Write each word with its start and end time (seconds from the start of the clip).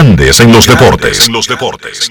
Grandes 0.00 0.40
en 0.40 0.50
los 0.50 0.66
deportes. 0.66 1.26
En 1.26 1.34
los 1.34 1.46
deportes. 1.46 2.10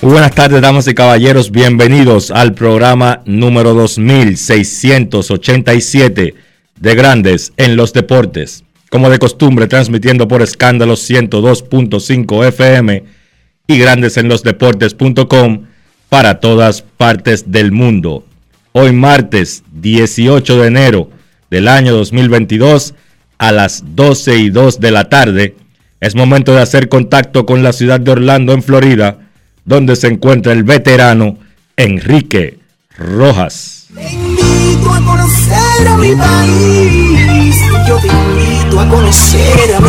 Muy 0.00 0.12
buenas 0.12 0.34
tardes, 0.34 0.62
damas 0.62 0.88
y 0.88 0.94
caballeros. 0.94 1.50
Bienvenidos 1.50 2.30
al 2.30 2.54
programa 2.54 3.20
número 3.26 3.74
2687 3.74 6.34
de 6.80 6.94
Grandes 6.94 7.52
en 7.58 7.76
los 7.76 7.92
Deportes. 7.92 8.64
Como 8.88 9.10
de 9.10 9.18
costumbre, 9.18 9.66
transmitiendo 9.66 10.26
por 10.26 10.40
escándalos 10.40 11.10
102.5 11.10 12.46
FM 12.46 13.04
y 13.66 13.78
Grandes 13.78 14.16
en 14.16 14.28
los 14.28 14.42
Deportes.com 14.42 15.66
para 16.08 16.40
todas 16.40 16.80
partes 16.80 17.52
del 17.52 17.72
mundo. 17.72 18.24
Hoy 18.72 18.92
martes 18.92 19.64
18 19.70 20.62
de 20.62 20.66
enero 20.66 21.10
del 21.50 21.68
año 21.68 21.92
2022 21.92 22.94
a 23.42 23.50
las 23.50 23.82
12 23.96 24.36
y 24.36 24.50
2 24.50 24.78
de 24.78 24.90
la 24.92 25.08
tarde. 25.08 25.56
Es 26.00 26.14
momento 26.14 26.54
de 26.54 26.62
hacer 26.62 26.88
contacto 26.88 27.44
con 27.44 27.64
la 27.64 27.72
ciudad 27.72 27.98
de 27.98 28.12
Orlando, 28.12 28.52
en 28.52 28.62
Florida, 28.62 29.18
donde 29.64 29.96
se 29.96 30.06
encuentra 30.06 30.52
el 30.52 30.62
veterano 30.62 31.38
Enrique 31.76 32.60
Rojas. 32.96 33.88
Te 33.92 34.12
invito 34.12 34.94
a 34.94 35.00
conocer 35.04 35.88
a 35.88 35.96
mi 35.96 36.14
país. 36.14 37.56
Yo 37.88 37.96
te 37.98 38.06
invito 38.06 38.78
a 38.78 38.88
conocer 38.88 39.74
a 39.74 39.80
mi 39.80 39.88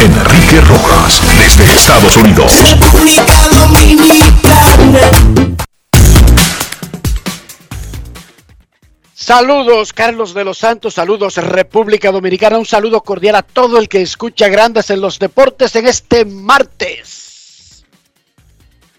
Enrique 0.00 0.60
Rojas, 0.60 1.20
desde 1.36 1.72
Estados 1.72 2.16
Unidos. 2.18 2.52
República 2.70 3.48
Dominicana. 3.50 5.10
Saludos, 9.24 9.92
Carlos 9.92 10.34
de 10.34 10.42
los 10.42 10.58
Santos, 10.58 10.94
saludos, 10.94 11.36
República 11.36 12.10
Dominicana, 12.10 12.58
un 12.58 12.66
saludo 12.66 13.02
cordial 13.02 13.36
a 13.36 13.42
todo 13.42 13.78
el 13.78 13.88
que 13.88 14.02
escucha 14.02 14.48
Grandes 14.48 14.90
en 14.90 15.00
los 15.00 15.20
Deportes 15.20 15.76
en 15.76 15.86
este 15.86 16.24
martes. 16.24 17.84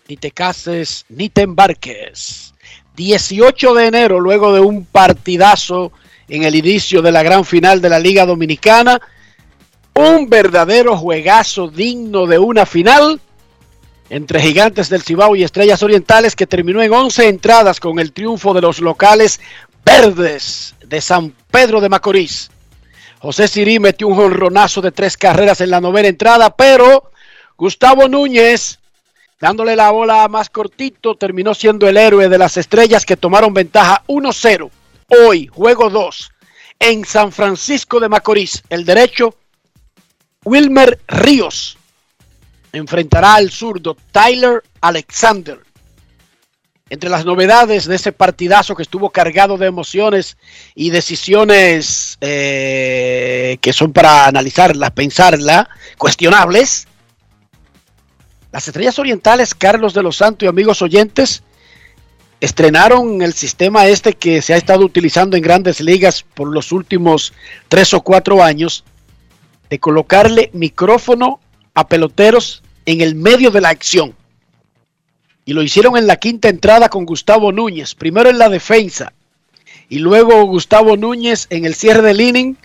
Ni 0.07 0.15
te 0.15 0.31
cases, 0.31 1.03
ni 1.09 1.27
te 1.27 1.41
embarques. 1.41 2.53
18 2.95 3.73
de 3.73 3.87
enero, 3.87 4.21
luego 4.21 4.53
de 4.53 4.61
un 4.61 4.85
partidazo 4.85 5.91
en 6.29 6.43
el 6.43 6.55
inicio 6.55 7.01
de 7.01 7.11
la 7.11 7.21
gran 7.21 7.43
final 7.43 7.81
de 7.81 7.89
la 7.89 7.99
Liga 7.99 8.25
Dominicana, 8.25 9.01
un 9.93 10.29
verdadero 10.29 10.95
juegazo 10.95 11.67
digno 11.67 12.27
de 12.27 12.39
una 12.39 12.65
final 12.65 13.19
entre 14.09 14.39
Gigantes 14.39 14.87
del 14.87 15.01
Cibao 15.01 15.35
y 15.35 15.43
Estrellas 15.43 15.83
Orientales 15.83 16.37
que 16.37 16.47
terminó 16.47 16.81
en 16.81 16.93
11 16.93 17.27
entradas 17.27 17.81
con 17.81 17.99
el 17.99 18.13
triunfo 18.13 18.53
de 18.53 18.61
los 18.61 18.79
locales 18.79 19.41
Verdes 19.85 20.75
de 20.85 21.01
San 21.01 21.31
Pedro 21.51 21.81
de 21.81 21.89
Macorís. 21.89 22.49
José 23.19 23.47
Sirí 23.47 23.79
metió 23.79 24.07
un 24.07 24.15
jonronazo 24.15 24.81
de 24.81 24.91
tres 24.91 25.17
carreras 25.17 25.61
en 25.61 25.69
la 25.69 25.79
novena 25.79 26.09
entrada, 26.09 26.55
pero 26.55 27.11
Gustavo 27.57 28.07
Núñez, 28.07 28.79
dándole 29.39 29.75
la 29.75 29.91
bola 29.91 30.27
más 30.27 30.49
cortito, 30.49 31.15
terminó 31.15 31.53
siendo 31.53 31.87
el 31.87 31.97
héroe 31.97 32.27
de 32.27 32.37
las 32.37 32.57
estrellas 32.57 33.05
que 33.05 33.17
tomaron 33.17 33.53
ventaja 33.53 34.03
1-0. 34.07 34.69
Hoy, 35.25 35.47
juego 35.47 35.89
2, 35.89 36.31
en 36.79 37.05
San 37.05 37.31
Francisco 37.31 37.99
de 37.99 38.09
Macorís, 38.09 38.63
el 38.69 38.83
derecho, 38.83 39.35
Wilmer 40.43 40.99
Ríos 41.07 41.77
enfrentará 42.73 43.35
al 43.35 43.51
zurdo 43.51 43.95
Tyler 44.11 44.63
Alexander. 44.81 45.59
Entre 46.89 47.09
las 47.09 47.25
novedades 47.25 47.85
de 47.85 47.95
ese 47.95 48.11
partidazo 48.11 48.75
que 48.75 48.83
estuvo 48.83 49.09
cargado 49.09 49.57
de 49.57 49.67
emociones 49.67 50.37
y 50.75 50.89
decisiones 50.89 52.17
eh, 52.21 53.57
que 53.61 53.73
son 53.73 53.93
para 53.93 54.27
analizarlas, 54.27 54.91
pensarla, 54.91 55.69
cuestionables, 55.97 56.87
las 58.51 58.67
estrellas 58.67 58.99
orientales, 58.99 59.55
Carlos 59.55 59.95
de 59.95 60.03
los 60.03 60.17
Santos 60.17 60.45
y 60.45 60.47
amigos 60.47 60.83
oyentes, 60.83 61.41
estrenaron 62.39 63.21
el 63.21 63.33
sistema 63.33 63.87
este 63.87 64.13
que 64.13 64.43
se 64.43 64.53
ha 64.53 64.57
estado 64.57 64.85
utilizando 64.85 65.35
en 65.35 65.41
grandes 65.41 65.79
ligas 65.79 66.23
por 66.35 66.49
los 66.53 66.71
últimos 66.71 67.33
tres 67.67 67.95
o 67.95 68.01
cuatro 68.01 68.43
años, 68.43 68.83
de 69.71 69.79
colocarle 69.79 70.51
micrófono 70.53 71.39
a 71.73 71.87
peloteros 71.87 72.61
en 72.85 73.01
el 73.01 73.15
medio 73.15 73.49
de 73.49 73.61
la 73.61 73.69
acción. 73.69 74.13
Y 75.45 75.53
lo 75.53 75.61
hicieron 75.61 75.97
en 75.97 76.07
la 76.07 76.17
quinta 76.17 76.49
entrada 76.49 76.89
con 76.89 77.05
Gustavo 77.05 77.51
Núñez, 77.51 77.95
primero 77.95 78.29
en 78.29 78.37
la 78.37 78.49
defensa 78.49 79.13
y 79.93 79.99
luego 79.99 80.43
Gustavo 80.45 80.97
Núñez 80.97 81.45
en 81.51 81.65
el 81.65 81.75
cierre 81.75 82.01
del 82.01 82.19
inning, 82.19 82.55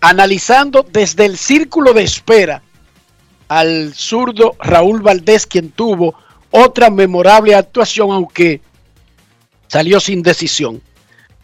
analizando 0.00 0.86
desde 0.88 1.26
el 1.26 1.36
círculo 1.36 1.92
de 1.92 2.04
espera 2.04 2.62
al 3.48 3.92
zurdo 3.92 4.54
Raúl 4.60 5.02
Valdés, 5.02 5.46
quien 5.46 5.70
tuvo 5.70 6.14
otra 6.52 6.88
memorable 6.88 7.56
actuación, 7.56 8.12
aunque 8.12 8.60
salió 9.66 9.98
sin 9.98 10.22
decisión. 10.22 10.80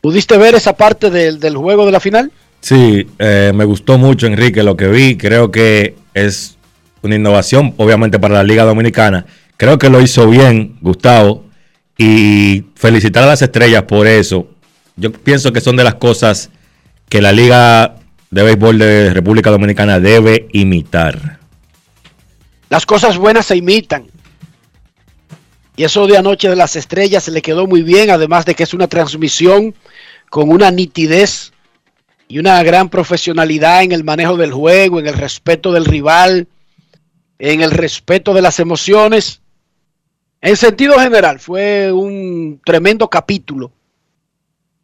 ¿Pudiste 0.00 0.38
ver 0.38 0.54
esa 0.54 0.76
parte 0.76 1.10
del, 1.10 1.41
del 1.41 1.56
juego 1.56 1.84
de 1.87 1.91
la 1.93 1.98
final? 1.98 2.31
Sí, 2.60 3.06
eh, 3.19 3.50
me 3.53 3.64
gustó 3.64 3.98
mucho, 3.98 4.28
Enrique, 4.28 4.62
lo 4.62 4.76
que 4.76 4.87
vi. 4.87 5.16
Creo 5.16 5.50
que 5.50 5.97
es 6.14 6.56
una 7.03 7.16
innovación, 7.16 7.75
obviamente, 7.78 8.20
para 8.20 8.34
la 8.34 8.44
Liga 8.44 8.62
Dominicana 8.62 9.26
Creo 9.56 9.78
que 9.78 9.91
lo 9.91 10.00
hizo 10.00 10.28
bien 10.28 10.77
Gustavo 10.81 11.44
y 11.97 12.65
felicitar 12.75 13.25
a 13.25 13.28
las 13.28 13.43
estrellas 13.43 13.84
por 13.84 14.06
eso. 14.06 14.49
Yo 14.97 15.12
pienso 15.12 15.53
que 15.53 15.61
son 15.61 15.77
de 15.77 15.84
las 15.84 15.94
cosas 15.94 16.50
que 17.09 17.22
la 17.22 17.33
Liga 17.33 17.97
de 18.31 18.43
Béisbol 18.43 18.78
de 18.78 19.15
República 19.15 19.50
Dominicana 19.50 20.00
debe 20.00 20.49
imitar. 20.53 21.39
Las 22.69 22.84
cosas 22.84 23.17
buenas 23.17 23.47
se 23.47 23.56
imitan. 23.56 24.06
Y 25.77 25.84
eso 25.84 26.06
de 26.06 26.17
anoche 26.17 26.49
de 26.49 26.56
las 26.56 26.75
estrellas 26.75 27.25
se 27.25 27.31
le 27.31 27.43
quedó 27.43 27.67
muy 27.67 27.83
bien, 27.83 28.11
además 28.11 28.47
de 28.47 28.55
que 28.55 28.62
es 28.62 28.75
una 28.75 28.88
transmisión 28.88 29.75
con 30.31 30.50
una 30.50 30.71
nitidez 30.71 31.53
y 32.28 32.38
una 32.38 32.62
gran 32.62 32.88
profesionalidad 32.88 33.83
en 33.83 33.93
el 33.93 34.03
manejo 34.03 34.37
del 34.37 34.53
juego, 34.53 34.99
en 34.99 35.06
el 35.06 35.15
respeto 35.15 35.73
del 35.73 35.84
rival, 35.84 36.49
en 37.38 37.61
el 37.61 37.71
respeto 37.71 38.34
de 38.34 38.43
las 38.43 38.59
emociones. 38.59 39.43
En 40.41 40.56
sentido 40.56 40.99
general, 40.99 41.41
fue 41.41 41.91
un 41.93 42.61
tremendo 42.65 43.09
capítulo 43.09 43.73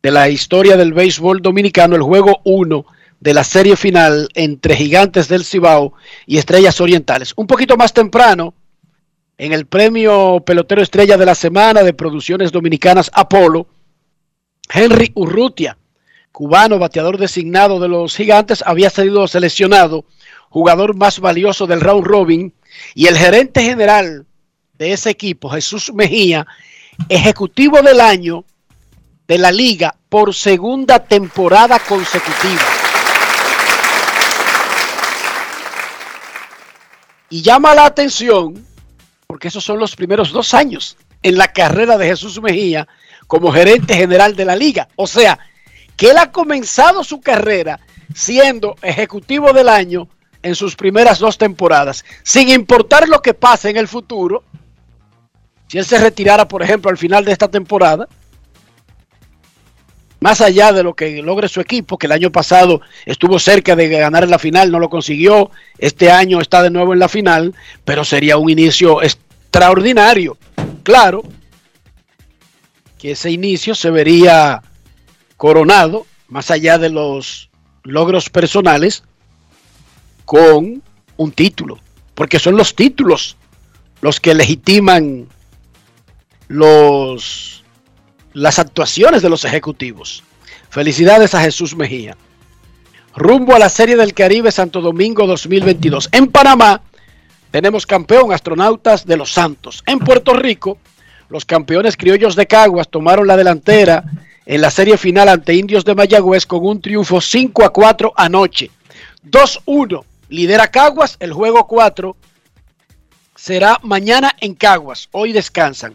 de 0.02 0.10
la 0.10 0.28
historia 0.28 0.76
del 0.76 0.94
béisbol 0.94 1.42
dominicano, 1.42 1.94
el 1.94 2.02
juego 2.02 2.40
1 2.44 2.86
de 3.20 3.34
la 3.34 3.44
serie 3.44 3.76
final 3.76 4.28
entre 4.34 4.74
Gigantes 4.76 5.28
del 5.28 5.44
Cibao 5.44 5.92
y 6.26 6.38
Estrellas 6.38 6.80
Orientales. 6.80 7.34
Un 7.36 7.46
poquito 7.46 7.76
más 7.76 7.92
temprano, 7.92 8.54
en 9.36 9.52
el 9.52 9.66
premio 9.66 10.42
Pelotero 10.44 10.82
Estrella 10.82 11.16
de 11.16 11.26
la 11.26 11.34
Semana 11.34 11.82
de 11.82 11.92
Producciones 11.92 12.50
Dominicanas 12.50 13.10
Apolo, 13.12 13.68
Henry 14.72 15.12
Urrutia, 15.14 15.76
cubano 16.32 16.78
bateador 16.78 17.18
designado 17.18 17.78
de 17.78 17.88
los 17.88 18.16
Gigantes, 18.16 18.64
había 18.66 18.88
sido 18.88 19.28
seleccionado 19.28 20.06
jugador 20.48 20.96
más 20.96 21.20
valioso 21.20 21.66
del 21.66 21.80
round 21.80 22.06
robin 22.06 22.54
y 22.94 23.06
el 23.06 23.16
gerente 23.16 23.62
general 23.62 24.26
de 24.82 24.92
ese 24.92 25.10
equipo, 25.10 25.48
Jesús 25.48 25.92
Mejía, 25.94 26.44
ejecutivo 27.08 27.80
del 27.82 28.00
año 28.00 28.44
de 29.28 29.38
la 29.38 29.52
liga 29.52 29.94
por 30.08 30.34
segunda 30.34 30.98
temporada 30.98 31.78
consecutiva. 31.78 32.62
Y 37.30 37.42
llama 37.42 37.76
la 37.76 37.86
atención, 37.86 38.66
porque 39.28 39.46
esos 39.46 39.62
son 39.62 39.78
los 39.78 39.94
primeros 39.94 40.32
dos 40.32 40.52
años 40.52 40.96
en 41.22 41.38
la 41.38 41.46
carrera 41.46 41.96
de 41.96 42.08
Jesús 42.08 42.42
Mejía 42.42 42.88
como 43.28 43.52
gerente 43.52 43.94
general 43.94 44.34
de 44.34 44.44
la 44.44 44.56
liga. 44.56 44.88
O 44.96 45.06
sea, 45.06 45.38
que 45.96 46.10
él 46.10 46.18
ha 46.18 46.32
comenzado 46.32 47.04
su 47.04 47.20
carrera 47.20 47.78
siendo 48.16 48.74
ejecutivo 48.82 49.52
del 49.52 49.68
año 49.68 50.08
en 50.42 50.56
sus 50.56 50.74
primeras 50.74 51.20
dos 51.20 51.38
temporadas, 51.38 52.04
sin 52.24 52.48
importar 52.48 53.08
lo 53.08 53.22
que 53.22 53.32
pase 53.32 53.70
en 53.70 53.76
el 53.76 53.86
futuro. 53.86 54.42
Si 55.72 55.78
él 55.78 55.86
se 55.86 55.96
retirara, 55.96 56.46
por 56.46 56.62
ejemplo, 56.62 56.90
al 56.90 56.98
final 56.98 57.24
de 57.24 57.32
esta 57.32 57.48
temporada, 57.48 58.06
más 60.20 60.42
allá 60.42 60.70
de 60.70 60.82
lo 60.82 60.92
que 60.92 61.22
logre 61.22 61.48
su 61.48 61.62
equipo, 61.62 61.96
que 61.96 62.04
el 62.04 62.12
año 62.12 62.30
pasado 62.30 62.82
estuvo 63.06 63.38
cerca 63.38 63.74
de 63.74 63.88
ganar 63.88 64.28
la 64.28 64.38
final, 64.38 64.70
no 64.70 64.78
lo 64.78 64.90
consiguió, 64.90 65.50
este 65.78 66.10
año 66.10 66.42
está 66.42 66.62
de 66.62 66.68
nuevo 66.68 66.92
en 66.92 66.98
la 66.98 67.08
final, 67.08 67.54
pero 67.86 68.04
sería 68.04 68.36
un 68.36 68.50
inicio 68.50 69.02
extraordinario. 69.02 70.36
Claro 70.82 71.22
que 72.98 73.12
ese 73.12 73.30
inicio 73.30 73.74
se 73.74 73.90
vería 73.90 74.60
coronado, 75.38 76.04
más 76.28 76.50
allá 76.50 76.76
de 76.76 76.90
los 76.90 77.48
logros 77.82 78.28
personales, 78.28 79.04
con 80.26 80.82
un 81.16 81.32
título, 81.32 81.78
porque 82.14 82.38
son 82.38 82.58
los 82.58 82.74
títulos 82.74 83.38
los 84.02 84.20
que 84.20 84.34
legitiman 84.34 85.28
los 86.52 87.64
las 88.34 88.58
actuaciones 88.58 89.22
de 89.22 89.30
los 89.30 89.44
ejecutivos. 89.44 90.22
Felicidades 90.70 91.34
a 91.34 91.40
Jesús 91.40 91.74
Mejía. 91.74 92.16
Rumbo 93.14 93.54
a 93.54 93.58
la 93.58 93.68
Serie 93.68 93.96
del 93.96 94.14
Caribe 94.14 94.50
Santo 94.52 94.80
Domingo 94.80 95.26
2022. 95.26 96.08
En 96.12 96.28
Panamá 96.28 96.82
tenemos 97.50 97.86
campeón 97.86 98.32
astronautas 98.32 99.06
de 99.06 99.16
los 99.16 99.32
Santos. 99.32 99.82
En 99.86 99.98
Puerto 99.98 100.32
Rico, 100.34 100.78
los 101.28 101.44
campeones 101.44 101.96
criollos 101.96 102.36
de 102.36 102.46
Caguas 102.46 102.88
tomaron 102.88 103.26
la 103.26 103.36
delantera 103.36 104.04
en 104.46 104.60
la 104.60 104.70
serie 104.70 104.96
final 104.96 105.28
ante 105.28 105.54
Indios 105.54 105.84
de 105.84 105.94
Mayagüez 105.94 106.46
con 106.46 106.64
un 106.64 106.80
triunfo 106.80 107.20
5 107.20 107.64
a 107.64 107.72
4 107.72 108.12
anoche. 108.16 108.70
2-1 109.30 110.04
lidera 110.28 110.70
Caguas, 110.70 111.16
el 111.20 111.32
juego 111.32 111.66
4 111.66 112.16
será 113.36 113.78
mañana 113.82 114.34
en 114.40 114.54
Caguas, 114.54 115.08
hoy 115.12 115.32
descansan. 115.32 115.94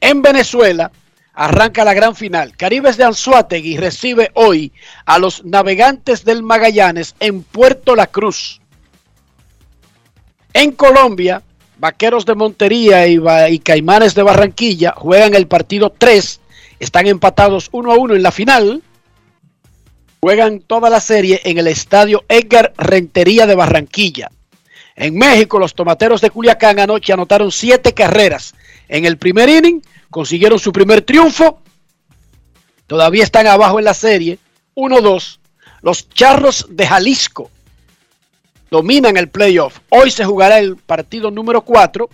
En 0.00 0.22
Venezuela, 0.22 0.90
arranca 1.34 1.84
la 1.84 1.94
gran 1.94 2.14
final. 2.14 2.56
Caribes 2.56 2.96
de 2.96 3.04
Anzuategui 3.04 3.76
recibe 3.76 4.30
hoy 4.34 4.72
a 5.04 5.18
los 5.18 5.44
navegantes 5.44 6.24
del 6.24 6.42
Magallanes 6.42 7.14
en 7.20 7.42
Puerto 7.42 7.94
La 7.94 8.06
Cruz. 8.06 8.60
En 10.52 10.72
Colombia, 10.72 11.42
Vaqueros 11.78 12.26
de 12.26 12.34
Montería 12.34 13.06
y, 13.06 13.58
Caimanes 13.60 14.14
de 14.14 14.22
Barranquilla 14.22 14.92
juegan 14.96 15.34
el 15.34 15.46
partido 15.46 15.90
3. 15.96 16.40
Están 16.78 17.06
empatados 17.06 17.68
1 17.72 17.92
a 17.92 17.96
1 17.96 18.14
en 18.16 18.22
la 18.22 18.32
final. 18.32 18.82
Juegan 20.20 20.60
toda 20.60 20.90
la 20.90 21.00
serie 21.00 21.40
en 21.44 21.56
el 21.58 21.68
estadio 21.68 22.24
Edgar 22.28 22.74
Rentería 22.76 23.46
de 23.46 23.54
Barranquilla. 23.54 24.30
En 24.96 25.16
México, 25.16 25.58
los 25.58 25.74
tomateros 25.74 26.20
de 26.20 26.28
Culiacán 26.28 26.78
anoche 26.78 27.14
anotaron 27.14 27.50
siete 27.50 27.94
carreras 27.94 28.54
en 28.90 29.04
el 29.04 29.16
primer 29.16 29.48
inning 29.48 29.80
consiguieron 30.10 30.58
su 30.58 30.72
primer 30.72 31.02
triunfo. 31.02 31.62
Todavía 32.88 33.22
están 33.22 33.46
abajo 33.46 33.78
en 33.78 33.84
la 33.84 33.94
serie. 33.94 34.38
1-2. 34.74 35.38
Los 35.80 36.08
Charros 36.10 36.66
de 36.68 36.86
Jalisco 36.86 37.50
dominan 38.68 39.16
el 39.16 39.28
playoff. 39.28 39.78
Hoy 39.90 40.10
se 40.10 40.24
jugará 40.24 40.58
el 40.58 40.76
partido 40.76 41.30
número 41.30 41.62
4 41.62 42.10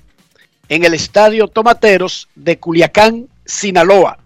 en 0.69 0.85
el 0.85 0.93
Estadio 0.93 1.49
Tomateros 1.49 2.29
de 2.35 2.59
Culiacán, 2.59 3.29
Sinaloa, 3.47 4.19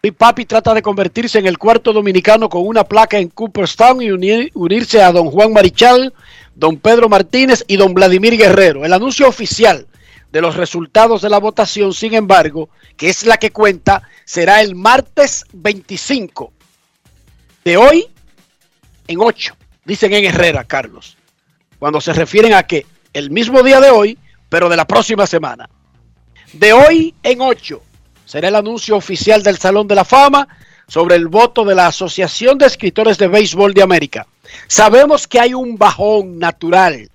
Big 0.00 0.14
Papi 0.14 0.44
trata 0.44 0.72
de 0.74 0.82
convertirse 0.82 1.40
en 1.40 1.46
el 1.46 1.58
cuarto 1.58 1.92
dominicano 1.92 2.48
con 2.48 2.64
una 2.64 2.84
placa 2.84 3.18
en 3.18 3.30
Cooperstown 3.30 4.00
y 4.00 4.12
unirse 4.54 5.02
a 5.02 5.10
don 5.10 5.28
Juan 5.28 5.52
Marichal, 5.52 6.14
don 6.54 6.76
Pedro 6.76 7.08
Martínez 7.08 7.64
y 7.66 7.76
don 7.76 7.94
Vladimir 7.94 8.36
Guerrero. 8.36 8.84
El 8.84 8.92
anuncio 8.92 9.26
oficial 9.26 9.88
de 10.34 10.40
los 10.40 10.56
resultados 10.56 11.22
de 11.22 11.30
la 11.30 11.38
votación, 11.38 11.94
sin 11.94 12.12
embargo, 12.12 12.68
que 12.96 13.08
es 13.08 13.24
la 13.24 13.36
que 13.36 13.52
cuenta, 13.52 14.02
será 14.24 14.62
el 14.62 14.74
martes 14.74 15.44
25 15.52 16.52
de 17.64 17.76
hoy 17.76 18.08
en 19.06 19.20
8, 19.20 19.56
dicen 19.84 20.12
en 20.12 20.24
Herrera, 20.24 20.64
Carlos, 20.64 21.16
cuando 21.78 22.00
se 22.00 22.12
refieren 22.12 22.52
a 22.52 22.64
que 22.64 22.84
el 23.12 23.30
mismo 23.30 23.62
día 23.62 23.80
de 23.80 23.90
hoy, 23.90 24.18
pero 24.48 24.68
de 24.68 24.76
la 24.76 24.88
próxima 24.88 25.24
semana. 25.24 25.70
De 26.52 26.72
hoy 26.72 27.14
en 27.22 27.40
8 27.40 27.80
será 28.24 28.48
el 28.48 28.56
anuncio 28.56 28.96
oficial 28.96 29.40
del 29.44 29.58
Salón 29.58 29.86
de 29.86 29.94
la 29.94 30.04
Fama 30.04 30.48
sobre 30.88 31.14
el 31.14 31.28
voto 31.28 31.64
de 31.64 31.76
la 31.76 31.86
Asociación 31.86 32.58
de 32.58 32.66
Escritores 32.66 33.18
de 33.18 33.28
Béisbol 33.28 33.72
de 33.72 33.82
América. 33.82 34.26
Sabemos 34.66 35.28
que 35.28 35.38
hay 35.38 35.54
un 35.54 35.78
bajón 35.78 36.40
natural 36.40 37.08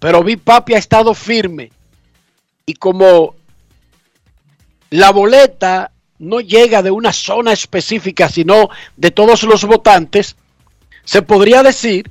pero 0.00 0.24
Big 0.24 0.40
Papi 0.40 0.74
ha 0.74 0.78
estado 0.78 1.14
firme. 1.14 1.70
Y 2.66 2.74
como 2.74 3.36
la 4.88 5.12
boleta 5.12 5.92
no 6.18 6.40
llega 6.40 6.82
de 6.82 6.90
una 6.90 7.12
zona 7.12 7.52
específica, 7.52 8.28
sino 8.28 8.70
de 8.96 9.10
todos 9.10 9.42
los 9.44 9.64
votantes, 9.64 10.36
se 11.04 11.22
podría 11.22 11.62
decir 11.62 12.10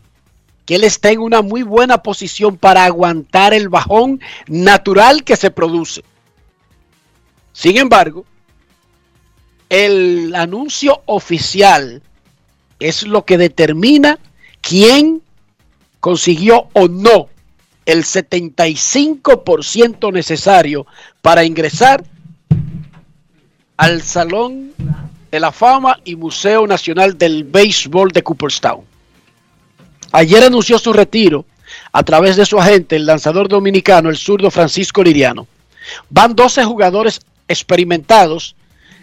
que 0.65 0.75
él 0.75 0.83
está 0.83 1.09
en 1.09 1.19
una 1.19 1.41
muy 1.41 1.63
buena 1.63 2.03
posición 2.03 2.57
para 2.57 2.86
aguantar 2.86 3.53
el 3.53 3.69
bajón 3.69 4.21
natural 4.47 5.24
que 5.24 5.35
se 5.35 5.50
produce. 5.50 6.03
Sin 7.53 7.77
embargo, 7.77 8.23
el 9.68 10.33
anuncio 10.35 11.02
oficial 11.07 12.04
es 12.80 13.04
lo 13.04 13.25
que 13.25 13.40
determina 13.40 14.19
quién 14.61 15.23
consiguió 15.99 16.69
o 16.73 16.87
no 16.87 17.29
el 17.89 18.03
75% 18.03 20.13
necesario 20.13 20.85
para 21.23 21.43
ingresar 21.43 22.03
al 23.77 24.03
Salón 24.03 24.73
de 25.31 25.39
la 25.39 25.51
Fama 25.51 25.99
y 26.05 26.15
Museo 26.15 26.67
Nacional 26.67 27.17
del 27.17 27.45
Béisbol 27.45 28.11
de 28.11 28.21
Cooperstown. 28.21 28.81
Ayer 30.11 30.43
anunció 30.43 30.77
su 30.77 30.93
retiro 30.93 31.45
a 31.91 32.03
través 32.03 32.35
de 32.35 32.45
su 32.45 32.59
agente, 32.59 32.95
el 32.95 33.07
lanzador 33.07 33.49
dominicano, 33.49 34.09
el 34.09 34.17
zurdo 34.17 34.51
Francisco 34.51 35.01
Liriano. 35.01 35.47
Van 36.11 36.35
12 36.35 36.65
jugadores 36.65 37.21
experimentados 37.47 38.55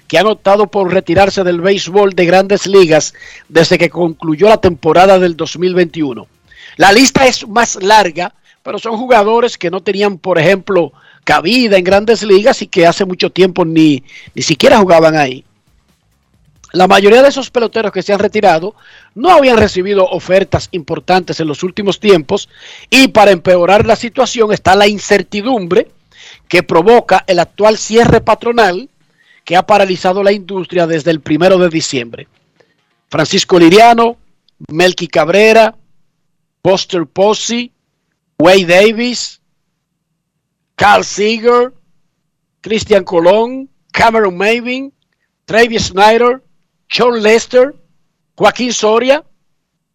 que 0.06 0.16
han 0.16 0.26
optado 0.26 0.68
por 0.68 0.92
retirarse 0.92 1.42
del 1.42 1.60
béisbol 1.60 2.14
de 2.14 2.24
grandes 2.24 2.68
ligas 2.68 3.14
desde 3.48 3.78
que 3.78 3.90
concluyó 3.90 4.48
la 4.48 4.60
temporada 4.60 5.18
del 5.18 5.36
2021. 5.36 6.28
La 6.76 6.92
lista 6.92 7.26
es 7.26 7.48
más 7.48 7.82
larga 7.82 8.32
pero 8.66 8.80
son 8.80 8.96
jugadores 8.96 9.56
que 9.56 9.70
no 9.70 9.80
tenían, 9.80 10.18
por 10.18 10.40
ejemplo, 10.40 10.92
cabida 11.22 11.78
en 11.78 11.84
grandes 11.84 12.24
ligas 12.24 12.62
y 12.62 12.66
que 12.66 12.84
hace 12.84 13.04
mucho 13.04 13.30
tiempo 13.30 13.64
ni, 13.64 14.02
ni 14.34 14.42
siquiera 14.42 14.78
jugaban 14.78 15.16
ahí. 15.16 15.44
La 16.72 16.88
mayoría 16.88 17.22
de 17.22 17.28
esos 17.28 17.48
peloteros 17.48 17.92
que 17.92 18.02
se 18.02 18.12
han 18.12 18.18
retirado 18.18 18.74
no 19.14 19.30
habían 19.30 19.56
recibido 19.56 20.04
ofertas 20.06 20.68
importantes 20.72 21.38
en 21.38 21.46
los 21.46 21.62
últimos 21.62 22.00
tiempos 22.00 22.48
y 22.90 23.06
para 23.06 23.30
empeorar 23.30 23.86
la 23.86 23.94
situación 23.94 24.52
está 24.52 24.74
la 24.74 24.88
incertidumbre 24.88 25.86
que 26.48 26.64
provoca 26.64 27.22
el 27.28 27.38
actual 27.38 27.78
cierre 27.78 28.20
patronal 28.20 28.90
que 29.44 29.54
ha 29.54 29.64
paralizado 29.64 30.24
la 30.24 30.32
industria 30.32 30.88
desde 30.88 31.12
el 31.12 31.20
primero 31.20 31.56
de 31.56 31.68
diciembre. 31.68 32.26
Francisco 33.08 33.60
Liriano, 33.60 34.16
Melky 34.72 35.06
Cabrera, 35.06 35.72
Buster 36.64 37.06
Posey, 37.06 37.70
Wade 38.38 38.66
Davis, 38.66 39.40
Carl 40.74 41.04
Seager, 41.04 41.72
Christian 42.60 43.04
Colón, 43.04 43.70
Cameron 43.92 44.36
Mavin, 44.36 44.92
Travis 45.44 45.86
Snyder, 45.86 46.42
Sean 46.88 47.22
Lester, 47.22 47.74
Joaquín 48.36 48.72
Soria 48.72 49.24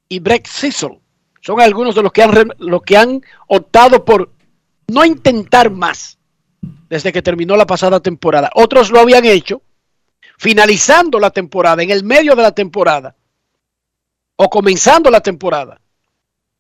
y 0.10 0.20
Breck 0.20 0.48
Sissel. 0.48 1.00
Son 1.42 1.60
algunos 1.60 1.96
de 1.96 2.04
los 2.04 2.12
que 2.12 2.24
han, 2.24 2.50
los 2.60 2.82
que 2.84 2.98
han 2.98 3.22
optado 3.48 4.06
por 4.06 4.32
no 4.88 5.06
intentar 5.06 5.70
más 5.70 6.18
desde 6.90 7.12
que 7.12 7.22
terminó 7.22 7.56
la 7.56 7.66
pasada 7.66 8.00
temporada. 8.00 8.50
Otros 8.54 8.92
lo 8.92 9.00
habían 9.00 9.26
hecho 9.26 9.62
finalizando 10.38 11.20
la 11.20 11.30
temporada, 11.30 11.84
en 11.84 11.92
el 11.92 12.04
medio 12.04 12.36
de 12.36 12.42
la 12.42 12.52
temporada, 12.52 13.16
o 14.38 14.50
comenzando 14.50 15.12
la 15.12 15.22
temporada, 15.22 15.81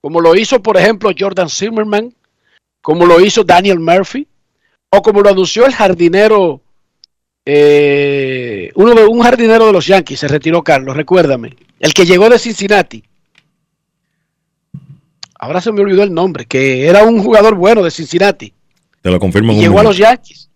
como 0.01 0.19
lo 0.19 0.35
hizo, 0.35 0.61
por 0.61 0.77
ejemplo, 0.77 1.11
Jordan 1.17 1.49
Zimmerman, 1.49 2.13
como 2.81 3.05
lo 3.05 3.21
hizo 3.21 3.43
Daniel 3.43 3.79
Murphy, 3.79 4.27
o 4.89 5.01
como 5.01 5.21
lo 5.21 5.29
anunció 5.29 5.65
el 5.65 5.73
jardinero, 5.73 6.61
eh, 7.45 8.71
uno 8.75 8.93
de 8.95 9.05
un 9.05 9.21
jardinero 9.21 9.67
de 9.67 9.73
los 9.73 9.85
Yankees, 9.85 10.19
se 10.19 10.27
retiró 10.27 10.63
Carlos, 10.63 10.97
recuérdame, 10.97 11.55
el 11.79 11.93
que 11.93 12.05
llegó 12.05 12.29
de 12.29 12.39
Cincinnati. 12.39 13.03
Ahora 15.39 15.61
se 15.61 15.71
me 15.71 15.81
olvidó 15.81 16.03
el 16.03 16.13
nombre, 16.13 16.45
que 16.45 16.87
era 16.87 17.03
un 17.03 17.23
jugador 17.23 17.55
bueno 17.55 17.81
de 17.81 17.91
Cincinnati. 17.91 18.53
Te 19.01 19.09
lo 19.09 19.19
confirmo. 19.19 19.53
Y 19.53 19.59
llegó 19.59 19.79
a 19.79 19.83
los 19.83 19.97
Yankees. 19.97 20.49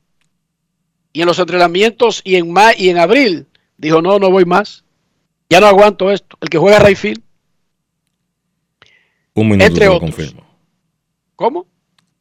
Y 1.12 1.22
en 1.22 1.28
los 1.28 1.40
entrenamientos 1.40 2.22
y 2.24 2.36
en, 2.36 2.52
ma 2.52 2.72
y 2.78 2.90
en 2.90 2.98
abril 2.98 3.48
dijo, 3.78 4.02
no, 4.02 4.20
no 4.20 4.30
voy 4.30 4.46
más. 4.46 4.84
Ya 5.50 5.60
no 5.60 5.68
aguanto 5.68 6.12
esto. 6.12 6.38
El 6.42 6.50
que 6.50 6.58
juega 6.58 6.80
Rayfield. 6.80 7.25
Un 9.36 9.50
minuto 9.50 9.66
Entre 9.66 9.86
te 9.86 9.94
lo 9.94 10.00
confirmo. 10.00 10.44
¿Cómo? 11.36 11.68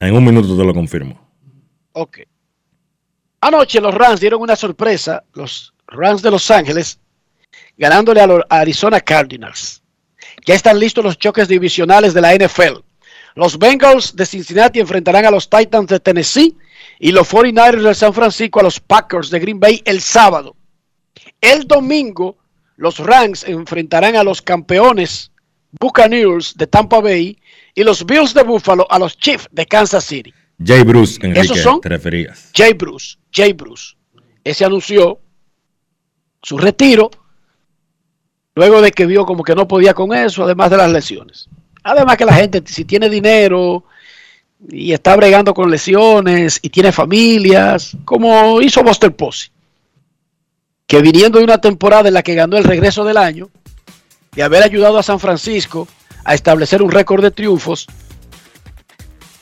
En 0.00 0.14
un 0.14 0.24
minuto 0.24 0.56
te 0.56 0.64
lo 0.64 0.74
confirmo. 0.74 1.18
Ok. 1.92 2.18
Anoche 3.40 3.80
los 3.80 3.94
Rams 3.94 4.20
dieron 4.20 4.40
una 4.40 4.56
sorpresa, 4.56 5.22
los 5.32 5.72
Rams 5.86 6.22
de 6.22 6.30
Los 6.32 6.50
Ángeles, 6.50 6.98
ganándole 7.76 8.20
a 8.20 8.26
los 8.26 8.42
Arizona 8.48 9.00
Cardinals. 9.00 9.82
Ya 10.44 10.54
están 10.54 10.78
listos 10.80 11.04
los 11.04 11.18
choques 11.18 11.46
divisionales 11.46 12.14
de 12.14 12.20
la 12.20 12.34
NFL. 12.34 12.80
Los 13.36 13.58
Bengals 13.58 14.16
de 14.16 14.26
Cincinnati 14.26 14.80
enfrentarán 14.80 15.24
a 15.24 15.30
los 15.30 15.48
Titans 15.48 15.86
de 15.86 16.00
Tennessee 16.00 16.56
y 16.98 17.12
los 17.12 17.32
49ers 17.32 17.82
de 17.82 17.94
San 17.94 18.12
Francisco 18.12 18.58
a 18.58 18.64
los 18.64 18.80
Packers 18.80 19.30
de 19.30 19.38
Green 19.38 19.60
Bay 19.60 19.82
el 19.84 20.00
sábado. 20.00 20.56
El 21.40 21.66
domingo, 21.66 22.38
los 22.76 22.98
Rams 22.98 23.44
enfrentarán 23.44 24.16
a 24.16 24.24
los 24.24 24.42
campeones 24.42 25.30
Buccaneers 25.80 26.54
de 26.56 26.66
Tampa 26.66 27.00
Bay 27.00 27.38
y 27.74 27.82
los 27.82 28.04
Bills 28.04 28.34
de 28.34 28.42
Buffalo 28.42 28.86
a 28.90 28.98
los 28.98 29.16
Chiefs 29.18 29.48
de 29.50 29.66
Kansas 29.66 30.04
City. 30.04 30.32
Jay 30.64 30.82
Bruce, 30.82 31.18
Enrique, 31.22 31.40
Esos 31.40 31.58
son 31.58 31.80
te 31.80 31.88
referías. 31.88 32.50
Jay 32.54 32.72
Bruce, 32.72 33.16
Jay 33.32 33.52
Bruce. 33.52 33.96
Ese 34.44 34.64
anunció 34.64 35.18
su 36.42 36.58
retiro 36.58 37.10
luego 38.54 38.80
de 38.80 38.92
que 38.92 39.06
vio 39.06 39.24
como 39.24 39.42
que 39.42 39.54
no 39.54 39.66
podía 39.66 39.94
con 39.94 40.14
eso, 40.14 40.44
además 40.44 40.70
de 40.70 40.76
las 40.76 40.92
lesiones. 40.92 41.48
Además 41.82 42.16
que 42.16 42.24
la 42.24 42.34
gente, 42.34 42.62
si 42.66 42.84
tiene 42.84 43.08
dinero 43.08 43.84
y 44.68 44.92
está 44.92 45.16
bregando 45.16 45.52
con 45.52 45.70
lesiones 45.70 46.60
y 46.62 46.70
tiene 46.70 46.92
familias, 46.92 47.96
como 48.04 48.60
hizo 48.62 48.82
Buster 48.82 49.14
Posey, 49.14 49.50
que 50.86 51.02
viniendo 51.02 51.38
de 51.38 51.44
una 51.44 51.60
temporada 51.60 52.08
en 52.08 52.14
la 52.14 52.22
que 52.22 52.34
ganó 52.34 52.56
el 52.56 52.64
regreso 52.64 53.04
del 53.04 53.16
año 53.16 53.50
y 54.36 54.40
haber 54.40 54.62
ayudado 54.62 54.98
a 54.98 55.02
San 55.02 55.20
Francisco 55.20 55.88
a 56.24 56.34
establecer 56.34 56.82
un 56.82 56.90
récord 56.90 57.22
de 57.22 57.30
triunfos, 57.30 57.86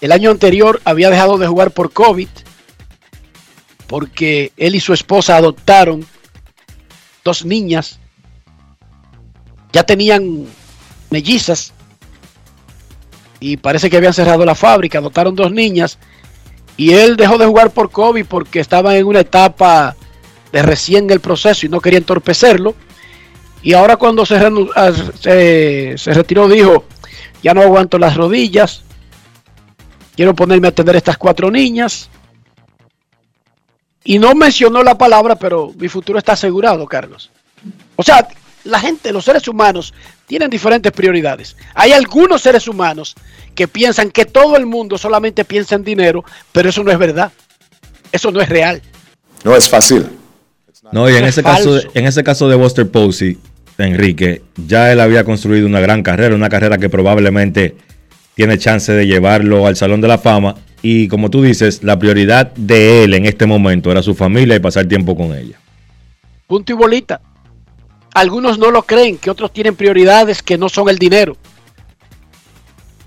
el 0.01 0.13
año 0.13 0.31
anterior 0.31 0.81
había 0.85 1.11
dejado 1.11 1.39
de 1.39 1.47
jugar 1.47 1.71
por 1.71 1.93
COVID, 1.93 2.29
porque 3.87 4.53
él 4.57 4.75
y 4.75 4.81
su 4.81 4.93
esposa 4.93 5.37
adoptaron 5.37 6.05
dos 7.25 7.45
niñas, 7.45 8.01
ya 9.73 9.85
tenían 9.85 10.47
mellizas 11.11 11.73
y 13.39 13.57
parece 13.57 13.91
que 13.91 13.97
habían 13.97 14.15
cerrado 14.15 14.45
la 14.45 14.55
fábrica, 14.55 14.99
adoptaron 14.99 15.35
dos 15.35 15.53
niñas 15.53 15.99
y 16.77 16.95
él 16.95 17.17
dejó 17.17 17.39
de 17.39 17.47
jugar 17.47 17.71
por 17.71 17.91
COVID 17.91 18.27
porque 18.27 18.61
estaba 18.61 18.97
en 18.97 19.07
una 19.07 19.21
etapa 19.21 19.97
de 20.53 20.63
recién 20.63 21.11
el 21.11 21.21
proceso 21.21 21.67
y 21.67 21.69
no 21.69 21.81
quería 21.81 21.99
entorpecerlo. 21.99 22.75
Y 23.63 23.75
ahora 23.75 23.97
cuando 23.97 24.27
se, 24.27 24.37
ah, 24.75 24.93
se, 25.21 25.95
se, 25.97 26.15
retiró 26.15 26.49
dijo, 26.49 26.85
ya 27.43 27.55
no 27.55 27.63
aguanto 27.63 27.99
las 27.99 28.17
rodillas, 28.17 28.83
quiero 30.17 30.35
ponerme 30.35 30.69
a 30.69 30.71
atender 30.71 30.95
a 30.97 30.99
estas 30.99 31.17
cuatro 31.17 31.51
niñas. 31.51 32.09
Y 34.05 34.19
no 34.19 34.35
mencionó 34.35 34.83
la 34.83 34.99
palabra, 34.99 35.37
pero 35.37 35.73
mi 35.77 35.89
futuro 35.89 36.19
está 36.19 36.33
asegurado, 36.33 36.87
Carlos. 36.87 37.31
O 37.95 38.03
sea, 38.03 38.27
la 38.65 38.81
gente, 38.81 39.13
los 39.13 39.25
seres 39.25 39.47
humanos, 39.47 39.95
tienen 40.27 40.51
diferentes 40.51 40.91
prioridades. 40.93 41.57
Hay 41.75 41.93
algunos 41.93 42.43
seres 42.43 42.67
humanos 42.67 43.15
que 43.55 43.69
piensan 43.69 44.11
que 44.11 44.25
todo 44.25 44.57
el 44.57 44.67
mundo 44.67 44.99
solamente 44.99 45.45
piensa 45.45 45.77
en 45.77 45.85
dinero, 45.85 46.25
pero 46.51 46.69
eso 46.71 46.83
no 46.83 46.91
es 46.91 46.99
verdad. 46.99 47.33
Eso 48.11 48.31
no 48.31 48.41
es 48.41 48.49
real. 48.49 48.83
No 49.45 49.57
es 49.57 49.69
fácil. 49.69 50.07
No, 50.91 51.09
y 51.09 51.15
en, 51.17 51.25
ese, 51.25 51.43
caso, 51.43 51.81
en 51.95 52.07
ese 52.07 52.23
caso 52.23 52.49
de 52.49 52.57
Buster 52.57 52.91
Posey, 52.91 53.39
Enrique, 53.83 54.43
ya 54.67 54.93
él 54.93 55.01
había 55.01 55.25
construido 55.25 55.67
una 55.67 55.81
gran 55.81 56.03
carrera, 56.03 56.35
una 56.35 56.49
carrera 56.49 56.79
que 56.79 56.89
probablemente 56.89 57.77
tiene 58.35 58.59
chance 58.59 58.93
de 58.93 59.07
llevarlo 59.07 59.67
al 59.67 59.77
Salón 59.77 60.01
de 60.01 60.09
la 60.09 60.19
Fama. 60.19 60.57
Y 60.83 61.09
como 61.09 61.31
tú 61.31 61.43
dices, 61.43 61.83
la 61.83 61.99
prioridad 61.99 62.53
de 62.53 63.05
él 63.05 63.15
en 63.15 63.27
este 63.27 63.47
momento 63.47 63.91
era 63.93 64.03
su 64.03 64.15
familia 64.15 64.57
y 64.57 64.61
pasar 64.61 64.87
tiempo 64.87 65.17
con 65.17 65.35
ella. 65.37 65.59
Punto 66.47 66.73
y 66.73 66.75
bolita. 66.75 67.21
Algunos 68.15 68.59
no 68.59 68.71
lo 68.71 68.83
creen, 68.83 69.17
que 69.17 69.31
otros 69.31 69.53
tienen 69.53 69.75
prioridades 69.75 70.43
que 70.43 70.59
no 70.59 70.69
son 70.69 70.89
el 70.89 70.99
dinero. 70.99 71.37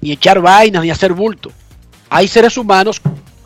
Ni 0.01 0.11
echar 0.11 0.39
vainas, 0.41 0.83
ni 0.83 0.89
hacer 0.89 1.13
bulto. 1.13 1.51
Hay 2.09 2.27
seres 2.27 2.57
humanos 2.57 3.01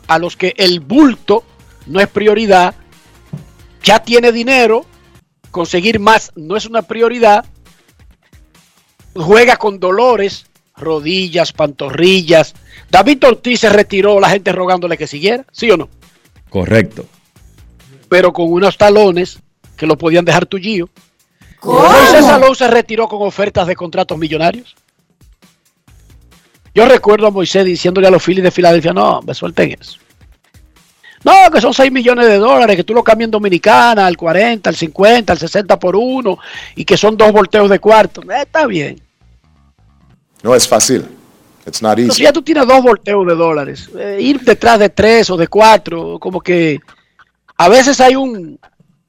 a 0.06 0.18
los 0.18 0.36
que 0.36 0.54
el 0.56 0.80
bulto 0.80 1.44
no 1.86 2.00
es 2.00 2.08
prioridad. 2.08 2.74
Ya 3.82 3.98
tiene 3.98 4.32
dinero, 4.32 4.86
conseguir 5.50 5.98
más 6.00 6.32
no 6.36 6.56
es 6.56 6.66
una 6.66 6.82
prioridad. 6.82 7.44
Juega 9.14 9.56
con 9.56 9.80
dolores, 9.80 10.46
rodillas, 10.76 11.52
pantorrillas. 11.52 12.54
David 12.90 13.24
Ortiz 13.24 13.60
se 13.60 13.68
retiró, 13.68 14.20
la 14.20 14.30
gente 14.30 14.52
rogándole 14.52 14.96
que 14.96 15.06
siguiera, 15.06 15.44
¿sí 15.52 15.70
o 15.70 15.76
no? 15.76 15.88
Correcto. 16.48 17.06
Pero 18.08 18.32
con 18.32 18.52
unos 18.52 18.76
talones 18.76 19.38
que 19.76 19.86
lo 19.86 19.96
podían 19.96 20.24
dejar 20.24 20.46
tullío. 20.46 20.88
Moisés 21.62 22.24
Salón 22.24 22.54
se 22.54 22.68
retiró 22.68 23.08
con 23.08 23.22
ofertas 23.22 23.66
de 23.66 23.76
contratos 23.76 24.16
millonarios. 24.18 24.74
Yo 26.74 26.86
recuerdo 26.88 27.26
a 27.26 27.30
Moisés 27.30 27.64
diciéndole 27.64 28.06
a 28.06 28.10
los 28.10 28.22
Phillies 28.22 28.44
de 28.44 28.50
Filadelfia, 28.50 28.92
no, 28.92 29.20
me 29.22 29.34
suelten 29.34 29.76
eso. 29.78 29.98
No, 31.24 31.50
que 31.52 31.60
son 31.60 31.74
6 31.74 31.92
millones 31.92 32.26
de 32.26 32.38
dólares, 32.38 32.76
que 32.76 32.84
tú 32.84 32.94
lo 32.94 33.04
cambias 33.04 33.26
en 33.26 33.32
Dominicana 33.32 34.06
al 34.06 34.16
40, 34.16 34.70
al 34.70 34.76
50, 34.76 35.32
al 35.32 35.38
60 35.38 35.78
por 35.78 35.94
uno, 35.96 36.38
y 36.74 36.84
que 36.84 36.96
son 36.96 37.16
dos 37.16 37.30
volteos 37.32 37.68
de 37.68 37.78
cuarto. 37.78 38.22
Eh, 38.22 38.42
está 38.42 38.66
bien. 38.66 39.00
No 40.42 40.54
es 40.54 40.66
fácil. 40.66 41.04
It's 41.66 41.82
not 41.82 41.92
easy. 41.92 42.02
Entonces 42.02 42.24
ya 42.24 42.32
tú 42.32 42.40
tienes 42.40 42.66
dos 42.66 42.82
volteos 42.82 43.26
de 43.26 43.34
dólares. 43.34 43.90
Eh, 43.98 44.18
ir 44.20 44.40
detrás 44.40 44.78
de 44.78 44.88
tres 44.88 45.28
o 45.28 45.36
de 45.36 45.46
cuatro, 45.46 46.18
como 46.18 46.40
que 46.40 46.80
a 47.58 47.68
veces 47.68 48.00
hay 48.00 48.16
un, 48.16 48.58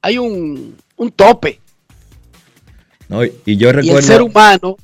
hay 0.02 0.18
un, 0.18 0.76
un 0.96 1.10
tope 1.12 1.62
y 3.44 3.56
yo 3.56 3.72
recuerdo. 3.72 3.98
el 3.98 4.04
ser 4.04 4.22
humano, 4.22 4.76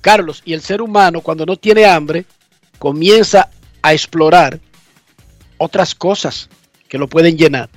Carlos, 0.00 0.42
y 0.44 0.54
el 0.54 0.62
ser 0.62 0.80
humano 0.80 1.20
cuando 1.20 1.44
no 1.44 1.56
tiene 1.56 1.84
hambre, 1.84 2.24
comienza 2.78 3.50
a 3.82 3.92
explorar 3.92 4.58
otras 5.62 5.94
cosas 5.94 6.48
que 6.88 6.98
lo 6.98 7.08
pueden 7.08 7.36
llenar. 7.36 7.70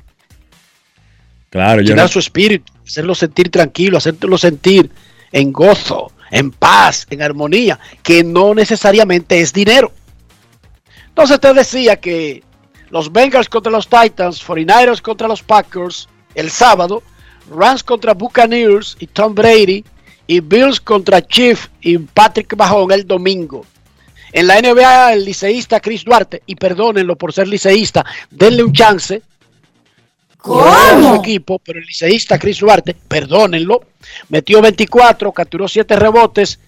Claro, 1.49 1.81
llenar 1.81 2.09
su 2.09 2.19
espíritu, 2.19 2.73
hacerlo 2.85 3.15
sentir 3.15 3.49
tranquilo, 3.49 3.97
hacerlo 3.97 4.37
sentir 4.37 4.91
en 5.31 5.53
gozo, 5.53 6.11
en 6.31 6.51
paz, 6.51 7.07
en 7.09 7.21
armonía, 7.21 7.79
que 8.03 8.23
no 8.23 8.53
necesariamente 8.53 9.39
es 9.39 9.53
dinero. 9.53 9.91
Entonces 11.07 11.39
te 11.39 11.53
decía 11.53 11.95
que 11.95 12.43
los 12.89 13.11
Bengals 13.11 13.47
contra 13.47 13.71
los 13.71 13.87
Titans, 13.87 14.45
49ers 14.45 15.01
contra 15.01 15.27
los 15.27 15.41
Packers 15.41 16.09
el 16.33 16.51
sábado 16.51 17.01
Rams 17.49 17.83
contra 17.83 18.13
Buccaneers 18.13 18.97
y 18.99 19.07
Tom 19.07 19.35
Brady 19.35 19.83
y 20.27 20.39
Bills 20.39 20.79
contra 20.79 21.21
Chief 21.21 21.67
y 21.81 21.97
Patrick 21.97 22.55
Mahon 22.57 22.91
el 22.91 23.05
domingo. 23.05 23.65
En 24.35 24.47
la 24.47 24.59
NBA, 24.59 25.13
el 25.13 25.23
liceísta 25.23 25.79
Chris 25.79 26.03
Duarte, 26.03 26.43
y 26.45 26.55
perdónenlo 26.55 27.15
por 27.15 27.31
ser 27.31 27.47
liceísta, 27.47 28.05
denle 28.29 28.65
un 28.65 28.73
chance. 28.73 29.21
¿Cómo? 30.39 31.15
su 31.15 31.21
equipo, 31.21 31.57
pero 31.57 31.79
el 31.79 31.85
liceísta 31.85 32.37
Chris 32.37 32.59
Duarte, 32.59 32.97
perdónenlo, 33.07 33.85
metió 34.27 34.61
24, 34.61 35.31
capturó 35.31 35.69
7 35.69 35.95
rebotes 35.95 36.59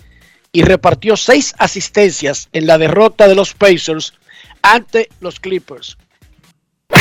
y 0.54 0.62
repartió 0.62 1.18
6 1.18 1.56
asistencias 1.58 2.48
en 2.54 2.68
la 2.68 2.78
derrota 2.78 3.28
de 3.28 3.36
los 3.36 3.54
Pacers 3.54 4.14
ante 4.62 5.10
los 5.20 5.42
Clippers. 5.42 5.98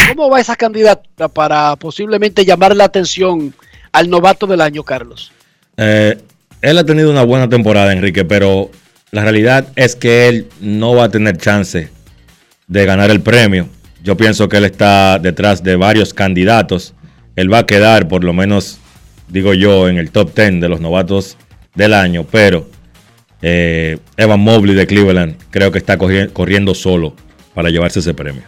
¿Cómo 0.08 0.30
va 0.30 0.40
esa 0.40 0.56
candidatura 0.56 1.28
para 1.28 1.76
posiblemente 1.76 2.44
llamar 2.44 2.74
la 2.74 2.86
atención 2.86 3.54
al 3.92 4.10
novato 4.10 4.48
del 4.48 4.62
año, 4.62 4.82
Carlos? 4.82 5.30
Eh, 5.76 6.20
él 6.60 6.76
ha 6.76 6.84
tenido 6.84 7.08
una 7.08 7.22
buena 7.22 7.48
temporada, 7.48 7.92
Enrique, 7.92 8.24
pero 8.24 8.72
la 9.12 9.22
realidad 9.22 9.68
es 9.76 9.96
que 9.96 10.28
él 10.28 10.48
no 10.60 10.94
va 10.94 11.04
a 11.04 11.08
tener 11.08 11.36
chance 11.38 11.88
de 12.66 12.84
ganar 12.84 13.10
el 13.10 13.20
premio. 13.20 13.68
Yo 14.02 14.16
pienso 14.16 14.48
que 14.48 14.56
él 14.56 14.64
está 14.64 15.18
detrás 15.18 15.62
de 15.62 15.76
varios 15.76 16.12
candidatos. 16.12 16.94
Él 17.36 17.52
va 17.52 17.58
a 17.58 17.66
quedar, 17.66 18.08
por 18.08 18.24
lo 18.24 18.32
menos, 18.32 18.78
digo 19.28 19.54
yo, 19.54 19.88
en 19.88 19.98
el 19.98 20.10
top 20.10 20.34
10 20.34 20.60
de 20.60 20.68
los 20.68 20.80
novatos 20.80 21.36
del 21.74 21.94
año, 21.94 22.26
pero 22.30 22.68
eh, 23.42 23.98
Evan 24.16 24.40
Mobley 24.40 24.74
de 24.74 24.86
Cleveland 24.86 25.36
creo 25.50 25.70
que 25.70 25.78
está 25.78 25.98
corriendo 25.98 26.74
solo 26.74 27.14
para 27.54 27.70
llevarse 27.70 28.00
ese 28.00 28.14
premio. 28.14 28.42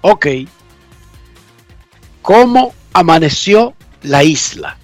Ok. 0.00 0.26
¿Cómo 2.22 2.74
amaneció 2.92 3.74
la 4.02 4.24
isla? 4.24 4.77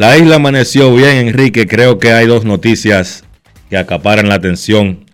La 0.00 0.16
isla 0.16 0.36
amaneció 0.36 0.94
bien, 0.94 1.28
Enrique. 1.28 1.66
Creo 1.66 1.98
que 1.98 2.10
hay 2.10 2.26
dos 2.26 2.46
noticias 2.46 3.22
que 3.68 3.76
acaparan 3.76 4.30
la 4.30 4.36
atención 4.36 5.04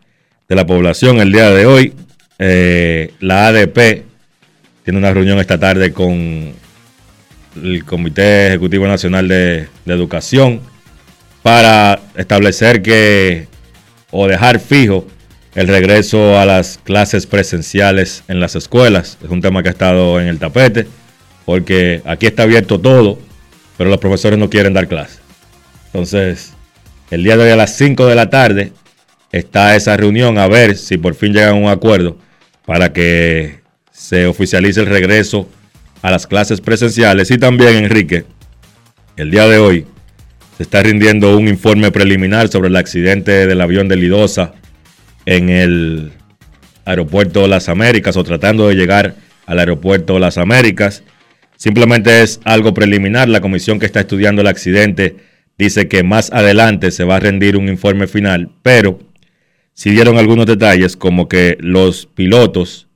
de 0.49 0.55
la 0.55 0.65
población 0.65 1.19
el 1.19 1.33
día 1.33 1.51
de 1.51 1.67
hoy. 1.67 1.93
Eh, 2.39 3.13
la 3.19 3.49
ADP 3.49 4.05
tiene 4.85 4.97
una 4.97 5.13
reunión 5.13 5.41
esta 5.41 5.59
tarde 5.59 5.93
con 5.93 6.53
el 7.61 7.85
Comité 7.85 8.47
Ejecutivo 8.47 8.87
Nacional 8.87 9.27
de, 9.27 9.67
de 9.85 9.93
Educación 9.93 10.61
para 11.43 11.99
establecer 12.15 12.81
que 12.81 13.49
o 14.13 14.29
dejar 14.29 14.61
fijo 14.61 15.05
el 15.57 15.67
regreso 15.67 16.39
a 16.39 16.47
las 16.47 16.79
clases 16.85 17.27
presenciales 17.27 18.23
en 18.29 18.39
las 18.39 18.55
escuelas. 18.55 19.19
Es 19.21 19.31
un 19.31 19.41
tema 19.41 19.65
que 19.65 19.69
ha 19.69 19.73
estado 19.73 20.21
en 20.21 20.29
el 20.29 20.39
tapete, 20.39 20.87
porque 21.45 22.03
aquí 22.05 22.27
está 22.27 22.45
abierto 22.45 22.81
todo, 22.81 23.19
pero 23.77 23.91
los 23.91 23.99
profesores 23.99 24.39
no 24.39 24.51
quieren 24.51 24.75
dar 24.75 24.89
clases. 24.89 25.21
Entonces, 25.87 26.53
el 27.11 27.23
día 27.23 27.37
de 27.37 27.45
hoy 27.45 27.51
a 27.51 27.57
las 27.57 27.77
5 27.77 28.07
de 28.07 28.15
la 28.15 28.31
tarde 28.31 28.73
está 29.33 29.77
esa 29.77 29.97
reunión 29.97 30.39
a 30.39 30.47
ver 30.49 30.77
si 30.77 30.99
por 30.99 31.15
fin 31.15 31.33
llegan 31.33 31.51
a 31.51 31.55
un 31.55 31.69
acuerdo 31.69 32.19
para 32.65 32.93
que 32.93 33.61
se 33.93 34.27
oficialice 34.27 34.81
el 34.81 34.87
regreso 34.87 35.49
a 36.03 36.11
las 36.11 36.27
clases 36.27 36.61
presenciales. 36.61 37.31
Y 37.31 37.39
también, 37.39 37.77
Enrique, 37.77 38.25
el 39.17 39.31
día 39.31 39.47
de 39.47 39.59
hoy 39.59 39.87
se 40.57 40.63
está 40.63 40.83
rindiendo 40.83 41.37
un 41.37 41.49
informe 41.49 41.91
preliminar 41.91 42.49
sobre 42.49 42.69
el 42.69 42.77
accidente 42.77 43.47
del 43.47 43.61
avión 43.61 43.89
de 43.89 43.97
Lidosa 43.97 44.55
en 45.27 45.49
el 45.51 46.13
aeropuerto 46.85 47.43
de 47.43 47.49
las 47.49 47.69
Américas 47.69 48.17
o 48.17 48.25
tratando 48.25 48.69
de 48.69 48.75
llegar 48.75 49.17
al 49.47 49.59
aeropuerto 49.59 50.15
de 50.15 50.21
las 50.21 50.39
Américas. 50.39 51.03
Simplemente 51.57 52.23
es 52.23 52.41
algo 52.45 52.75
preliminar. 52.75 53.29
La 53.29 53.41
comisión 53.41 53.79
que 53.79 53.87
está 53.87 54.01
estudiando 54.01 54.43
el 54.43 54.49
accidente 54.49 55.17
dice 55.59 55.89
que 55.89 56.03
más 56.03 56.33
adelante 56.33 56.91
se 56.91 57.05
va 57.05 57.17
a 57.17 57.21
rendir 57.21 57.57
un 57.57 57.69
informe 57.69 58.07
final, 58.07 58.51
pero 58.63 58.99
si 59.73 59.91
dieron 59.91 60.19
algunos 60.19 60.47
detalles 60.47 60.97
como 60.97 61.29
que 61.29 61.57
los 61.61 62.07
pilotos 62.07 62.89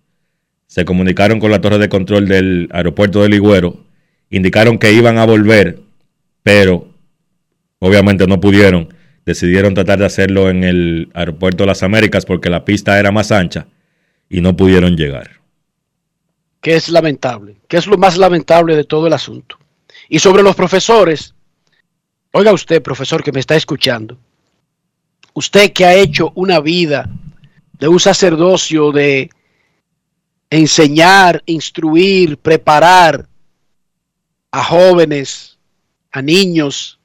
se 0.66 0.84
comunicaron 0.84 1.40
con 1.40 1.50
la 1.50 1.60
torre 1.60 1.78
de 1.78 1.88
control 1.88 2.28
del 2.28 2.68
aeropuerto 2.72 3.22
de 3.22 3.28
Ligüero, 3.28 3.84
indicaron 4.30 4.78
que 4.78 4.92
iban 4.92 5.18
a 5.18 5.26
volver, 5.26 5.80
pero 6.42 6.94
obviamente 7.80 8.26
no 8.26 8.40
pudieron 8.40 8.94
decidieron 9.30 9.74
tratar 9.74 9.98
de 9.98 10.06
hacerlo 10.06 10.50
en 10.50 10.64
el 10.64 11.10
aeropuerto 11.14 11.62
de 11.62 11.68
las 11.68 11.82
Américas 11.82 12.26
porque 12.26 12.50
la 12.50 12.64
pista 12.64 12.98
era 12.98 13.12
más 13.12 13.32
ancha 13.32 13.66
y 14.28 14.40
no 14.40 14.56
pudieron 14.56 14.96
llegar. 14.96 15.39
Que 16.60 16.76
es 16.76 16.88
lamentable, 16.88 17.56
que 17.68 17.76
es 17.76 17.86
lo 17.86 17.96
más 17.96 18.16
lamentable 18.16 18.76
de 18.76 18.84
todo 18.84 19.06
el 19.06 19.12
asunto. 19.12 19.58
Y 20.08 20.18
sobre 20.18 20.42
los 20.42 20.54
profesores, 20.56 21.34
oiga 22.32 22.52
usted, 22.52 22.82
profesor, 22.82 23.22
que 23.22 23.32
me 23.32 23.40
está 23.40 23.56
escuchando, 23.56 24.18
usted 25.34 25.72
que 25.72 25.84
ha 25.84 25.94
hecho 25.94 26.32
una 26.34 26.60
vida 26.60 27.08
de 27.78 27.88
un 27.88 27.98
sacerdocio 27.98 28.92
de 28.92 29.30
enseñar, 30.50 31.42
instruir, 31.46 32.36
preparar 32.36 33.28
a 34.50 34.64
jóvenes, 34.64 35.58
a 36.10 36.20
niños, 36.20 36.98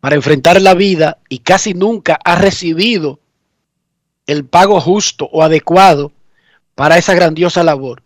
para 0.00 0.14
enfrentar 0.14 0.62
la 0.62 0.74
vida 0.74 1.18
y 1.28 1.40
casi 1.40 1.74
nunca 1.74 2.18
ha 2.24 2.36
recibido 2.36 3.18
el 4.26 4.44
pago 4.44 4.80
justo 4.80 5.28
o 5.32 5.42
adecuado 5.42 6.12
para 6.76 6.98
esa 6.98 7.14
grandiosa 7.14 7.64
labor. 7.64 8.02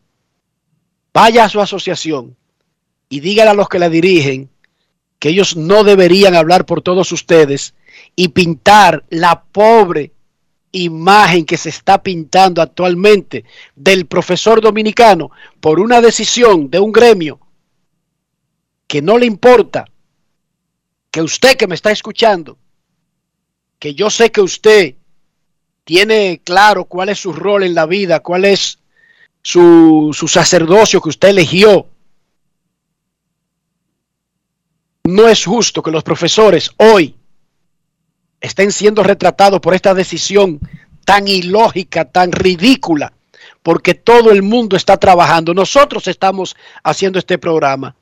Vaya 1.12 1.44
a 1.44 1.48
su 1.48 1.60
asociación 1.60 2.36
y 3.08 3.20
dígale 3.20 3.50
a 3.50 3.54
los 3.54 3.68
que 3.68 3.78
la 3.78 3.88
dirigen 3.88 4.50
que 5.18 5.28
ellos 5.28 5.56
no 5.56 5.84
deberían 5.84 6.34
hablar 6.34 6.64
por 6.66 6.82
todos 6.82 7.12
ustedes 7.12 7.74
y 8.16 8.28
pintar 8.28 9.04
la 9.10 9.42
pobre 9.42 10.12
imagen 10.72 11.44
que 11.44 11.56
se 11.56 11.68
está 11.68 12.02
pintando 12.02 12.62
actualmente 12.62 13.44
del 13.76 14.06
profesor 14.06 14.60
dominicano 14.60 15.30
por 15.60 15.78
una 15.80 16.00
decisión 16.00 16.70
de 16.70 16.78
un 16.78 16.92
gremio 16.92 17.40
que 18.86 19.02
no 19.02 19.18
le 19.18 19.26
importa 19.26 19.84
que 21.10 21.22
usted 21.22 21.56
que 21.56 21.66
me 21.66 21.74
está 21.74 21.90
escuchando, 21.90 22.58
que 23.78 23.94
yo 23.94 24.10
sé 24.10 24.32
que 24.32 24.40
usted 24.40 24.94
tiene 25.84 26.40
claro 26.42 26.86
cuál 26.86 27.08
es 27.08 27.18
su 27.18 27.32
rol 27.32 27.64
en 27.64 27.74
la 27.74 27.86
vida, 27.86 28.20
cuál 28.20 28.44
es 28.44 28.79
su, 29.42 30.10
su 30.12 30.28
sacerdocio 30.28 31.00
que 31.00 31.08
usted 31.08 31.28
eligió. 31.28 31.86
No 35.04 35.28
es 35.28 35.44
justo 35.44 35.82
que 35.82 35.90
los 35.90 36.02
profesores 36.02 36.70
hoy 36.76 37.14
estén 38.40 38.72
siendo 38.72 39.02
retratados 39.02 39.60
por 39.60 39.74
esta 39.74 39.94
decisión 39.94 40.60
tan 41.04 41.26
ilógica, 41.28 42.04
tan 42.04 42.32
ridícula, 42.32 43.12
porque 43.62 43.94
todo 43.94 44.30
el 44.30 44.42
mundo 44.42 44.76
está 44.76 44.96
trabajando. 44.96 45.54
Nosotros 45.54 46.06
estamos 46.06 46.56
haciendo 46.82 47.18
este 47.18 47.38
programa. 47.38 47.96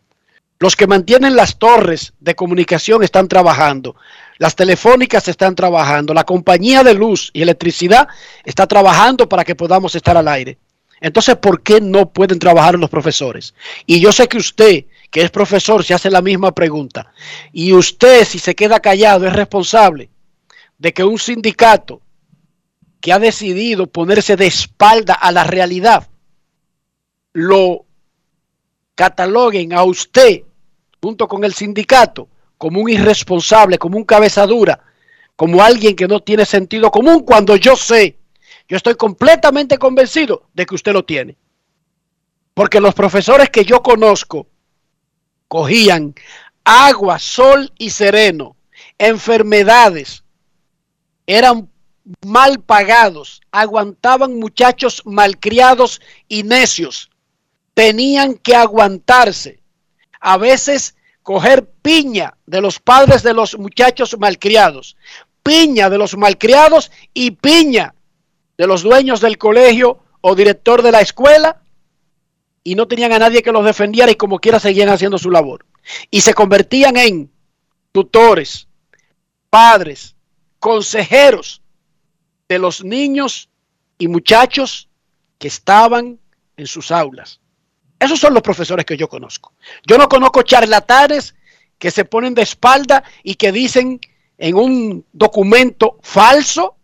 Los 0.61 0.75
que 0.75 0.89
mantienen 0.89 1.37
las 1.37 1.59
torres 1.59 2.13
de 2.19 2.35
comunicación 2.35 3.05
están 3.05 3.29
trabajando. 3.29 3.95
Las 4.39 4.57
telefónicas 4.57 5.29
están 5.29 5.55
trabajando. 5.55 6.13
La 6.15 6.25
compañía 6.25 6.83
de 6.83 6.95
luz 6.95 7.31
y 7.33 7.43
electricidad 7.43 8.09
está 8.45 8.67
trabajando 8.67 9.29
para 9.29 9.45
que 9.45 9.55
podamos 9.55 9.95
estar 9.95 10.17
al 10.17 10.27
aire. 10.27 10.59
Entonces, 11.01 11.37
¿por 11.37 11.63
qué 11.63 11.81
no 11.81 12.11
pueden 12.11 12.39
trabajar 12.39 12.79
los 12.79 12.91
profesores? 12.91 13.55
Y 13.87 14.01
yo 14.01 14.13
sé 14.13 14.29
que 14.29 14.39
usted, 14.39 14.87
que 15.11 15.23
es 15.23 15.31
profesor, 15.31 15.85
se 15.85 15.95
hace 15.95 16.11
la 16.11 16.23
misma 16.23 16.53
pregunta. 16.53 17.13
Y 17.53 17.73
usted, 17.73 18.25
si 18.25 18.39
se 18.39 18.55
queda 18.55 18.81
callado, 18.81 19.27
es 19.27 19.33
responsable 19.33 20.11
de 20.79 20.93
que 20.93 21.05
un 21.05 21.19
sindicato 21.19 22.01
que 23.01 23.13
ha 23.13 23.19
decidido 23.19 23.87
ponerse 23.87 24.37
de 24.37 24.47
espalda 24.47 25.15
a 25.15 25.31
la 25.31 25.45
realidad, 25.45 26.09
lo 27.33 27.85
cataloguen 28.95 29.73
a 29.73 29.85
usted 29.85 30.43
junto 31.01 31.29
con 31.29 31.45
el 31.45 31.55
sindicato 31.55 32.29
como 32.57 32.81
un 32.81 32.91
irresponsable, 32.91 33.79
como 33.79 33.97
un 33.97 34.05
cabezadura, 34.05 34.81
como 35.37 35.63
alguien 35.63 35.95
que 35.95 36.09
no 36.09 36.19
tiene 36.21 36.45
sentido 36.45 36.91
común, 36.91 37.21
cuando 37.21 37.55
yo 37.55 37.77
sé, 37.77 38.18
yo 38.69 38.77
estoy 38.77 38.95
completamente 38.95 39.79
convencido 39.79 40.49
de 40.53 40.67
que 40.67 40.75
usted 40.75 40.93
lo 40.93 41.05
tiene. 41.05 41.37
Porque 42.53 42.81
los 42.81 42.95
profesores 42.95 43.49
que 43.49 43.65
yo 43.65 43.83
conozco 43.83 44.47
cogían 45.49 46.15
agua, 46.65 47.19
sol 47.19 47.73
y 47.79 47.91
sereno, 47.91 48.57
enfermedades, 48.99 50.23
eran 51.27 51.71
mal 52.27 52.61
pagados, 52.61 53.41
aguantaban 53.51 54.39
muchachos 54.39 55.03
malcriados 55.07 56.01
y 56.27 56.43
necios, 56.43 57.11
tenían 57.75 58.35
que 58.35 58.55
aguantarse 58.55 59.61
a 60.21 60.37
veces 60.37 60.95
coger 61.23 61.71
piña 61.83 62.37
de 62.47 62.61
los 62.61 62.81
padres 62.81 63.23
de 63.23 63.35
los 63.35 63.59
muchachos 63.59 64.17
malcriados, 64.19 64.97
piña 65.43 65.89
de 65.89 65.99
los 65.99 66.17
malcriados 66.17 66.91
y 67.15 67.31
piña 67.31 67.95
de 68.59 68.67
los 68.67 68.83
dueños 68.83 69.21
del 69.21 69.39
colegio 69.39 70.01
o 70.21 70.35
director 70.35 70.83
de 70.83 70.93
la 70.93 71.01
escuela 71.01 71.63
y 72.65 72.75
no 72.75 72.87
tenían 72.89 73.13
a 73.13 73.19
nadie 73.19 73.43
que 73.43 73.53
los 73.53 73.65
defendiera 73.65 74.11
y 74.11 74.17
como 74.17 74.41
quiera 74.41 74.59
seguían 74.59 74.89
haciendo 74.89 75.17
su 75.17 75.31
labor. 75.31 75.65
Y 76.11 76.21
se 76.21 76.35
convertían 76.35 76.97
en 76.97 77.31
tutores, 77.93 78.67
padres, 79.49 80.17
consejeros 80.59 81.63
de 82.49 82.59
los 82.59 82.85
niños 82.85 83.49
y 83.97 84.09
muchachos 84.09 84.89
que 85.39 85.49
estaban 85.49 86.19
en 86.57 86.67
sus 86.67 86.91
aulas. 86.91 87.41
Esos 88.01 88.19
son 88.19 88.35
los 88.35 88.43
profesores 88.43 88.85
que 88.85 88.97
yo 88.97 89.09
conozco. 89.09 89.53
Yo 89.87 89.99
no 89.99 90.09
conozco 90.09 90.43
charlatanes 90.43 91.35
que 91.79 91.91
se 91.93 92.05
ponen 92.05 92.35
de 92.35 92.43
espalda 92.43 93.05
y 93.23 93.37
que 93.37 93.53
dicen 93.53 94.01
en 94.37 94.57
un 94.57 95.05
documento 95.13 95.99
falso 96.03 96.78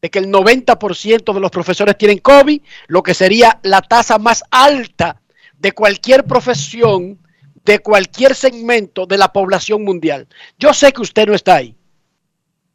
de 0.00 0.10
que 0.10 0.18
el 0.18 0.30
90% 0.30 1.34
de 1.34 1.40
los 1.40 1.50
profesores 1.50 1.98
tienen 1.98 2.18
COVID, 2.18 2.60
lo 2.86 3.02
que 3.02 3.14
sería 3.14 3.58
la 3.62 3.82
tasa 3.82 4.18
más 4.18 4.44
alta 4.50 5.20
de 5.58 5.72
cualquier 5.72 6.24
profesión, 6.24 7.18
de 7.64 7.80
cualquier 7.80 8.34
segmento 8.34 9.06
de 9.06 9.18
la 9.18 9.32
población 9.32 9.84
mundial. 9.84 10.28
Yo 10.58 10.72
sé 10.72 10.92
que 10.92 11.02
usted 11.02 11.26
no 11.26 11.34
está 11.34 11.56
ahí, 11.56 11.74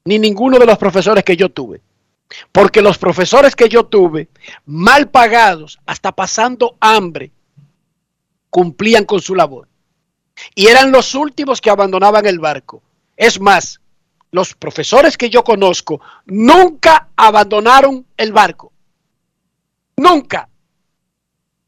ni 0.06 0.20
ninguno 0.20 0.60
de 0.60 0.66
los 0.66 0.78
profesores 0.78 1.24
que 1.24 1.38
yo 1.38 1.50
tuve. 1.50 1.82
Porque 2.52 2.82
los 2.82 2.98
profesores 2.98 3.56
que 3.56 3.70
yo 3.70 3.86
tuve, 3.86 4.28
mal 4.66 5.10
pagados, 5.10 5.80
hasta 5.86 6.12
pasando 6.12 6.78
hambre, 6.80 7.32
cumplían 8.50 9.06
con 9.06 9.22
su 9.22 9.36
labor. 9.36 9.68
Y 10.56 10.68
eran 10.68 10.92
los 10.92 11.16
últimos 11.16 11.62
que 11.62 11.70
abandonaban 11.70 12.26
el 12.26 12.40
barco. 12.40 12.82
Es 13.16 13.40
más, 13.40 13.80
los 14.34 14.56
profesores 14.56 15.16
que 15.16 15.30
yo 15.30 15.44
conozco 15.44 16.02
nunca 16.26 17.10
abandonaron 17.16 18.08
el 18.18 18.34
barco. 18.34 18.74
Nunca. 19.96 20.50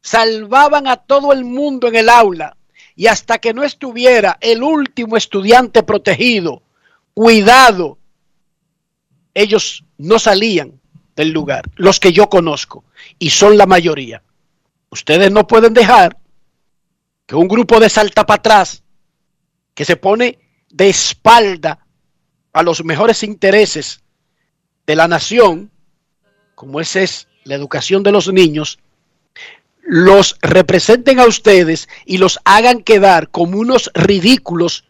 Salvaban 0.01 0.87
a 0.87 0.97
todo 0.97 1.31
el 1.31 1.45
mundo 1.45 1.87
en 1.87 1.95
el 1.95 2.09
aula 2.09 2.57
y 2.95 3.05
hasta 3.05 3.37
que 3.37 3.53
no 3.53 3.63
estuviera 3.63 4.39
el 4.41 4.63
último 4.63 5.15
estudiante 5.15 5.83
protegido, 5.83 6.63
cuidado, 7.13 7.99
ellos 9.35 9.83
no 9.99 10.17
salían 10.17 10.81
del 11.15 11.29
lugar, 11.29 11.69
los 11.75 11.99
que 11.99 12.13
yo 12.13 12.29
conozco, 12.29 12.83
y 13.19 13.29
son 13.29 13.59
la 13.59 13.67
mayoría. 13.67 14.23
Ustedes 14.89 15.31
no 15.31 15.45
pueden 15.45 15.73
dejar 15.73 16.17
que 17.27 17.35
un 17.35 17.47
grupo 17.47 17.79
de 17.79 17.89
salta 17.89 18.25
para 18.25 18.39
atrás, 18.39 18.81
que 19.75 19.85
se 19.85 19.97
pone 19.97 20.39
de 20.69 20.89
espalda 20.89 21.84
a 22.55 22.63
los 22.63 22.85
mejores 22.85 23.21
intereses 23.21 24.01
de 24.87 24.95
la 24.95 25.09
nación, 25.09 25.71
como 26.55 26.79
esa 26.79 27.01
es 27.01 27.27
la 27.43 27.53
educación 27.53 28.01
de 28.01 28.13
los 28.13 28.31
niños, 28.31 28.79
los 29.81 30.37
representen 30.41 31.19
a 31.19 31.25
ustedes 31.25 31.89
y 32.05 32.17
los 32.17 32.39
hagan 32.45 32.81
quedar 32.81 33.29
como 33.29 33.59
unos 33.59 33.91
ridículos 33.93 34.85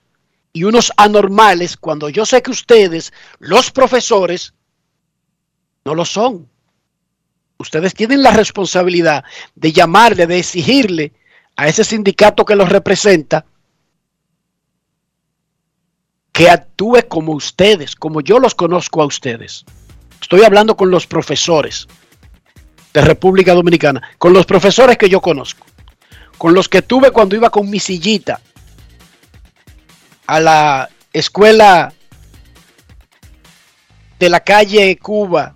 y 0.53 0.65
unos 0.65 0.93
anormales 0.95 1.75
cuando 1.75 2.07
yo 2.09 2.23
sé 2.27 2.43
que 2.43 2.51
ustedes, 2.51 3.11
los 3.39 3.71
profesores, 3.71 4.53
no 5.85 5.95
lo 5.95 6.05
son. 6.05 6.47
Ustedes 7.57 7.95
tienen 7.95 8.21
la 8.21 8.31
responsabilidad 8.31 9.23
de 9.55 9.71
llamarle, 9.71 10.27
de 10.27 10.37
exigirle 10.37 11.13
a 11.55 11.67
ese 11.67 11.83
sindicato 11.83 12.45
que 12.45 12.55
los 12.55 12.69
representa 12.69 13.43
que 16.31 16.47
actúe 16.75 17.07
como 17.07 17.31
ustedes, 17.31 17.95
como 17.95 18.19
yo 18.19 18.37
los 18.37 18.53
conozco 18.53 19.01
a 19.01 19.05
ustedes. 19.05 19.63
Estoy 20.21 20.43
hablando 20.43 20.75
con 20.75 20.91
los 20.91 21.07
profesores 21.07 21.87
de 22.93 22.99
República 22.99 23.53
Dominicana, 23.53 24.01
con 24.17 24.33
los 24.33 24.45
profesores 24.45 24.97
que 24.97 25.07
yo 25.07 25.21
conozco, 25.21 25.65
con 26.37 26.53
los 26.53 26.67
que 26.67 26.81
tuve 26.81 27.11
cuando 27.11 27.37
iba 27.37 27.49
con 27.49 27.69
mi 27.69 27.79
sillita 27.79 28.41
a 30.27 30.39
la 30.41 30.89
escuela 31.13 31.93
de 34.19 34.29
la 34.29 34.41
calle 34.41 34.97
Cuba, 34.97 35.55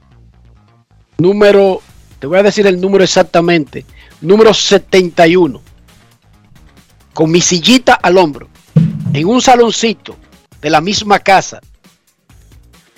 número, 1.17 1.81
te 2.19 2.27
voy 2.27 2.39
a 2.39 2.43
decir 2.43 2.65
el 2.65 2.79
número 2.79 3.03
exactamente, 3.03 3.85
número 4.21 4.53
71 4.53 5.61
con 7.13 7.29
mi 7.29 7.41
sillita 7.41 7.95
al 7.95 8.17
hombro, 8.17 8.47
en 9.11 9.27
un 9.27 9.41
saloncito 9.41 10.15
de 10.61 10.69
la 10.69 10.81
misma 10.81 11.19
casa 11.19 11.61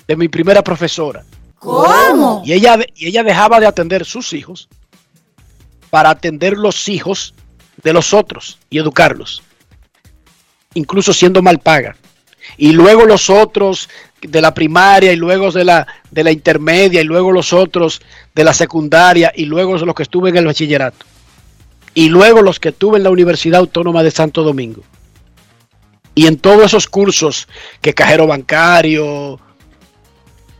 de 0.06 0.16
mi 0.16 0.28
primera 0.28 0.62
profesora. 0.62 1.24
¿Cómo? 1.58 2.42
Y 2.44 2.52
ella, 2.52 2.78
y 2.94 3.06
ella 3.06 3.22
dejaba 3.22 3.60
de 3.60 3.66
atender 3.66 4.04
sus 4.04 4.32
hijos 4.32 4.68
para 5.90 6.10
atender 6.10 6.54
los 6.54 6.88
hijos 6.88 7.34
de 7.82 7.92
los 7.92 8.12
otros 8.12 8.58
y 8.68 8.78
educarlos, 8.78 9.42
incluso 10.74 11.12
siendo 11.12 11.42
mal 11.42 11.60
paga. 11.60 11.96
Y 12.56 12.72
luego 12.72 13.06
los 13.06 13.30
otros 13.30 13.88
de 14.20 14.40
la 14.40 14.54
primaria 14.54 15.12
y 15.12 15.16
luego 15.16 15.52
de 15.52 15.64
la, 15.64 15.86
de 16.10 16.24
la 16.24 16.32
intermedia 16.32 17.00
y 17.00 17.04
luego 17.04 17.30
los 17.30 17.52
otros 17.52 18.00
de 18.34 18.44
la 18.44 18.54
secundaria 18.54 19.32
y 19.34 19.44
luego 19.44 19.76
los 19.76 19.94
que 19.94 20.02
estuve 20.02 20.30
en 20.30 20.36
el 20.36 20.46
bachillerato 20.46 21.06
y 21.94 22.08
luego 22.08 22.42
los 22.42 22.58
que 22.58 22.72
tuve 22.72 22.98
en 22.98 23.04
la 23.04 23.10
Universidad 23.10 23.60
Autónoma 23.60 24.02
de 24.02 24.10
Santo 24.10 24.42
Domingo. 24.42 24.82
Y 26.14 26.26
en 26.26 26.36
todos 26.36 26.66
esos 26.66 26.86
cursos, 26.86 27.48
que 27.80 27.94
cajero 27.94 28.26
bancario, 28.26 29.40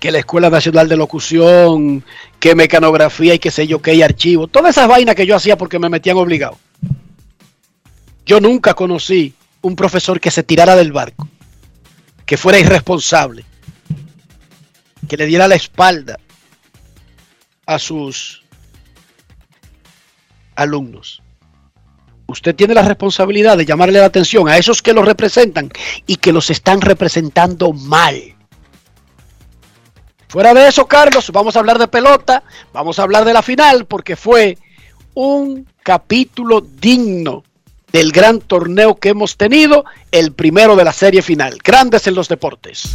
que 0.00 0.10
la 0.10 0.18
Escuela 0.18 0.50
Nacional 0.50 0.88
de 0.88 0.96
Locución, 0.96 2.04
que 2.40 2.54
mecanografía 2.54 3.34
y 3.34 3.38
qué 3.38 3.50
sé 3.50 3.66
yo, 3.66 3.82
que 3.82 3.92
hay 3.92 4.02
archivo, 4.02 4.48
todas 4.48 4.76
esas 4.76 4.88
vainas 4.88 5.14
que 5.14 5.26
yo 5.26 5.36
hacía 5.36 5.56
porque 5.56 5.78
me 5.78 5.88
metían 5.88 6.16
obligado. 6.16 6.58
Yo 8.24 8.40
nunca 8.40 8.74
conocí 8.74 9.34
un 9.60 9.76
profesor 9.76 10.20
que 10.20 10.30
se 10.30 10.42
tirara 10.42 10.74
del 10.74 10.92
barco, 10.92 11.28
que 12.24 12.36
fuera 12.36 12.58
irresponsable, 12.58 13.44
que 15.08 15.16
le 15.16 15.26
diera 15.26 15.48
la 15.48 15.54
espalda 15.54 16.18
a 17.66 17.78
sus 17.78 18.42
alumnos 20.56 21.22
usted 22.26 22.54
tiene 22.54 22.74
la 22.74 22.82
responsabilidad 22.82 23.56
de 23.56 23.64
llamarle 23.64 23.98
la 23.98 24.06
atención 24.06 24.48
a 24.48 24.56
esos 24.56 24.82
que 24.82 24.92
los 24.92 25.04
representan 25.04 25.70
y 26.06 26.16
que 26.16 26.32
los 26.32 26.50
están 26.50 26.80
representando 26.80 27.72
mal. 27.72 28.34
Fuera 30.28 30.54
de 30.54 30.66
eso, 30.66 30.86
Carlos, 30.86 31.30
vamos 31.30 31.56
a 31.56 31.58
hablar 31.58 31.78
de 31.78 31.88
pelota, 31.88 32.42
vamos 32.72 32.98
a 32.98 33.02
hablar 33.02 33.24
de 33.24 33.34
la 33.34 33.42
final, 33.42 33.84
porque 33.84 34.16
fue 34.16 34.56
un 35.14 35.66
capítulo 35.82 36.62
digno 36.62 37.44
del 37.92 38.12
gran 38.12 38.40
torneo 38.40 38.94
que 38.94 39.10
hemos 39.10 39.36
tenido, 39.36 39.84
el 40.10 40.32
primero 40.32 40.74
de 40.74 40.84
la 40.84 40.92
serie 40.94 41.20
final. 41.20 41.58
Grandes 41.62 42.06
en 42.06 42.14
los 42.14 42.28
deportes. 42.28 42.94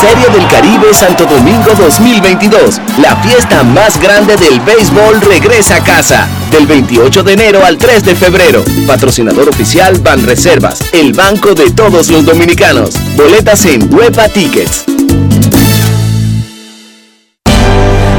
Serie 0.00 0.28
del 0.30 0.48
Caribe 0.48 0.92
Santo 0.92 1.24
Domingo 1.26 1.72
2022. 1.76 2.80
La 2.98 3.16
fiesta 3.16 3.62
más 3.62 4.00
grande 4.00 4.36
del 4.36 4.60
béisbol 4.60 5.20
regresa 5.20 5.76
a 5.76 5.84
casa. 5.84 6.28
Del 6.50 6.66
28 6.66 7.22
de 7.22 7.32
enero 7.32 7.64
al 7.64 7.78
3 7.78 8.04
de 8.04 8.16
febrero. 8.16 8.64
Patrocinador 8.86 9.48
oficial 9.48 9.98
Ban 10.00 10.24
Reservas, 10.24 10.80
el 10.92 11.12
banco 11.12 11.54
de 11.54 11.70
todos 11.70 12.08
los 12.08 12.24
dominicanos. 12.24 12.90
Boletas 13.16 13.64
en 13.66 13.94
Huepa 13.94 14.28
Tickets. 14.28 14.84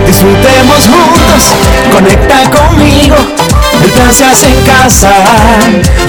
Disfrutemos 0.08 0.88
juntos, 0.88 1.44
conecta 1.92 2.50
conmigo. 2.50 3.16
El 3.84 3.90
en 3.90 4.66
casa. 4.66 5.12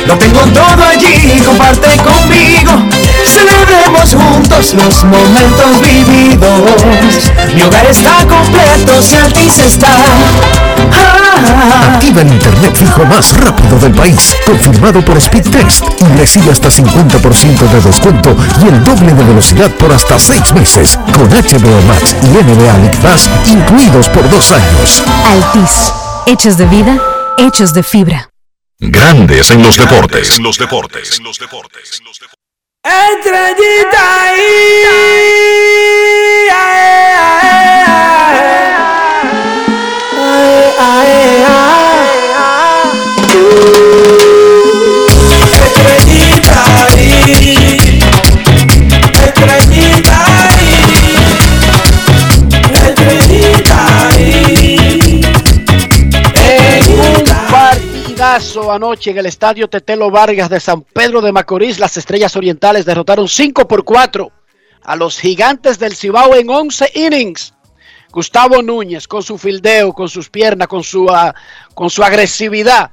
Lo 0.06 0.16
tengo 0.18 0.40
todo 0.40 0.84
allí, 0.84 1.40
comparte 1.44 1.96
conmigo. 1.96 2.72
Celebremos 3.34 4.14
juntos 4.14 4.74
los 4.74 5.04
momentos 5.04 5.80
vividos. 5.80 7.24
Mi 7.52 7.62
hogar 7.62 7.86
está 7.86 8.24
completo 8.26 9.02
si 9.02 9.16
Altis 9.16 9.58
está. 9.58 9.88
Ah, 10.92 11.94
Activa 11.94 12.22
el 12.22 12.28
internet 12.28 12.76
fijo 12.76 13.04
más 13.06 13.36
rápido 13.38 13.76
del 13.78 13.92
país, 13.92 14.36
confirmado 14.46 15.04
por 15.04 15.20
Speedtest 15.20 15.84
y 16.00 16.04
recibe 16.18 16.52
hasta 16.52 16.68
50% 16.68 17.58
de 17.58 17.80
descuento 17.80 18.36
y 18.62 18.68
el 18.68 18.84
doble 18.84 19.12
de 19.12 19.24
velocidad 19.24 19.70
por 19.72 19.92
hasta 19.92 20.16
6 20.16 20.54
meses 20.54 20.96
con 21.12 21.28
HBO 21.28 21.82
Max 21.88 22.14
y 22.22 22.26
NBA 22.26 22.78
League 22.78 22.98
Pass 23.02 23.28
incluidos 23.46 24.08
por 24.10 24.30
dos 24.30 24.52
años. 24.52 25.02
Altis, 25.24 25.92
hechos 26.26 26.56
de 26.56 26.66
vida, 26.66 26.98
hechos 27.38 27.74
de 27.74 27.82
fibra. 27.82 28.30
Grandes 28.78 29.50
en 29.50 29.62
los 29.62 29.76
deportes. 29.76 30.36
En 30.36 30.44
los 30.44 30.56
deportes. 30.56 31.18
En 31.18 31.24
los 31.24 31.38
deportes. 31.38 32.00
Entra 32.86 33.54
de 33.54 33.84
daí! 33.90 34.84
Aê, 36.50 36.50
aê, 36.50 37.14
aê, 37.16 37.80
aê, 39.96 40.72
aê, 40.78 41.44
aê. 41.46 41.93
Anoche 58.34 59.12
en 59.12 59.18
el 59.18 59.26
estadio 59.26 59.68
Tetelo 59.68 60.10
Vargas 60.10 60.50
de 60.50 60.58
San 60.58 60.82
Pedro 60.82 61.20
de 61.20 61.30
Macorís. 61.30 61.78
Las 61.78 61.96
estrellas 61.96 62.34
orientales 62.34 62.84
derrotaron 62.84 63.28
5 63.28 63.68
por 63.68 63.84
4 63.84 64.32
a 64.82 64.96
los 64.96 65.20
gigantes 65.20 65.78
del 65.78 65.94
Cibao 65.94 66.34
en 66.34 66.50
11 66.50 66.90
innings. 66.94 67.54
Gustavo 68.10 68.60
Núñez, 68.60 69.06
con 69.06 69.22
su 69.22 69.38
fildeo, 69.38 69.92
con 69.92 70.08
sus 70.08 70.30
piernas, 70.30 70.66
con 70.66 70.82
su, 70.82 71.08
ah, 71.10 71.32
con 71.74 71.90
su 71.90 72.02
agresividad, 72.02 72.90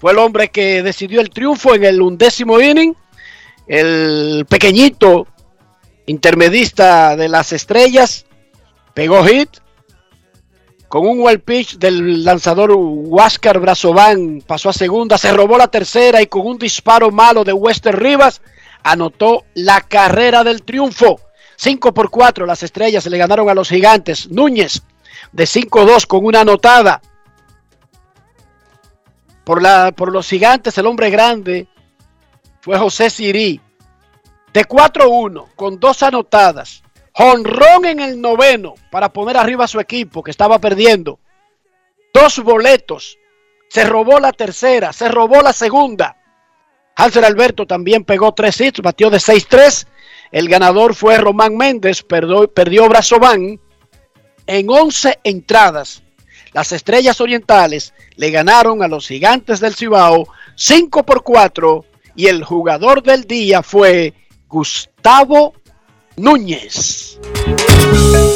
fue 0.00 0.12
el 0.12 0.18
hombre 0.18 0.48
que 0.48 0.82
decidió 0.82 1.20
el 1.20 1.28
triunfo 1.28 1.74
en 1.74 1.84
el 1.84 2.00
undécimo 2.00 2.58
inning. 2.58 2.94
El 3.66 4.46
pequeñito 4.48 5.26
intermedista 6.06 7.16
de 7.16 7.28
las 7.28 7.52
estrellas 7.52 8.24
pegó 8.94 9.22
hit 9.26 9.50
con 10.90 11.06
un 11.06 11.20
well 11.20 11.38
pitch 11.38 11.78
del 11.78 12.24
lanzador 12.24 12.72
Huáscar 12.72 13.60
Brazovan 13.60 14.42
pasó 14.44 14.70
a 14.70 14.72
segunda, 14.72 15.16
se 15.18 15.32
robó 15.32 15.56
la 15.56 15.68
tercera 15.68 16.20
y 16.20 16.26
con 16.26 16.44
un 16.44 16.58
disparo 16.58 17.12
malo 17.12 17.44
de 17.44 17.52
Wester 17.52 17.96
Rivas 17.96 18.42
anotó 18.82 19.44
la 19.54 19.82
carrera 19.82 20.42
del 20.42 20.64
triunfo. 20.64 21.20
5 21.54 21.94
por 21.94 22.10
4 22.10 22.44
las 22.44 22.64
estrellas 22.64 23.06
le 23.06 23.18
ganaron 23.18 23.48
a 23.48 23.54
los 23.54 23.68
gigantes. 23.68 24.28
Núñez 24.32 24.82
de 25.30 25.44
5-2 25.44 26.08
con 26.08 26.24
una 26.24 26.40
anotada. 26.40 27.00
Por, 29.44 29.62
la, 29.62 29.92
por 29.92 30.10
los 30.10 30.28
gigantes, 30.28 30.76
el 30.76 30.86
hombre 30.86 31.10
grande 31.10 31.68
fue 32.62 32.76
José 32.76 33.10
Sirí. 33.10 33.60
De 34.52 34.66
4-1 34.66 35.54
con 35.54 35.78
dos 35.78 36.02
anotadas. 36.02 36.82
Honrón 37.22 37.84
en 37.84 38.00
el 38.00 38.18
noveno 38.18 38.76
para 38.90 39.12
poner 39.12 39.36
arriba 39.36 39.66
a 39.66 39.68
su 39.68 39.78
equipo 39.78 40.22
que 40.22 40.30
estaba 40.30 40.58
perdiendo. 40.58 41.18
Dos 42.14 42.38
boletos. 42.42 43.18
Se 43.68 43.84
robó 43.84 44.18
la 44.18 44.32
tercera, 44.32 44.90
se 44.94 45.06
robó 45.08 45.42
la 45.42 45.52
segunda. 45.52 46.16
Hansel 46.96 47.24
Alberto 47.24 47.66
también 47.66 48.04
pegó 48.04 48.32
tres 48.32 48.58
hits, 48.58 48.80
batió 48.80 49.10
de 49.10 49.18
6-3. 49.18 49.86
El 50.32 50.48
ganador 50.48 50.94
fue 50.94 51.18
Román 51.18 51.58
Méndez, 51.58 52.02
perdió, 52.02 52.50
perdió 52.50 52.88
Brazován 52.88 53.60
en 54.46 54.70
11 54.70 55.18
entradas. 55.22 56.02
Las 56.54 56.72
Estrellas 56.72 57.20
Orientales 57.20 57.92
le 58.16 58.30
ganaron 58.30 58.82
a 58.82 58.88
los 58.88 59.06
Gigantes 59.06 59.60
del 59.60 59.74
Cibao 59.74 60.26
5 60.56 61.04
por 61.04 61.22
4 61.22 61.84
y 62.16 62.28
el 62.28 62.44
jugador 62.44 63.02
del 63.02 63.24
día 63.24 63.62
fue 63.62 64.14
Gustavo 64.48 65.59
Núñez. 66.16 67.18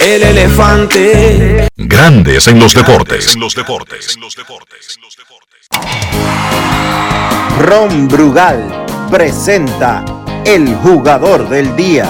El 0.01 0.23
elefante. 0.23 1.69
Grandes 1.77 2.49
en 2.49 2.59
los 2.59 2.73
deportes. 2.75 3.37
los 3.37 3.55
deportes. 3.55 4.17
los 4.19 4.37
deportes. 4.37 4.99
Ron 7.59 8.09
Brugal 8.09 8.87
presenta 9.11 10.05
el 10.45 10.75
jugador 10.77 11.49
del 11.49 11.75
día. 11.77 12.07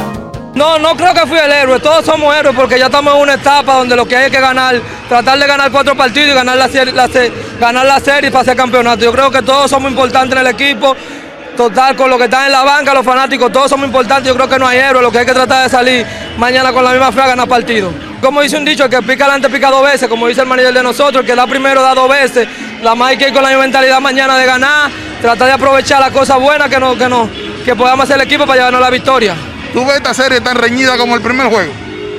No, 0.54 0.78
no 0.78 0.96
creo 0.96 1.12
que 1.12 1.26
fui 1.26 1.38
el 1.38 1.50
héroe, 1.50 1.80
todos 1.80 2.04
somos 2.04 2.34
héroes 2.34 2.54
porque 2.54 2.78
ya 2.78 2.86
estamos 2.86 3.14
en 3.14 3.22
una 3.22 3.34
etapa 3.34 3.74
donde 3.74 3.96
lo 3.96 4.06
que 4.06 4.16
hay 4.16 4.30
que 4.30 4.40
ganar, 4.40 4.80
tratar 5.08 5.36
de 5.38 5.46
ganar 5.48 5.72
cuatro 5.72 5.96
partidos 5.96 6.30
y 6.30 6.34
ganar 6.34 6.56
la, 6.56 6.68
serie, 6.68 6.94
ganar 7.58 7.84
la 7.84 7.98
serie 7.98 8.30
para 8.30 8.42
hacer 8.42 8.56
campeonato. 8.56 9.02
Yo 9.02 9.12
creo 9.12 9.30
que 9.32 9.42
todos 9.42 9.68
somos 9.68 9.90
importantes 9.90 10.38
en 10.38 10.46
el 10.46 10.52
equipo, 10.52 10.96
total, 11.56 11.96
con 11.96 12.10
lo 12.10 12.18
que 12.18 12.24
están 12.24 12.46
en 12.46 12.52
la 12.52 12.62
banca, 12.62 12.92
los 12.94 13.04
fanáticos, 13.04 13.50
todos 13.52 13.70
somos 13.70 13.86
importantes, 13.86 14.28
yo 14.28 14.34
creo 14.34 14.48
que 14.48 14.58
no 14.58 14.66
hay 14.66 14.78
héroe, 14.78 15.02
lo 15.02 15.10
que 15.10 15.18
hay 15.18 15.26
que 15.26 15.32
tratar 15.32 15.64
de 15.64 15.68
salir 15.68 16.06
mañana 16.38 16.72
con 16.72 16.84
la 16.84 16.90
misma 16.90 17.12
fe 17.12 17.22
a 17.22 17.26
ganar 17.28 17.48
partido. 17.48 17.92
Como 18.20 18.40
dice 18.40 18.56
un 18.56 18.64
dicho, 18.64 18.84
el 18.84 18.90
que 18.90 19.02
pica 19.02 19.24
adelante 19.24 19.50
pica 19.50 19.70
dos 19.70 19.84
veces, 19.84 20.08
como 20.08 20.26
dice 20.26 20.40
el 20.40 20.46
manager 20.46 20.72
de 20.72 20.82
nosotros, 20.82 21.22
el 21.22 21.26
que 21.26 21.34
da 21.34 21.46
primero 21.46 21.82
da 21.82 21.94
dos 21.94 22.08
veces, 22.08 22.48
la 22.82 22.94
más 22.94 23.10
hay 23.10 23.16
que 23.16 23.28
ir 23.28 23.34
con 23.34 23.42
la 23.42 23.50
misma 23.50 23.62
mentalidad 23.62 24.00
mañana 24.00 24.38
de 24.38 24.46
ganar, 24.46 24.90
tratar 25.20 25.48
de 25.48 25.52
aprovechar 25.54 26.00
las 26.00 26.10
cosas 26.10 26.38
buenas 26.40 26.68
que, 26.68 26.78
no, 26.78 26.96
que, 26.96 27.08
no, 27.08 27.28
que 27.64 27.74
podamos 27.74 28.04
hacer 28.04 28.16
el 28.16 28.22
equipo 28.22 28.46
para 28.46 28.56
llevarnos 28.56 28.80
la 28.80 28.90
victoria. 28.90 29.34
¿Tú 29.72 29.84
ves 29.84 29.96
esta 29.96 30.14
serie 30.14 30.40
tan 30.40 30.56
reñida 30.56 30.96
como 30.96 31.14
el 31.16 31.22
primer 31.22 31.48
juego? 31.48 31.72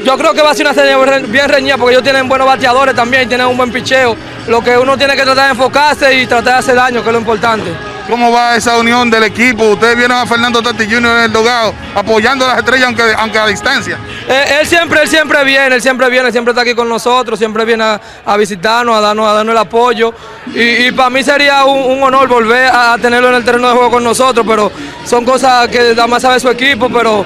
Yo 0.04 0.18
creo 0.18 0.34
que 0.34 0.42
va 0.44 0.52
a 0.52 0.54
ser 0.54 0.68
una 0.68 0.76
serie 0.76 0.96
bien 1.28 1.50
reñida 1.50 1.78
porque 1.78 1.94
ellos 1.94 2.04
tienen 2.04 2.28
buenos 2.30 2.46
bateadores 2.46 2.94
también, 2.94 3.28
tienen 3.28 3.48
un 3.48 3.58
buen 3.58 3.72
picheo. 3.72 4.16
Lo 4.48 4.62
que 4.62 4.78
uno 4.78 4.96
tiene 4.98 5.16
que 5.16 5.24
tratar 5.24 5.46
de 5.46 5.52
enfocarse 5.52 6.14
y 6.14 6.28
tratar 6.28 6.54
de 6.54 6.60
hacer 6.60 6.76
daño, 6.76 7.02
que 7.02 7.10
es 7.10 7.14
lo 7.14 7.20
importante. 7.20 7.95
¿Cómo 8.08 8.32
va 8.32 8.56
esa 8.56 8.78
unión 8.78 9.10
del 9.10 9.24
equipo? 9.24 9.64
Ustedes 9.70 9.98
vieron 9.98 10.18
a 10.18 10.28
Fernando 10.28 10.62
Tati 10.62 10.86
Jr. 10.86 11.18
en 11.18 11.24
el 11.24 11.32
dogado, 11.32 11.74
apoyando 11.96 12.46
a 12.46 12.50
las 12.50 12.58
estrellas 12.60 12.88
aunque, 12.88 13.04
aunque 13.18 13.40
a 13.40 13.48
distancia. 13.48 13.98
Eh, 14.28 14.60
él 14.60 14.68
siempre, 14.68 15.02
él 15.02 15.08
siempre 15.08 15.44
viene, 15.44 15.76
él 15.76 15.82
siempre 15.82 16.08
viene, 16.10 16.32
siempre 16.32 16.52
está 16.52 16.62
aquí 16.62 16.76
con 16.76 16.88
nosotros, 16.88 17.40
siempre 17.40 17.66
viene 17.66 17.84
a, 17.84 18.38
visitarnos, 18.38 18.96
a 18.96 19.02
darnos, 19.02 19.28
a 19.28 19.34
darnos 19.34 19.54
el 19.54 19.58
apoyo. 19.58 20.14
Y, 20.54 20.92
para 20.92 21.10
mí 21.10 21.24
sería 21.24 21.66
un, 21.66 22.02
honor 22.04 22.28
volver 22.28 22.70
a 22.72 22.96
tenerlo 23.02 23.30
en 23.30 23.36
el 23.36 23.44
terreno 23.44 23.70
de 23.70 23.74
juego 23.74 23.90
con 23.90 24.04
nosotros, 24.04 24.46
pero 24.48 24.72
son 25.04 25.26
cosas 25.26 25.68
que 25.70 25.96
nada 25.96 26.08
más 26.08 26.22
sabe 26.22 26.40
su 26.40 26.50
equipo, 26.50 26.90
pero 26.90 27.26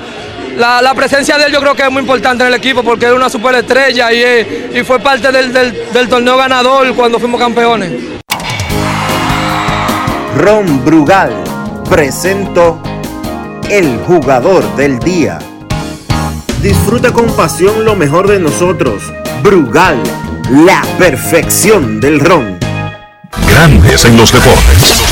la, 0.56 0.94
presencia 0.94 1.38
de 1.38 1.48
él 1.48 1.52
yo 1.52 1.60
creo 1.60 1.76
que 1.76 1.84
es 1.84 1.92
muy 1.92 2.02
importante 2.02 2.44
en 2.44 2.48
el 2.48 2.56
equipo 2.56 2.84
porque 2.84 3.06
es 3.06 3.12
una 3.12 3.30
superestrella 3.30 4.14
y, 4.14 4.72
y 4.76 4.84
fue 4.84 5.00
parte 5.00 5.30
del, 5.30 5.52
del 5.52 6.10
torneo 6.10 6.38
ganador 6.38 6.96
cuando 6.96 7.20
fuimos 7.20 7.40
campeones. 7.40 8.19
Ron 10.38 10.86
Brugal 10.86 11.34
presento 11.90 12.82
el 13.70 13.98
jugador 14.00 14.64
del 14.76 15.00
día. 15.00 15.40
Disfruta 16.62 17.12
con 17.12 17.26
pasión 17.36 17.84
lo 17.84 17.96
mejor 17.96 18.28
de 18.28 18.40
nosotros. 18.40 19.02
Brugal, 19.42 19.98
la 20.52 20.84
perfección 20.98 22.00
del 22.00 22.20
ron. 22.20 22.60
Grandes 23.50 24.06
en 24.06 24.18
los 24.18 24.32
deportes. 24.32 25.04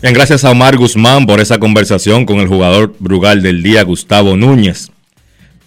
Bien, 0.00 0.14
gracias 0.14 0.44
a 0.44 0.50
Omar 0.50 0.76
Guzmán 0.76 1.26
por 1.26 1.40
esa 1.40 1.58
conversación 1.58 2.24
con 2.26 2.38
el 2.38 2.48
jugador 2.48 2.94
Brugal 2.98 3.42
del 3.42 3.62
día, 3.62 3.82
Gustavo 3.82 4.36
Núñez. 4.36 4.90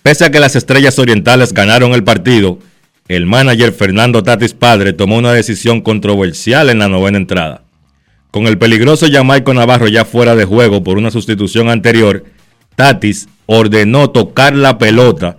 Pese 0.01 0.25
a 0.25 0.32
que 0.32 0.39
las 0.39 0.56
estrellas 0.56 0.97
orientales 0.99 1.54
ganaron 1.54 1.93
el 1.93 2.04
partido, 2.04 2.60
el 3.08 3.28
manager 3.28 3.72
Fernando 3.72 4.24
Tatis 4.24 4.54
Padre 4.54 4.91
tomó 4.94 5.18
una 5.18 5.32
decisión 5.32 5.82
controversial 5.82 6.70
en 6.70 6.80
la 6.80 6.88
novena 6.88 7.18
entrada. 7.18 7.62
Con 8.32 8.48
el 8.48 8.58
peligroso 8.58 9.06
Jamaico 9.10 9.54
Navarro 9.54 9.88
ya 9.88 10.06
fuera 10.06 10.36
de 10.36 10.46
juego 10.46 10.84
por 10.84 10.98
una 10.98 11.12
sustitución 11.12 11.70
anterior, 11.70 12.26
Tatis 12.76 13.30
ordenó 13.46 14.10
tocar 14.10 14.56
la 14.56 14.80
pelota 14.80 15.38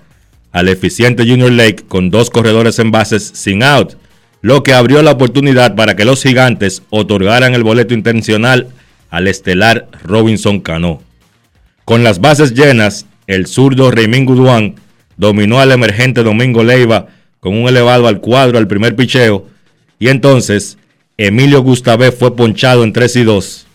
al 0.52 0.68
eficiente 0.68 1.28
Junior 1.28 1.50
Lake 1.50 1.84
con 1.88 2.10
dos 2.10 2.30
corredores 2.30 2.78
en 2.78 2.92
bases 2.92 3.32
sin 3.34 3.62
out, 3.64 3.94
lo 4.42 4.62
que 4.62 4.72
abrió 4.72 5.02
la 5.02 5.10
oportunidad 5.10 5.74
para 5.74 5.96
que 5.96 6.04
los 6.04 6.22
gigantes 6.22 6.82
otorgaran 6.90 7.54
el 7.54 7.64
boleto 7.64 7.94
intencional 7.94 8.68
al 9.10 9.26
estelar 9.26 9.88
Robinson 10.04 10.60
Cano. 10.60 11.02
Con 11.84 12.04
las 12.04 12.20
bases 12.20 12.54
llenas, 12.54 13.06
el 13.26 13.46
zurdo 13.46 13.90
Raymond 13.90 14.28
Guduán 14.28 14.74
dominó 15.16 15.58
al 15.58 15.72
emergente 15.72 16.22
Domingo 16.22 16.62
Leiva 16.62 17.08
con 17.46 17.56
un 17.56 17.68
elevado 17.68 18.08
al 18.08 18.20
cuadro 18.20 18.58
al 18.58 18.66
primer 18.66 18.96
picheo. 18.96 19.46
Y 20.00 20.08
entonces 20.08 20.78
Emilio 21.16 21.62
Gustavé 21.62 22.10
fue 22.10 22.34
ponchado 22.34 22.82
en 22.82 22.92
3 22.92 23.14
y 23.14 23.22
2. 23.22 23.66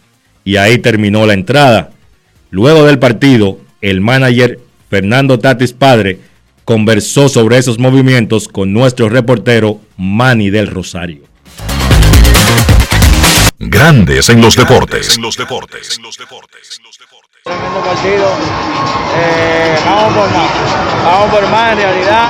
Y 0.43 0.57
ahí 0.57 0.77
terminó 0.77 1.25
la 1.25 1.35
entrada. 1.35 1.91
Luego 2.49 2.83
del 2.83 2.99
partido, 2.99 3.59
el 3.79 4.01
manager 4.01 4.59
Fernando 4.89 5.39
Tatis 5.39 5.71
Padre 5.71 6.19
conversó 6.65 7.29
sobre 7.29 7.59
esos 7.59 7.79
movimientos 7.79 8.49
con 8.49 8.73
nuestro 8.73 9.07
reportero 9.07 9.79
Manny 9.95 10.49
del 10.49 10.67
Rosario. 10.67 11.21
Grandes 13.63 14.27
en 14.29 14.41
los 14.41 14.55
deportes. 14.55 15.17
En 15.17 15.21
los 15.21 15.37
deportes. 15.37 15.99
Tremendo 17.43 17.79
partido. 17.81 18.27
Eh, 19.15 19.77
vamos 19.85 20.13
por 20.17 20.31
más. 20.31 20.49
Vamos 21.05 21.29
por 21.29 21.47
más 21.47 21.71
en 21.73 21.77
realidad. 21.77 22.29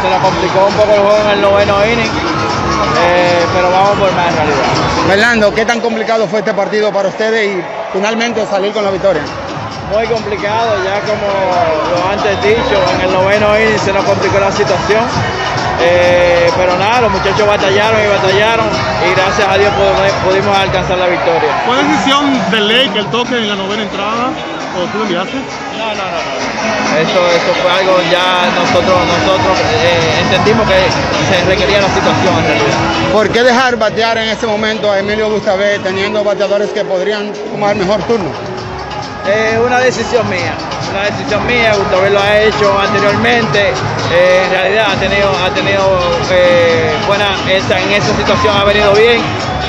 Se 0.00 0.08
nos 0.08 0.22
complicó 0.22 0.66
un 0.66 0.72
poco 0.72 0.94
el 0.94 1.00
juego 1.00 1.18
en 1.18 1.30
el 1.32 1.40
noveno 1.42 1.84
inning, 1.84 2.10
eh, 2.98 3.46
pero 3.54 3.70
vamos 3.70 3.98
por 3.98 4.10
más 4.12 4.30
en 4.30 4.36
realidad. 4.36 4.64
Fernando, 5.06 5.54
¿qué 5.54 5.66
tan 5.66 5.80
complicado 5.80 6.26
fue 6.26 6.38
este 6.38 6.54
partido 6.54 6.90
para 6.92 7.10
ustedes 7.10 7.58
y 7.58 7.62
finalmente 7.92 8.46
salir 8.46 8.72
con 8.72 8.84
la 8.84 8.90
victoria? 8.90 9.24
Muy 9.92 10.06
complicado, 10.06 10.82
ya 10.82 11.00
como 11.00 11.28
lo 11.90 12.10
antes 12.10 12.42
dicho, 12.42 12.82
en 12.94 13.00
el 13.02 13.12
noveno 13.12 13.60
inning 13.60 13.78
se 13.78 13.92
nos 13.92 14.04
complicó 14.04 14.40
la 14.40 14.52
situación. 14.52 15.04
Eh, 15.80 16.50
pero 16.56 16.76
nada, 16.76 17.02
los 17.02 17.12
muchachos 17.12 17.46
batallaron 17.46 18.02
y 18.02 18.06
batallaron 18.06 18.66
y 19.06 19.14
gracias 19.14 19.48
a 19.48 19.56
Dios 19.56 19.72
pudimos, 20.24 20.56
alcanzar 20.56 20.98
la 20.98 21.06
victoria. 21.06 21.50
¿Fue 21.66 21.76
decisión 21.76 22.50
de 22.50 22.60
ley 22.60 22.88
que 22.88 22.98
el 22.98 23.06
toque 23.06 23.38
en 23.38 23.48
la 23.48 23.54
novena 23.54 23.82
entrada 23.82 24.30
o 24.76 24.84
tú 24.90 24.98
lo 24.98 25.04
enviaste? 25.04 25.34
No, 25.78 25.94
no, 25.94 26.02
no, 26.02 26.98
Eso, 26.98 27.20
eso 27.30 27.54
fue 27.62 27.70
algo 27.70 27.96
ya 28.10 28.50
nosotros, 28.58 28.98
nosotros 29.06 29.58
eh, 29.84 30.20
entendimos 30.22 30.66
que 30.66 30.78
se 31.30 31.44
requería 31.46 31.80
la 31.80 31.88
situación 31.88 32.34
en 32.38 32.44
realidad. 32.44 33.12
¿Por 33.12 33.28
qué 33.30 33.42
dejar 33.44 33.76
batear 33.76 34.18
en 34.18 34.28
este 34.28 34.46
momento 34.46 34.90
a 34.90 34.98
Emilio 34.98 35.30
Gustavé 35.30 35.78
teniendo 35.78 36.24
bateadores 36.24 36.70
que 36.70 36.84
podrían 36.84 37.32
tomar 37.52 37.76
mejor 37.76 38.02
turno? 38.02 38.57
Es 39.28 39.58
una 39.58 39.78
decisión 39.80 40.28
mía, 40.30 40.54
una 40.90 41.04
decisión 41.04 41.46
mía, 41.46 41.74
Gustavo 41.76 42.06
lo 42.08 42.18
ha 42.18 42.40
hecho 42.40 42.78
anteriormente, 42.78 43.72
eh, 44.10 44.42
en 44.44 44.50
realidad 44.50 44.86
ha 44.92 44.96
tenido, 44.96 45.30
ha 45.44 45.50
tenido 45.50 46.00
eh, 46.30 46.94
buena, 47.06 47.36
esa, 47.50 47.78
en 47.78 47.92
esa 47.92 48.16
situación 48.16 48.56
ha 48.56 48.64
venido 48.64 48.90
bien 48.94 49.20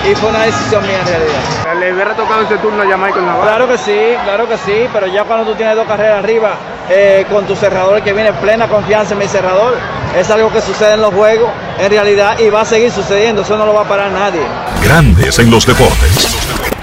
y 0.09 0.15
fue 0.15 0.29
una 0.29 0.43
decisión 0.43 0.81
mía 0.83 0.97
en 1.01 1.07
realidad. 1.07 1.75
¿Le 1.77 1.93
hubiera 1.93 2.15
tocado 2.15 2.43
ese 2.43 2.57
turno 2.59 2.83
a 2.83 2.87
Jamaica 2.87 3.19
Navarro? 3.19 3.41
Claro 3.41 3.67
que 3.67 3.77
sí, 3.77 3.99
claro 4.23 4.47
que 4.47 4.57
sí, 4.57 4.87
pero 4.93 5.07
ya 5.07 5.25
cuando 5.25 5.51
tú 5.51 5.57
tienes 5.57 5.75
dos 5.75 5.85
carreras 5.87 6.23
arriba, 6.23 6.53
eh, 6.89 7.25
con 7.29 7.45
tu 7.45 7.55
cerrador 7.55 8.01
que 8.01 8.13
viene 8.13 8.31
plena 8.33 8.69
confianza 8.69 9.13
en 9.13 9.19
mi 9.19 9.27
cerrador, 9.27 9.75
es 10.17 10.29
algo 10.31 10.51
que 10.53 10.61
sucede 10.61 10.93
en 10.93 11.01
los 11.01 11.13
juegos, 11.13 11.51
en 11.77 11.91
realidad, 11.91 12.39
y 12.39 12.49
va 12.49 12.61
a 12.61 12.65
seguir 12.65 12.91
sucediendo, 12.91 13.41
eso 13.41 13.57
no 13.57 13.65
lo 13.65 13.73
va 13.73 13.81
a 13.81 13.87
parar 13.87 14.09
nadie. 14.09 14.41
Grandes 14.81 15.37
en 15.37 15.51
los 15.51 15.65
deportes. 15.65 16.78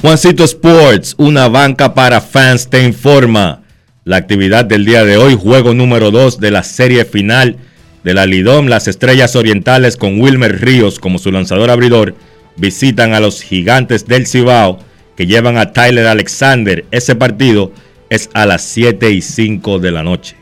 Juancito 0.00 0.44
Sports, 0.44 1.14
una 1.18 1.48
banca 1.48 1.92
para 1.92 2.22
fans, 2.22 2.70
te 2.70 2.82
informa. 2.82 3.60
La 4.04 4.16
actividad 4.16 4.64
del 4.64 4.86
día 4.86 5.04
de 5.04 5.18
hoy, 5.18 5.36
juego 5.36 5.74
número 5.74 6.10
2 6.10 6.40
de 6.40 6.50
la 6.50 6.62
serie 6.62 7.04
final 7.04 7.58
de 8.02 8.14
la 8.14 8.24
Lidom, 8.24 8.66
las 8.66 8.88
Estrellas 8.88 9.36
Orientales 9.36 9.98
con 9.98 10.18
Wilmer 10.18 10.58
Ríos 10.62 10.98
como 10.98 11.18
su 11.18 11.30
lanzador 11.30 11.70
abridor, 11.70 12.14
visitan 12.56 13.12
a 13.12 13.20
los 13.20 13.42
gigantes 13.42 14.06
del 14.06 14.26
Cibao 14.26 14.78
que 15.18 15.26
llevan 15.26 15.58
a 15.58 15.74
Tyler 15.74 16.06
Alexander. 16.06 16.86
Ese 16.90 17.14
partido 17.14 17.70
es 18.08 18.30
a 18.32 18.46
las 18.46 18.62
7 18.62 19.10
y 19.10 19.20
5 19.20 19.80
de 19.80 19.90
la 19.90 20.02
noche. 20.02 20.34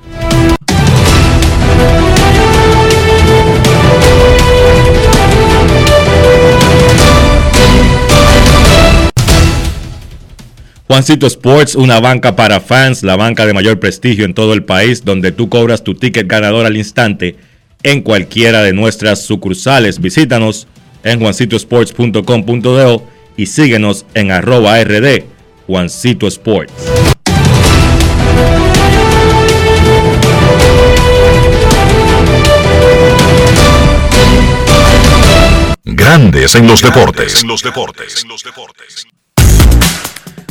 Juancito 10.88 11.26
Sports, 11.26 11.74
una 11.74 12.00
banca 12.00 12.34
para 12.34 12.60
fans, 12.60 13.02
la 13.02 13.14
banca 13.14 13.44
de 13.44 13.52
mayor 13.52 13.78
prestigio 13.78 14.24
en 14.24 14.32
todo 14.32 14.54
el 14.54 14.64
país, 14.64 15.04
donde 15.04 15.32
tú 15.32 15.50
cobras 15.50 15.84
tu 15.84 15.94
ticket 15.94 16.26
ganador 16.26 16.64
al 16.64 16.78
instante 16.78 17.36
en 17.82 18.00
cualquiera 18.00 18.62
de 18.62 18.72
nuestras 18.72 19.22
sucursales. 19.22 20.00
Visítanos 20.00 20.66
en 21.04 21.20
juancitosports.com.do 21.20 23.06
y 23.36 23.46
síguenos 23.46 24.06
en 24.14 24.30
arroba 24.30 24.82
rd 24.82 25.24
Juancito 25.66 26.26
Sports. 26.26 26.72
Grandes 35.84 36.54
en 36.54 36.66
los 36.66 36.80
deportes. 36.80 37.42
En 37.42 37.48
los 37.48 37.62
deportes. 37.62 38.24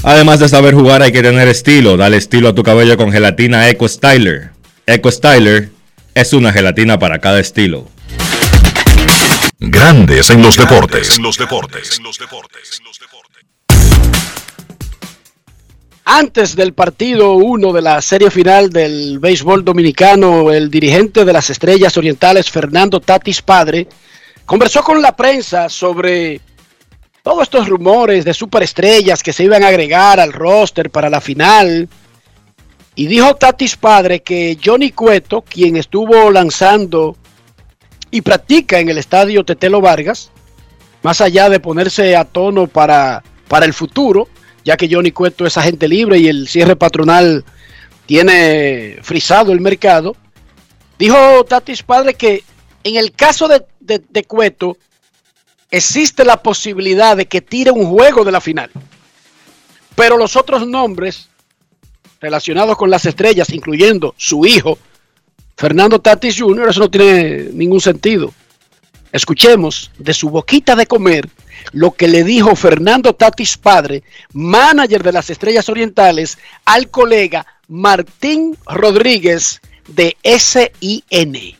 Además 0.04 0.40
de 0.40 0.48
saber 0.48 0.74
jugar, 0.74 1.02
hay 1.02 1.12
que 1.12 1.22
tener 1.22 1.48
estilo. 1.48 1.98
Dale 1.98 2.18
estilo 2.18 2.50
a 2.50 2.56
tu 2.56 2.64
cabello 2.64 2.98
con 2.98 3.12
gelatina 3.12 3.70
Eco 3.70 3.88
Styler. 3.88 4.52
Eco 4.86 5.12
Styler 5.12 5.70
es 6.14 6.34
una 6.34 6.52
gelatina 6.54 6.98
para 7.00 7.20
cada 7.20 7.40
estilo. 7.40 7.88
Grandes 9.60 10.30
en 10.30 10.42
los 10.42 10.56
deportes. 10.56 11.18
En 11.18 11.24
los 11.24 11.38
deportes. 11.38 12.00
Antes 16.06 16.56
del 16.56 16.74
partido 16.74 17.34
1 17.34 17.74
de 17.74 17.82
la 17.82 18.02
serie 18.02 18.32
final 18.32 18.70
del 18.70 19.20
béisbol 19.20 19.66
dominicano, 19.66 20.54
el 20.54 20.72
dirigente 20.72 21.26
de 21.26 21.34
las 21.34 21.50
Estrellas 21.50 21.98
Orientales, 21.98 22.50
Fernando 22.50 23.02
Tatis 23.02 23.42
Padre, 23.42 23.88
conversó 24.46 24.84
con 24.84 25.02
la 25.02 25.16
prensa 25.18 25.68
sobre 25.68 26.40
todos 27.28 27.44
estos 27.44 27.68
rumores 27.68 28.24
de 28.24 28.34
superestrellas 28.34 29.22
que 29.22 29.34
se 29.34 29.44
iban 29.44 29.62
a 29.62 29.68
agregar 29.68 30.18
al 30.18 30.32
roster 30.32 30.90
para 30.90 31.10
la 31.10 31.20
final. 31.20 31.90
Y 32.96 33.08
dijo 33.08 33.36
Tatis 33.36 33.76
Padre 33.76 34.22
que 34.22 34.58
Johnny 34.64 34.92
Cueto, 34.92 35.42
quien 35.42 35.76
estuvo 35.76 36.32
lanzando 36.32 37.18
y 38.12 38.22
practica 38.22 38.80
en 38.80 38.88
el 38.88 38.98
estadio 38.98 39.44
Tetelo 39.44 39.82
Vargas, 39.82 40.32
más 41.04 41.20
allá 41.20 41.50
de 41.50 41.60
ponerse 41.60 42.16
a 42.16 42.24
tono 42.24 42.68
para, 42.68 43.22
para 43.50 43.66
el 43.66 43.74
futuro, 43.74 44.30
ya 44.64 44.78
que 44.78 44.88
Johnny 44.90 45.12
Cueto 45.12 45.46
es 45.46 45.58
agente 45.58 45.90
libre 45.90 46.20
y 46.20 46.30
el 46.30 46.48
cierre 46.48 46.78
patronal 46.78 47.44
tiene 48.06 49.00
frisado 49.02 49.52
el 49.52 49.60
mercado, 49.60 50.16
dijo 50.98 51.44
Tatis 51.44 51.84
Padre 51.84 52.14
que 52.14 52.46
en 52.86 52.96
el 52.96 53.12
caso 53.12 53.50
de, 53.50 53.66
de, 53.82 54.02
de 54.10 54.24
Cueto, 54.24 54.78
existe 55.72 56.24
la 56.24 56.42
posibilidad 56.42 57.18
de 57.18 57.26
que 57.26 57.42
tire 57.42 57.72
un 57.72 57.86
juego 57.86 58.24
de 58.24 58.32
la 58.32 58.42
final. 58.42 58.70
Pero 59.96 60.18
los 60.18 60.36
otros 60.36 60.68
nombres 60.68 61.30
relacionados 62.20 62.78
con 62.78 62.90
las 62.90 63.06
estrellas, 63.06 63.50
incluyendo 63.50 64.14
su 64.18 64.46
hijo, 64.46 64.78
Fernando 65.56 66.00
Tatis 66.00 66.40
Jr., 66.40 66.70
eso 66.70 66.82
no 66.82 66.92
tiene 66.92 67.50
ningún 67.54 67.82
sentido. 67.82 68.34
Escuchemos 69.12 69.92
de 69.98 70.14
su 70.14 70.30
boquita 70.30 70.76
de 70.76 70.86
comer 70.86 71.28
lo 71.72 71.92
que 71.92 72.08
le 72.08 72.24
dijo 72.24 72.56
Fernando 72.56 73.14
Tatis 73.14 73.58
padre, 73.58 74.04
manager 74.34 75.02
de 75.02 75.12
las 75.12 75.30
Estrellas 75.30 75.70
Orientales, 75.70 76.38
al 76.66 76.90
colega 76.90 77.46
Martín 77.68 78.58
Rodríguez 78.68 79.62
de 79.88 80.16
SIN. 80.24 81.58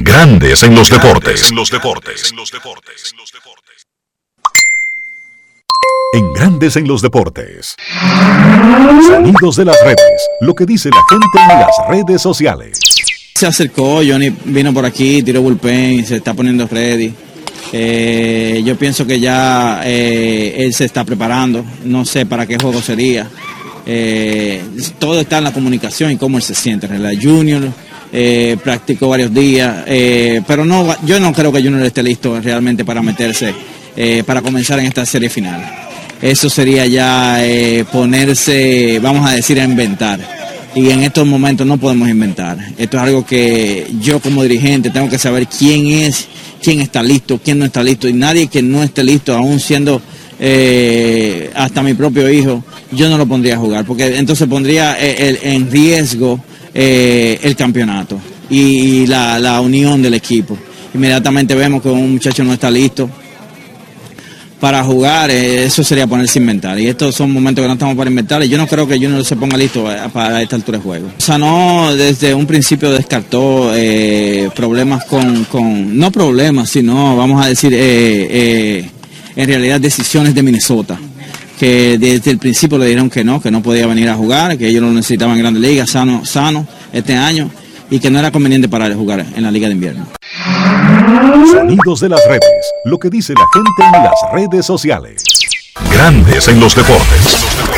Grandes 0.00 0.62
en 0.62 0.76
los 0.76 0.90
deportes. 0.90 1.50
En 1.50 1.56
los 1.56 1.70
deportes. 1.72 2.32
En 6.12 6.32
Grandes 6.32 6.76
en 6.76 6.86
los 6.86 7.02
deportes. 7.02 7.74
Sonidos 9.08 9.56
de 9.56 9.64
las 9.64 9.76
redes. 9.82 10.28
Lo 10.40 10.54
que 10.54 10.66
dice 10.66 10.88
la 10.90 11.02
gente 11.10 11.52
en 11.52 11.60
las 11.60 11.76
redes 11.88 12.22
sociales. 12.22 12.78
Se 13.34 13.48
acercó, 13.48 14.00
Johnny 14.06 14.30
vino 14.44 14.72
por 14.72 14.86
aquí, 14.86 15.20
tiró 15.24 15.42
bullpen, 15.42 16.06
se 16.06 16.18
está 16.18 16.32
poniendo 16.32 16.68
ready. 16.68 17.12
Eh, 17.72 18.62
yo 18.64 18.76
pienso 18.76 19.04
que 19.04 19.18
ya 19.18 19.80
eh, 19.84 20.54
él 20.58 20.72
se 20.74 20.84
está 20.84 21.04
preparando. 21.04 21.64
No 21.84 22.04
sé 22.04 22.24
para 22.24 22.46
qué 22.46 22.56
juego 22.56 22.80
sería. 22.80 23.28
Eh, 23.84 24.62
todo 25.00 25.20
está 25.20 25.38
en 25.38 25.44
la 25.44 25.52
comunicación 25.52 26.12
y 26.12 26.16
cómo 26.16 26.36
él 26.36 26.44
se 26.44 26.54
siente. 26.54 26.86
En 26.86 27.02
la 27.02 27.10
Junior 27.20 27.68
eh, 28.12 28.56
practicó 28.62 29.08
varios 29.08 29.32
días, 29.32 29.84
eh, 29.86 30.40
pero 30.46 30.64
no, 30.64 30.94
yo 31.04 31.20
no 31.20 31.32
creo 31.32 31.52
que 31.52 31.62
Junior 31.62 31.82
esté 31.82 32.02
listo 32.02 32.40
realmente 32.40 32.84
para 32.84 33.02
meterse, 33.02 33.52
eh, 33.96 34.22
para 34.26 34.40
comenzar 34.42 34.78
en 34.80 34.86
esta 34.86 35.04
serie 35.04 35.28
final. 35.28 35.60
Eso 36.20 36.50
sería 36.50 36.86
ya 36.86 37.44
eh, 37.44 37.84
ponerse, 37.92 38.98
vamos 39.00 39.28
a 39.28 39.34
decir, 39.34 39.60
a 39.60 39.64
inventar. 39.64 40.18
Y 40.74 40.90
en 40.90 41.02
estos 41.02 41.26
momentos 41.26 41.66
no 41.66 41.76
podemos 41.78 42.08
inventar. 42.08 42.58
Esto 42.76 42.96
es 42.98 43.02
algo 43.02 43.24
que 43.26 43.86
yo 44.00 44.20
como 44.20 44.42
dirigente 44.42 44.90
tengo 44.90 45.08
que 45.08 45.18
saber 45.18 45.46
quién 45.46 45.86
es, 45.86 46.26
quién 46.62 46.80
está 46.80 47.02
listo, 47.02 47.40
quién 47.42 47.58
no 47.58 47.64
está 47.64 47.82
listo. 47.82 48.08
Y 48.08 48.12
nadie 48.12 48.48
que 48.48 48.62
no 48.62 48.82
esté 48.82 49.02
listo, 49.04 49.34
aún 49.34 49.60
siendo 49.60 50.00
hasta 51.54 51.82
mi 51.82 51.94
propio 51.94 52.30
hijo, 52.30 52.62
yo 52.92 53.08
no 53.08 53.18
lo 53.18 53.26
pondría 53.26 53.54
a 53.54 53.58
jugar, 53.58 53.84
porque 53.84 54.16
entonces 54.18 54.46
pondría 54.46 54.94
el- 54.98 55.38
en 55.42 55.70
riesgo 55.70 56.40
eh, 56.80 57.40
el 57.42 57.56
campeonato 57.56 58.20
y 58.48 59.04
la, 59.08 59.40
la 59.40 59.60
unión 59.60 60.00
del 60.00 60.14
equipo. 60.14 60.56
Inmediatamente 60.94 61.56
vemos 61.56 61.82
que 61.82 61.88
un 61.88 62.12
muchacho 62.12 62.44
no 62.44 62.52
está 62.52 62.70
listo 62.70 63.10
para 64.60 64.84
jugar, 64.84 65.28
eh, 65.28 65.64
eso 65.64 65.82
sería 65.82 66.06
ponerse 66.06 66.38
a 66.38 66.42
inventar. 66.42 66.78
Y 66.78 66.86
estos 66.86 67.16
son 67.16 67.32
momentos 67.32 67.64
que 67.64 67.66
no 67.66 67.72
estamos 67.72 67.96
para 67.96 68.08
inventar. 68.08 68.44
Y 68.44 68.48
yo 68.48 68.56
no 68.56 68.68
creo 68.68 68.86
que 68.86 68.94
Junior 68.94 69.24
se 69.24 69.34
ponga 69.34 69.56
listo 69.56 69.90
eh, 69.90 69.98
para 70.12 70.40
esta 70.40 70.54
altura 70.54 70.78
de 70.78 70.84
juego. 70.84 71.10
Sanó 71.18 71.92
desde 71.96 72.32
un 72.32 72.46
principio 72.46 72.92
descartó 72.92 73.72
problemas 74.54 75.04
con, 75.04 75.46
con, 75.46 75.98
no 75.98 76.12
problemas, 76.12 76.70
sino 76.70 77.16
vamos 77.16 77.44
a 77.44 77.48
decir, 77.48 77.74
en 77.74 78.88
realidad 79.48 79.80
decisiones 79.80 80.32
de 80.32 80.44
Minnesota 80.44 80.96
que 81.58 81.98
desde 81.98 82.30
el 82.30 82.38
principio 82.38 82.78
le 82.78 82.86
dijeron 82.86 83.10
que 83.10 83.24
no, 83.24 83.40
que 83.40 83.50
no 83.50 83.62
podía 83.62 83.86
venir 83.86 84.08
a 84.08 84.14
jugar, 84.14 84.56
que 84.56 84.68
ellos 84.68 84.82
lo 84.82 84.90
necesitaban 84.90 85.36
en 85.36 85.42
Grandes 85.42 85.62
Ligas, 85.62 85.90
sano, 85.90 86.24
sano 86.24 86.66
este 86.92 87.14
año, 87.14 87.50
y 87.90 87.98
que 87.98 88.10
no 88.10 88.18
era 88.18 88.30
conveniente 88.30 88.68
para 88.68 88.86
él 88.86 88.94
jugar 88.94 89.26
en 89.34 89.42
la 89.42 89.50
Liga 89.50 89.66
de 89.66 89.74
Invierno. 89.74 90.06
Sonidos 91.50 92.00
de 92.00 92.08
las 92.08 92.20
redes. 92.28 92.42
Lo 92.84 92.98
que 92.98 93.10
dice 93.10 93.34
la 93.34 93.44
gente 93.52 93.96
en 93.96 94.04
las 94.04 94.14
redes 94.32 94.66
sociales. 94.66 95.22
Grandes 95.90 96.48
en 96.48 96.60
los 96.60 96.74
deportes. 96.74 97.77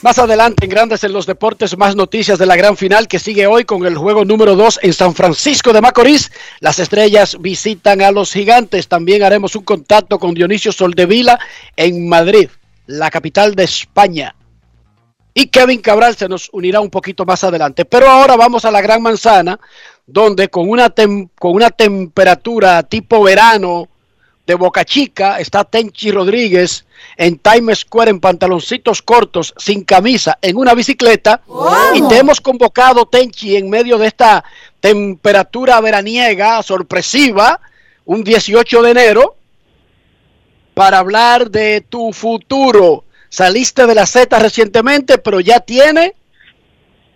Más 0.00 0.16
adelante 0.20 0.64
en 0.64 0.70
Grandes 0.70 1.02
en 1.02 1.12
los 1.12 1.26
Deportes, 1.26 1.76
más 1.76 1.96
noticias 1.96 2.38
de 2.38 2.46
la 2.46 2.54
gran 2.54 2.76
final 2.76 3.08
que 3.08 3.18
sigue 3.18 3.48
hoy 3.48 3.64
con 3.64 3.84
el 3.84 3.96
juego 3.96 4.24
número 4.24 4.54
2 4.54 4.78
en 4.82 4.92
San 4.92 5.12
Francisco 5.12 5.72
de 5.72 5.80
Macorís. 5.80 6.30
Las 6.60 6.78
estrellas 6.78 7.36
visitan 7.40 8.00
a 8.02 8.12
los 8.12 8.32
gigantes. 8.32 8.86
También 8.86 9.24
haremos 9.24 9.56
un 9.56 9.64
contacto 9.64 10.20
con 10.20 10.34
Dionisio 10.34 10.70
Soldevila 10.70 11.40
en 11.74 12.08
Madrid, 12.08 12.48
la 12.86 13.10
capital 13.10 13.56
de 13.56 13.64
España. 13.64 14.36
Y 15.34 15.48
Kevin 15.48 15.80
Cabral 15.80 16.14
se 16.14 16.28
nos 16.28 16.48
unirá 16.52 16.80
un 16.80 16.90
poquito 16.90 17.24
más 17.24 17.42
adelante. 17.42 17.84
Pero 17.84 18.08
ahora 18.08 18.36
vamos 18.36 18.64
a 18.64 18.70
la 18.70 18.80
gran 18.80 19.02
manzana, 19.02 19.58
donde 20.06 20.48
con 20.48 20.68
una, 20.68 20.90
con 20.90 21.52
una 21.52 21.70
temperatura 21.70 22.84
tipo 22.84 23.24
verano 23.24 23.88
de 24.48 24.54
Boca 24.54 24.82
Chica 24.82 25.38
está 25.38 25.62
Tenchi 25.62 26.10
Rodríguez 26.10 26.86
en 27.18 27.38
Times 27.38 27.80
Square 27.80 28.10
en 28.10 28.18
pantaloncitos 28.18 29.02
cortos, 29.02 29.52
sin 29.58 29.84
camisa, 29.84 30.38
en 30.40 30.56
una 30.56 30.72
bicicleta. 30.72 31.42
Y 31.94 32.00
te 32.08 32.16
hemos 32.16 32.40
convocado, 32.40 33.04
Tenchi, 33.04 33.56
en 33.56 33.68
medio 33.68 33.98
de 33.98 34.06
esta 34.06 34.42
temperatura 34.80 35.78
veraniega 35.82 36.62
sorpresiva, 36.62 37.60
un 38.06 38.24
18 38.24 38.82
de 38.82 38.90
enero, 38.90 39.36
para 40.72 41.00
hablar 41.00 41.50
de 41.50 41.82
tu 41.86 42.14
futuro. 42.14 43.04
Saliste 43.28 43.86
de 43.86 43.94
la 43.94 44.06
Z 44.06 44.38
recientemente, 44.38 45.18
pero 45.18 45.40
ya 45.40 45.60
tiene 45.60 46.14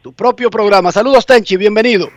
tu 0.03 0.13
propio 0.13 0.51
programa. 0.51 0.93
Saludos, 0.93 1.25
Tenchi, 1.25 1.57
bienvenido. 1.57 2.11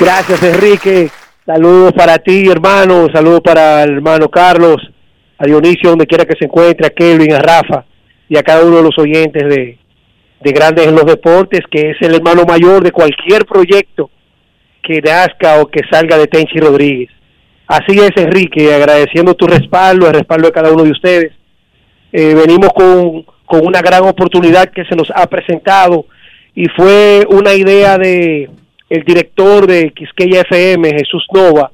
Gracias, 0.00 0.42
Enrique. 0.42 1.12
Saludos 1.46 1.92
para 1.94 2.18
ti, 2.18 2.48
hermano. 2.48 3.06
Saludos 3.12 3.40
para 3.40 3.82
el 3.82 3.94
hermano 3.94 4.28
Carlos, 4.28 4.76
a 5.38 5.46
Dionisio, 5.46 5.90
donde 5.90 6.06
quiera 6.06 6.24
que 6.24 6.36
se 6.38 6.44
encuentre, 6.44 6.86
a 6.86 6.90
Kelvin, 6.90 7.32
a 7.32 7.38
Rafa 7.38 7.84
y 8.28 8.36
a 8.36 8.42
cada 8.42 8.64
uno 8.64 8.76
de 8.76 8.82
los 8.82 8.98
oyentes 8.98 9.42
de, 9.48 9.78
de 10.40 10.52
Grandes 10.52 10.86
en 10.86 10.94
los 10.94 11.06
Deportes, 11.06 11.60
que 11.70 11.90
es 11.90 11.96
el 12.00 12.14
hermano 12.14 12.44
mayor 12.44 12.84
de 12.84 12.92
cualquier 12.92 13.46
proyecto 13.46 14.10
que 14.82 15.00
nazca 15.00 15.60
o 15.60 15.66
que 15.66 15.80
salga 15.90 16.18
de 16.18 16.26
Tenchi 16.26 16.58
Rodríguez. 16.58 17.10
Así 17.66 17.98
es, 17.98 18.10
Enrique, 18.16 18.74
agradeciendo 18.74 19.34
tu 19.34 19.46
respaldo, 19.46 20.06
el 20.06 20.14
respaldo 20.14 20.48
de 20.48 20.52
cada 20.52 20.72
uno 20.72 20.82
de 20.82 20.90
ustedes. 20.90 21.32
Eh, 22.12 22.34
venimos 22.34 22.70
con, 22.74 23.24
con 23.46 23.66
una 23.66 23.80
gran 23.80 24.02
oportunidad 24.02 24.70
que 24.70 24.84
se 24.84 24.96
nos 24.96 25.10
ha 25.14 25.26
presentado 25.26 26.06
y 26.54 26.66
fue 26.76 27.24
una 27.30 27.54
idea 27.54 27.96
de 27.96 28.50
el 28.90 29.04
director 29.04 29.68
de 29.68 29.92
Quisqueya 29.92 30.40
FM, 30.40 30.90
Jesús 30.90 31.24
Nova, 31.32 31.70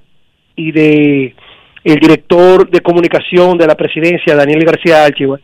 y 0.55 0.71
de 0.71 1.35
el 1.83 1.97
director 1.97 2.69
de 2.69 2.81
comunicación 2.81 3.57
de 3.57 3.67
la 3.67 3.75
presidencia, 3.75 4.35
Daniel 4.35 4.64
García 4.64 5.05
Alchiva, 5.05 5.39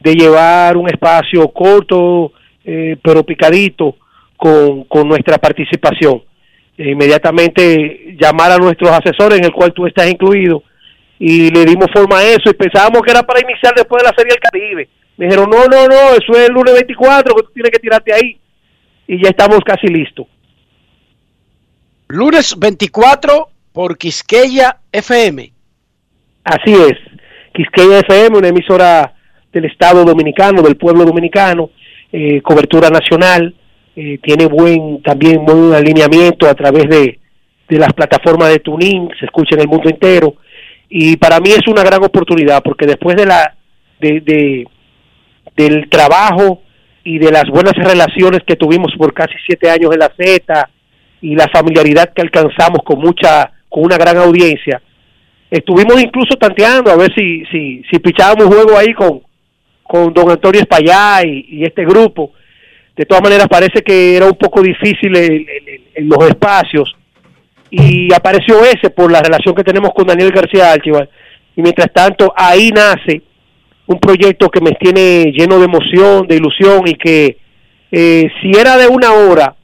de 0.00 0.14
llevar 0.14 0.76
un 0.76 0.88
espacio 0.88 1.46
corto, 1.48 2.32
eh, 2.64 2.96
pero 3.02 3.24
picadito, 3.24 3.96
con, 4.36 4.84
con 4.84 5.08
nuestra 5.08 5.38
participación. 5.38 6.22
E 6.78 6.90
inmediatamente 6.90 8.16
llamar 8.18 8.52
a 8.52 8.58
nuestros 8.58 8.90
asesores, 8.90 9.38
en 9.38 9.44
el 9.44 9.52
cual 9.52 9.72
tú 9.72 9.86
estás 9.86 10.10
incluido, 10.10 10.62
y 11.18 11.50
le 11.50 11.64
dimos 11.64 11.88
forma 11.92 12.18
a 12.18 12.24
eso, 12.24 12.48
y 12.48 12.54
pensábamos 12.54 13.02
que 13.02 13.10
era 13.10 13.22
para 13.22 13.40
iniciar 13.40 13.74
después 13.74 14.02
de 14.02 14.08
la 14.08 14.16
Serie 14.16 14.32
del 14.32 14.40
Caribe. 14.40 14.88
Me 15.16 15.26
dijeron, 15.26 15.50
no, 15.50 15.66
no, 15.66 15.88
no, 15.88 16.14
eso 16.14 16.32
es 16.32 16.48
el 16.48 16.54
lunes 16.54 16.74
24, 16.74 17.34
que 17.34 17.42
tú 17.42 17.50
tienes 17.52 17.70
que 17.70 17.80
tirarte 17.80 18.14
ahí. 18.14 18.38
Y 19.06 19.22
ya 19.22 19.30
estamos 19.30 19.60
casi 19.66 19.88
listos. 19.88 20.26
Lunes 22.16 22.54
24 22.58 23.48
por 23.72 23.96
Quisqueya 23.96 24.76
FM. 24.92 25.50
Así 26.44 26.72
es. 26.74 26.92
Quisqueya 27.54 28.00
FM, 28.00 28.36
una 28.36 28.48
emisora 28.48 29.14
del 29.50 29.64
Estado 29.64 30.04
Dominicano, 30.04 30.60
del 30.60 30.76
pueblo 30.76 31.06
dominicano, 31.06 31.70
eh, 32.12 32.42
cobertura 32.42 32.90
nacional, 32.90 33.54
eh, 33.96 34.18
tiene 34.22 34.44
buen 34.44 35.02
también 35.02 35.42
buen 35.46 35.72
alineamiento 35.72 36.46
a 36.46 36.54
través 36.54 36.86
de, 36.90 37.18
de 37.66 37.78
las 37.78 37.94
plataformas 37.94 38.50
de 38.50 38.58
tuning, 38.58 39.08
se 39.18 39.24
escucha 39.24 39.54
en 39.54 39.62
el 39.62 39.68
mundo 39.68 39.88
entero 39.88 40.34
y 40.90 41.16
para 41.16 41.40
mí 41.40 41.48
es 41.50 41.66
una 41.66 41.82
gran 41.82 42.04
oportunidad 42.04 42.62
porque 42.62 42.84
después 42.86 43.16
de 43.16 43.24
la 43.24 43.54
de, 44.00 44.20
de- 44.20 44.66
del 45.56 45.88
trabajo 45.88 46.60
y 47.04 47.18
de 47.18 47.32
las 47.32 47.44
buenas 47.48 47.74
relaciones 47.74 48.40
que 48.46 48.56
tuvimos 48.56 48.92
por 48.98 49.14
casi 49.14 49.32
siete 49.46 49.70
años 49.70 49.90
en 49.92 49.98
la 49.98 50.12
Z 50.14 50.68
y 51.22 51.34
la 51.34 51.48
familiaridad 51.48 52.12
que 52.14 52.22
alcanzamos 52.22 52.80
con 52.84 52.98
mucha 52.98 53.50
con 53.68 53.84
una 53.84 53.96
gran 53.96 54.18
audiencia. 54.18 54.82
Estuvimos 55.50 56.02
incluso 56.02 56.36
tanteando 56.36 56.90
a 56.90 56.96
ver 56.96 57.12
si 57.14 57.44
si 57.50 57.82
si 57.90 57.98
pichábamos 57.98 58.46
juego 58.46 58.76
ahí 58.76 58.92
con 58.92 59.22
con 59.82 60.12
don 60.12 60.30
Antonio 60.30 60.60
Espallá 60.60 61.22
y, 61.24 61.64
este 61.64 61.84
grupo. 61.84 62.32
De 62.96 63.04
todas 63.04 63.22
maneras 63.22 63.46
parece 63.48 63.82
que 63.82 64.16
era 64.16 64.26
un 64.26 64.36
poco 64.36 64.62
difícil 64.62 65.14
en 65.16 66.08
los 66.08 66.28
espacios. 66.28 66.94
Y 67.70 68.12
apareció 68.12 68.62
ese 68.64 68.90
por 68.90 69.10
la 69.10 69.22
relación 69.22 69.54
que 69.54 69.64
tenemos 69.64 69.92
con 69.94 70.06
Daniel 70.06 70.30
García 70.30 70.72
Alchival 70.72 71.08
y 71.56 71.62
mientras 71.62 71.92
tanto 71.92 72.32
ahí 72.36 72.70
nace 72.70 73.22
un 73.86 73.98
proyecto 73.98 74.48
que 74.48 74.60
me 74.60 74.72
tiene 74.72 75.32
lleno 75.32 75.58
de 75.58 75.64
emoción, 75.64 76.26
de 76.26 76.36
ilusión 76.36 76.86
y 76.86 76.94
que 76.94 77.38
eh, 77.90 78.30
si 78.40 78.50
era 78.58 78.76
de 78.76 78.88
una 78.88 79.12
hora, 79.12 79.54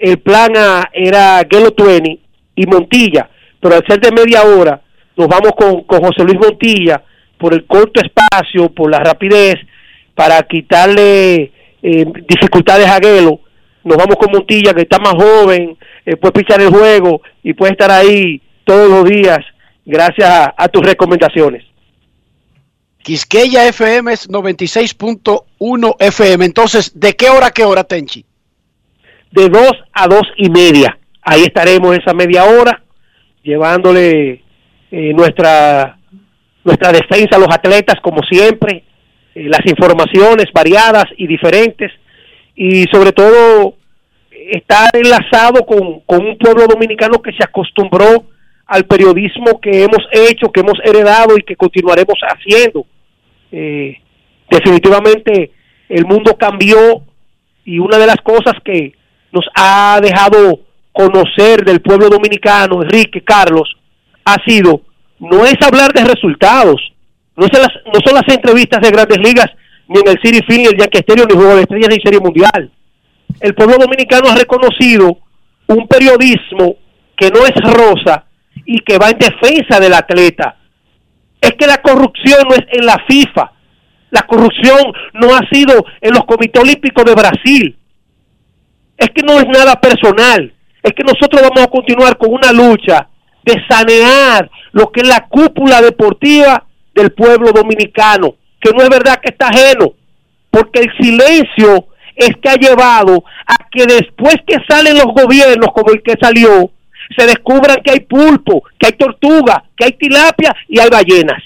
el 0.00 0.18
plan 0.18 0.56
A 0.56 0.88
era 0.92 1.46
Gelo 1.48 1.70
Tueni 1.72 2.18
y 2.56 2.66
Montilla, 2.66 3.28
pero 3.60 3.76
al 3.76 3.86
ser 3.86 4.00
de 4.00 4.10
media 4.12 4.42
hora, 4.42 4.80
nos 5.16 5.28
vamos 5.28 5.52
con, 5.56 5.84
José 5.84 6.24
Luis 6.24 6.38
Montilla 6.38 7.02
por 7.38 7.52
el 7.54 7.66
corto 7.66 8.00
espacio, 8.00 8.70
por 8.70 8.90
la 8.90 8.98
rapidez, 8.98 9.56
para 10.14 10.42
quitarle 10.42 11.52
eh, 11.82 12.04
dificultades 12.28 12.86
a 12.88 12.98
Gelo. 12.98 13.40
Nos 13.84 13.96
vamos 13.96 14.16
con 14.16 14.32
Montilla, 14.32 14.74
que 14.74 14.82
está 14.82 14.98
más 14.98 15.14
joven, 15.14 15.76
eh, 16.04 16.16
puede 16.16 16.32
pichar 16.32 16.60
el 16.60 16.68
juego 16.70 17.22
y 17.42 17.52
puede 17.54 17.72
estar 17.72 17.90
ahí 17.90 18.40
todos 18.64 18.88
los 18.90 19.04
días 19.04 19.38
gracias 19.86 20.28
a- 20.28 20.54
a 20.56 20.68
tus 20.68 20.82
recomendaciones. 20.84 21.64
Quisqueya 23.02 23.66
FM 23.68 24.12
es 24.12 24.28
96.1 24.28 25.96
FM. 25.98 26.44
Entonces, 26.44 26.92
¿de 26.98 27.16
qué 27.16 27.30
hora 27.30 27.46
a 27.46 27.50
qué 27.50 27.64
hora, 27.64 27.84
Tenchi? 27.84 28.24
De 29.30 29.48
dos 29.48 29.72
a 29.92 30.06
dos 30.06 30.24
y 30.36 30.50
media. 30.50 30.98
Ahí 31.22 31.42
estaremos 31.42 31.96
esa 31.96 32.14
media 32.14 32.44
hora 32.44 32.82
llevándole 33.42 34.42
eh, 34.90 35.12
nuestra 35.14 35.96
nuestra 36.62 36.92
defensa 36.92 37.36
a 37.36 37.38
los 37.38 37.48
atletas 37.50 37.96
como 38.02 38.22
siempre, 38.22 38.84
eh, 39.34 39.48
las 39.48 39.64
informaciones 39.64 40.46
variadas 40.52 41.06
y 41.16 41.26
diferentes 41.26 41.90
y 42.54 42.84
sobre 42.92 43.12
todo 43.12 43.76
estar 44.30 44.88
enlazado 44.92 45.64
con, 45.64 46.00
con 46.00 46.26
un 46.26 46.36
pueblo 46.36 46.66
dominicano 46.66 47.22
que 47.22 47.32
se 47.32 47.44
acostumbró 47.44 48.26
al 48.66 48.84
periodismo 48.84 49.60
que 49.60 49.82
hemos 49.82 50.06
hecho, 50.12 50.52
que 50.52 50.60
hemos 50.60 50.78
heredado 50.84 51.36
y 51.36 51.42
que 51.42 51.56
continuaremos 51.56 52.16
haciendo. 52.22 52.86
Eh, 53.50 54.00
definitivamente 54.48 55.50
el 55.88 56.06
mundo 56.06 56.36
cambió 56.36 57.02
y 57.64 57.78
una 57.78 57.98
de 57.98 58.06
las 58.06 58.18
cosas 58.18 58.54
que 58.64 58.92
nos 59.32 59.44
ha 59.54 60.00
dejado 60.02 60.60
conocer 60.92 61.64
del 61.64 61.80
pueblo 61.80 62.08
dominicano, 62.08 62.82
Enrique, 62.82 63.22
Carlos, 63.22 63.76
ha 64.24 64.36
sido, 64.44 64.82
no 65.18 65.44
es 65.44 65.56
hablar 65.62 65.92
de 65.92 66.04
resultados, 66.04 66.80
no, 67.36 67.46
las, 67.46 67.70
no 67.86 68.00
son 68.04 68.14
las 68.14 68.28
entrevistas 68.28 68.80
de 68.80 68.90
grandes 68.90 69.18
ligas, 69.18 69.46
ni 69.88 70.00
en 70.00 70.08
el 70.08 70.20
City 70.22 70.40
Field, 70.46 70.60
ni 70.60 70.66
el 70.66 70.78
Yankee 70.78 70.98
Stadium, 70.98 71.28
ni 71.28 71.36
Juego 71.36 71.56
de 71.56 71.62
Estrellas, 71.62 71.88
ni 71.90 72.00
Serie 72.02 72.20
Mundial. 72.20 72.70
El 73.40 73.54
pueblo 73.54 73.76
dominicano 73.78 74.28
ha 74.28 74.36
reconocido 74.36 75.18
un 75.66 75.86
periodismo 75.86 76.76
que 77.16 77.30
no 77.30 77.44
es 77.44 77.54
rosa 77.72 78.24
y 78.66 78.80
que 78.80 78.98
va 78.98 79.10
en 79.10 79.18
defensa 79.18 79.80
del 79.80 79.94
atleta. 79.94 80.56
Es 81.40 81.52
que 81.52 81.66
la 81.66 81.78
corrupción 81.78 82.44
no 82.48 82.54
es 82.54 82.64
en 82.72 82.84
la 82.84 82.98
FIFA, 83.08 83.52
la 84.10 84.22
corrupción 84.22 84.92
no 85.14 85.34
ha 85.34 85.40
sido 85.50 85.84
en 86.00 86.12
los 86.12 86.24
comités 86.24 86.62
olímpicos 86.62 87.04
de 87.04 87.14
Brasil, 87.14 87.76
es 89.00 89.08
que 89.14 89.22
no 89.22 89.32
es 89.38 89.46
nada 89.46 89.80
personal, 89.80 90.52
es 90.82 90.92
que 90.92 91.02
nosotros 91.02 91.40
vamos 91.40 91.62
a 91.62 91.70
continuar 91.70 92.18
con 92.18 92.34
una 92.34 92.52
lucha 92.52 93.08
de 93.42 93.54
sanear 93.66 94.50
lo 94.72 94.92
que 94.92 95.00
es 95.00 95.08
la 95.08 95.26
cúpula 95.26 95.80
deportiva 95.80 96.66
del 96.94 97.10
pueblo 97.12 97.50
dominicano, 97.50 98.34
que 98.60 98.72
no 98.72 98.82
es 98.82 98.90
verdad 98.90 99.18
que 99.22 99.30
está 99.30 99.48
ajeno, 99.48 99.94
porque 100.50 100.80
el 100.80 100.92
silencio 101.00 101.86
es 102.14 102.32
que 102.42 102.50
ha 102.50 102.56
llevado 102.56 103.24
a 103.46 103.70
que 103.70 103.86
después 103.86 104.36
que 104.46 104.58
salen 104.68 104.94
los 104.94 105.06
gobiernos 105.06 105.70
como 105.72 105.92
el 105.92 106.02
que 106.02 106.16
salió, 106.20 106.70
se 107.16 107.26
descubran 107.26 107.78
que 107.82 107.92
hay 107.92 108.00
pulpo, 108.00 108.64
que 108.78 108.88
hay 108.88 108.92
tortuga, 108.92 109.64
que 109.78 109.86
hay 109.86 109.92
tilapia 109.92 110.54
y 110.68 110.78
hay 110.78 110.90
ballenas. 110.90 111.42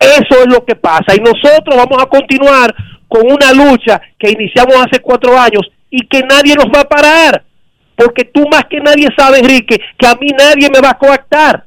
Eso 0.00 0.42
es 0.42 0.46
lo 0.52 0.64
que 0.64 0.74
pasa 0.74 1.14
y 1.14 1.20
nosotros 1.20 1.76
vamos 1.76 2.02
a 2.02 2.06
continuar 2.06 2.74
con 3.06 3.22
una 3.30 3.52
lucha 3.52 4.00
que 4.18 4.32
iniciamos 4.32 4.74
hace 4.74 5.00
cuatro 5.00 5.38
años 5.38 5.70
y 5.90 6.06
que 6.06 6.22
nadie 6.22 6.54
nos 6.54 6.66
va 6.66 6.80
a 6.80 6.88
parar, 6.88 7.44
porque 7.96 8.24
tú 8.24 8.46
más 8.48 8.64
que 8.66 8.80
nadie 8.80 9.08
sabes, 9.16 9.40
Enrique, 9.40 9.80
que 9.98 10.06
a 10.06 10.14
mí 10.14 10.28
nadie 10.28 10.70
me 10.70 10.80
va 10.80 10.90
a 10.90 10.98
coactar. 10.98 11.66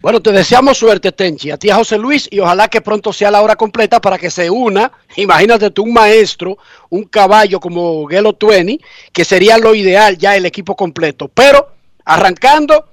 Bueno, 0.00 0.22
te 0.22 0.30
deseamos 0.30 0.78
suerte, 0.78 1.10
Tenchi, 1.10 1.50
a 1.50 1.56
ti, 1.56 1.68
a 1.68 1.74
José 1.74 1.98
Luis, 1.98 2.28
y 2.30 2.38
ojalá 2.38 2.68
que 2.68 2.80
pronto 2.80 3.12
sea 3.12 3.28
la 3.30 3.42
hora 3.42 3.56
completa 3.56 4.00
para 4.00 4.18
que 4.18 4.30
se 4.30 4.48
una. 4.48 4.92
Imagínate 5.16 5.70
tú 5.70 5.82
un 5.82 5.92
maestro, 5.92 6.58
un 6.90 7.04
caballo 7.04 7.58
como 7.58 8.06
Gelo 8.06 8.34
Tueni, 8.34 8.78
que 9.12 9.24
sería 9.24 9.58
lo 9.58 9.74
ideal 9.74 10.16
ya 10.16 10.36
el 10.36 10.46
equipo 10.46 10.76
completo. 10.76 11.26
Pero 11.26 11.72
arrancando 12.04 12.88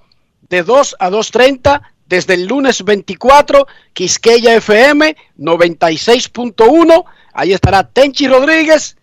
de 0.50 0.64
2 0.64 0.96
a 1.00 1.12
2.30 1.12 1.82
desde 2.08 2.34
el 2.34 2.48
lunes 2.48 2.84
24, 2.84 3.68
Quisqueya 3.94 4.56
FM 4.56 5.16
96.1. 5.38 7.06
Ahí 7.34 7.52
estará 7.54 7.84
Tenchi 7.84 8.28
Rodríguez 8.28 8.96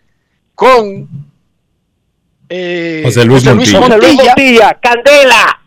con 0.54 1.08
eh, 2.48 3.02
José 3.04 3.24
Luis 3.24 3.44
Montilla. 3.44 3.78
José 3.80 3.96
Luis 3.98 4.14
Montilla, 4.14 4.78
Candela. 4.80 5.60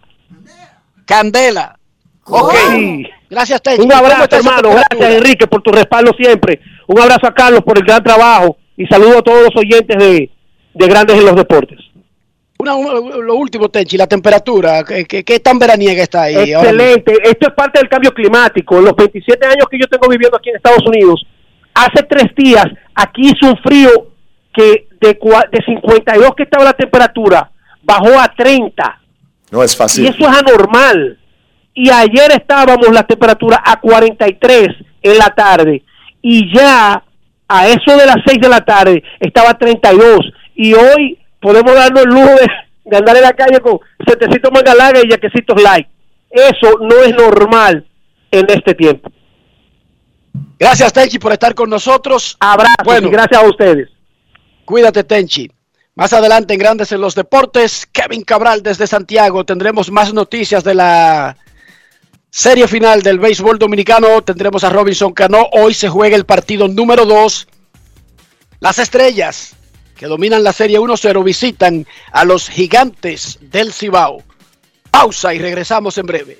Candela. 1.05 1.79
Ok. 2.25 2.53
Sí. 2.71 3.07
Gracias, 3.29 3.61
Tenchi. 3.61 3.81
Un 3.81 3.89
¿Cómo 3.89 3.99
abrazo, 4.05 4.35
hermano. 4.37 4.69
Gracias, 4.71 5.11
Enrique, 5.17 5.47
por 5.47 5.61
tu 5.61 5.71
respaldo 5.71 6.11
siempre. 6.17 6.59
Un 6.87 6.99
abrazo 6.99 7.27
a 7.27 7.33
Carlos 7.33 7.61
por 7.63 7.77
el 7.77 7.83
gran 7.83 8.03
trabajo 8.03 8.57
y 8.77 8.85
saludo 8.85 9.19
a 9.19 9.21
todos 9.21 9.43
los 9.43 9.55
oyentes 9.55 9.97
de, 9.97 10.29
de 10.73 10.87
Grandes 10.87 11.17
en 11.17 11.25
los 11.25 11.35
Deportes. 11.35 11.79
Una- 12.59 12.75
una- 12.75 13.17
lo 13.17 13.35
último, 13.35 13.67
Tenchi, 13.69 13.97
la 13.97 14.07
temperatura. 14.07 14.83
¿Qué, 14.85 15.03
qué, 15.05 15.23
qué 15.23 15.39
tan 15.39 15.59
veraniega 15.59 16.03
está 16.03 16.23
ahí? 16.23 16.51
Excelente. 16.51 17.13
Esto 17.23 17.47
es 17.47 17.53
parte 17.53 17.79
del 17.79 17.89
cambio 17.89 18.13
climático. 18.13 18.77
En 18.77 18.85
los 18.85 18.95
27 18.95 19.45
años 19.45 19.65
que 19.69 19.79
yo 19.79 19.87
tengo 19.87 20.07
viviendo 20.07 20.37
aquí 20.37 20.49
en 20.49 20.55
Estados 20.57 20.85
Unidos, 20.85 21.25
hace 21.73 22.03
tres 22.09 22.33
días 22.35 22.65
aquí 22.95 23.29
hizo 23.31 23.51
un 23.51 23.57
frío 23.57 23.89
que 24.53 24.87
de, 25.01 25.17
de 25.51 25.65
52 25.65 26.31
que 26.35 26.43
estaba 26.43 26.63
la 26.65 26.73
temperatura 26.73 27.49
bajó 27.81 28.19
a 28.19 28.27
30. 28.35 28.99
No 29.51 29.63
es 29.63 29.73
Y 29.73 29.77
fácil. 29.77 30.05
eso 30.07 30.29
es 30.29 30.37
anormal. 30.37 31.17
Y 31.73 31.89
ayer 31.89 32.31
estábamos 32.33 32.87
la 32.91 33.03
temperatura 33.03 33.61
a 33.65 33.79
43 33.79 34.67
en 35.01 35.17
la 35.17 35.29
tarde. 35.29 35.83
Y 36.21 36.53
ya 36.55 37.03
a 37.47 37.67
eso 37.67 37.97
de 37.97 38.05
las 38.05 38.17
6 38.25 38.39
de 38.39 38.49
la 38.49 38.61
tarde 38.61 39.03
estaba 39.19 39.49
a 39.51 39.57
32. 39.57 40.19
Y 40.55 40.73
hoy 40.75 41.17
podemos 41.41 41.73
darnos 41.73 42.03
el 42.03 42.09
lujo 42.09 42.29
de, 42.29 42.47
de 42.85 42.97
andar 42.97 43.15
en 43.17 43.23
la 43.23 43.33
calle 43.33 43.59
con 43.59 43.79
setecitos 44.07 44.51
manga 44.51 44.73
larga 44.75 45.01
y 45.03 45.09
yaquecitos 45.09 45.61
light. 45.61 45.87
Eso 46.29 46.77
no 46.79 46.95
es 47.03 47.13
normal 47.15 47.85
en 48.31 48.45
este 48.49 48.73
tiempo. 48.75 49.11
Gracias, 50.59 50.93
Tenchi, 50.93 51.19
por 51.19 51.33
estar 51.33 51.53
con 51.55 51.69
nosotros. 51.69 52.37
Abrazos 52.39 52.75
Bueno. 52.85 53.07
y 53.07 53.11
gracias 53.11 53.41
a 53.41 53.47
ustedes. 53.47 53.89
Cuídate, 54.65 55.03
Tenchi. 55.03 55.51
Más 55.95 56.11
adelante 56.13 56.53
en 56.53 56.59
Grandes 56.59 56.91
en 56.91 57.01
los 57.01 57.13
Deportes, 57.13 57.87
Kevin 57.91 58.23
Cabral 58.23 58.63
desde 58.63 58.87
Santiago. 58.87 59.45
Tendremos 59.45 59.91
más 59.91 60.13
noticias 60.13 60.63
de 60.63 60.73
la 60.73 61.37
serie 62.31 62.67
final 62.67 63.03
del 63.03 63.19
béisbol 63.19 63.59
dominicano. 63.59 64.23
Tendremos 64.23 64.63
a 64.63 64.69
Robinson 64.69 65.13
Cano. 65.13 65.47
Hoy 65.51 65.73
se 65.75 65.89
juega 65.89 66.15
el 66.15 66.25
partido 66.25 66.67
número 66.67 67.05
2. 67.05 67.47
Las 68.59 68.79
estrellas 68.79 69.55
que 69.95 70.07
dominan 70.07 70.43
la 70.43 70.53
serie 70.53 70.79
1-0 70.79 71.23
visitan 71.23 71.85
a 72.11 72.25
los 72.25 72.49
gigantes 72.49 73.37
del 73.41 73.71
Cibao. 73.71 74.23
Pausa 74.89 75.33
y 75.33 75.39
regresamos 75.39 75.97
en 75.99 76.05
breve. 76.07 76.39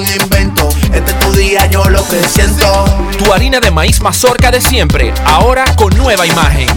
algún 0.01 0.21
invento. 0.21 0.69
Este 0.93 1.11
es 1.11 1.19
tu 1.19 1.31
día, 1.33 1.65
yo 1.67 1.89
lo 1.89 2.05
que 2.07 2.21
siento. 2.23 2.85
Tu 3.17 3.31
harina 3.31 3.59
de 3.59 3.71
maíz 3.71 4.01
mazorca 4.01 4.51
de 4.51 4.61
siempre, 4.61 5.13
ahora 5.25 5.65
con 5.75 5.95
nueva 5.97 6.25
imagen. 6.25 6.67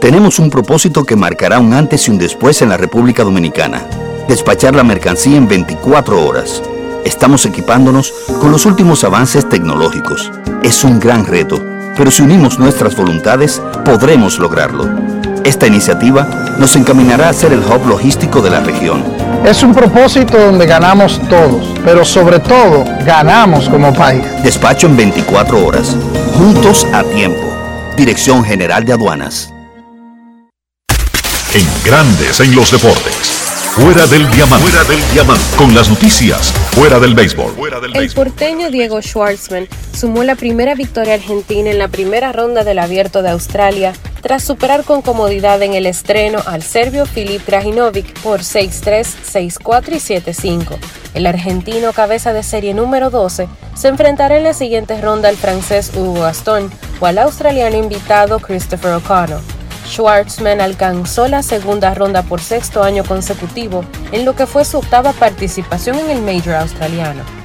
Tenemos 0.00 0.38
un 0.38 0.50
propósito 0.50 1.04
que 1.04 1.16
marcará 1.16 1.58
un 1.58 1.72
antes 1.72 2.06
y 2.08 2.10
un 2.10 2.18
después 2.18 2.60
en 2.62 2.68
la 2.68 2.76
República 2.76 3.24
Dominicana. 3.24 3.86
Despachar 4.28 4.74
la 4.74 4.84
mercancía 4.84 5.36
en 5.36 5.48
24 5.48 6.24
horas. 6.24 6.62
Estamos 7.04 7.46
equipándonos 7.46 8.12
con 8.40 8.50
los 8.50 8.66
últimos 8.66 9.04
avances 9.04 9.48
tecnológicos. 9.48 10.30
Es 10.62 10.84
un 10.84 11.00
gran 11.00 11.26
reto, 11.26 11.62
pero 11.96 12.10
si 12.10 12.22
unimos 12.22 12.58
nuestras 12.58 12.96
voluntades, 12.96 13.60
podremos 13.84 14.38
lograrlo. 14.38 14.88
Esta 15.44 15.66
iniciativa 15.66 16.56
nos 16.58 16.76
encaminará 16.76 17.28
a 17.28 17.34
ser 17.34 17.52
el 17.52 17.60
hub 17.60 17.86
logístico 17.86 18.40
de 18.40 18.50
la 18.50 18.60
región. 18.60 19.23
Es 19.44 19.62
un 19.62 19.74
propósito 19.74 20.38
donde 20.38 20.64
ganamos 20.64 21.20
todos, 21.28 21.68
pero 21.84 22.02
sobre 22.02 22.38
todo 22.38 22.82
ganamos 23.04 23.68
como 23.68 23.92
país. 23.92 24.24
Despacho 24.42 24.86
en 24.86 24.96
24 24.96 25.66
horas. 25.66 25.94
Juntos 26.32 26.86
a 26.94 27.04
tiempo. 27.04 27.52
Dirección 27.94 28.42
General 28.42 28.82
de 28.86 28.94
Aduanas. 28.94 29.52
En 31.52 31.66
Grandes 31.84 32.40
en 32.40 32.56
los 32.56 32.70
deportes. 32.70 33.44
Fuera 33.74 34.06
del 34.06 34.30
diamante. 34.30 34.66
Fuera 34.66 34.84
del 34.84 35.12
diamante. 35.12 35.44
Con 35.58 35.74
las 35.74 35.90
noticias. 35.90 36.50
Fuera 36.70 36.98
del 36.98 37.14
béisbol. 37.14 37.54
El 37.92 38.10
porteño 38.12 38.70
Diego 38.70 39.02
Schwartzman 39.02 39.68
sumó 39.92 40.24
la 40.24 40.36
primera 40.36 40.74
victoria 40.74 41.14
argentina 41.14 41.70
en 41.70 41.78
la 41.78 41.88
primera 41.88 42.32
ronda 42.32 42.64
del 42.64 42.78
Abierto 42.78 43.20
de 43.20 43.28
Australia 43.28 43.92
tras 44.24 44.42
superar 44.42 44.84
con 44.84 45.02
comodidad 45.02 45.60
en 45.60 45.74
el 45.74 45.84
estreno 45.84 46.38
al 46.46 46.62
serbio 46.62 47.04
Filip 47.04 47.44
Krajinovic 47.44 48.18
por 48.22 48.40
6-3, 48.40 49.04
6-4 49.60 49.88
y 49.88 49.96
7-5. 49.96 50.78
El 51.12 51.26
argentino 51.26 51.92
cabeza 51.92 52.32
de 52.32 52.42
serie 52.42 52.72
número 52.72 53.10
12 53.10 53.46
se 53.74 53.88
enfrentará 53.88 54.38
en 54.38 54.44
la 54.44 54.54
siguiente 54.54 54.98
ronda 54.98 55.28
al 55.28 55.36
francés 55.36 55.92
Hugo 55.94 56.22
Gaston 56.22 56.70
o 57.00 57.06
al 57.06 57.18
australiano 57.18 57.76
invitado 57.76 58.38
Christopher 58.38 58.92
O'Connor. 58.92 59.42
Schwartzman 59.86 60.62
alcanzó 60.62 61.28
la 61.28 61.42
segunda 61.42 61.92
ronda 61.92 62.22
por 62.22 62.40
sexto 62.40 62.82
año 62.82 63.04
consecutivo, 63.04 63.84
en 64.10 64.24
lo 64.24 64.34
que 64.34 64.46
fue 64.46 64.64
su 64.64 64.78
octava 64.78 65.12
participación 65.12 65.98
en 65.98 66.08
el 66.08 66.22
Major 66.22 66.54
australiano. 66.54 67.43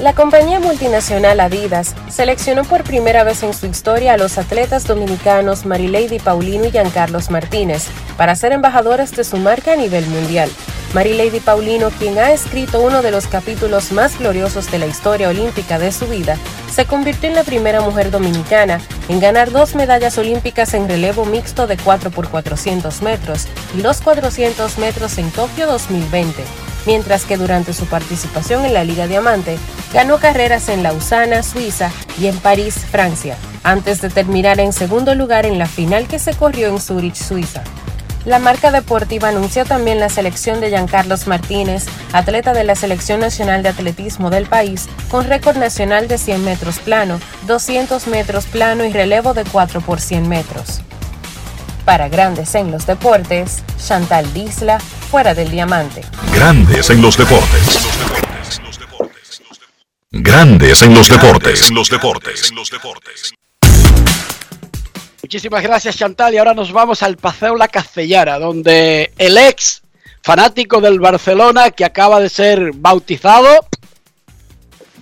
La 0.00 0.12
compañía 0.12 0.60
multinacional 0.60 1.40
Adidas 1.40 1.96
seleccionó 2.08 2.62
por 2.62 2.84
primera 2.84 3.24
vez 3.24 3.42
en 3.42 3.52
su 3.52 3.66
historia 3.66 4.12
a 4.12 4.16
los 4.16 4.38
atletas 4.38 4.86
dominicanos 4.86 5.66
Marilady 5.66 6.20
Paulino 6.20 6.66
y 6.66 6.70
Giancarlos 6.70 7.30
Martínez 7.30 7.88
para 8.16 8.36
ser 8.36 8.52
embajadores 8.52 9.10
de 9.16 9.24
su 9.24 9.38
marca 9.38 9.72
a 9.72 9.76
nivel 9.76 10.06
mundial. 10.06 10.50
Marilady 10.94 11.40
Paulino, 11.40 11.90
quien 11.90 12.18
ha 12.18 12.32
escrito 12.32 12.80
uno 12.80 13.02
de 13.02 13.10
los 13.10 13.26
capítulos 13.26 13.92
más 13.92 14.18
gloriosos 14.18 14.70
de 14.70 14.78
la 14.78 14.86
historia 14.86 15.28
olímpica 15.28 15.78
de 15.78 15.92
su 15.92 16.06
vida, 16.06 16.36
se 16.72 16.86
convirtió 16.86 17.28
en 17.28 17.34
la 17.34 17.44
primera 17.44 17.80
mujer 17.82 18.10
dominicana 18.10 18.80
en 19.08 19.20
ganar 19.20 19.50
dos 19.50 19.74
medallas 19.74 20.16
olímpicas 20.16 20.72
en 20.74 20.88
relevo 20.88 21.26
mixto 21.26 21.66
de 21.66 21.76
4 21.76 22.10
por 22.10 22.28
400 22.28 23.02
metros 23.02 23.46
y 23.76 23.82
los 23.82 24.00
400 24.00 24.78
metros 24.78 25.18
en 25.18 25.30
Tokio 25.30 25.66
2020. 25.66 26.42
mientras 26.86 27.26
que 27.26 27.36
durante 27.36 27.74
su 27.74 27.84
participación 27.84 28.64
en 28.64 28.72
la 28.72 28.82
Liga 28.82 29.06
Diamante 29.06 29.58
ganó 29.92 30.18
carreras 30.18 30.70
en 30.70 30.82
Lausana, 30.82 31.42
Suiza 31.42 31.90
y 32.18 32.28
en 32.28 32.38
París, 32.38 32.86
Francia, 32.90 33.36
antes 33.62 34.00
de 34.00 34.08
terminar 34.08 34.58
en 34.58 34.72
segundo 34.72 35.14
lugar 35.14 35.44
en 35.44 35.58
la 35.58 35.66
final 35.66 36.08
que 36.08 36.18
se 36.18 36.32
corrió 36.32 36.68
en 36.68 36.80
Zurich, 36.80 37.16
Suiza. 37.16 37.62
La 38.28 38.38
marca 38.38 38.70
deportiva 38.70 39.30
anunció 39.30 39.64
también 39.64 40.00
la 40.00 40.10
selección 40.10 40.60
de 40.60 40.68
Giancarlos 40.68 41.26
Martínez, 41.26 41.86
atleta 42.12 42.52
de 42.52 42.62
la 42.62 42.74
Selección 42.74 43.20
Nacional 43.20 43.62
de 43.62 43.70
Atletismo 43.70 44.28
del 44.28 44.44
país, 44.44 44.86
con 45.10 45.24
récord 45.24 45.56
nacional 45.56 46.08
de 46.08 46.18
100 46.18 46.44
metros 46.44 46.78
plano, 46.78 47.20
200 47.46 48.06
metros 48.08 48.44
plano 48.44 48.84
y 48.84 48.92
relevo 48.92 49.32
de 49.32 49.44
4 49.44 49.80
por 49.80 49.98
100 49.98 50.28
metros. 50.28 50.82
Para 51.86 52.10
Grandes 52.10 52.54
en 52.54 52.70
los 52.70 52.86
Deportes, 52.86 53.62
Chantal 53.82 54.30
Disla, 54.34 54.78
fuera 54.78 55.32
del 55.32 55.50
diamante. 55.50 56.02
Grandes 56.34 56.90
en 56.90 57.00
los 57.00 57.16
deportes. 57.16 57.88
Grandes 60.10 60.82
en 60.82 60.94
los 60.94 61.08
deportes. 61.08 61.70
Deportes. 61.90 62.50
En 62.50 62.56
los 62.56 62.68
deportes. 62.68 63.37
Muchísimas 65.22 65.62
gracias 65.62 65.96
Chantal 65.96 66.32
y 66.32 66.38
ahora 66.38 66.54
nos 66.54 66.72
vamos 66.72 67.02
al 67.02 67.16
Paseo 67.16 67.56
La 67.56 67.68
Castellana, 67.68 68.38
donde 68.38 69.12
el 69.18 69.36
ex 69.36 69.82
fanático 70.22 70.80
del 70.80 71.00
Barcelona 71.00 71.70
que 71.70 71.84
acaba 71.84 72.20
de 72.20 72.28
ser 72.28 72.72
bautizado 72.74 73.48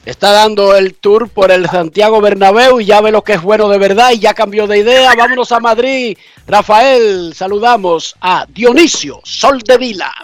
está 0.07 0.31
dando 0.31 0.75
el 0.75 0.95
tour 0.95 1.29
por 1.29 1.51
el 1.51 1.69
Santiago 1.69 2.21
Bernabéu 2.21 2.81
y 2.81 2.87
ya 2.87 3.01
ve 3.01 3.11
lo 3.11 3.23
que 3.23 3.35
es 3.35 3.43
bueno 3.43 3.69
de 3.69 3.77
verdad 3.77 4.12
y 4.12 4.21
ya 4.21 4.33
cambió 4.33 4.67
de 4.67 4.79
idea. 4.79 5.12
Vámonos 5.14 5.53
a 5.53 5.61
Madrid. 5.61 6.17
Rafael, 6.47 7.35
saludamos 7.35 8.14
a 8.21 8.47
Dionisio 8.49 9.21
Sol 9.25 9.59
de 9.59 9.77
Vila. 9.77 10.14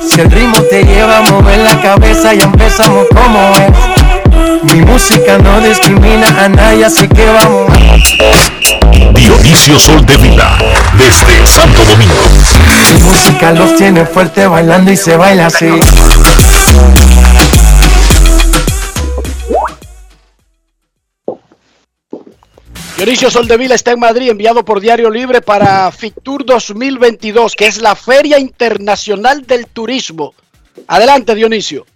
Si 0.00 0.20
el 0.20 0.30
ritmo 0.30 0.62
te 0.62 0.84
lleva 0.84 1.18
a 1.18 1.22
mover 1.22 1.58
la 1.58 1.80
cabeza, 1.80 2.34
ya 2.34 2.44
empezamos 2.44 3.08
como 3.08 3.56
es. 3.56 3.97
Mi 4.62 4.80
música 4.82 5.38
no 5.38 5.60
discrimina 5.60 6.28
a 6.44 6.48
nadie, 6.48 6.84
así 6.84 7.06
que 7.08 7.24
vamos. 7.26 7.72
Dionisio 9.14 9.78
Sol 9.78 10.04
de 10.06 10.16
Vila, 10.16 10.58
desde 10.96 11.46
Santo 11.46 11.84
Domingo. 11.84 12.14
Mi 12.94 13.02
música 13.04 13.52
los 13.52 13.76
tiene 13.76 14.06
fuerte 14.06 14.46
bailando 14.46 14.90
y 14.90 14.96
se 14.96 15.16
baila 15.16 15.46
así. 15.46 15.68
Dionisio 22.96 23.30
Soldevila 23.30 23.76
está 23.76 23.92
en 23.92 24.00
Madrid, 24.00 24.28
enviado 24.28 24.64
por 24.64 24.80
Diario 24.80 25.08
Libre 25.08 25.40
para 25.40 25.88
FITUR 25.92 26.44
2022, 26.44 27.54
que 27.54 27.66
es 27.66 27.80
la 27.80 27.94
Feria 27.94 28.40
Internacional 28.40 29.46
del 29.46 29.68
Turismo. 29.68 30.34
Adelante, 30.88 31.36
Dionisio. 31.36 31.86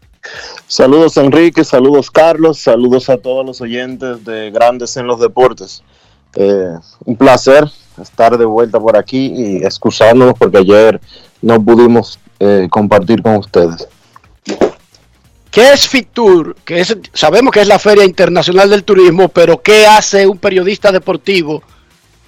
Saludos 0.66 1.16
Enrique, 1.16 1.64
saludos 1.64 2.10
Carlos, 2.10 2.58
saludos 2.58 3.08
a 3.08 3.18
todos 3.18 3.44
los 3.44 3.60
oyentes 3.60 4.24
de 4.24 4.50
Grandes 4.50 4.96
en 4.96 5.06
los 5.06 5.20
Deportes. 5.20 5.82
Eh, 6.34 6.74
un 7.04 7.16
placer 7.16 7.70
estar 8.00 8.38
de 8.38 8.44
vuelta 8.44 8.80
por 8.80 8.96
aquí 8.96 9.32
y 9.34 9.56
excusándonos 9.56 10.34
porque 10.38 10.58
ayer 10.58 11.00
no 11.42 11.62
pudimos 11.62 12.18
eh, 12.40 12.68
compartir 12.70 13.22
con 13.22 13.36
ustedes. 13.36 13.86
¿Qué 15.50 15.72
es 15.72 15.86
FITUR? 15.86 16.56
Que 16.64 16.80
es, 16.80 16.96
sabemos 17.12 17.52
que 17.52 17.60
es 17.60 17.68
la 17.68 17.78
Feria 17.78 18.04
Internacional 18.04 18.70
del 18.70 18.84
Turismo, 18.84 19.28
pero 19.28 19.60
¿qué 19.60 19.86
hace 19.86 20.26
un 20.26 20.38
periodista 20.38 20.90
deportivo 20.90 21.62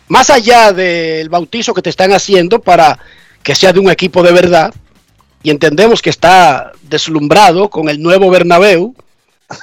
más 0.08 0.28
allá 0.28 0.72
del 0.72 1.30
bautizo 1.30 1.72
que 1.72 1.80
te 1.80 1.88
están 1.88 2.12
haciendo 2.12 2.60
para 2.60 2.98
que 3.42 3.54
sea 3.54 3.72
de 3.72 3.80
un 3.80 3.90
equipo 3.90 4.22
de 4.22 4.32
verdad? 4.32 4.74
Y 5.44 5.50
entendemos 5.50 6.00
que 6.02 6.10
está 6.10 6.72
deslumbrado 6.82 7.68
con 7.68 7.88
el 7.90 8.02
nuevo 8.02 8.30
Bernabéu 8.30 8.94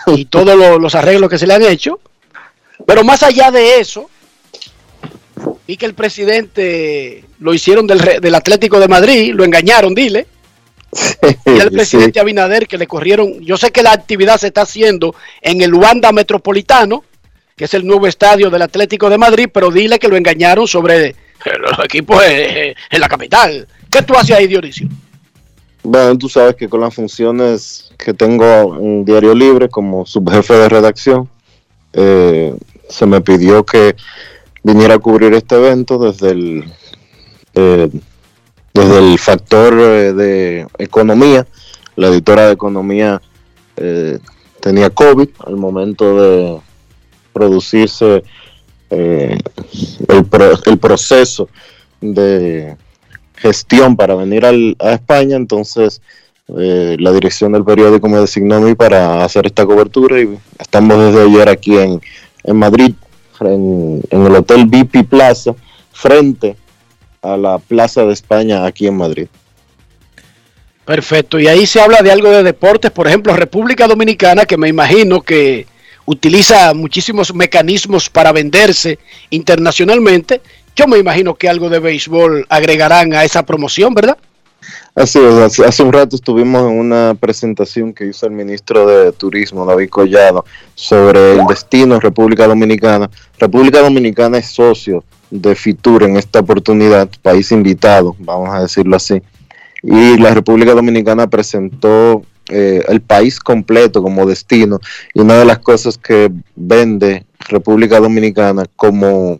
y 0.07 0.25
todos 0.29 0.55
lo, 0.55 0.79
los 0.79 0.95
arreglos 0.95 1.29
que 1.29 1.39
se 1.39 1.47
le 1.47 1.55
han 1.55 1.63
hecho. 1.63 1.99
Pero 2.85 3.03
más 3.03 3.23
allá 3.23 3.49
de 3.49 3.79
eso, 3.79 4.09
y 5.65 5.77
que 5.77 5.87
el 5.87 5.95
presidente 5.95 7.25
lo 7.39 7.53
hicieron 7.53 7.87
del, 7.87 8.21
del 8.21 8.35
Atlético 8.35 8.79
de 8.79 8.87
Madrid, 8.87 9.33
lo 9.33 9.43
engañaron, 9.43 9.95
dile. 9.95 10.27
y 11.45 11.59
al 11.59 11.71
presidente 11.71 12.13
Sí. 12.13 12.19
Abinader 12.19 12.67
que 12.67 12.77
le 12.77 12.85
corrieron. 12.85 13.39
Yo 13.41 13.57
sé 13.57 13.71
que 13.71 13.81
la 13.81 13.91
actividad 13.91 14.37
se 14.37 14.47
está 14.47 14.61
haciendo 14.61 15.15
en 15.41 15.61
el 15.61 15.73
Wanda 15.73 16.11
Metropolitano, 16.11 17.03
que 17.55 17.65
es 17.65 17.73
el 17.73 17.87
nuevo 17.87 18.05
estadio 18.05 18.51
del 18.51 18.61
Atlético 18.61 19.09
de 19.09 19.17
Madrid, 19.17 19.49
pero 19.51 19.71
dile 19.71 19.97
que 19.97 20.07
lo 20.07 20.15
engañaron 20.15 20.67
sobre 20.67 21.15
los 21.59 21.85
equipos 21.85 22.23
en 22.23 23.01
la 23.01 23.09
capital. 23.09 23.67
¿Qué 23.89 24.03
tú 24.03 24.13
haces 24.13 24.35
ahí, 24.35 24.45
Dionisio? 24.45 24.87
Bueno, 25.83 26.17
tú 26.17 26.29
sabes 26.29 26.55
que 26.55 26.69
con 26.69 26.81
las 26.81 26.93
funciones 26.93 27.91
que 27.97 28.13
tengo 28.13 28.77
en 28.77 29.03
Diario 29.03 29.33
Libre 29.33 29.67
como 29.67 30.05
subjefe 30.05 30.53
de 30.53 30.69
redacción, 30.69 31.27
eh, 31.93 32.55
se 32.87 33.05
me 33.05 33.21
pidió 33.21 33.65
que 33.65 33.95
viniera 34.63 34.95
a 34.95 34.99
cubrir 34.99 35.33
este 35.33 35.55
evento 35.55 35.97
desde 35.97 36.29
el, 36.31 36.71
eh, 37.55 37.89
desde 38.73 38.97
el 38.99 39.17
factor 39.17 39.73
eh, 39.79 40.13
de 40.13 40.67
economía. 40.77 41.47
La 41.95 42.07
editora 42.07 42.45
de 42.47 42.53
economía 42.53 43.21
tenía 44.59 44.91
COVID 44.91 45.29
al 45.45 45.55
momento 45.55 46.21
de 46.21 46.61
producirse 47.33 48.23
el, 48.91 49.41
pro- 50.29 50.59
el 50.65 50.77
proceso 50.77 51.49
de 51.99 52.77
gestión 53.41 53.95
para 53.95 54.15
venir 54.15 54.45
al- 54.45 54.75
a 54.79 54.91
España, 54.93 55.35
entonces 55.35 56.01
eh, 56.59 56.95
la 56.99 57.11
dirección 57.11 57.53
del 57.53 57.63
periódico 57.63 58.07
me 58.09 58.19
designó 58.19 58.55
a 58.55 58.59
mí 58.59 58.75
para 58.75 59.23
hacer 59.23 59.45
esta 59.45 59.65
cobertura 59.65 60.19
y 60.21 60.37
estamos 60.59 60.97
desde 60.99 61.23
ayer 61.23 61.49
aquí 61.49 61.77
en, 61.77 62.01
en 62.43 62.55
Madrid, 62.55 62.93
en, 63.39 64.01
en 64.09 64.25
el 64.25 64.35
Hotel 64.35 64.65
VIP 64.65 65.07
Plaza, 65.09 65.53
frente 65.91 66.55
a 67.21 67.37
la 67.37 67.57
Plaza 67.59 68.05
de 68.05 68.13
España 68.13 68.65
aquí 68.65 68.87
en 68.87 68.97
Madrid. 68.97 69.27
Perfecto, 70.85 71.39
y 71.39 71.47
ahí 71.47 71.65
se 71.65 71.79
habla 71.79 72.01
de 72.01 72.11
algo 72.11 72.29
de 72.29 72.43
deportes, 72.43 72.91
por 72.91 73.07
ejemplo, 73.07 73.33
República 73.35 73.87
Dominicana, 73.87 74.45
que 74.45 74.57
me 74.57 74.67
imagino 74.67 75.21
que 75.21 75.67
utiliza 76.05 76.73
muchísimos 76.73 77.33
mecanismos 77.33 78.09
para 78.09 78.31
venderse 78.31 78.97
internacionalmente. 79.29 80.41
Yo 80.75 80.87
me 80.87 80.97
imagino 80.97 81.35
que 81.35 81.49
algo 81.49 81.69
de 81.69 81.79
béisbol 81.79 82.45
agregarán 82.49 83.13
a 83.13 83.23
esa 83.23 83.43
promoción, 83.43 83.93
¿verdad? 83.93 84.17
Así 84.93 85.19
es, 85.19 85.59
hace, 85.59 85.83
un 85.83 85.93
rato 85.93 86.15
estuvimos 86.15 86.61
en 86.69 86.77
una 86.77 87.15
presentación 87.19 87.93
que 87.93 88.05
hizo 88.05 88.25
el 88.25 88.33
ministro 88.33 88.85
de 88.85 89.11
Turismo, 89.13 89.65
David 89.65 89.89
Collado, 89.89 90.45
sobre 90.75 91.33
el 91.33 91.45
destino 91.47 91.95
de 91.95 92.01
República 92.01 92.45
Dominicana. 92.45 93.09
República 93.39 93.79
Dominicana 93.79 94.37
es 94.37 94.47
socio 94.47 95.03
de 95.29 95.55
FITUR 95.55 96.03
en 96.03 96.17
esta 96.17 96.39
oportunidad, 96.39 97.09
país 97.21 97.51
invitado, 97.51 98.15
vamos 98.19 98.49
a 98.49 98.61
decirlo 98.61 98.97
así. 98.97 99.21
Y 99.81 100.17
la 100.17 100.33
República 100.33 100.73
Dominicana 100.73 101.27
presentó 101.27 102.23
eh, 102.49 102.83
el 102.89 103.01
país 103.01 103.39
completo 103.39 104.03
como 104.03 104.25
destino. 104.25 104.79
Y 105.13 105.21
una 105.21 105.35
de 105.35 105.45
las 105.45 105.59
cosas 105.59 105.97
que 105.97 106.29
vende 106.55 107.25
República 107.47 107.99
Dominicana 107.99 108.65
como 108.75 109.39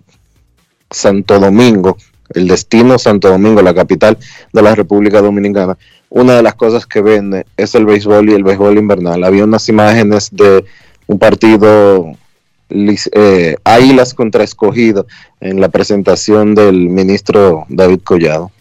Santo 0.91 1.39
Domingo, 1.39 1.97
el 2.33 2.47
destino 2.47 2.99
Santo 2.99 3.29
Domingo, 3.29 3.61
la 3.61 3.73
capital 3.73 4.17
de 4.51 4.61
la 4.61 4.75
República 4.75 5.21
Dominicana, 5.21 5.77
una 6.09 6.35
de 6.35 6.43
las 6.43 6.55
cosas 6.55 6.85
que 6.85 7.01
vende 7.01 7.45
es 7.57 7.73
el 7.75 7.85
béisbol 7.85 8.29
y 8.29 8.33
el 8.33 8.43
béisbol 8.43 8.77
invernal. 8.77 9.23
Había 9.23 9.45
unas 9.45 9.67
imágenes 9.69 10.29
de 10.31 10.65
un 11.07 11.17
partido 11.19 12.11
eh, 12.69 13.55
Águilas 13.63 14.13
contra 14.13 14.43
Escogido 14.43 15.07
en 15.39 15.59
la 15.59 15.69
presentación 15.69 16.55
del 16.55 16.89
ministro 16.89 17.65
David 17.69 18.01
Collado. 18.03 18.51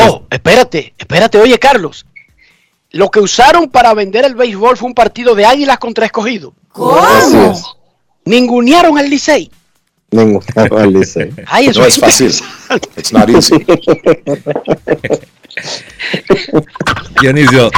Oh, 0.00 0.22
espérate, 0.30 0.94
espérate, 0.96 1.38
oye 1.38 1.58
Carlos. 1.58 2.06
Lo 2.90 3.10
que 3.10 3.20
usaron 3.20 3.70
para 3.70 3.94
vender 3.94 4.24
el 4.24 4.34
béisbol 4.34 4.76
fue 4.76 4.88
un 4.88 4.94
partido 4.94 5.34
de 5.34 5.46
águilas 5.46 5.78
contra 5.78 6.04
escogido. 6.04 6.52
Es. 7.32 7.64
Ningunearon 8.26 8.98
al 8.98 9.08
Licey. 9.08 9.50
Ay, 11.46 11.66
eso 11.66 11.80
No 11.80 11.86
es 11.86 11.98
fácil. 11.98 12.32
It's 12.96 13.12
not 13.12 13.28
easy. 13.30 13.54
Dionisio, 17.20 17.70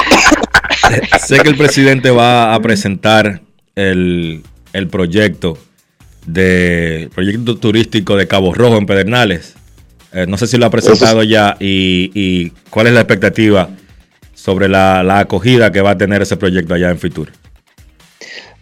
sé 1.20 1.38
que 1.40 1.48
el 1.48 1.56
presidente 1.56 2.10
va 2.10 2.54
a 2.54 2.60
presentar 2.60 3.40
el, 3.74 4.42
el 4.72 4.88
proyecto 4.88 5.58
de 6.26 7.10
proyecto 7.14 7.56
turístico 7.56 8.16
de 8.16 8.26
Cabo 8.26 8.54
Rojo 8.54 8.78
en 8.78 8.86
Pedernales. 8.86 9.54
Eh, 10.12 10.26
no 10.28 10.38
sé 10.38 10.46
si 10.46 10.56
lo 10.58 10.66
ha 10.66 10.70
presentado 10.70 11.22
ya 11.22 11.56
y, 11.58 12.10
y 12.14 12.50
cuál 12.70 12.86
es 12.86 12.94
la 12.94 13.00
expectativa 13.00 13.68
sobre 14.34 14.68
la, 14.68 15.02
la 15.02 15.20
acogida 15.20 15.72
que 15.72 15.80
va 15.80 15.90
a 15.92 15.98
tener 15.98 16.22
ese 16.22 16.36
proyecto 16.36 16.74
allá 16.74 16.90
en 16.90 16.98
Fitur. 16.98 17.32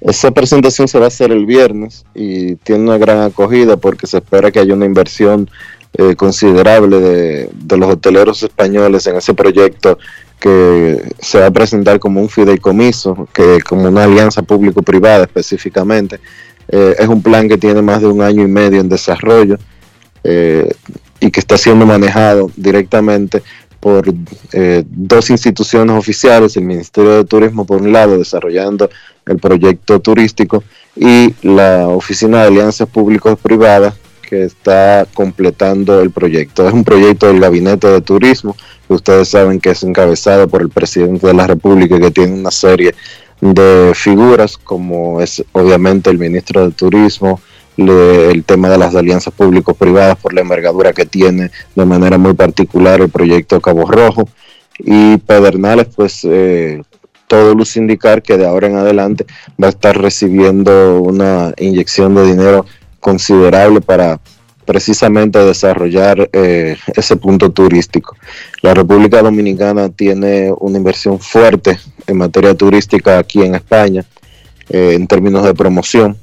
Esa 0.04 0.32
presentación 0.32 0.88
se 0.88 0.98
va 0.98 1.04
a 1.04 1.08
hacer 1.08 1.30
el 1.30 1.46
viernes 1.46 2.04
y 2.14 2.56
tiene 2.56 2.82
una 2.82 2.98
gran 2.98 3.20
acogida 3.20 3.76
porque 3.76 4.06
se 4.06 4.18
espera 4.18 4.50
que 4.50 4.58
haya 4.58 4.74
una 4.74 4.84
inversión 4.84 5.48
eh, 5.94 6.16
considerable 6.16 6.98
de, 7.00 7.76
los 7.76 7.90
hoteleros 7.90 8.42
españoles 8.42 9.06
en 9.06 9.16
ese 9.16 9.34
proyecto 9.34 9.98
que 10.40 11.00
se 11.20 11.38
va 11.38 11.46
a 11.46 11.50
presentar 11.50 12.00
como 12.00 12.20
un 12.20 12.28
fideicomiso, 12.28 13.28
que 13.32 13.60
como 13.60 13.88
una 13.88 14.04
alianza 14.04 14.42
público-privada 14.42 15.24
específicamente. 15.24 16.18
Eh, 16.68 16.96
es 16.98 17.08
un 17.08 17.22
plan 17.22 17.48
que 17.48 17.58
tiene 17.58 17.80
más 17.82 18.00
de 18.00 18.08
un 18.08 18.22
año 18.22 18.42
y 18.42 18.48
medio 18.48 18.80
en 18.80 18.88
desarrollo 18.88 19.56
eh, 20.24 20.68
y 21.20 21.30
que 21.30 21.40
está 21.40 21.56
siendo 21.56 21.86
manejado 21.86 22.50
directamente 22.56 23.42
por 23.82 24.04
eh, 24.52 24.84
dos 24.86 25.28
instituciones 25.30 25.96
oficiales, 25.96 26.56
el 26.56 26.62
Ministerio 26.62 27.16
de 27.16 27.24
Turismo 27.24 27.66
por 27.66 27.82
un 27.82 27.92
lado, 27.92 28.16
desarrollando 28.16 28.88
el 29.26 29.38
proyecto 29.38 29.98
turístico, 29.98 30.62
y 30.94 31.34
la 31.42 31.88
Oficina 31.88 32.42
de 32.42 32.46
Alianzas 32.46 32.88
Públicos 32.88 33.36
Privadas, 33.42 33.94
que 34.22 34.44
está 34.44 35.04
completando 35.12 36.00
el 36.00 36.12
proyecto. 36.12 36.68
Es 36.68 36.72
un 36.72 36.84
proyecto 36.84 37.26
del 37.26 37.40
Gabinete 37.40 37.88
de 37.88 38.00
Turismo, 38.00 38.54
que 38.86 38.94
ustedes 38.94 39.28
saben 39.28 39.58
que 39.58 39.70
es 39.70 39.82
encabezado 39.82 40.46
por 40.46 40.62
el 40.62 40.68
presidente 40.68 41.26
de 41.26 41.34
la 41.34 41.48
República, 41.48 41.98
que 41.98 42.12
tiene 42.12 42.34
una 42.34 42.52
serie 42.52 42.94
de 43.40 43.90
figuras, 43.96 44.56
como 44.58 45.20
es 45.20 45.42
obviamente 45.50 46.08
el 46.08 46.20
ministro 46.20 46.68
de 46.68 46.70
Turismo, 46.70 47.40
el 47.76 48.44
tema 48.44 48.68
de 48.68 48.78
las 48.78 48.94
alianzas 48.94 49.32
público-privadas 49.32 50.18
por 50.18 50.34
la 50.34 50.42
envergadura 50.42 50.92
que 50.92 51.06
tiene 51.06 51.50
de 51.74 51.84
manera 51.84 52.18
muy 52.18 52.34
particular 52.34 53.00
el 53.00 53.08
proyecto 53.08 53.60
Cabo 53.60 53.90
Rojo 53.90 54.28
y 54.78 55.16
Pedernales, 55.18 55.88
pues 55.94 56.20
eh, 56.24 56.82
todo 57.26 57.54
luce 57.54 57.80
indicar 57.80 58.22
que 58.22 58.36
de 58.36 58.46
ahora 58.46 58.66
en 58.66 58.76
adelante 58.76 59.26
va 59.62 59.68
a 59.68 59.70
estar 59.70 59.96
recibiendo 59.96 61.00
una 61.00 61.54
inyección 61.58 62.14
de 62.14 62.26
dinero 62.26 62.66
considerable 63.00 63.80
para 63.80 64.20
precisamente 64.64 65.38
desarrollar 65.38 66.28
eh, 66.32 66.76
ese 66.94 67.16
punto 67.16 67.50
turístico. 67.50 68.16
La 68.60 68.74
República 68.74 69.22
Dominicana 69.22 69.88
tiene 69.88 70.52
una 70.60 70.78
inversión 70.78 71.18
fuerte 71.18 71.78
en 72.06 72.16
materia 72.16 72.54
turística 72.54 73.18
aquí 73.18 73.42
en 73.42 73.54
España, 73.54 74.04
eh, 74.68 74.92
en 74.94 75.06
términos 75.06 75.44
de 75.44 75.54
promoción 75.54 76.16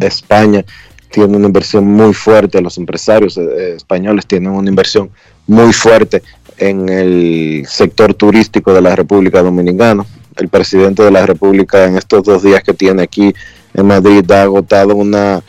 España 0.00 0.64
tiene 1.10 1.36
una 1.36 1.46
inversión 1.46 1.84
muy 1.86 2.14
fuerte, 2.14 2.60
los 2.60 2.78
empresarios 2.78 3.36
eh, 3.36 3.74
españoles 3.76 4.26
tienen 4.26 4.50
una 4.50 4.68
inversión 4.68 5.10
muy 5.46 5.72
fuerte 5.72 6.22
en 6.58 6.88
el 6.88 7.64
sector 7.68 8.14
turístico 8.14 8.72
de 8.72 8.80
la 8.80 8.96
República 8.96 9.42
Dominicana. 9.42 10.04
El 10.36 10.48
presidente 10.48 11.02
de 11.02 11.10
la 11.10 11.26
República 11.26 11.84
en 11.84 11.96
estos 11.96 12.24
dos 12.24 12.42
días 12.42 12.62
que 12.62 12.72
tiene 12.72 13.02
aquí 13.02 13.34
en 13.74 13.86
Madrid 13.86 14.28
ha 14.30 14.42
agotado 14.42 14.94
una, 14.94 15.42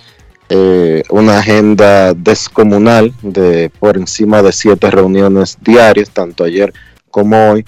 eh, 0.50 1.04
una 1.10 1.40
agenda 1.40 2.14
descomunal 2.14 3.14
de 3.22 3.72
por 3.80 3.98
encima 3.98 4.42
de 4.42 4.52
siete 4.52 4.92
reuniones 4.92 5.58
diarias, 5.62 6.10
tanto 6.10 6.44
ayer 6.44 6.74
como 7.10 7.52
hoy, 7.52 7.66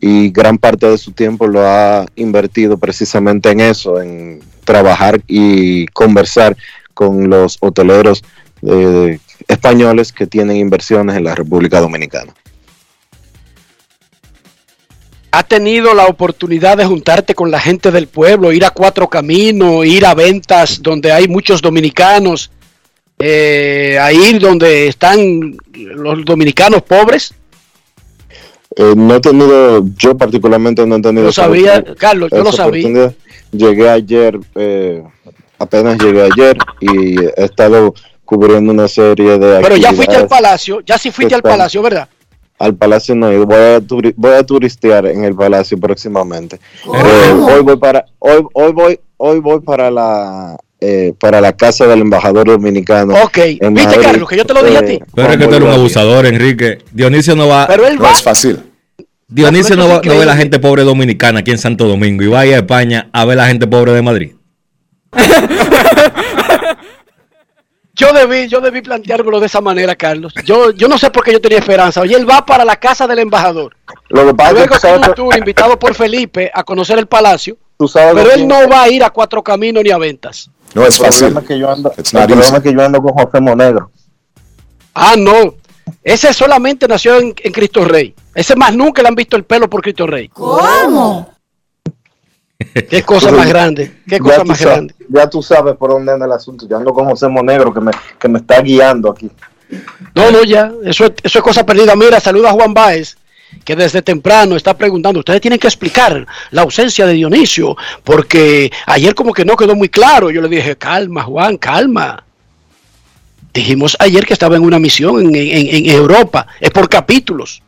y 0.00 0.30
gran 0.30 0.58
parte 0.58 0.86
de 0.86 0.98
su 0.98 1.12
tiempo 1.12 1.46
lo 1.46 1.66
ha 1.66 2.06
invertido 2.16 2.78
precisamente 2.78 3.50
en 3.50 3.60
eso, 3.60 4.00
en 4.00 4.40
trabajar 4.64 5.20
y 5.26 5.86
conversar 5.88 6.56
con 6.94 7.30
los 7.30 7.56
hoteleros 7.60 8.22
eh, 8.62 9.18
españoles 9.46 10.12
que 10.12 10.26
tienen 10.26 10.56
inversiones 10.56 11.16
en 11.16 11.24
la 11.24 11.34
República 11.34 11.80
Dominicana. 11.80 12.34
¿Ha 15.30 15.42
tenido 15.42 15.94
la 15.94 16.06
oportunidad 16.06 16.78
de 16.78 16.86
juntarte 16.86 17.34
con 17.34 17.50
la 17.50 17.60
gente 17.60 17.90
del 17.90 18.08
pueblo, 18.08 18.52
ir 18.52 18.64
a 18.64 18.70
Cuatro 18.70 19.08
Caminos, 19.08 19.86
ir 19.86 20.04
a 20.06 20.14
ventas 20.14 20.82
donde 20.82 21.12
hay 21.12 21.28
muchos 21.28 21.60
dominicanos, 21.60 22.50
eh, 23.18 23.98
a 24.00 24.12
ir 24.12 24.40
donde 24.40 24.88
están 24.88 25.56
los 25.72 26.24
dominicanos 26.24 26.82
pobres? 26.82 27.34
Eh, 28.78 28.94
no 28.96 29.16
he 29.16 29.20
tenido, 29.20 29.84
yo 29.96 30.16
particularmente 30.16 30.86
no 30.86 30.96
he 30.96 31.02
tenido. 31.02 31.26
Lo 31.26 31.32
sabía, 31.32 31.82
Carlos, 31.98 32.30
yo 32.30 32.44
lo 32.44 32.52
sabía. 32.52 33.12
Llegué 33.50 33.90
ayer, 33.90 34.38
eh, 34.54 35.02
apenas 35.58 35.98
llegué 35.98 36.22
ayer 36.22 36.56
y 36.80 37.18
he 37.20 37.44
estado 37.44 37.92
cubriendo 38.24 38.70
una 38.70 38.86
serie 38.86 39.36
de. 39.36 39.60
Pero 39.62 39.76
ya 39.76 39.92
fuiste 39.92 40.14
al 40.14 40.28
palacio, 40.28 40.80
ya 40.82 40.96
sí 40.96 41.10
fuiste 41.10 41.34
al 41.34 41.42
palacio, 41.42 41.82
¿verdad? 41.82 42.08
Al 42.60 42.74
palacio 42.74 43.16
no, 43.16 43.28
voy 43.46 43.56
a, 43.56 43.80
voy 44.16 44.32
a 44.32 44.44
turistear 44.44 45.06
en 45.06 45.24
el 45.24 45.34
palacio 45.34 45.76
próximamente. 45.78 46.60
Eh, 46.86 47.32
hoy 47.32 47.62
voy 47.62 47.76
para, 47.78 48.04
hoy, 48.20 48.44
hoy 48.52 48.72
voy, 48.72 49.00
hoy 49.16 49.40
voy 49.40 49.60
para 49.60 49.90
la 49.90 50.56
eh, 50.80 51.12
para 51.18 51.40
la 51.40 51.54
casa 51.54 51.88
del 51.88 52.02
embajador 52.02 52.46
dominicano. 52.46 53.14
Ok, 53.24 53.38
viste 53.72 53.98
Carlos, 54.00 54.28
que 54.28 54.36
yo 54.36 54.44
te 54.44 54.54
lo 54.54 54.62
dije 54.62 54.78
a 54.78 54.84
ti. 54.84 55.00
Pero 55.12 55.32
es 55.32 55.36
que 55.36 55.48
tú 55.48 55.54
eres 55.54 55.68
un 55.68 55.74
abusador, 55.74 56.26
Enrique. 56.26 56.78
Dionisio 56.92 57.34
no 57.34 57.48
va. 57.48 57.66
Pero 57.66 57.84
él 57.84 58.00
va. 58.00 58.10
No 58.10 58.16
es 58.16 58.22
fácil. 58.22 58.67
Dionisio 59.28 59.76
no, 59.76 59.88
va, 59.88 60.00
no 60.02 60.18
ve 60.18 60.24
la 60.24 60.36
gente 60.36 60.58
pobre 60.58 60.84
dominicana 60.84 61.40
aquí 61.40 61.50
en 61.50 61.58
Santo 61.58 61.86
Domingo 61.86 62.22
y 62.24 62.28
va 62.28 62.40
a 62.40 62.46
ir 62.46 62.54
a 62.54 62.58
España 62.58 63.10
a 63.12 63.26
ver 63.26 63.36
la 63.36 63.46
gente 63.46 63.66
pobre 63.66 63.92
de 63.92 64.00
Madrid. 64.00 64.32
yo 67.94 68.12
debí, 68.14 68.48
yo 68.48 68.62
debí 68.62 68.80
planteármelo 68.80 69.38
de 69.38 69.46
esa 69.46 69.60
manera, 69.60 69.94
Carlos. 69.96 70.32
Yo, 70.46 70.70
yo 70.70 70.88
no 70.88 70.96
sé 70.96 71.10
por 71.10 71.22
qué 71.24 71.32
yo 71.32 71.42
tenía 71.42 71.58
esperanza. 71.58 72.00
Oye, 72.00 72.16
él 72.16 72.28
va 72.28 72.46
para 72.46 72.64
la 72.64 72.76
casa 72.76 73.06
del 73.06 73.18
embajador. 73.18 73.76
Lo 74.08 74.26
que 74.26 74.34
pasa 74.34 74.52
Luego 74.52 74.74
es 74.74 74.80
que 74.80 74.86
un 74.88 75.14
tour 75.14 75.36
invitado 75.36 75.78
por 75.78 75.94
Felipe 75.94 76.50
a 76.52 76.64
conocer 76.64 76.98
el 76.98 77.06
palacio. 77.06 77.58
pero 77.76 78.30
él 78.32 78.48
no 78.48 78.66
va 78.66 78.84
a 78.84 78.88
ir 78.88 79.04
a 79.04 79.10
Cuatro 79.10 79.42
Caminos 79.42 79.84
ni 79.84 79.90
a 79.90 79.98
Ventas. 79.98 80.50
No 80.74 80.86
es 80.86 80.96
fácil. 80.96 81.26
El 81.26 81.32
problema 81.34 81.40
es 81.40 81.46
que 81.46 81.58
yo 81.58 81.70
ando, 81.70 81.92
el 81.96 82.04
problema 82.04 82.56
es 82.56 82.62
que 82.62 82.72
yo 82.72 82.82
ando 82.82 83.02
con 83.02 83.12
José 83.12 83.40
Monegro. 83.42 83.90
Ah, 84.94 85.14
no. 85.18 85.54
Ese 86.02 86.32
solamente 86.32 86.86
nació 86.88 87.18
en, 87.18 87.32
Cristo 87.32 87.84
Rey. 87.84 88.14
Ese 88.34 88.56
más 88.56 88.74
nunca 88.74 89.02
le 89.02 89.08
han 89.08 89.14
visto 89.14 89.36
el 89.36 89.44
pelo 89.44 89.68
por 89.68 89.82
Cristo 89.82 90.06
Rey. 90.06 90.28
¿Cómo? 90.28 91.34
Qué 92.90 93.02
cosa 93.02 93.30
más 93.30 93.48
grande. 93.48 94.00
Qué 94.06 94.18
cosa 94.18 94.44
más 94.44 94.60
grande. 94.60 94.94
Ya 95.08 95.28
tú 95.30 95.42
sabes 95.42 95.76
por 95.76 95.90
dónde 95.90 96.12
anda 96.12 96.26
el 96.26 96.32
asunto. 96.32 96.66
Yo 96.68 96.76
ando 96.76 96.92
con 96.92 97.06
José 97.08 97.28
Monegro 97.28 97.72
que 97.72 97.80
me, 97.80 97.92
que 98.18 98.28
me 98.28 98.40
está 98.40 98.60
guiando 98.60 99.10
aquí. 99.10 99.30
No, 100.14 100.30
no, 100.30 100.42
ya. 100.44 100.72
Eso, 100.84 101.06
eso 101.22 101.38
es 101.38 101.42
cosa 101.42 101.64
perdida. 101.64 101.94
Mira, 101.94 102.20
saluda 102.20 102.50
a 102.50 102.52
Juan 102.52 102.74
Báez 102.74 103.16
que 103.64 103.76
desde 103.76 104.02
temprano 104.02 104.56
está 104.56 104.76
preguntando, 104.76 105.20
ustedes 105.20 105.40
tienen 105.40 105.58
que 105.58 105.66
explicar 105.66 106.26
la 106.50 106.62
ausencia 106.62 107.06
de 107.06 107.14
Dionisio, 107.14 107.76
porque 108.04 108.70
ayer 108.86 109.14
como 109.14 109.32
que 109.32 109.44
no 109.44 109.56
quedó 109.56 109.74
muy 109.74 109.88
claro. 109.88 110.30
Yo 110.30 110.40
le 110.40 110.48
dije, 110.48 110.76
calma, 110.76 111.22
Juan, 111.22 111.56
calma. 111.56 112.24
Dijimos 113.52 113.96
ayer 113.98 114.26
que 114.26 114.32
estaba 114.32 114.56
en 114.56 114.62
una 114.62 114.78
misión 114.78 115.34
en, 115.34 115.86
Europa, 115.90 116.46
es 116.60 116.70
por 116.70 116.88
capítulos. 116.88 117.62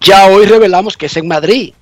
Ya 0.00 0.26
hoy 0.26 0.46
revelamos 0.46 0.96
que 0.96 1.06
es 1.06 1.16
en 1.16 1.26
Madrid. 1.26 1.72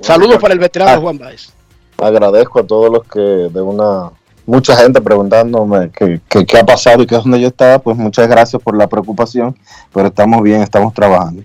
Saludos 0.00 0.38
para 0.38 0.54
el 0.54 0.60
veterano 0.60 1.00
Juan 1.00 1.18
Baez. 1.18 1.52
Agradezco 1.98 2.60
a 2.60 2.66
todos 2.66 2.90
los 2.90 3.04
que 3.04 3.20
de 3.20 3.60
una 3.60 4.10
mucha 4.46 4.76
gente 4.76 5.00
preguntándome 5.00 5.90
qué, 5.90 6.20
qué, 6.28 6.58
ha 6.58 6.66
pasado 6.66 7.02
y 7.02 7.06
qué 7.06 7.16
es 7.16 7.22
donde 7.22 7.40
yo 7.40 7.48
estaba, 7.48 7.78
pues 7.78 7.96
muchas 7.96 8.28
gracias 8.28 8.60
por 8.60 8.76
la 8.76 8.86
preocupación, 8.86 9.56
pero 9.92 10.08
estamos 10.08 10.42
bien, 10.42 10.62
estamos 10.62 10.92
trabajando. 10.92 11.42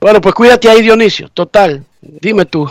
Bueno, 0.00 0.20
pues 0.20 0.34
cuídate 0.34 0.68
ahí, 0.68 0.82
Dionisio. 0.82 1.28
Total, 1.28 1.84
dime 2.00 2.46
tú, 2.46 2.70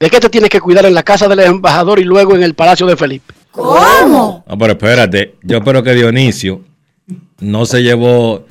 ¿de 0.00 0.10
qué 0.10 0.20
te 0.20 0.28
tienes 0.28 0.50
que 0.50 0.60
cuidar 0.60 0.84
en 0.86 0.94
la 0.94 1.02
casa 1.02 1.28
del 1.28 1.40
embajador 1.40 1.98
y 2.00 2.04
luego 2.04 2.34
en 2.34 2.42
el 2.42 2.54
palacio 2.54 2.86
de 2.86 2.96
Felipe? 2.96 3.34
¿Cómo? 3.50 4.44
No, 4.46 4.58
pero 4.58 4.72
espérate, 4.72 5.34
yo 5.42 5.58
espero 5.58 5.82
que 5.82 5.94
Dionisio 5.94 6.62
no 7.40 7.66
se 7.66 7.82
llevó 7.82 8.46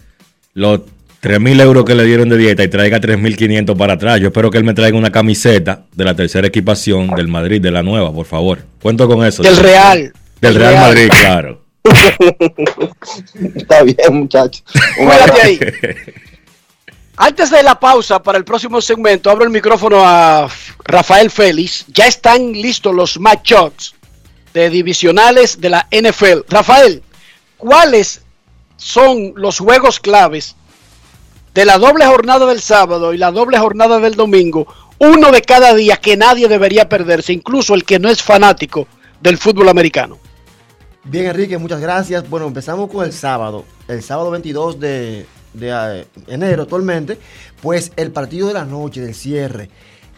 los 0.53 0.81
3 1.19 1.39
mil 1.39 1.59
euros 1.59 1.83
que 1.83 1.95
le 1.95 2.03
dieron 2.05 2.29
de 2.29 2.37
dieta 2.37 2.63
y 2.63 2.67
traiga 2.67 2.99
3.500 2.99 3.75
para 3.75 3.93
atrás. 3.93 4.19
Yo 4.19 4.27
espero 4.27 4.51
que 4.51 4.57
él 4.57 4.63
me 4.63 4.73
traiga 4.73 4.97
una 4.97 5.11
camiseta 5.11 5.85
de 5.93 6.03
la 6.05 6.15
tercera 6.15 6.47
equipación 6.47 7.09
del 7.09 7.27
Madrid, 7.27 7.61
de 7.61 7.71
la 7.71 7.83
nueva, 7.83 8.13
por 8.13 8.25
favor. 8.25 8.59
Cuento 8.81 9.07
con 9.07 9.25
eso. 9.25 9.43
Del 9.43 9.57
Real. 9.57 10.13
Del 10.41 10.55
Real, 10.55 10.75
Madrid, 10.75 11.09
claro. 11.09 11.63
Está 13.55 13.83
bien, 13.83 13.97
muchachos. 14.11 14.63
Cuídate 14.97 15.41
ahí. 15.41 15.59
Antes 17.17 17.49
de 17.49 17.63
la 17.63 17.79
pausa 17.79 18.21
para 18.21 18.37
el 18.37 18.43
próximo 18.43 18.79
segmento, 18.79 19.31
abro 19.31 19.43
el 19.43 19.49
micrófono 19.49 20.03
a 20.05 20.47
Rafael 20.83 21.31
Félix. 21.31 21.85
Ya 21.87 22.05
están 22.05 22.51
listos 22.51 22.93
los 22.93 23.19
matchups 23.19 23.96
de 24.57 24.69
divisionales 24.71 25.61
de 25.61 25.69
la 25.69 25.87
NFL. 25.91 26.41
Rafael, 26.49 27.03
¿cuáles 27.57 28.21
son 28.75 29.33
los 29.35 29.59
juegos 29.59 29.99
claves 29.99 30.55
de 31.53 31.65
la 31.65 31.77
doble 31.77 32.05
jornada 32.05 32.45
del 32.47 32.59
sábado 32.59 33.13
y 33.13 33.17
la 33.17 33.31
doble 33.31 33.59
jornada 33.59 33.99
del 33.99 34.15
domingo? 34.15 34.67
Uno 34.99 35.31
de 35.31 35.43
cada 35.43 35.75
día 35.75 35.97
que 35.97 36.17
nadie 36.17 36.47
debería 36.47 36.89
perderse, 36.89 37.33
incluso 37.33 37.75
el 37.75 37.83
que 37.83 37.99
no 37.99 38.09
es 38.09 38.23
fanático 38.23 38.87
del 39.21 39.37
fútbol 39.37 39.69
americano. 39.69 40.17
Bien, 41.03 41.27
Enrique, 41.27 41.57
muchas 41.59 41.79
gracias. 41.79 42.27
Bueno, 42.27 42.47
empezamos 42.47 42.89
con 42.89 43.05
el 43.05 43.13
sábado. 43.13 43.63
El 43.87 44.01
sábado 44.01 44.31
22 44.31 44.79
de, 44.79 45.25
eh, 45.61 46.05
enero 46.25 46.63
actualmente, 46.63 47.19
pues 47.61 47.91
el 47.95 48.11
partido 48.11 48.47
de 48.47 48.55
la 48.55 48.65
noche, 48.65 49.01
del 49.01 49.13
cierre. 49.13 49.69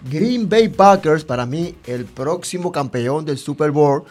Green 0.09 0.47
Bay 0.47 0.69
Packers, 0.69 1.25
para 1.25 1.45
mí, 1.45 1.75
el 1.85 2.05
próximo 2.05 2.71
campeón 2.71 3.25
del 3.25 3.37
Super 3.37 3.71
Bowl. 3.71 4.05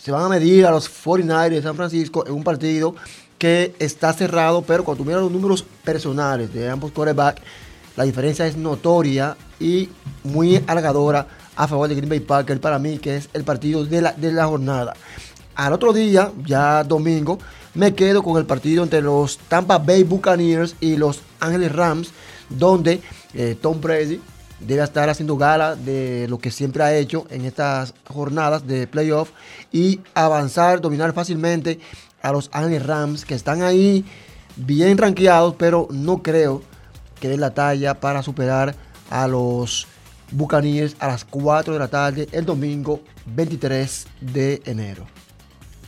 Se 0.00 0.10
van 0.10 0.24
a 0.24 0.28
medir 0.28 0.66
a 0.66 0.70
los 0.70 0.88
49 0.88 1.56
de 1.56 1.62
San 1.62 1.76
Francisco 1.76 2.26
en 2.26 2.32
un 2.32 2.44
partido 2.44 2.94
que 3.38 3.74
está 3.78 4.12
cerrado, 4.12 4.62
pero 4.62 4.84
cuando 4.84 5.04
miras 5.04 5.22
los 5.22 5.32
números 5.32 5.64
personales 5.84 6.52
de 6.52 6.70
ambos 6.70 6.92
quarterbacks, 6.92 7.42
la 7.96 8.04
diferencia 8.04 8.46
es 8.46 8.56
notoria 8.56 9.36
y 9.58 9.88
muy 10.24 10.62
halagadora 10.66 11.26
a 11.56 11.68
favor 11.68 11.88
de 11.88 11.94
Green 11.94 12.08
Bay 12.08 12.20
Packers 12.20 12.60
para 12.60 12.78
mí, 12.78 12.98
que 12.98 13.16
es 13.16 13.28
el 13.32 13.44
partido 13.44 13.84
de 13.84 14.00
la, 14.00 14.12
de 14.12 14.32
la 14.32 14.46
jornada. 14.46 14.94
Al 15.54 15.72
otro 15.72 15.92
día, 15.92 16.32
ya 16.46 16.82
domingo, 16.84 17.38
me 17.74 17.94
quedo 17.94 18.22
con 18.22 18.38
el 18.38 18.46
partido 18.46 18.82
entre 18.82 19.02
los 19.02 19.38
Tampa 19.38 19.78
Bay 19.78 20.02
Buccaneers 20.02 20.76
y 20.80 20.96
los 20.96 21.20
Ángeles 21.40 21.72
Rams, 21.72 22.10
donde 22.48 23.00
eh, 23.34 23.56
Tom 23.60 23.80
Brady 23.80 24.20
debe 24.66 24.82
estar 24.82 25.08
haciendo 25.08 25.36
gala 25.36 25.76
de 25.76 26.26
lo 26.28 26.38
que 26.38 26.50
siempre 26.50 26.82
ha 26.82 26.94
hecho 26.94 27.26
en 27.30 27.44
estas 27.44 27.94
jornadas 28.08 28.66
de 28.66 28.86
playoff 28.86 29.30
y 29.72 30.00
avanzar, 30.14 30.80
dominar 30.80 31.12
fácilmente 31.12 31.80
a 32.22 32.32
los 32.32 32.50
Ángeles 32.52 32.86
Rams, 32.86 33.24
que 33.24 33.34
están 33.34 33.62
ahí 33.62 34.04
bien 34.56 34.98
rankeados, 34.98 35.54
pero 35.58 35.88
no 35.90 36.22
creo 36.22 36.62
que 37.20 37.28
den 37.28 37.40
la 37.40 37.54
talla 37.54 38.00
para 38.00 38.22
superar 38.22 38.74
a 39.10 39.26
los 39.28 39.86
Buccaneers 40.30 40.96
a 40.98 41.08
las 41.08 41.24
4 41.24 41.74
de 41.74 41.78
la 41.78 41.88
tarde 41.88 42.28
el 42.32 42.44
domingo 42.44 43.00
23 43.26 44.06
de 44.20 44.62
enero. 44.64 45.06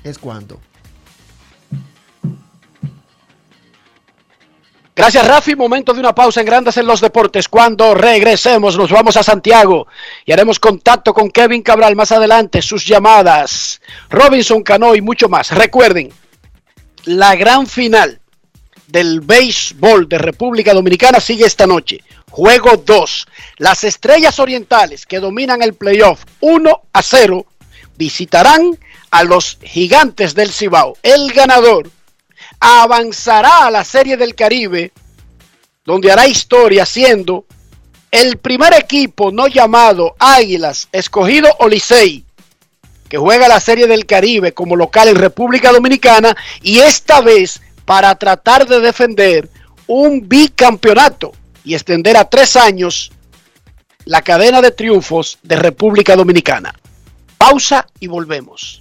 Es 0.03 0.19
cuanto. 0.19 0.61
Gracias, 4.97 5.27
Rafi. 5.27 5.57
Momento 5.57 5.93
de 5.93 5.99
una 5.99 6.15
pausa 6.15 6.41
en 6.41 6.47
Grandes 6.47 6.77
en 6.77 6.87
los 6.87 7.01
Deportes. 7.01 7.49
Cuando 7.49 7.95
regresemos, 7.95 8.77
nos 8.77 8.93
vamos 8.93 9.17
a 9.17 9.25
Santiago 9.25 9.89
y 10.25 10.31
haremos 10.31 10.61
contacto 10.61 11.13
con 11.13 11.33
Kevin 11.33 11.63
Cabral 11.63 11.97
más 11.97 12.13
adelante. 12.13 12.63
Sus 12.63 12.87
llamadas, 12.87 13.81
Robinson 14.09 14.63
Cano 14.63 14.95
y 14.95 15.01
mucho 15.01 15.29
más. 15.29 15.51
Recuerden, 15.51 16.13
la 17.07 17.35
gran 17.35 17.67
final 17.67 18.21
del 18.87 19.21
béisbol 19.21 20.09
de 20.09 20.19
República 20.19 20.73
Dominicana 20.73 21.19
sigue 21.19 21.45
esta 21.45 21.67
noche. 21.67 21.99
Juego 22.31 22.77
2. 22.77 23.27
Las 23.59 23.83
estrellas 23.83 24.39
orientales 24.39 25.07
que 25.07 25.19
dominan 25.19 25.61
el 25.63 25.75
playoff 25.75 26.23
1 26.39 26.83
a 26.93 27.03
0 27.03 27.47
visitarán 27.97 28.79
a 29.11 29.25
los 29.25 29.59
gigantes 29.61 30.37
del 30.37 30.53
Cibao. 30.53 30.97
El 31.03 31.33
ganador 31.33 31.91
avanzará 32.65 33.67
a 33.67 33.71
la 33.71 33.85
Serie 33.85 34.17
del 34.17 34.35
Caribe, 34.35 34.91
donde 35.85 36.11
hará 36.11 36.27
historia 36.27 36.87
siendo 36.87 37.45
el 38.11 38.39
primer 38.39 38.73
equipo 38.73 39.31
no 39.31 39.49
llamado 39.49 40.15
Águilas, 40.19 40.89
escogido 40.91 41.51
Olisei, 41.59 42.25
que 43.11 43.19
juega 43.19 43.49
la 43.49 43.61
Serie 43.61 43.87
del 43.87 44.07
Caribe 44.07 44.55
como 44.55 44.77
local 44.77 45.09
en 45.09 45.17
República 45.17 45.73
Dominicana 45.73 46.35
y 46.63 46.79
esta 46.79 47.21
vez 47.21 47.61
para 47.85 48.15
tratar 48.15 48.67
de 48.67 48.81
defender 48.81 49.51
un 49.87 50.27
bicampeonato 50.27 51.33
y 51.65 51.75
extender 51.75 52.17
a 52.17 52.25
tres 52.25 52.57
años 52.57 53.13
la 54.07 54.23
cadena 54.23 54.63
de 54.63 54.71
triunfos 54.71 55.39
de 55.43 55.57
República 55.57 56.17
Dominicana. 56.17 56.75
Pausa 57.37 57.87
y 58.01 58.07
volvemos. 58.07 58.81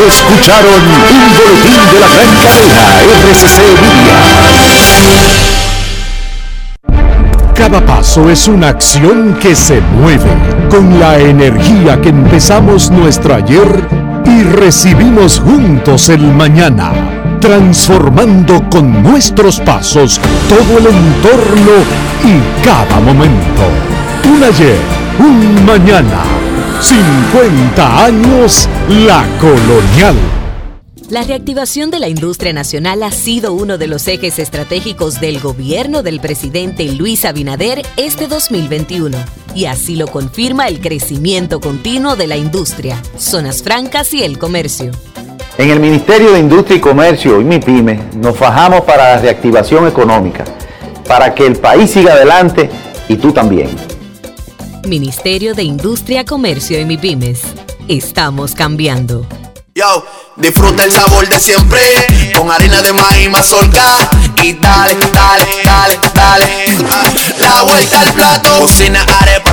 Escucharon 0.07 0.83
un 0.83 1.33
boletín 1.33 1.81
de 1.91 1.99
la 1.99 2.07
gran 2.09 2.31
cadena 2.41 2.83
RCC 3.29 3.57
Media. 3.81 4.15
Cada 7.53 7.85
paso 7.85 8.29
es 8.29 8.47
una 8.47 8.69
acción 8.69 9.37
que 9.41 9.55
se 9.55 9.81
mueve 9.81 10.31
con 10.69 10.99
la 10.99 11.17
energía 11.17 11.99
que 12.01 12.09
empezamos 12.09 12.91
nuestro 12.91 13.33
ayer 13.35 13.87
y 14.25 14.43
recibimos 14.43 15.39
juntos 15.39 16.09
el 16.09 16.33
mañana, 16.33 16.91
transformando 17.39 18.69
con 18.69 19.01
nuestros 19.01 19.61
pasos 19.61 20.19
todo 20.49 20.79
el 20.79 20.87
entorno 20.87 21.71
y 22.23 22.41
cada 22.63 22.99
momento. 22.99 23.63
Un 24.25 24.43
ayer, 24.43 24.77
un 25.19 25.65
mañana, 25.65 26.23
50 26.81 28.05
años 28.05 28.67
la 28.89 29.23
colonial. 29.39 30.15
La 31.09 31.21
reactivación 31.21 31.91
de 31.91 31.99
la 31.99 32.09
industria 32.09 32.51
nacional 32.51 33.03
ha 33.03 33.11
sido 33.11 33.53
uno 33.53 33.77
de 33.77 33.85
los 33.85 34.07
ejes 34.07 34.39
estratégicos 34.39 35.21
del 35.21 35.39
gobierno 35.39 36.01
del 36.01 36.19
presidente 36.19 36.85
Luis 36.85 37.23
Abinader 37.23 37.83
este 37.97 38.27
2021. 38.27 39.15
Y 39.53 39.65
así 39.65 39.95
lo 39.95 40.07
confirma 40.07 40.67
el 40.69 40.79
crecimiento 40.79 41.59
continuo 41.59 42.15
de 42.15 42.25
la 42.25 42.35
industria, 42.35 42.99
zonas 43.17 43.61
francas 43.61 44.11
y 44.15 44.23
el 44.23 44.39
comercio. 44.39 44.91
En 45.59 45.69
el 45.69 45.79
Ministerio 45.79 46.31
de 46.31 46.39
Industria 46.39 46.77
y 46.77 46.81
Comercio 46.81 47.39
y 47.39 47.43
MIPYME 47.43 47.99
nos 48.15 48.35
fajamos 48.35 48.81
para 48.81 49.15
la 49.15 49.21
reactivación 49.21 49.87
económica, 49.87 50.43
para 51.07 51.35
que 51.35 51.45
el 51.45 51.57
país 51.57 51.91
siga 51.91 52.13
adelante 52.13 52.71
y 53.07 53.17
tú 53.17 53.31
también. 53.31 53.94
Ministerio 54.85 55.53
de 55.53 55.63
Industria, 55.63 56.25
Comercio 56.25 56.79
y 56.79 56.85
MIPYMES. 56.85 57.41
Estamos 57.87 58.53
cambiando. 58.53 59.25
Yo, 59.77 60.05
disfruta 60.37 60.85
el 60.85 60.91
sabor 60.91 61.27
de 61.27 61.37
siempre 61.37 61.81
con 62.33 62.49
harina 62.49 62.81
de 62.81 62.93
maíz 62.93 63.29
mazorca 63.29 64.09
y 64.41 64.53
dale, 64.53 64.95
dale, 65.11 65.45
dale, 65.65 65.99
dale. 66.13 66.45
La 67.39 67.63
vuelta 67.63 67.99
al 67.99 68.13
plato, 68.13 68.61
cocina 68.61 69.05
arepa, 69.19 69.44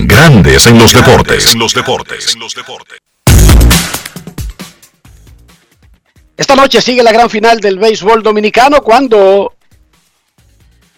Grandes 0.00 0.64
en 0.68 0.78
los 0.78 0.92
deportes. 0.92 1.52
En 1.52 1.58
los 1.58 1.74
deportes. 1.74 2.32
En 2.32 2.40
los 2.40 2.54
deportes. 2.54 2.98
Esta 6.36 6.54
noche 6.54 6.80
sigue 6.80 7.02
la 7.02 7.10
gran 7.10 7.28
final 7.28 7.58
del 7.58 7.80
béisbol 7.80 8.22
dominicano 8.22 8.80
cuando 8.80 9.54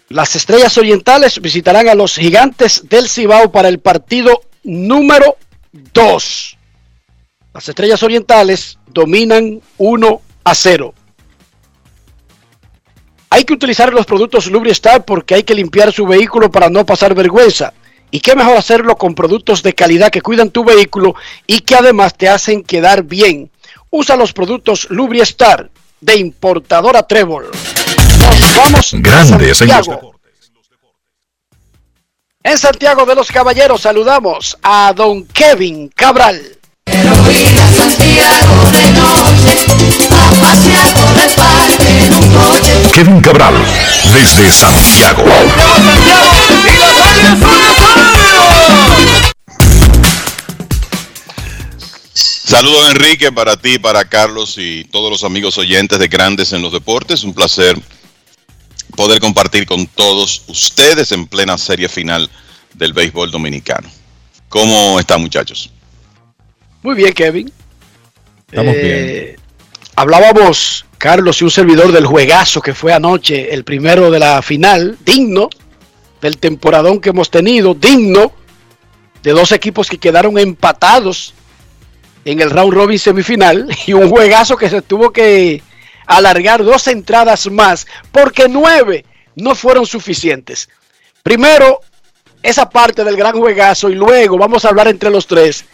las 0.09 0.35
Estrellas 0.35 0.77
Orientales 0.77 1.41
visitarán 1.41 1.87
a 1.89 1.95
los 1.95 2.13
Gigantes 2.13 2.87
del 2.87 3.09
Cibao 3.09 3.51
para 3.51 3.69
el 3.69 3.79
partido 3.79 4.43
número 4.63 5.35
2. 5.71 6.57
Las 7.55 7.69
Estrellas 7.69 8.03
Orientales 8.03 8.77
dominan 8.85 9.61
1 9.79 10.21
a 10.43 10.53
0. 10.53 10.93
Hay 13.31 13.39
hay 13.41 13.45
que 13.45 13.53
utilizar 13.53 13.91
los 13.91 14.05
productos 14.05 14.45
Lubristar 14.45 15.03
porque 15.05 15.33
hay 15.33 15.43
que 15.43 15.55
limpiar 15.55 15.91
su 15.91 16.05
vehículo 16.05 16.51
para 16.51 16.69
no 16.69 16.85
pasar 16.85 17.15
vergüenza. 17.15 17.73
Y 18.11 18.19
qué 18.19 18.35
mejor 18.35 18.57
hacerlo 18.57 18.97
con 18.97 19.15
productos 19.15 19.63
de 19.63 19.73
calidad 19.73 20.11
que 20.11 20.21
cuidan 20.21 20.51
tu 20.51 20.63
vehículo 20.63 21.15
y 21.47 21.61
que 21.61 21.75
además 21.75 22.15
te 22.15 22.29
hacen 22.29 22.63
quedar 22.63 23.03
bien. 23.03 23.49
Usa 23.89 24.15
los 24.17 24.33
productos 24.33 24.87
Lubristar 24.89 25.69
de 26.01 26.15
importadora 26.15 27.03
Trébol. 27.03 27.49
Nos 28.19 28.55
vamos 28.57 28.89
Grandes 28.93 29.61
a 29.61 29.63
en 29.63 29.69
los 29.69 29.85
Santiago. 29.85 30.15
En 32.43 32.57
Santiago 32.57 33.05
de 33.05 33.15
los 33.15 33.31
Caballeros 33.31 33.81
saludamos 33.81 34.57
a 34.63 34.93
don 34.95 35.25
Kevin 35.25 35.89
Cabral. 35.89 36.57
Kevin 42.93 43.21
Cabral, 43.21 43.53
desde 44.13 44.51
Santiago. 44.51 45.23
Saludos 52.13 52.91
Enrique 52.91 53.31
para 53.31 53.55
ti, 53.57 53.79
para 53.79 54.05
Carlos 54.05 54.55
y 54.57 54.83
todos 54.85 55.09
los 55.09 55.23
amigos 55.23 55.57
oyentes 55.57 55.97
de 55.99 56.07
Grandes 56.07 56.51
en 56.51 56.61
los 56.61 56.73
Deportes. 56.73 57.23
Un 57.23 57.33
placer 57.33 57.77
poder 58.95 59.19
compartir 59.19 59.65
con 59.65 59.87
todos 59.87 60.43
ustedes 60.47 61.11
en 61.11 61.27
plena 61.27 61.57
serie 61.57 61.87
final 61.87 62.29
del 62.73 62.93
béisbol 62.93 63.31
dominicano. 63.31 63.89
¿Cómo 64.49 64.99
están 64.99 65.21
muchachos? 65.21 65.71
Muy 66.83 66.95
bien, 66.95 67.13
Kevin. 67.13 67.51
Estamos 68.47 68.75
Eh, 68.75 69.37
Hablábamos, 69.95 70.85
Carlos 70.97 71.41
y 71.41 71.43
un 71.43 71.51
servidor, 71.51 71.91
del 71.91 72.05
juegazo 72.05 72.61
que 72.61 72.73
fue 72.73 72.93
anoche, 72.93 73.53
el 73.53 73.63
primero 73.63 74.09
de 74.09 74.19
la 74.19 74.41
final, 74.41 74.97
digno 75.03 75.49
del 76.21 76.37
temporadón 76.37 77.01
que 77.01 77.09
hemos 77.09 77.29
tenido, 77.29 77.73
digno 77.73 78.31
de 79.23 79.31
dos 79.31 79.51
equipos 79.51 79.89
que 79.89 79.97
quedaron 79.97 80.37
empatados 80.37 81.33
en 82.25 82.39
el 82.39 82.51
round 82.51 82.73
robin 82.73 82.99
semifinal 82.99 83.67
y 83.87 83.93
un 83.93 84.09
juegazo 84.09 84.55
que 84.55 84.69
se 84.69 84.81
tuvo 84.81 85.11
que 85.11 85.61
alargar 86.05 86.63
dos 86.63 86.87
entradas 86.87 87.49
más 87.49 87.87
porque 88.11 88.47
nueve 88.47 89.05
no 89.35 89.55
fueron 89.55 89.85
suficientes. 89.85 90.69
Primero, 91.23 91.81
esa 92.43 92.69
parte 92.69 93.03
del 93.03 93.15
gran 93.15 93.37
juegazo 93.37 93.89
y 93.89 93.95
luego 93.95 94.37
vamos 94.37 94.65
a 94.65 94.69
hablar 94.69 94.87
entre 94.87 95.09
los 95.09 95.27
tres 95.27 95.65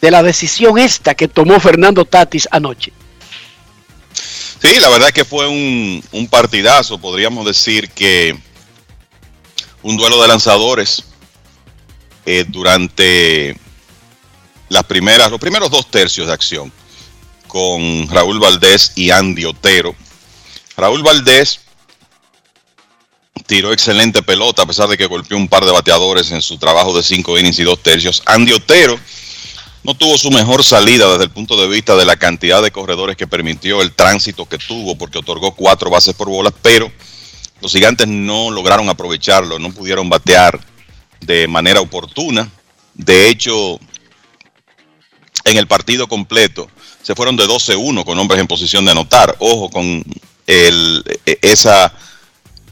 de 0.00 0.10
la 0.10 0.22
decisión 0.22 0.78
esta 0.78 1.14
que 1.14 1.28
tomó 1.28 1.60
Fernando 1.60 2.04
Tatis 2.04 2.48
anoche. 2.50 2.92
Sí, 4.62 4.78
la 4.78 4.88
verdad 4.88 5.08
es 5.08 5.14
que 5.14 5.24
fue 5.24 5.48
un, 5.48 6.04
un 6.12 6.28
partidazo. 6.28 6.98
Podríamos 6.98 7.44
decir 7.44 7.90
que 7.90 8.38
un 9.82 9.96
duelo 9.96 10.22
de 10.22 10.28
lanzadores 10.28 11.04
eh, 12.24 12.44
durante 12.46 13.56
las 14.68 14.84
primeras, 14.84 15.30
los 15.30 15.40
primeros 15.40 15.70
dos 15.70 15.90
tercios 15.90 16.28
de 16.28 16.32
acción 16.32 16.72
con 17.48 18.08
Raúl 18.08 18.38
Valdés 18.38 18.92
y 18.94 19.10
Andy 19.10 19.44
Otero. 19.44 19.94
Raúl 20.76 21.02
Valdés 21.02 21.60
tiró 23.46 23.72
excelente 23.72 24.22
pelota 24.22 24.62
a 24.62 24.66
pesar 24.66 24.88
de 24.88 24.96
que 24.96 25.06
golpeó 25.06 25.36
un 25.36 25.48
par 25.48 25.64
de 25.64 25.72
bateadores 25.72 26.30
en 26.30 26.40
su 26.40 26.56
trabajo 26.56 26.96
de 26.96 27.02
cinco 27.02 27.36
innings 27.36 27.58
y 27.58 27.64
dos 27.64 27.82
tercios. 27.82 28.22
Andy 28.26 28.52
Otero 28.52 28.98
no 29.84 29.94
tuvo 29.94 30.16
su 30.16 30.30
mejor 30.30 30.62
salida 30.62 31.10
desde 31.10 31.24
el 31.24 31.30
punto 31.30 31.60
de 31.60 31.68
vista 31.68 31.96
de 31.96 32.04
la 32.04 32.16
cantidad 32.16 32.62
de 32.62 32.70
corredores 32.70 33.16
que 33.16 33.26
permitió 33.26 33.82
el 33.82 33.92
tránsito 33.92 34.46
que 34.46 34.58
tuvo 34.58 34.96
porque 34.96 35.18
otorgó 35.18 35.52
cuatro 35.54 35.90
bases 35.90 36.14
por 36.14 36.28
bolas, 36.28 36.52
pero 36.62 36.90
los 37.60 37.72
gigantes 37.72 38.06
no 38.06 38.50
lograron 38.50 38.88
aprovecharlo, 38.88 39.58
no 39.58 39.72
pudieron 39.72 40.08
batear 40.08 40.60
de 41.20 41.48
manera 41.48 41.80
oportuna. 41.80 42.48
De 42.94 43.28
hecho, 43.28 43.78
en 45.44 45.56
el 45.56 45.66
partido 45.66 46.06
completo 46.06 46.68
se 47.02 47.14
fueron 47.14 47.36
de 47.36 47.44
12-1 47.46 48.04
con 48.04 48.18
hombres 48.18 48.40
en 48.40 48.46
posición 48.46 48.84
de 48.84 48.92
anotar. 48.92 49.34
Ojo 49.40 49.70
con 49.70 50.04
el, 50.46 51.04
e- 51.26 51.38
esa 51.42 51.92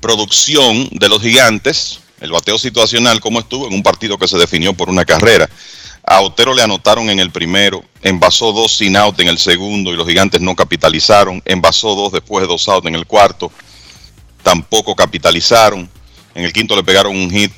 producción 0.00 0.88
de 0.92 1.08
los 1.08 1.20
gigantes, 1.22 2.00
el 2.20 2.30
bateo 2.30 2.58
situacional 2.58 3.20
como 3.20 3.40
estuvo 3.40 3.66
en 3.66 3.74
un 3.74 3.82
partido 3.82 4.18
que 4.18 4.28
se 4.28 4.38
definió 4.38 4.72
por 4.74 4.88
una 4.88 5.04
carrera. 5.04 5.48
A 6.10 6.22
Otero 6.22 6.54
le 6.54 6.62
anotaron 6.62 7.08
en 7.08 7.20
el 7.20 7.30
primero, 7.30 7.84
envasó 8.02 8.52
dos 8.52 8.76
sin 8.76 8.96
out 8.96 9.20
en 9.20 9.28
el 9.28 9.38
segundo 9.38 9.92
y 9.92 9.96
los 9.96 10.08
gigantes 10.08 10.40
no 10.40 10.56
capitalizaron, 10.56 11.40
envasó 11.44 11.94
dos 11.94 12.10
después 12.10 12.42
de 12.42 12.48
dos 12.48 12.68
out 12.68 12.84
en 12.86 12.96
el 12.96 13.06
cuarto, 13.06 13.52
tampoco 14.42 14.96
capitalizaron. 14.96 15.88
En 16.34 16.44
el 16.44 16.52
quinto 16.52 16.74
le 16.74 16.82
pegaron 16.82 17.14
un 17.14 17.30
hit 17.30 17.52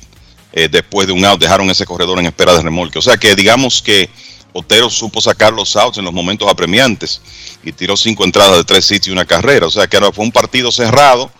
eh, 0.51 0.69
después 0.69 1.07
de 1.07 1.13
un 1.13 1.25
out, 1.25 1.41
dejaron 1.41 1.67
ese 1.71 1.83
corredor 1.83 2.19
en 2.19 2.27
espera 2.27 2.53
de 2.53 2.61
remolque. 2.61 2.99
O 2.99 3.01
sea 3.01 3.17
que 3.17 3.35
digamos 3.35 3.81
que 3.81 4.07
Otero 4.53 4.87
supo 4.91 5.19
sacar 5.19 5.51
los 5.51 5.75
outs 5.75 5.97
en 5.97 6.05
los 6.05 6.13
momentos 6.13 6.47
apremiantes 6.47 7.21
y 7.63 7.71
tiró 7.71 7.97
cinco 7.97 8.23
entradas 8.23 8.57
de 8.57 8.63
tres 8.65 8.91
hits 8.91 9.07
y 9.07 9.09
una 9.09 9.25
carrera. 9.25 9.65
O 9.65 9.71
sea 9.71 9.87
que 9.87 9.97
fue 10.11 10.25
un 10.25 10.31
partido 10.31 10.71
cerrado. 10.71 11.31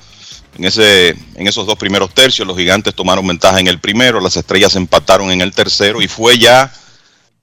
En, 0.58 0.66
ese, 0.66 1.10
en 1.10 1.48
esos 1.48 1.68
dos 1.68 1.78
primeros 1.78 2.12
tercios, 2.12 2.48
los 2.48 2.58
gigantes 2.58 2.96
tomaron 2.96 3.28
ventaja 3.28 3.60
en 3.60 3.68
el 3.68 3.80
primero, 3.80 4.20
las 4.20 4.36
estrellas 4.36 4.76
empataron 4.76 5.30
en 5.32 5.42
el 5.42 5.52
tercero 5.52 6.02
y 6.02 6.08
fue 6.08 6.40
ya 6.40 6.74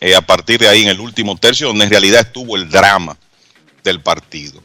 eh, 0.00 0.14
a 0.14 0.22
partir 0.22 0.60
de 0.60 0.68
ahí 0.68 0.82
en 0.82 0.88
el 0.88 1.00
último 1.00 1.36
tercio 1.36 1.68
donde 1.68 1.84
en 1.84 1.90
realidad 1.90 2.22
estuvo 2.22 2.56
el 2.56 2.68
drama 2.70 3.16
del 3.84 4.00
partido. 4.00 4.62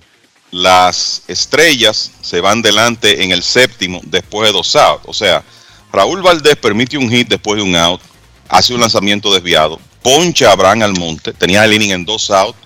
Las 0.51 1.23
estrellas 1.27 2.11
se 2.21 2.39
van 2.39 2.61
delante 2.61 3.23
en 3.23 3.31
el 3.31 3.43
séptimo 3.43 3.99
después 4.05 4.47
de 4.47 4.53
dos 4.53 4.75
outs. 4.75 5.03
O 5.05 5.13
sea, 5.13 5.43
Raúl 5.91 6.21
Valdés 6.21 6.55
permite 6.55 6.97
un 6.97 7.09
hit 7.09 7.27
después 7.27 7.57
de 7.57 7.63
un 7.63 7.75
out, 7.75 8.01
hace 8.47 8.73
un 8.73 8.79
lanzamiento 8.79 9.33
desviado, 9.33 9.79
poncha 10.01 10.49
a 10.49 10.53
Abraham 10.53 10.83
Almonte, 10.83 11.33
tenía 11.33 11.65
el 11.65 11.73
inning 11.73 11.91
en 11.91 12.05
dos 12.05 12.29
outs 12.31 12.57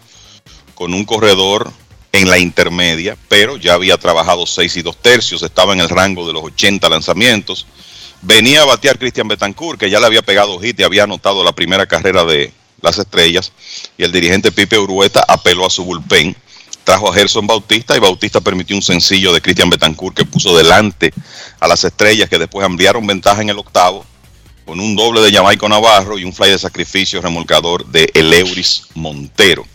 con 0.76 0.93
un 0.93 1.05
corredor 1.05 1.72
en 2.11 2.30
la 2.30 2.38
intermedia, 2.38 3.17
pero 3.28 3.57
ya 3.57 3.74
había 3.74 3.97
trabajado 3.97 4.45
seis 4.45 4.76
y 4.78 4.82
dos 4.82 4.97
tercios, 4.97 5.41
estaba 5.43 5.74
en 5.74 5.80
el 5.80 5.89
rango 5.89 6.26
de 6.26 6.34
los 6.34 6.43
80 6.43 6.88
lanzamientos. 6.89 7.65
Venía 8.22 8.61
a 8.61 8.65
batear 8.65 8.97
Cristian 8.97 9.28
Betancourt, 9.28 9.80
que 9.80 9.89
ya 9.89 9.99
le 9.99 10.05
había 10.05 10.22
pegado 10.22 10.59
hit 10.59 10.80
y 10.80 10.84
había 10.84 11.03
anotado 11.03 11.43
la 11.43 11.53
primera 11.53 11.86
carrera 11.86 12.26
de 12.26 12.51
las 12.82 12.97
estrellas, 12.97 13.51
y 13.97 14.03
el 14.03 14.11
dirigente 14.11 14.51
Pipe 14.51 14.77
Urueta 14.77 15.23
apeló 15.27 15.65
a 15.65 15.69
su 15.69 15.84
bullpen, 15.84 16.36
trajo 16.84 17.11
a 17.11 17.13
Gerson 17.13 17.45
Bautista 17.45 17.95
y 17.95 17.99
Bautista 17.99 18.41
permitió 18.41 18.75
un 18.75 18.82
sencillo 18.82 19.34
de 19.34 19.41
Cristian 19.41 19.69
Betancourt 19.69 20.17
que 20.17 20.25
puso 20.25 20.57
delante 20.57 21.13
a 21.59 21.67
las 21.67 21.84
estrellas 21.84 22.30
que 22.30 22.39
después 22.39 22.65
ampliaron 22.65 23.05
ventaja 23.05 23.41
en 23.41 23.49
el 23.49 23.59
octavo 23.59 24.05
con 24.69 24.80
un 24.80 24.95
doble 24.95 25.21
de 25.21 25.32
Jamaico 25.32 25.67
Navarro 25.67 26.19
y 26.19 26.23
un 26.23 26.32
fly 26.32 26.51
de 26.51 26.59
sacrificio 26.59 27.19
remolcador 27.21 27.88
de 27.88 28.07
Eleuris 28.13 28.84
Montero. 28.93 29.65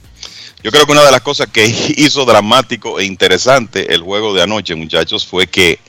Yo 0.62 0.70
creo 0.70 0.86
que 0.86 0.92
una 0.92 1.02
de 1.02 1.10
las 1.10 1.20
cosas 1.20 1.48
que 1.52 1.66
hizo 1.96 2.24
dramático 2.24 3.00
e 3.00 3.04
interesante 3.04 3.92
el 3.92 4.02
juego 4.02 4.32
de 4.32 4.42
anoche, 4.42 4.76
muchachos, 4.76 5.26
fue 5.26 5.48
que 5.48 5.80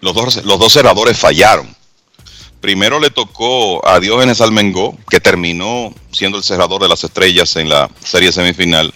los 0.00 0.14
dos, 0.14 0.44
los 0.44 0.58
dos 0.58 0.70
cerradores 0.70 1.18
fallaron. 1.18 1.74
Primero 2.62 3.00
le 3.00 3.10
tocó 3.10 3.84
a 3.84 3.98
Diógenes 3.98 4.40
Almengó, 4.40 4.96
que 5.10 5.18
terminó 5.18 5.92
siendo 6.12 6.38
el 6.38 6.44
cerrador 6.44 6.80
de 6.80 6.88
las 6.88 7.02
estrellas 7.02 7.56
en 7.56 7.68
la 7.68 7.90
serie 8.04 8.30
semifinal. 8.30 8.94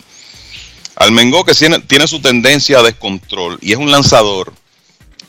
Almengó 0.94 1.44
que 1.44 1.52
tiene, 1.52 1.80
tiene 1.80 2.06
su 2.06 2.20
tendencia 2.20 2.78
a 2.78 2.84
descontrol 2.84 3.58
y 3.60 3.72
es 3.72 3.78
un 3.78 3.90
lanzador 3.90 4.52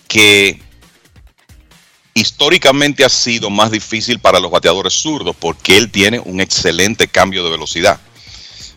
que 0.08 0.62
históricamente 2.14 3.04
ha 3.04 3.10
sido 3.10 3.50
más 3.50 3.72
difícil 3.72 4.20
para 4.20 4.40
los 4.40 4.52
bateadores 4.52 4.94
zurdos 4.94 5.36
porque 5.36 5.76
él 5.76 5.90
tiene 5.90 6.20
un 6.20 6.40
excelente 6.40 7.08
cambio 7.08 7.44
de 7.44 7.50
velocidad. 7.50 8.00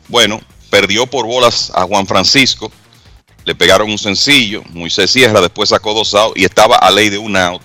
Bueno, 0.09 0.41
perdió 0.71 1.07
por 1.07 1.27
bolas 1.27 1.71
a 1.75 1.83
Juan 1.83 2.07
Francisco, 2.07 2.73
le 3.45 3.55
pegaron 3.55 3.91
un 3.91 3.99
sencillo, 3.99 4.63
Moisés 4.71 5.11
Sierra 5.11 5.43
después 5.43 5.69
sacó 5.69 5.93
dos 5.93 6.15
outs 6.15 6.41
y 6.41 6.45
estaba 6.45 6.77
a 6.77 6.91
ley 6.91 7.11
de 7.11 7.19
un 7.19 7.37
out 7.37 7.61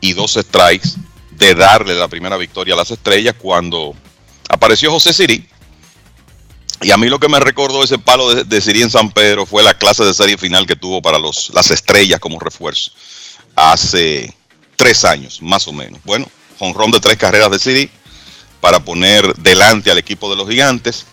y 0.00 0.12
dos 0.12 0.34
strikes 0.34 0.90
de 1.32 1.54
darle 1.54 1.94
la 1.94 2.08
primera 2.08 2.36
victoria 2.36 2.74
a 2.74 2.78
las 2.78 2.90
estrellas 2.90 3.34
cuando 3.38 3.94
apareció 4.48 4.90
José 4.90 5.12
Siri. 5.12 5.46
Y 6.82 6.90
a 6.90 6.96
mí 6.96 7.08
lo 7.08 7.18
que 7.18 7.28
me 7.28 7.40
recordó 7.40 7.82
ese 7.82 7.98
palo 7.98 8.34
de, 8.34 8.60
Siri 8.60 8.82
en 8.82 8.90
San 8.90 9.10
Pedro 9.10 9.46
fue 9.46 9.62
la 9.62 9.74
clase 9.74 10.04
de 10.04 10.12
serie 10.12 10.36
final 10.36 10.66
que 10.66 10.76
tuvo 10.76 11.00
para 11.00 11.18
los, 11.18 11.50
las 11.54 11.70
estrellas 11.70 12.20
como 12.20 12.38
refuerzo 12.38 12.92
hace 13.54 14.32
tres 14.76 15.04
años, 15.04 15.40
más 15.40 15.66
o 15.66 15.72
menos. 15.72 16.00
Bueno, 16.04 16.28
jonrón 16.58 16.90
de 16.90 17.00
tres 17.00 17.16
carreras 17.16 17.50
de 17.50 17.58
Siri 17.58 17.90
para 18.60 18.80
poner 18.80 19.34
delante 19.36 19.90
al 19.90 19.98
equipo 19.98 20.28
de 20.28 20.36
los 20.36 20.48
gigantes. 20.48 21.06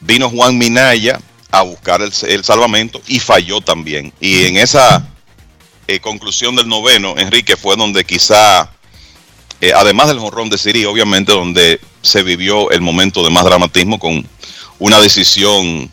Vino 0.00 0.30
Juan 0.30 0.56
Minaya 0.56 1.20
a 1.50 1.62
buscar 1.62 2.00
el, 2.00 2.12
el 2.22 2.44
salvamento 2.44 3.02
y 3.06 3.20
falló 3.20 3.60
también. 3.60 4.12
Y 4.20 4.46
en 4.46 4.56
esa 4.56 5.06
eh, 5.90 6.00
conclusión 6.00 6.54
del 6.54 6.68
noveno, 6.68 7.14
Enrique, 7.16 7.56
fue 7.56 7.74
donde 7.74 8.04
quizá, 8.04 8.70
eh, 9.60 9.72
además 9.74 10.06
del 10.06 10.20
jonrón 10.20 10.48
de 10.48 10.56
Siri, 10.56 10.84
obviamente 10.84 11.32
donde 11.32 11.80
se 12.00 12.22
vivió 12.22 12.70
el 12.70 12.80
momento 12.80 13.24
de 13.24 13.30
más 13.30 13.44
dramatismo 13.44 13.98
con 13.98 14.24
una 14.78 15.00
decisión, 15.00 15.90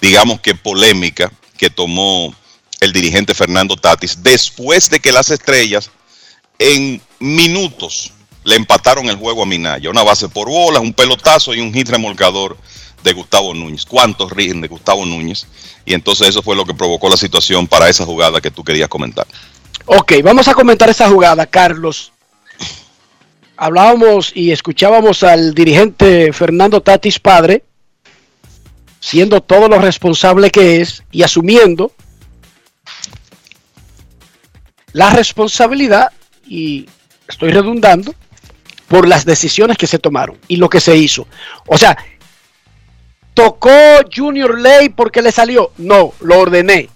digamos 0.00 0.40
que 0.40 0.54
polémica, 0.54 1.30
que 1.58 1.68
tomó 1.68 2.34
el 2.80 2.92
dirigente 2.94 3.34
Fernando 3.34 3.76
Tatis, 3.76 4.22
después 4.22 4.88
de 4.88 4.98
que 4.98 5.12
las 5.12 5.30
estrellas 5.30 5.90
en 6.58 7.02
minutos 7.18 8.12
le 8.44 8.56
empataron 8.56 9.10
el 9.10 9.16
juego 9.16 9.42
a 9.42 9.46
Minaya. 9.46 9.90
Una 9.90 10.04
base 10.04 10.30
por 10.30 10.48
bolas, 10.48 10.80
un 10.80 10.94
pelotazo 10.94 11.52
y 11.52 11.60
un 11.60 11.74
hit 11.74 11.90
remolcador 11.90 12.56
de 13.02 13.12
Gustavo 13.12 13.54
Núñez. 13.54 13.84
¿Cuántos 13.86 14.30
rigen 14.32 14.60
de 14.60 14.68
Gustavo 14.68 15.04
Núñez? 15.04 15.46
Y 15.84 15.94
entonces 15.94 16.28
eso 16.28 16.42
fue 16.42 16.56
lo 16.56 16.64
que 16.64 16.74
provocó 16.74 17.08
la 17.08 17.16
situación 17.16 17.66
para 17.66 17.88
esa 17.88 18.04
jugada 18.04 18.40
que 18.40 18.50
tú 18.50 18.62
querías 18.64 18.88
comentar. 18.88 19.26
Ok, 19.86 20.14
vamos 20.22 20.48
a 20.48 20.54
comentar 20.54 20.90
esa 20.90 21.08
jugada, 21.08 21.46
Carlos. 21.46 22.12
Hablábamos 23.56 24.32
y 24.34 24.52
escuchábamos 24.52 25.22
al 25.22 25.54
dirigente 25.54 26.32
Fernando 26.32 26.80
Tatis 26.80 27.18
padre, 27.18 27.64
siendo 29.00 29.40
todo 29.40 29.68
lo 29.68 29.78
responsable 29.78 30.50
que 30.50 30.80
es 30.80 31.02
y 31.10 31.22
asumiendo 31.22 31.92
la 34.92 35.10
responsabilidad, 35.10 36.12
y 36.46 36.86
estoy 37.28 37.50
redundando, 37.50 38.14
por 38.88 39.06
las 39.06 39.24
decisiones 39.24 39.76
que 39.76 39.86
se 39.86 39.98
tomaron 39.98 40.38
y 40.48 40.56
lo 40.56 40.68
que 40.68 40.80
se 40.80 40.96
hizo. 40.96 41.28
O 41.66 41.76
sea, 41.76 41.96
¿tocó 43.38 43.70
Junior 44.12 44.58
Ley 44.58 44.88
porque 44.88 45.22
le 45.22 45.30
salió? 45.30 45.70
No, 45.78 46.12
lo 46.20 46.40
ordené. 46.40 46.88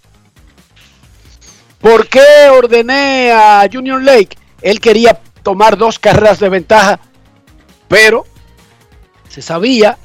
¿Por 1.80 2.08
qué 2.08 2.48
ordené 2.50 3.30
a 3.30 3.68
Junior 3.72 4.02
Lake? 4.02 4.36
Él 4.60 4.80
quería 4.80 5.20
tomar 5.44 5.78
dos 5.78 6.00
carreras 6.00 6.40
de 6.40 6.48
ventaja, 6.48 6.98
pero 7.86 8.26
se 9.28 9.40
sabía 9.40 9.96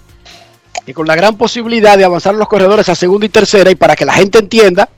que 0.85 0.93
con 0.93 1.07
la 1.07 1.15
gran 1.15 1.37
posibilidad 1.37 1.97
de 1.97 2.05
avanzar 2.05 2.35
los 2.35 2.47
corredores 2.47 2.87
a 2.87 2.93
segunda 2.93 3.25
y 3.25 3.29
tercera, 3.29 3.71
y 3.71 3.75
para 3.75 3.95
que 3.95 4.05
la 4.05 4.13
gente 4.13 4.37
entienda, 4.37 4.89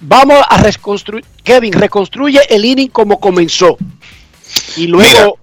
vamos 0.00 0.44
a 0.48 0.58
reconstruir, 0.58 1.24
Kevin, 1.42 1.72
reconstruye 1.72 2.40
el 2.48 2.64
inning 2.64 2.88
como 2.88 3.18
comenzó. 3.18 3.76
Y 4.76 4.86
luego, 4.86 5.38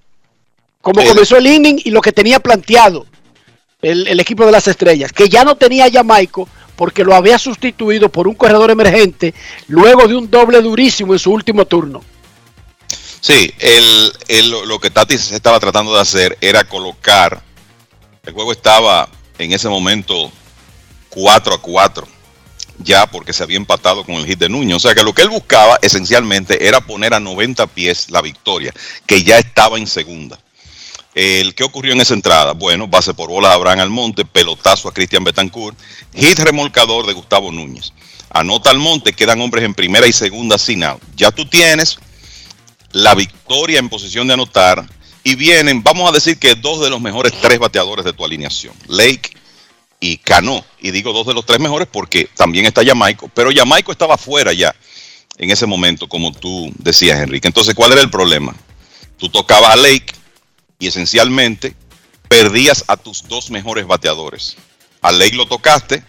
como 0.81 1.03
comenzó 1.03 1.35
el 1.35 1.47
inning 1.47 1.81
y 1.83 1.91
lo 1.91 1.99
que 1.99 2.13
tenía 2.13 2.39
planteado 2.39 3.05
el, 3.81 4.19
equipo 4.19 4.45
de 4.45 4.51
las 4.51 4.67
estrellas, 4.67 5.11
que 5.11 5.29
ya 5.29 5.43
no 5.43 5.55
tenía 5.55 5.85
a 5.85 5.91
Jamaico 5.91 6.47
porque 6.75 7.03
lo 7.03 7.13
había 7.13 7.37
sustituido 7.37 8.09
por 8.09 8.27
un 8.27 8.35
corredor 8.35 8.71
emergente 8.71 9.33
luego 9.67 10.07
de 10.07 10.15
un 10.15 10.29
doble 10.29 10.61
durísimo 10.61 11.13
en 11.13 11.19
su 11.19 11.31
último 11.31 11.65
turno. 11.65 12.01
Sí, 13.21 13.53
el, 13.59 14.49
lo 14.49 14.79
que 14.79 14.89
Tatis 14.89 15.31
estaba 15.31 15.59
tratando 15.59 15.93
de 15.93 16.01
hacer 16.01 16.37
era 16.39 16.63
colocar, 16.63 17.41
el 18.23 18.33
juego 18.33 18.53
estaba 18.53 19.09
en 19.37 19.51
ese 19.51 19.67
momento 19.67 20.31
4 21.09 21.53
a 21.53 21.61
4, 21.61 22.07
ya 22.77 23.07
porque 23.07 23.33
se 23.33 23.43
había 23.43 23.57
empatado 23.57 24.05
con 24.05 24.15
el 24.15 24.25
hit 24.25 24.39
de 24.39 24.47
Nuño. 24.47 24.77
O 24.77 24.79
sea 24.79 24.95
que 24.95 25.03
lo 25.03 25.13
que 25.13 25.23
él 25.23 25.29
buscaba 25.29 25.77
esencialmente 25.81 26.65
era 26.65 26.79
poner 26.79 27.13
a 27.13 27.19
90 27.19 27.67
pies 27.67 28.09
la 28.09 28.21
victoria, 28.21 28.73
que 29.05 29.23
ya 29.23 29.37
estaba 29.37 29.77
en 29.77 29.87
segunda. 29.87 30.39
El, 31.15 31.55
¿Qué 31.55 31.63
ocurrió 31.63 31.93
en 31.93 32.01
esa 32.01 32.13
entrada? 32.13 32.53
Bueno, 32.53 32.87
base 32.87 33.13
por 33.13 33.29
bola 33.29 33.49
a 33.49 33.53
Abraham 33.53 33.79
Almonte, 33.79 34.25
pelotazo 34.25 34.87
a 34.87 34.93
Cristian 34.93 35.23
Betancourt, 35.23 35.77
hit 36.13 36.37
remolcador 36.39 37.07
de 37.07 37.13
Gustavo 37.13 37.51
Núñez. 37.51 37.93
Anota 38.29 38.69
Almonte, 38.69 39.13
quedan 39.13 39.41
hombres 39.41 39.65
en 39.65 39.73
primera 39.73 40.05
y 40.07 40.13
segunda 40.13 40.57
sin 40.57 40.83
out. 40.83 41.01
Ya 41.15 41.31
tú 41.31 41.45
tienes 41.45 41.97
la 42.91 43.15
victoria 43.15 43.79
en 43.79 43.89
posición 43.89 44.27
de 44.27 44.33
anotar 44.33 44.87
y 45.23 45.35
vienen, 45.35 45.83
vamos 45.83 46.09
a 46.09 46.13
decir 46.13 46.37
que 46.37 46.55
dos 46.55 46.81
de 46.81 46.89
los 46.89 47.01
mejores 47.01 47.33
tres 47.41 47.59
bateadores 47.59 48.05
de 48.05 48.13
tu 48.13 48.23
alineación, 48.23 48.73
Lake 48.87 49.31
y 49.99 50.17
Cano. 50.17 50.63
Y 50.79 50.91
digo 50.91 51.11
dos 51.11 51.25
de 51.25 51.33
los 51.33 51.45
tres 51.45 51.59
mejores 51.59 51.87
porque 51.91 52.29
también 52.35 52.65
está 52.65 52.85
Jamaico, 52.85 53.29
pero 53.33 53.49
Jamaico 53.53 53.91
estaba 53.91 54.17
fuera 54.17 54.53
ya 54.53 54.75
en 55.37 55.49
ese 55.49 55.65
momento, 55.65 56.07
como 56.07 56.31
tú 56.31 56.71
decías, 56.77 57.19
Enrique. 57.19 57.47
Entonces, 57.47 57.73
¿cuál 57.73 57.93
era 57.93 58.01
el 58.01 58.09
problema? 58.09 58.55
Tú 59.17 59.29
tocabas 59.29 59.71
a 59.71 59.75
Lake 59.75 60.13
y 60.79 60.87
esencialmente 60.87 61.75
perdías 62.27 62.85
a 62.87 62.97
tus 62.97 63.27
dos 63.27 63.51
mejores 63.51 63.85
bateadores. 63.85 64.55
A 65.01 65.11
Lake 65.11 65.35
lo 65.35 65.45
tocaste 65.45 66.03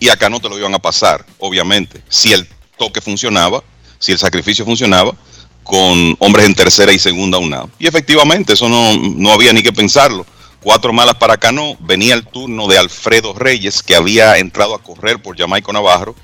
y 0.00 0.08
acá 0.08 0.28
no 0.28 0.40
te 0.40 0.48
lo 0.48 0.58
iban 0.58 0.74
a 0.74 0.80
pasar, 0.80 1.24
obviamente. 1.38 2.02
Si 2.08 2.32
el 2.32 2.46
toque 2.76 3.00
funcionaba, 3.00 3.62
si 3.98 4.12
el 4.12 4.18
sacrificio 4.18 4.64
funcionaba, 4.64 5.14
con 5.62 6.16
hombres 6.18 6.46
en 6.46 6.54
tercera 6.54 6.92
y 6.92 6.98
segunda 6.98 7.38
una. 7.38 7.66
Y 7.78 7.86
efectivamente, 7.86 8.52
eso 8.52 8.68
no, 8.68 8.96
no 8.96 9.32
había 9.32 9.52
ni 9.52 9.62
que 9.62 9.72
pensarlo. 9.72 10.26
Cuatro 10.60 10.92
malas 10.92 11.14
para 11.14 11.36
Cano, 11.36 11.76
venía 11.80 12.14
el 12.14 12.26
turno 12.26 12.66
de 12.66 12.78
Alfredo 12.78 13.32
Reyes, 13.32 13.82
que 13.82 13.94
había 13.94 14.38
entrado 14.38 14.74
a 14.74 14.82
correr 14.82 15.22
por 15.22 15.38
Jamaico 15.38 15.72
Navarro. 15.72 16.14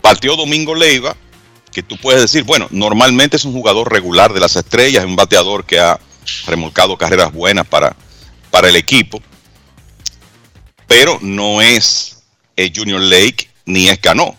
Partió 0.00 0.36
Domingo 0.36 0.74
Leiva, 0.74 1.16
que 1.72 1.82
tú 1.82 1.96
puedes 1.98 2.20
decir, 2.22 2.44
bueno, 2.44 2.68
normalmente 2.70 3.36
es 3.36 3.44
un 3.44 3.52
jugador 3.52 3.92
regular 3.92 4.32
de 4.32 4.40
las 4.40 4.56
estrellas, 4.56 5.02
es 5.02 5.08
un 5.08 5.16
bateador 5.16 5.64
que 5.64 5.78
ha 5.78 5.98
remolcado 6.46 6.96
carreras 6.96 7.32
buenas 7.32 7.66
para, 7.66 7.96
para 8.50 8.68
el 8.68 8.76
equipo, 8.76 9.20
pero 10.86 11.18
no 11.22 11.62
es 11.62 12.22
el 12.56 12.72
Junior 12.74 13.00
Lake 13.00 13.48
ni 13.66 13.88
es 13.88 13.98
Cano. 13.98 14.36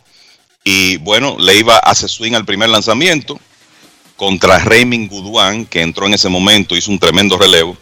Y 0.63 0.97
bueno, 0.97 1.37
Leiva 1.39 1.77
hace 1.77 2.07
swing 2.07 2.33
al 2.33 2.45
primer 2.45 2.69
lanzamiento 2.69 3.39
contra 4.15 4.59
Raymond 4.59 5.09
Guduán, 5.09 5.65
que 5.65 5.81
entró 5.81 6.05
en 6.05 6.13
ese 6.13 6.29
momento, 6.29 6.75
hizo 6.75 6.91
un 6.91 6.99
tremendo 6.99 7.37
relevo. 7.37 7.75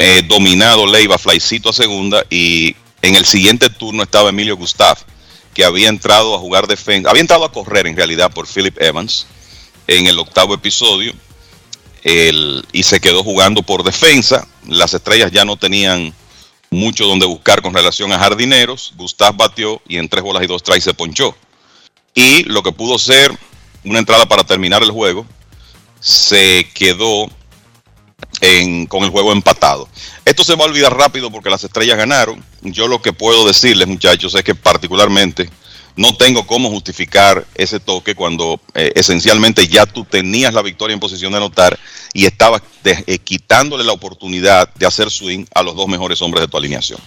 Eh, 0.00 0.22
dominado 0.26 0.86
Leiva, 0.86 1.18
flycito 1.18 1.70
a 1.70 1.72
segunda, 1.72 2.24
y 2.30 2.76
en 3.00 3.16
el 3.16 3.24
siguiente 3.24 3.68
turno 3.70 4.04
estaba 4.04 4.30
Emilio 4.30 4.56
Gustav, 4.56 4.98
que 5.54 5.64
había 5.64 5.88
entrado 5.88 6.34
a 6.34 6.38
jugar 6.38 6.66
defensa, 6.66 7.10
había 7.10 7.20
entrado 7.20 7.44
a 7.44 7.52
correr 7.52 7.86
en 7.86 7.96
realidad 7.96 8.30
por 8.32 8.46
Philip 8.46 8.80
Evans 8.80 9.26
en 9.86 10.06
el 10.06 10.18
octavo 10.18 10.54
episodio, 10.54 11.12
y 12.04 12.82
se 12.82 13.00
quedó 13.00 13.22
jugando 13.22 13.62
por 13.62 13.84
defensa. 13.84 14.46
Las 14.66 14.94
estrellas 14.94 15.30
ya 15.30 15.44
no 15.44 15.56
tenían 15.56 16.14
mucho 16.70 17.06
donde 17.06 17.26
buscar 17.26 17.62
con 17.62 17.74
relación 17.74 18.12
a 18.12 18.18
jardineros. 18.18 18.92
Gustav 18.96 19.36
batió 19.36 19.80
y 19.86 19.98
en 19.98 20.08
tres 20.08 20.22
bolas 20.22 20.42
y 20.42 20.46
dos 20.46 20.62
tries 20.62 20.84
se 20.84 20.94
ponchó. 20.94 21.36
Y 22.14 22.44
lo 22.44 22.62
que 22.62 22.72
pudo 22.72 22.98
ser 22.98 23.32
una 23.84 23.98
entrada 23.98 24.26
para 24.26 24.44
terminar 24.44 24.82
el 24.82 24.90
juego, 24.90 25.26
se 26.00 26.68
quedó 26.74 27.28
en, 28.40 28.86
con 28.86 29.04
el 29.04 29.10
juego 29.10 29.32
empatado. 29.32 29.88
Esto 30.24 30.44
se 30.44 30.54
va 30.54 30.64
a 30.64 30.68
olvidar 30.68 30.96
rápido 30.96 31.30
porque 31.30 31.50
las 31.50 31.64
estrellas 31.64 31.96
ganaron. 31.96 32.44
Yo 32.62 32.88
lo 32.88 33.02
que 33.02 33.12
puedo 33.12 33.46
decirles, 33.46 33.88
muchachos, 33.88 34.34
es 34.34 34.42
que 34.42 34.54
particularmente 34.54 35.50
no 35.96 36.16
tengo 36.16 36.46
cómo 36.46 36.70
justificar 36.70 37.44
ese 37.54 37.80
toque 37.80 38.14
cuando 38.14 38.60
eh, 38.74 38.92
esencialmente 38.94 39.66
ya 39.68 39.86
tú 39.86 40.04
tenías 40.04 40.54
la 40.54 40.62
victoria 40.62 40.94
en 40.94 41.00
posición 41.00 41.32
de 41.32 41.38
anotar 41.38 41.78
y 42.12 42.26
estabas 42.26 42.62
de, 42.82 43.04
eh, 43.06 43.18
quitándole 43.18 43.84
la 43.84 43.92
oportunidad 43.92 44.72
de 44.74 44.86
hacer 44.86 45.10
swing 45.10 45.44
a 45.54 45.62
los 45.62 45.76
dos 45.76 45.88
mejores 45.88 46.20
hombres 46.22 46.42
de 46.42 46.48
tu 46.48 46.56
alineación. 46.56 46.98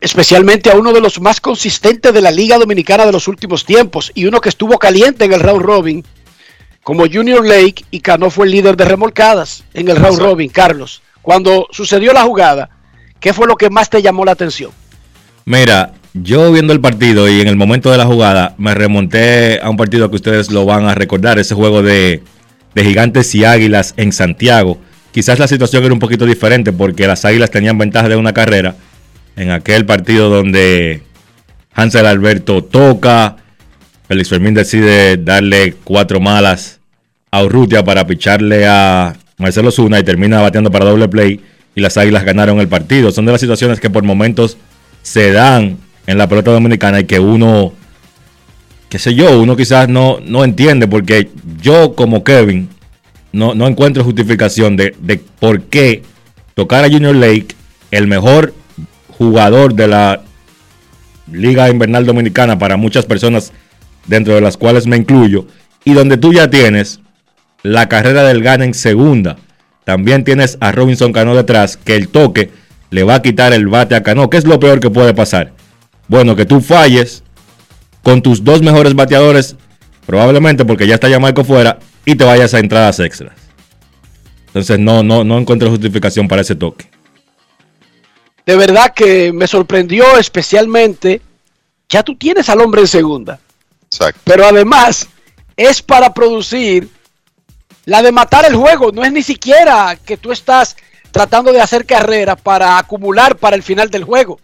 Especialmente 0.00 0.70
a 0.70 0.76
uno 0.76 0.92
de 0.92 1.00
los 1.00 1.20
más 1.20 1.40
consistentes 1.40 2.12
de 2.12 2.20
la 2.22 2.30
Liga 2.30 2.58
Dominicana 2.58 3.04
de 3.04 3.12
los 3.12 3.28
últimos 3.28 3.64
tiempos 3.64 4.10
y 4.14 4.24
uno 4.24 4.40
que 4.40 4.48
estuvo 4.48 4.78
caliente 4.78 5.26
en 5.26 5.32
el 5.32 5.40
round 5.40 5.62
robin 5.62 6.04
como 6.82 7.04
Junior 7.06 7.46
Lake 7.46 7.84
y 7.90 8.00
Cano 8.00 8.30
fue 8.30 8.46
el 8.46 8.52
líder 8.52 8.76
de 8.76 8.86
remolcadas 8.86 9.64
en 9.74 9.88
el 9.88 9.96
round 9.96 10.18
robin, 10.18 10.48
Carlos. 10.50 11.02
Cuando 11.20 11.68
sucedió 11.70 12.12
la 12.12 12.22
jugada, 12.22 12.70
¿qué 13.20 13.34
fue 13.34 13.46
lo 13.46 13.56
que 13.56 13.68
más 13.68 13.90
te 13.90 14.00
llamó 14.00 14.24
la 14.24 14.32
atención? 14.32 14.72
Mira, 15.44 15.92
yo 16.14 16.52
viendo 16.52 16.72
el 16.72 16.80
partido 16.80 17.28
y 17.28 17.40
en 17.40 17.48
el 17.48 17.56
momento 17.56 17.90
de 17.90 17.98
la 17.98 18.06
jugada 18.06 18.54
me 18.58 18.74
remonté 18.74 19.60
a 19.62 19.70
un 19.70 19.76
partido 19.76 20.10
que 20.10 20.16
ustedes 20.16 20.50
lo 20.50 20.64
van 20.64 20.86
a 20.86 20.94
recordar, 20.94 21.38
ese 21.38 21.54
juego 21.54 21.82
de, 21.82 22.22
de 22.74 22.84
gigantes 22.84 23.34
y 23.34 23.44
águilas 23.44 23.94
en 23.96 24.12
Santiago. 24.12 24.78
Quizás 25.12 25.38
la 25.38 25.48
situación 25.48 25.84
era 25.84 25.92
un 25.92 26.00
poquito 26.00 26.26
diferente 26.26 26.72
porque 26.72 27.06
las 27.06 27.24
águilas 27.24 27.50
tenían 27.50 27.78
ventaja 27.78 28.08
de 28.08 28.16
una 28.16 28.32
carrera 28.32 28.76
en 29.36 29.50
aquel 29.50 29.86
partido 29.86 30.28
donde 30.28 31.02
Hansel 31.74 32.06
Alberto 32.06 32.62
toca, 32.62 33.36
Félix 34.08 34.28
Fermín 34.28 34.54
decide 34.54 35.16
darle 35.16 35.74
cuatro 35.84 36.20
malas 36.20 36.80
a 37.30 37.42
Urrutia 37.42 37.84
para 37.84 38.06
picharle 38.06 38.66
a 38.66 39.16
Marcelo 39.38 39.70
Zuna 39.70 39.98
y 40.00 40.04
termina 40.04 40.40
bateando 40.40 40.70
para 40.70 40.84
doble 40.84 41.08
play 41.08 41.40
y 41.74 41.80
las 41.80 41.96
Águilas 41.96 42.24
ganaron 42.24 42.60
el 42.60 42.68
partido. 42.68 43.12
Son 43.12 43.24
de 43.24 43.32
las 43.32 43.40
situaciones 43.40 43.80
que 43.80 43.88
por 43.88 44.02
momentos 44.02 44.56
se 45.02 45.32
dan 45.32 45.78
en 46.10 46.18
la 46.18 46.28
pelota 46.28 46.50
dominicana 46.50 46.98
y 46.98 47.04
que 47.04 47.20
uno, 47.20 47.72
qué 48.88 48.98
sé 48.98 49.14
yo, 49.14 49.40
uno 49.40 49.56
quizás 49.56 49.88
no, 49.88 50.18
no 50.24 50.42
entiende 50.42 50.88
porque 50.88 51.30
yo 51.62 51.94
como 51.94 52.24
Kevin 52.24 52.68
no, 53.32 53.54
no 53.54 53.68
encuentro 53.68 54.02
justificación 54.02 54.76
de, 54.76 54.96
de 55.00 55.18
por 55.18 55.62
qué 55.62 56.02
tocar 56.54 56.84
a 56.84 56.90
Junior 56.90 57.14
Lake, 57.14 57.54
el 57.92 58.08
mejor 58.08 58.54
jugador 59.18 59.74
de 59.74 59.86
la 59.86 60.22
Liga 61.30 61.70
Invernal 61.70 62.04
Dominicana 62.04 62.58
para 62.58 62.76
muchas 62.76 63.06
personas, 63.06 63.52
dentro 64.08 64.34
de 64.34 64.40
las 64.40 64.56
cuales 64.56 64.88
me 64.88 64.96
incluyo, 64.96 65.46
y 65.84 65.92
donde 65.92 66.16
tú 66.16 66.32
ya 66.32 66.50
tienes 66.50 66.98
la 67.62 67.88
carrera 67.88 68.24
del 68.24 68.42
Gana 68.42 68.64
en 68.64 68.74
segunda. 68.74 69.36
También 69.84 70.24
tienes 70.24 70.58
a 70.60 70.72
Robinson 70.72 71.12
Cano 71.12 71.36
detrás, 71.36 71.76
que 71.76 71.94
el 71.94 72.08
toque 72.08 72.50
le 72.90 73.04
va 73.04 73.14
a 73.14 73.22
quitar 73.22 73.52
el 73.52 73.68
bate 73.68 73.94
a 73.94 74.02
Cano. 74.02 74.28
¿Qué 74.28 74.38
es 74.38 74.44
lo 74.44 74.58
peor 74.58 74.80
que 74.80 74.90
puede 74.90 75.14
pasar? 75.14 75.52
Bueno, 76.10 76.34
que 76.34 76.44
tú 76.44 76.60
falles 76.60 77.22
con 78.02 78.20
tus 78.20 78.42
dos 78.42 78.62
mejores 78.62 78.96
bateadores, 78.96 79.54
probablemente 80.06 80.64
porque 80.64 80.88
ya 80.88 80.94
está 80.94 81.08
Yamarco 81.08 81.44
fuera, 81.44 81.78
y 82.04 82.16
te 82.16 82.24
vayas 82.24 82.52
a 82.52 82.58
entradas 82.58 82.98
extras. 82.98 83.32
Entonces 84.48 84.80
no, 84.80 85.04
no, 85.04 85.22
no 85.22 85.38
encuentro 85.38 85.70
justificación 85.70 86.26
para 86.26 86.42
ese 86.42 86.56
toque. 86.56 86.90
De 88.44 88.56
verdad 88.56 88.92
que 88.92 89.32
me 89.32 89.46
sorprendió 89.46 90.16
especialmente. 90.18 91.22
Ya 91.88 92.02
tú 92.02 92.16
tienes 92.16 92.48
al 92.48 92.60
hombre 92.60 92.80
en 92.80 92.88
segunda. 92.88 93.38
Exacto. 93.84 94.20
Pero 94.24 94.46
además 94.46 95.06
es 95.56 95.80
para 95.80 96.12
producir 96.12 96.88
la 97.84 98.02
de 98.02 98.10
matar 98.10 98.44
el 98.46 98.56
juego. 98.56 98.90
No 98.90 99.04
es 99.04 99.12
ni 99.12 99.22
siquiera 99.22 99.96
que 100.04 100.16
tú 100.16 100.32
estás 100.32 100.76
tratando 101.12 101.52
de 101.52 101.60
hacer 101.60 101.86
carrera 101.86 102.34
para 102.34 102.78
acumular 102.78 103.36
para 103.36 103.54
el 103.54 103.62
final 103.62 103.90
del 103.90 104.02
juego. 104.02 104.40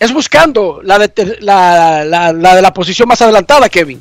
Es 0.00 0.12
buscando 0.12 0.80
la 0.82 0.98
de 0.98 1.38
la, 1.40 2.04
la, 2.04 2.32
de 2.32 2.62
la 2.62 2.74
posición 2.74 3.08
más 3.08 3.22
adelantada, 3.22 3.68
Kevin. 3.68 4.00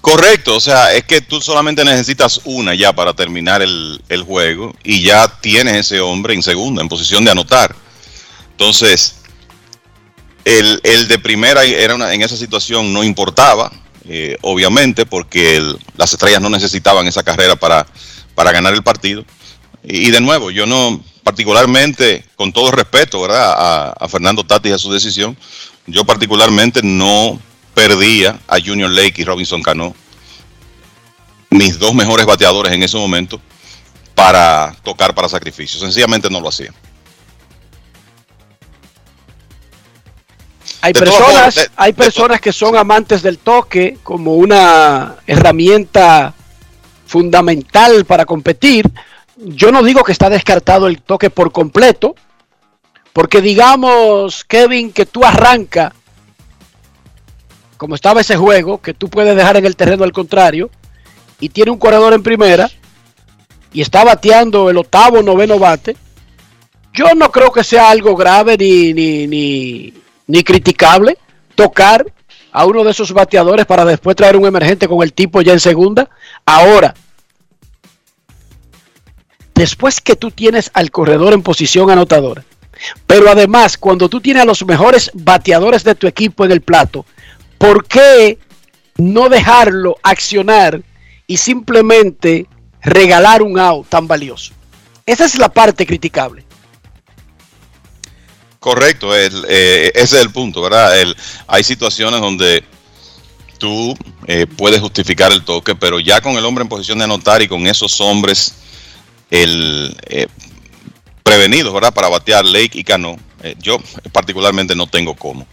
Correcto, 0.00 0.56
o 0.56 0.60
sea, 0.60 0.94
es 0.94 1.04
que 1.04 1.20
tú 1.20 1.42
solamente 1.42 1.84
necesitas 1.84 2.40
una 2.44 2.74
ya 2.74 2.92
para 2.94 3.12
terminar 3.12 3.60
el, 3.60 4.02
el, 4.08 4.22
juego 4.22 4.74
y 4.82 5.02
ya 5.02 5.28
tienes 5.40 5.76
ese 5.76 6.00
hombre 6.00 6.32
en 6.32 6.42
segunda, 6.42 6.80
en 6.80 6.88
posición 6.88 7.22
de 7.22 7.32
anotar. 7.32 7.74
Entonces, 8.52 9.16
el, 10.44 10.80
el 10.84 11.06
de 11.06 11.18
primera 11.18 11.64
era 11.64 11.94
una, 11.94 12.14
en 12.14 12.22
esa 12.22 12.36
situación 12.36 12.92
no 12.94 13.04
importaba, 13.04 13.70
eh, 14.08 14.38
obviamente, 14.40 15.04
porque 15.04 15.62
las 15.96 16.12
estrellas 16.12 16.40
no 16.40 16.48
necesitaban 16.48 17.06
esa 17.06 17.22
carrera 17.22 17.56
para, 17.56 17.86
para 18.34 18.52
ganar 18.52 18.72
el 18.72 18.82
partido. 18.82 19.24
Y, 19.84 20.08
y, 20.08 20.10
de 20.10 20.20
nuevo, 20.20 20.50
yo 20.50 20.66
no, 20.66 21.02
particularmente, 21.30 22.24
con 22.34 22.52
todo 22.52 22.72
respeto, 22.72 23.20
¿verdad? 23.22 23.54
A, 23.56 23.90
a 23.92 24.08
Fernando 24.08 24.42
Tatis 24.42 24.72
y 24.72 24.74
a 24.74 24.78
su 24.78 24.92
decisión, 24.92 25.36
yo 25.86 26.04
particularmente 26.04 26.80
no 26.82 27.38
perdía 27.72 28.40
a 28.48 28.58
Junior 28.58 28.90
Lake 28.90 29.22
y 29.22 29.24
Robinson 29.24 29.62
Cano, 29.62 29.94
mis 31.50 31.78
dos 31.78 31.94
mejores 31.94 32.26
bateadores 32.26 32.72
en 32.72 32.82
ese 32.82 32.96
momento, 32.96 33.40
para 34.12 34.74
tocar 34.82 35.14
para 35.14 35.28
sacrificio. 35.28 35.78
Sencillamente 35.78 36.28
no 36.28 36.40
lo 36.40 36.48
hacía. 36.48 36.74
Hay 40.80 40.92
de 40.92 40.98
personas, 40.98 41.54
de, 41.54 41.68
hay 41.76 41.92
personas 41.92 42.40
que 42.40 42.52
son 42.52 42.76
amantes 42.76 43.22
del 43.22 43.38
toque 43.38 43.98
como 44.02 44.34
una 44.34 45.14
herramienta 45.28 46.34
fundamental 47.06 48.04
para 48.04 48.24
competir. 48.24 48.90
Yo 49.42 49.72
no 49.72 49.82
digo 49.82 50.04
que 50.04 50.12
está 50.12 50.28
descartado 50.28 50.86
el 50.86 51.02
toque 51.02 51.30
por 51.30 51.52
completo, 51.52 52.14
porque 53.12 53.40
digamos, 53.40 54.44
Kevin, 54.44 54.92
que 54.92 55.06
tú 55.06 55.24
arrancas 55.24 55.92
como 57.80 57.94
estaba 57.94 58.20
ese 58.20 58.36
juego, 58.36 58.78
que 58.82 58.92
tú 58.92 59.08
puedes 59.08 59.34
dejar 59.34 59.56
en 59.56 59.64
el 59.64 59.74
terreno 59.74 60.04
al 60.04 60.12
contrario, 60.12 60.68
y 61.40 61.48
tiene 61.48 61.70
un 61.70 61.78
corredor 61.78 62.12
en 62.12 62.22
primera, 62.22 62.68
y 63.72 63.80
está 63.80 64.04
bateando 64.04 64.68
el 64.68 64.76
octavo, 64.76 65.22
noveno 65.22 65.58
bate, 65.58 65.96
yo 66.92 67.14
no 67.14 67.32
creo 67.32 67.50
que 67.50 67.64
sea 67.64 67.88
algo 67.88 68.14
grave 68.14 68.58
ni, 68.58 68.92
ni, 68.92 69.26
ni, 69.26 69.94
ni 70.26 70.44
criticable 70.44 71.16
tocar 71.54 72.04
a 72.52 72.66
uno 72.66 72.84
de 72.84 72.90
esos 72.90 73.14
bateadores 73.14 73.64
para 73.64 73.86
después 73.86 74.14
traer 74.14 74.36
un 74.36 74.44
emergente 74.44 74.86
con 74.86 75.02
el 75.02 75.14
tipo 75.14 75.40
ya 75.40 75.54
en 75.54 75.60
segunda. 75.60 76.10
Ahora, 76.44 76.94
después 79.60 80.00
que 80.00 80.16
tú 80.16 80.30
tienes 80.30 80.70
al 80.72 80.90
corredor 80.90 81.34
en 81.34 81.42
posición 81.42 81.90
anotadora, 81.90 82.42
pero 83.06 83.28
además 83.28 83.76
cuando 83.76 84.08
tú 84.08 84.18
tienes 84.18 84.42
a 84.42 84.46
los 84.46 84.64
mejores 84.64 85.10
bateadores 85.12 85.84
de 85.84 85.94
tu 85.94 86.06
equipo 86.06 86.46
en 86.46 86.52
el 86.52 86.62
plato, 86.62 87.04
¿por 87.58 87.86
qué 87.86 88.38
no 88.96 89.28
dejarlo 89.28 89.96
accionar 90.02 90.80
y 91.26 91.36
simplemente 91.36 92.46
regalar 92.80 93.42
un 93.42 93.58
out 93.58 93.86
tan 93.86 94.08
valioso? 94.08 94.54
Esa 95.04 95.26
es 95.26 95.36
la 95.36 95.50
parte 95.50 95.84
criticable. 95.84 96.42
Correcto, 98.60 99.14
eh, 99.14 99.90
ese 99.94 100.16
es 100.16 100.22
el 100.22 100.30
punto, 100.30 100.62
¿verdad? 100.62 100.94
Hay 101.46 101.64
situaciones 101.64 102.18
donde 102.18 102.64
tú 103.58 103.94
eh, 104.26 104.46
puedes 104.46 104.80
justificar 104.80 105.30
el 105.32 105.44
toque, 105.44 105.74
pero 105.74 106.00
ya 106.00 106.22
con 106.22 106.38
el 106.38 106.46
hombre 106.46 106.62
en 106.62 106.68
posición 106.70 106.96
de 106.96 107.04
anotar 107.04 107.42
y 107.42 107.48
con 107.48 107.66
esos 107.66 108.00
hombres 108.00 108.54
el, 109.30 109.96
eh, 110.06 110.26
prevenidos, 111.22 111.72
¿verdad? 111.72 111.94
Para 111.94 112.08
batear 112.08 112.44
Lake 112.44 112.78
y 112.78 112.84
Cano, 112.84 113.16
yo 113.58 113.78
particularmente 114.12 114.74
no 114.74 114.86
tengo 114.86 115.14
cómo. 115.14 115.46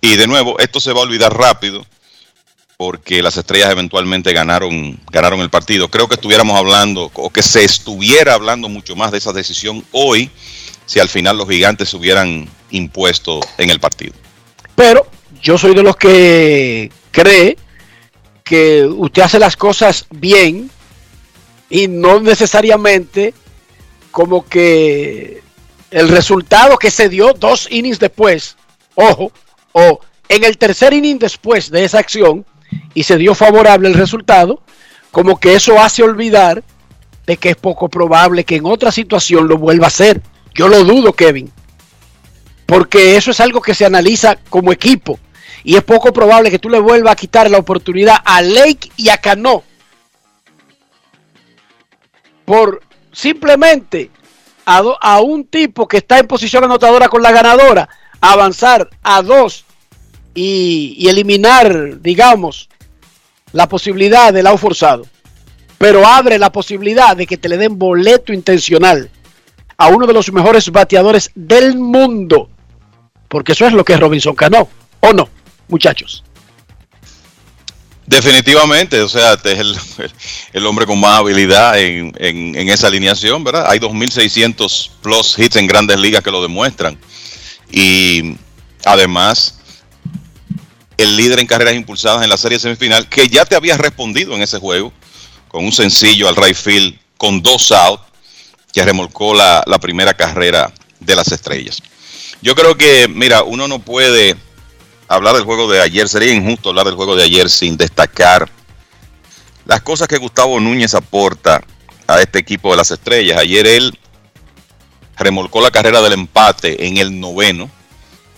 Y 0.00 0.16
de 0.16 0.26
nuevo, 0.26 0.58
esto 0.58 0.80
se 0.80 0.92
va 0.92 1.00
a 1.00 1.04
olvidar 1.04 1.36
rápido 1.36 1.84
porque 2.76 3.22
las 3.22 3.36
estrellas 3.36 3.70
eventualmente 3.70 4.32
ganaron, 4.32 5.00
ganaron 5.10 5.40
el 5.40 5.50
partido. 5.50 5.88
Creo 5.88 6.08
que 6.08 6.14
estuviéramos 6.14 6.56
hablando, 6.56 7.10
o 7.14 7.30
que 7.30 7.42
se 7.42 7.64
estuviera 7.64 8.34
hablando 8.34 8.68
mucho 8.68 8.94
más 8.94 9.12
de 9.12 9.18
esa 9.18 9.32
decisión 9.32 9.84
hoy, 9.92 10.30
si 10.84 11.00
al 11.00 11.08
final 11.08 11.38
los 11.38 11.48
gigantes 11.48 11.88
se 11.88 11.96
hubieran 11.96 12.48
impuesto 12.70 13.40
en 13.58 13.70
el 13.70 13.80
partido. 13.80 14.12
Pero 14.74 15.06
yo 15.42 15.56
soy 15.56 15.74
de 15.74 15.82
los 15.82 15.96
que 15.96 16.92
cree 17.10 17.56
que 18.44 18.84
usted 18.84 19.22
hace 19.22 19.38
las 19.38 19.56
cosas 19.56 20.06
bien 20.10 20.70
y 21.68 21.88
no 21.88 22.20
necesariamente 22.20 23.34
como 24.10 24.46
que 24.46 25.42
el 25.90 26.08
resultado 26.08 26.78
que 26.78 26.90
se 26.90 27.08
dio 27.08 27.32
dos 27.32 27.68
innings 27.70 27.98
después, 27.98 28.56
ojo, 28.94 29.32
o 29.72 30.00
en 30.28 30.44
el 30.44 30.58
tercer 30.58 30.92
inning 30.92 31.18
después 31.18 31.70
de 31.70 31.84
esa 31.84 31.98
acción 31.98 32.44
y 32.94 33.02
se 33.02 33.16
dio 33.16 33.34
favorable 33.34 33.88
el 33.88 33.94
resultado, 33.94 34.62
como 35.10 35.38
que 35.38 35.54
eso 35.54 35.80
hace 35.80 36.02
olvidar 36.02 36.62
de 37.26 37.36
que 37.36 37.50
es 37.50 37.56
poco 37.56 37.88
probable 37.88 38.44
que 38.44 38.56
en 38.56 38.66
otra 38.66 38.92
situación 38.92 39.48
lo 39.48 39.58
vuelva 39.58 39.86
a 39.86 39.88
hacer. 39.88 40.20
Yo 40.54 40.68
lo 40.68 40.84
dudo, 40.84 41.12
Kevin, 41.12 41.52
porque 42.64 43.16
eso 43.16 43.30
es 43.30 43.40
algo 43.40 43.60
que 43.60 43.74
se 43.74 43.84
analiza 43.84 44.36
como 44.48 44.72
equipo 44.72 45.18
y 45.62 45.76
es 45.76 45.82
poco 45.82 46.12
probable 46.12 46.50
que 46.50 46.58
tú 46.58 46.68
le 46.68 46.78
vuelvas 46.78 47.12
a 47.12 47.16
quitar 47.16 47.50
la 47.50 47.58
oportunidad 47.58 48.16
a 48.24 48.40
Lake 48.42 48.90
y 48.96 49.08
a 49.08 49.18
Cano 49.18 49.64
por 52.46 52.80
simplemente 53.12 54.10
a, 54.64 54.78
a 55.00 55.20
un 55.20 55.44
tipo 55.44 55.86
que 55.86 55.98
está 55.98 56.18
en 56.18 56.26
posición 56.26 56.64
anotadora 56.64 57.08
con 57.08 57.20
la 57.20 57.32
ganadora 57.32 57.88
avanzar 58.20 58.88
a 59.02 59.20
dos 59.20 59.66
y, 60.34 60.94
y, 60.98 61.08
eliminar, 61.08 62.00
digamos, 62.00 62.68
la 63.52 63.68
posibilidad 63.68 64.32
del 64.32 64.46
out 64.46 64.58
forzado. 64.58 65.06
Pero 65.78 66.06
abre 66.06 66.38
la 66.38 66.50
posibilidad 66.50 67.16
de 67.16 67.26
que 67.26 67.36
te 67.36 67.48
le 67.48 67.58
den 67.58 67.78
boleto 67.78 68.32
intencional 68.32 69.10
a 69.76 69.88
uno 69.88 70.06
de 70.06 70.14
los 70.14 70.32
mejores 70.32 70.70
bateadores 70.70 71.30
del 71.34 71.76
mundo. 71.76 72.48
Porque 73.28 73.52
eso 73.52 73.66
es 73.66 73.72
lo 73.72 73.84
que 73.84 73.94
es 73.94 74.00
Robinson 74.00 74.34
Cano. 74.34 74.68
¿O 75.00 75.12
no, 75.12 75.28
muchachos? 75.68 76.24
Definitivamente, 78.06 79.00
o 79.02 79.08
sea, 79.08 79.32
este 79.32 79.52
es 79.52 79.58
el, 79.58 79.76
el, 80.52 80.66
hombre 80.66 80.86
con 80.86 81.00
más 81.00 81.18
habilidad 81.18 81.76
en, 81.80 82.12
en, 82.18 82.68
esa 82.68 82.86
alineación, 82.86 83.42
¿verdad? 83.42 83.64
Hay 83.68 83.80
2.600 83.80 84.90
plus 85.02 85.36
hits 85.36 85.56
en 85.56 85.66
grandes 85.66 85.98
ligas 85.98 86.22
que 86.22 86.30
lo 86.30 86.40
demuestran. 86.40 86.96
Y 87.70 88.36
además, 88.84 89.58
el 90.96 91.16
líder 91.16 91.40
en 91.40 91.48
carreras 91.48 91.74
impulsadas 91.74 92.22
en 92.22 92.30
la 92.30 92.36
serie 92.36 92.60
semifinal, 92.60 93.08
que 93.08 93.26
ya 93.26 93.44
te 93.44 93.56
había 93.56 93.76
respondido 93.76 94.36
en 94.36 94.42
ese 94.42 94.58
juego, 94.58 94.92
con 95.48 95.64
un 95.64 95.72
sencillo 95.72 96.28
al 96.28 96.36
right 96.36 96.56
field, 96.56 96.96
con 97.16 97.42
dos 97.42 97.72
outs, 97.72 98.04
que 98.72 98.84
remolcó 98.84 99.34
la, 99.34 99.64
la 99.66 99.78
primera 99.78 100.14
carrera 100.14 100.72
de 101.00 101.16
las 101.16 101.32
estrellas. 101.32 101.82
Yo 102.40 102.54
creo 102.54 102.76
que, 102.76 103.08
mira, 103.08 103.42
uno 103.42 103.66
no 103.66 103.80
puede 103.80 104.36
hablar 105.08 105.34
del 105.34 105.44
juego 105.44 105.70
de 105.70 105.80
ayer, 105.80 106.08
sería 106.08 106.32
injusto 106.32 106.70
hablar 106.70 106.86
del 106.86 106.96
juego 106.96 107.16
de 107.16 107.24
ayer 107.24 107.48
sin 107.50 107.76
destacar 107.76 108.50
las 109.64 109.82
cosas 109.82 110.08
que 110.08 110.18
Gustavo 110.18 110.60
Núñez 110.60 110.94
aporta 110.94 111.62
a 112.06 112.20
este 112.20 112.38
equipo 112.38 112.70
de 112.70 112.76
las 112.76 112.90
estrellas. 112.90 113.38
Ayer 113.38 113.66
él 113.66 113.98
remolcó 115.16 115.60
la 115.60 115.70
carrera 115.70 116.00
del 116.02 116.12
empate 116.12 116.86
en 116.86 116.98
el 116.98 117.18
noveno, 117.18 117.70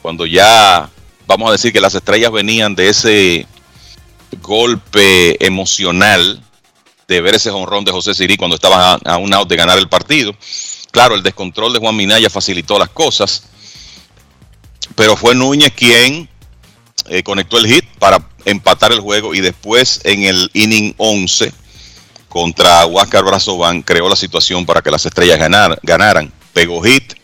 cuando 0.01 0.27
ya 0.27 0.89
vamos 1.27 1.49
a 1.49 1.53
decir 1.53 1.73
que 1.73 1.81
las 1.81 1.95
estrellas 1.95 2.33
venían 2.33 2.75
de 2.75 2.89
ese 2.89 3.47
golpe 4.41 5.45
emocional 5.45 6.43
de 7.07 7.21
ver 7.21 7.35
ese 7.35 7.51
jonrón 7.51 7.85
de 7.85 7.93
José 7.93 8.15
Sirí 8.15 8.37
cuando 8.37 8.57
estaban 8.57 9.01
a, 9.05 9.17
un 9.17 9.33
out 9.33 9.49
de 9.49 9.57
ganar 9.57 9.79
el 9.79 9.89
partido. 9.89 10.35
Claro, 10.91 11.15
el 11.15 11.23
descontrol 11.23 11.73
de 11.73 11.79
Juan 11.79 11.97
Minaya 11.97 12.31
facilitó 12.31 12.79
las 12.79 12.91
cosas, 12.91 13.45
pero 14.95 15.17
fue 15.17 15.35
Núñez 15.35 15.73
quien 15.75 16.29
eh, 17.09 17.23
conectó 17.23 17.59
el 17.59 17.67
hit 17.67 17.85
para 17.99 18.29
empatar 18.45 18.93
el 18.93 19.01
juego 19.01 19.35
y 19.35 19.41
después 19.41 20.01
en 20.05 20.25
el 20.25 20.51
inning 20.55 20.95
11 20.97 21.53
contra 22.29 22.87
Huáscar 22.87 23.25
Brazovan 23.25 23.83
creó 23.83 24.09
la 24.09 24.17
situación 24.17 24.67
para 24.67 24.83
que 24.83 24.91
las 24.91 25.07
estrellas 25.07 25.39
ganar, 25.39 25.79
ganaran. 25.83 26.33
Pegó 26.53 26.83
hit, 26.83 27.15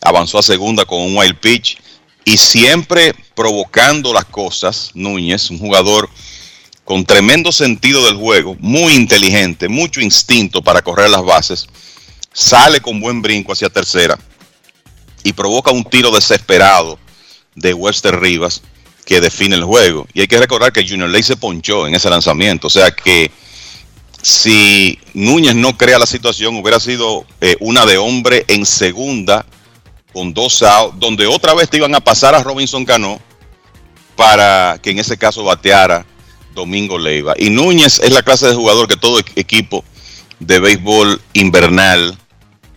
avanzó 0.00 0.38
a 0.38 0.42
segunda 0.42 0.84
con 0.84 1.00
un 1.00 1.16
wild 1.16 1.38
pitch 1.38 1.78
y 2.24 2.36
siempre 2.36 3.14
provocando 3.34 4.12
las 4.12 4.24
cosas. 4.26 4.90
Núñez, 4.94 5.50
un 5.50 5.58
jugador 5.58 6.08
con 6.84 7.04
tremendo 7.04 7.52
sentido 7.52 8.04
del 8.06 8.16
juego, 8.16 8.56
muy 8.60 8.94
inteligente, 8.94 9.68
mucho 9.68 10.00
instinto 10.00 10.62
para 10.62 10.80
correr 10.80 11.10
las 11.10 11.22
bases, 11.22 11.66
sale 12.32 12.80
con 12.80 13.00
buen 13.00 13.20
brinco 13.20 13.52
hacia 13.52 13.68
tercera 13.68 14.18
y 15.22 15.32
provoca 15.34 15.70
un 15.70 15.84
tiro 15.84 16.10
desesperado 16.10 16.98
de 17.54 17.74
Wester 17.74 18.18
Rivas 18.18 18.62
que 19.08 19.22
define 19.22 19.56
el 19.56 19.64
juego. 19.64 20.06
Y 20.12 20.20
hay 20.20 20.28
que 20.28 20.36
recordar 20.36 20.70
que 20.70 20.86
Junior 20.86 21.08
Ley 21.08 21.22
se 21.22 21.38
ponchó 21.38 21.86
en 21.86 21.94
ese 21.94 22.10
lanzamiento, 22.10 22.66
o 22.66 22.70
sea 22.70 22.90
que 22.90 23.30
si 24.20 24.98
Núñez 25.14 25.54
no 25.54 25.78
crea 25.78 25.98
la 25.98 26.04
situación, 26.04 26.56
hubiera 26.56 26.78
sido 26.78 27.24
eh, 27.40 27.56
una 27.60 27.86
de 27.86 27.96
hombre 27.96 28.44
en 28.48 28.66
segunda 28.66 29.46
con 30.12 30.34
dos 30.34 30.60
outs, 30.60 31.00
donde 31.00 31.26
otra 31.26 31.54
vez 31.54 31.70
te 31.70 31.78
iban 31.78 31.94
a 31.94 32.00
pasar 32.00 32.34
a 32.34 32.42
Robinson 32.42 32.84
Cano 32.84 33.18
para 34.14 34.78
que 34.82 34.90
en 34.90 34.98
ese 34.98 35.16
caso 35.16 35.42
bateara 35.42 36.04
Domingo 36.54 36.98
Leiva. 36.98 37.32
Y 37.38 37.48
Núñez 37.48 38.00
es 38.00 38.12
la 38.12 38.22
clase 38.22 38.46
de 38.46 38.54
jugador 38.54 38.88
que 38.88 38.98
todo 38.98 39.18
equipo 39.36 39.86
de 40.38 40.60
béisbol 40.60 41.18
invernal 41.32 42.18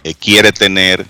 eh, 0.05 0.13
quiere 0.13 0.53
tener. 0.53 1.05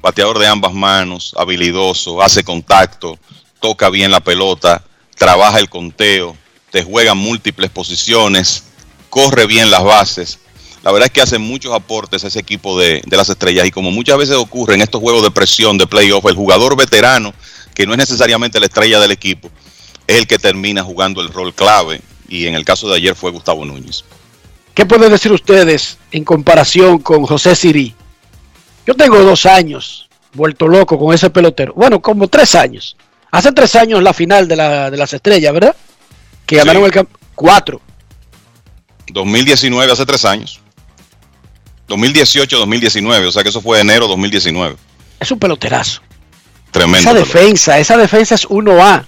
Bateador 0.00 0.38
de 0.38 0.46
ambas 0.46 0.72
manos, 0.72 1.34
habilidoso, 1.36 2.22
hace 2.22 2.42
contacto, 2.42 3.18
toca 3.60 3.90
bien 3.90 4.10
la 4.10 4.20
pelota, 4.20 4.82
trabaja 5.16 5.58
el 5.58 5.68
conteo, 5.68 6.36
te 6.70 6.82
juega 6.82 7.14
múltiples 7.14 7.70
posiciones, 7.70 8.64
corre 9.10 9.46
bien 9.46 9.70
las 9.70 9.84
bases. 9.84 10.38
La 10.82 10.92
verdad 10.92 11.06
es 11.06 11.12
que 11.12 11.22
hace 11.22 11.38
muchos 11.38 11.72
aportes 11.72 12.22
a 12.22 12.28
ese 12.28 12.38
equipo 12.38 12.78
de, 12.78 13.02
de 13.04 13.16
las 13.16 13.28
estrellas 13.28 13.66
y 13.66 13.70
como 13.70 13.90
muchas 13.90 14.18
veces 14.18 14.36
ocurre 14.36 14.74
en 14.74 14.82
estos 14.82 15.00
juegos 15.00 15.22
de 15.22 15.30
presión 15.30 15.78
de 15.78 15.86
playoff, 15.86 16.24
el 16.26 16.34
jugador 16.34 16.76
veterano, 16.76 17.34
que 17.74 17.86
no 17.86 17.92
es 17.92 17.98
necesariamente 17.98 18.60
la 18.60 18.66
estrella 18.66 19.00
del 19.00 19.10
equipo, 19.10 19.50
es 20.06 20.16
el 20.16 20.26
que 20.26 20.38
termina 20.38 20.82
jugando 20.82 21.20
el 21.20 21.32
rol 21.32 21.52
clave 21.54 22.00
y 22.28 22.46
en 22.46 22.54
el 22.54 22.64
caso 22.64 22.88
de 22.88 22.96
ayer 22.96 23.14
fue 23.14 23.32
Gustavo 23.32 23.64
Núñez. 23.64 24.04
¿Qué 24.74 24.84
pueden 24.84 25.10
decir 25.10 25.32
ustedes 25.32 25.98
en 26.10 26.24
comparación 26.24 26.98
con 26.98 27.24
José 27.24 27.56
Siri? 27.56 27.94
Yo 28.86 28.94
tengo 28.94 29.18
dos 29.22 29.46
años 29.46 30.06
vuelto 30.36 30.68
loco 30.68 30.98
con 30.98 31.14
ese 31.14 31.30
pelotero. 31.30 31.72
Bueno, 31.74 32.00
como 32.00 32.28
tres 32.28 32.54
años. 32.54 32.96
Hace 33.36 33.52
tres 33.52 33.74
años 33.74 34.02
la 34.02 34.14
final 34.14 34.48
de, 34.48 34.56
la, 34.56 34.90
de 34.90 34.96
las 34.96 35.12
estrellas, 35.12 35.52
¿verdad? 35.52 35.76
Que 36.46 36.56
ganaron 36.56 36.84
el 36.86 36.90
camp 36.90 37.10
cuatro. 37.34 37.82
2019, 39.08 39.92
hace 39.92 40.06
tres 40.06 40.24
años. 40.24 40.62
2018-2019, 41.86 43.28
o 43.28 43.32
sea 43.32 43.42
que 43.42 43.50
eso 43.50 43.60
fue 43.60 43.78
enero 43.78 44.08
2019. 44.08 44.76
Es 45.20 45.30
un 45.30 45.38
peloterazo. 45.38 46.00
Tremendo. 46.70 47.10
Esa 47.10 47.12
defensa, 47.12 47.78
esa 47.78 47.98
defensa 47.98 48.36
es 48.36 48.48
1A. 48.48 49.04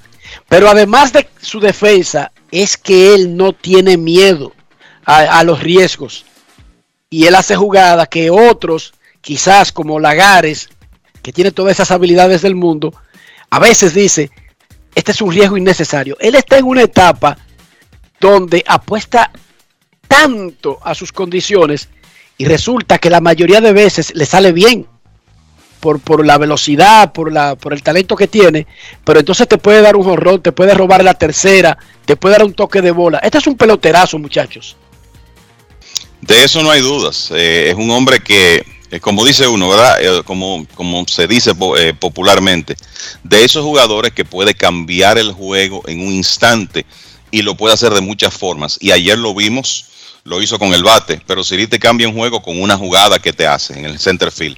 Pero 0.46 0.68
además 0.68 1.10
de 1.14 1.26
su 1.40 1.58
defensa, 1.58 2.30
es 2.50 2.76
que 2.76 3.14
él 3.14 3.34
no 3.34 3.54
tiene 3.54 3.96
miedo 3.96 4.52
a, 5.06 5.38
a 5.38 5.42
los 5.42 5.62
riesgos. 5.62 6.26
Y 7.08 7.24
él 7.24 7.34
hace 7.34 7.56
jugadas 7.56 8.08
que 8.08 8.28
otros, 8.28 8.92
quizás 9.22 9.72
como 9.72 9.98
Lagares, 9.98 10.68
que 11.22 11.32
tiene 11.32 11.50
todas 11.50 11.72
esas 11.72 11.90
habilidades 11.92 12.42
del 12.42 12.56
mundo, 12.56 12.92
a 13.50 13.58
veces 13.58 13.94
dice, 13.94 14.30
este 14.94 15.12
es 15.12 15.22
un 15.22 15.32
riesgo 15.32 15.56
innecesario. 15.56 16.16
Él 16.20 16.34
está 16.34 16.58
en 16.58 16.66
una 16.66 16.82
etapa 16.82 17.36
donde 18.20 18.64
apuesta 18.66 19.30
tanto 20.06 20.78
a 20.82 20.94
sus 20.94 21.12
condiciones 21.12 21.88
y 22.36 22.44
resulta 22.44 22.98
que 22.98 23.10
la 23.10 23.20
mayoría 23.20 23.60
de 23.60 23.72
veces 23.72 24.14
le 24.14 24.26
sale 24.26 24.52
bien 24.52 24.86
por, 25.80 26.00
por 26.00 26.26
la 26.26 26.38
velocidad, 26.38 27.12
por, 27.12 27.32
la, 27.32 27.54
por 27.56 27.72
el 27.72 27.82
talento 27.82 28.16
que 28.16 28.26
tiene, 28.26 28.66
pero 29.04 29.20
entonces 29.20 29.46
te 29.46 29.58
puede 29.58 29.82
dar 29.82 29.96
un 29.96 30.08
horror, 30.08 30.40
te 30.40 30.52
puede 30.52 30.74
robar 30.74 31.04
la 31.04 31.14
tercera, 31.14 31.78
te 32.04 32.16
puede 32.16 32.36
dar 32.36 32.44
un 32.44 32.54
toque 32.54 32.82
de 32.82 32.90
bola. 32.90 33.18
Este 33.18 33.38
es 33.38 33.46
un 33.46 33.56
peloterazo, 33.56 34.18
muchachos. 34.18 34.76
De 36.20 36.44
eso 36.44 36.62
no 36.62 36.70
hay 36.70 36.80
dudas. 36.80 37.30
Eh, 37.32 37.70
es 37.70 37.76
un 37.76 37.90
hombre 37.90 38.20
que, 38.20 38.64
eh, 38.90 39.00
como 39.00 39.24
dice 39.24 39.46
uno, 39.46 39.68
¿verdad? 39.68 39.98
Eh, 40.00 40.22
como, 40.24 40.66
como 40.74 41.04
se 41.06 41.26
dice 41.26 41.52
eh, 41.78 41.94
popularmente, 41.98 42.74
de 43.22 43.44
esos 43.44 43.62
jugadores 43.62 44.12
que 44.12 44.24
puede 44.24 44.54
cambiar 44.54 45.18
el 45.18 45.32
juego 45.32 45.82
en 45.86 46.00
un 46.00 46.12
instante 46.12 46.86
y 47.30 47.42
lo 47.42 47.54
puede 47.54 47.74
hacer 47.74 47.92
de 47.92 48.00
muchas 48.00 48.32
formas. 48.32 48.78
Y 48.80 48.92
ayer 48.92 49.18
lo 49.18 49.34
vimos, 49.34 49.86
lo 50.24 50.40
hizo 50.40 50.58
con 50.58 50.72
el 50.72 50.82
bate, 50.82 51.20
pero 51.26 51.44
Siri 51.44 51.66
te 51.66 51.78
cambia 51.78 52.08
un 52.08 52.14
juego 52.14 52.40
con 52.40 52.60
una 52.60 52.76
jugada 52.76 53.18
que 53.18 53.32
te 53.32 53.46
hace 53.46 53.78
en 53.78 53.84
el 53.84 53.98
center 53.98 54.32
field, 54.32 54.56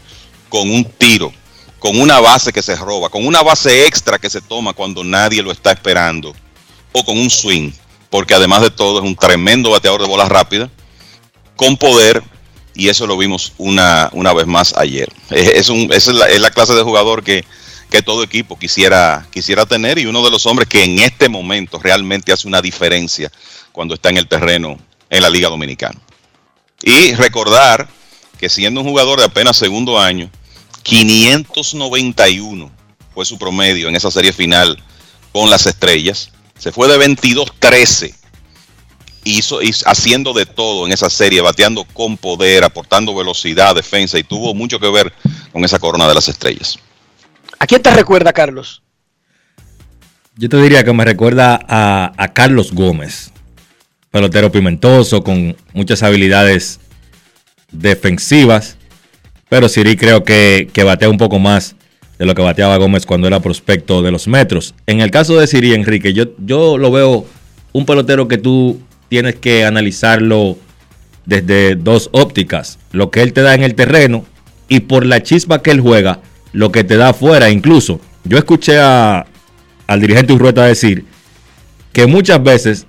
con 0.48 0.70
un 0.70 0.85
tiro, 0.85 1.32
con 1.81 2.01
una 2.01 2.20
base 2.20 2.52
que 2.52 2.62
se 2.62 2.77
roba, 2.77 3.09
con 3.09 3.27
una 3.27 3.43
base 3.43 3.86
extra 3.86 4.19
que 4.19 4.31
se 4.31 4.40
toma 4.40 4.74
cuando 4.74 5.02
nadie 5.02 5.43
lo 5.43 5.51
está 5.51 5.73
esperando, 5.73 6.35
o 6.93 7.05
con 7.05 7.19
un 7.19 7.31
swing, 7.31 7.73
porque 8.11 8.35
además 8.35 8.62
de 8.62 8.70
todo 8.70 9.01
es 9.01 9.05
un 9.05 9.16
tremendo 9.16 9.70
bateador 9.70 10.02
de 10.02 10.09
bolas 10.09 10.28
rápidas, 10.28 10.70
con 11.57 11.77
poder, 11.77 12.23
y 12.75 12.89
eso 12.89 13.07
lo 13.07 13.17
vimos 13.17 13.53
una, 13.59 14.11
una 14.13 14.33
vez 14.33 14.47
más 14.47 14.75
ayer. 14.77 15.09
Es, 15.31 15.69
es, 15.71 16.07
la, 16.09 16.29
es 16.29 16.41
la 16.41 16.51
clase 16.51 16.75
de 16.75 16.83
jugador 16.83 17.23
que, 17.23 17.45
que 17.91 18.03
todo 18.03 18.23
equipo 18.23 18.59
quisiera, 18.59 19.27
quisiera 19.33 19.67
tener 19.67 19.99
y 19.99 20.07
uno 20.07 20.25
de 20.25 20.31
los 20.31 20.47
hombres 20.47 20.69
que 20.69 20.85
en 20.85 21.01
este 21.01 21.29
momento 21.29 21.79
realmente 21.83 22.33
hace 22.33 22.47
una 22.47 22.63
diferencia 22.63 23.31
cuando 23.73 23.95
está 23.95 24.11
en 24.11 24.19
el 24.19 24.29
terreno 24.29 24.79
en 25.11 25.23
la 25.23 25.31
Liga 25.31 25.49
Dominicana. 25.49 26.01
Y 26.83 27.15
recordar 27.15 27.89
que 28.39 28.49
siendo 28.49 28.81
un 28.81 28.87
jugador 28.87 29.19
de 29.19 29.27
apenas 29.27 29.57
segundo 29.57 29.99
año, 29.99 30.31
591 30.83 32.71
fue 33.13 33.25
su 33.25 33.39
promedio 33.39 33.89
en 33.89 33.97
esa 33.97 34.11
serie 34.11 34.33
final 34.33 34.83
con 35.33 35.51
las 35.51 35.67
estrellas. 35.67 36.31
Se 36.59 36.73
fue 36.73 36.89
de 36.89 36.99
22-13, 36.99 38.15
hizo, 39.25 39.63
hizo, 39.63 39.89
haciendo 39.89 40.33
de 40.33 40.47
todo 40.47 40.87
en 40.87 40.93
esa 40.93 41.11
serie, 41.11 41.41
bateando 41.41 41.85
con 41.85 42.17
poder, 42.17 42.65
aportando 42.65 43.15
velocidad, 43.15 43.75
defensa 43.75 44.19
y 44.19 44.23
tuvo 44.23 44.55
mucho 44.55 44.79
que 44.79 44.91
ver 44.91 45.13
con 45.53 45.65
esa 45.65 45.79
corona 45.79 46.09
de 46.09 46.15
las 46.15 46.29
estrellas. 46.29 46.79
¿A 47.59 47.67
quién 47.67 47.83
te 47.83 47.91
recuerda, 47.91 48.33
Carlos? 48.33 48.83
Yo 50.37 50.49
te 50.49 50.57
diría 50.57 50.85
que 50.85 50.93
me 50.93 51.05
recuerda 51.05 51.61
a, 51.69 52.13
a 52.17 52.29
Carlos 52.33 52.73
Gómez, 52.73 53.33
pelotero 54.11 54.51
pimentoso, 54.51 55.23
con 55.23 55.57
muchas 55.75 56.03
habilidades 56.03 56.81
defensivas, 57.71 58.77
pero 59.49 59.69
Siri 59.69 59.97
creo 59.97 60.25
que, 60.25 60.71
que, 60.73 60.85
batea 60.85 61.11
un 61.11 61.19
poco 61.19 61.39
más 61.39 61.77
de 62.19 62.27
lo 62.27 62.35
que 62.35 62.43
bateaba 62.43 62.77
Gómez 62.77 63.05
cuando 63.05 63.27
era 63.27 63.41
prospecto 63.41 64.03
de 64.03 64.11
los 64.11 64.29
metros. 64.29 64.75
En 64.87 65.01
el 65.01 65.11
caso 65.11 65.39
de 65.39 65.47
Siri, 65.47 65.75
Enrique, 65.75 66.13
yo, 66.13 66.27
yo 66.39 66.79
lo 66.79 66.91
veo 66.91 67.27
un 67.73 67.87
pelotero 67.87 68.29
que 68.29 68.39
tú 68.39 68.81
tienes 69.11 69.35
que 69.35 69.65
analizarlo 69.66 70.57
desde 71.27 71.74
dos 71.74 72.09
ópticas, 72.12 72.78
lo 72.93 73.11
que 73.11 73.23
él 73.23 73.35
te 73.35 73.43
da 73.43 73.55
en 73.55 73.65
el 73.65 73.74
terreno 73.74 74.24
y 74.69 74.81
por 74.81 75.05
la 75.05 75.23
chispa 75.23 75.62
que 75.62 75.73
él 75.73 75.81
juega, 75.81 76.20
lo 76.53 76.73
que 76.73 76.85
te 76.85 76.97
da 76.97 77.11
afuera. 77.11 77.51
Incluso 77.51 78.01
yo 78.24 78.39
escuché 78.39 78.78
a, 78.78 79.27
al 79.89 80.01
dirigente 80.01 80.32
Urrueta 80.32 80.65
decir 80.65 81.05
que 81.93 82.07
muchas 82.07 82.43
veces 82.43 82.87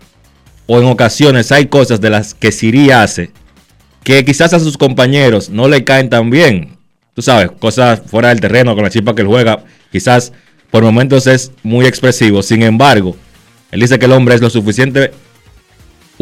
o 0.68 0.80
en 0.80 0.86
ocasiones 0.86 1.52
hay 1.52 1.66
cosas 1.66 2.00
de 2.00 2.12
las 2.12 2.36
que 2.36 2.52
Siri 2.52 2.92
hace 2.92 3.32
que 4.04 4.24
quizás 4.24 4.54
a 4.54 4.60
sus 4.60 4.78
compañeros 4.78 5.50
no 5.50 5.68
le 5.68 5.84
caen 5.84 6.10
tan 6.10 6.30
bien. 6.30 6.78
Tú 7.16 7.24
sabes, 7.24 7.52
cosas 7.52 8.02
fuera 8.06 8.30
del 8.30 8.40
terreno 8.40 8.76
con 8.76 8.84
la 8.84 8.90
chispa 8.92 9.16
que 9.16 9.24
él 9.24 9.28
juega, 9.28 9.64
quizás 9.92 10.34
por 10.70 10.84
momentos 10.84 11.26
es 11.26 11.52
muy 11.64 11.86
expresivo. 11.88 12.44
Sin 12.44 12.62
embargo, 12.62 13.18
él 13.72 13.82
dice 13.82 13.98
que 13.98 14.06
el 14.06 14.12
hombre 14.12 14.36
es 14.36 14.42
lo 14.42 14.50
suficiente 14.50 15.12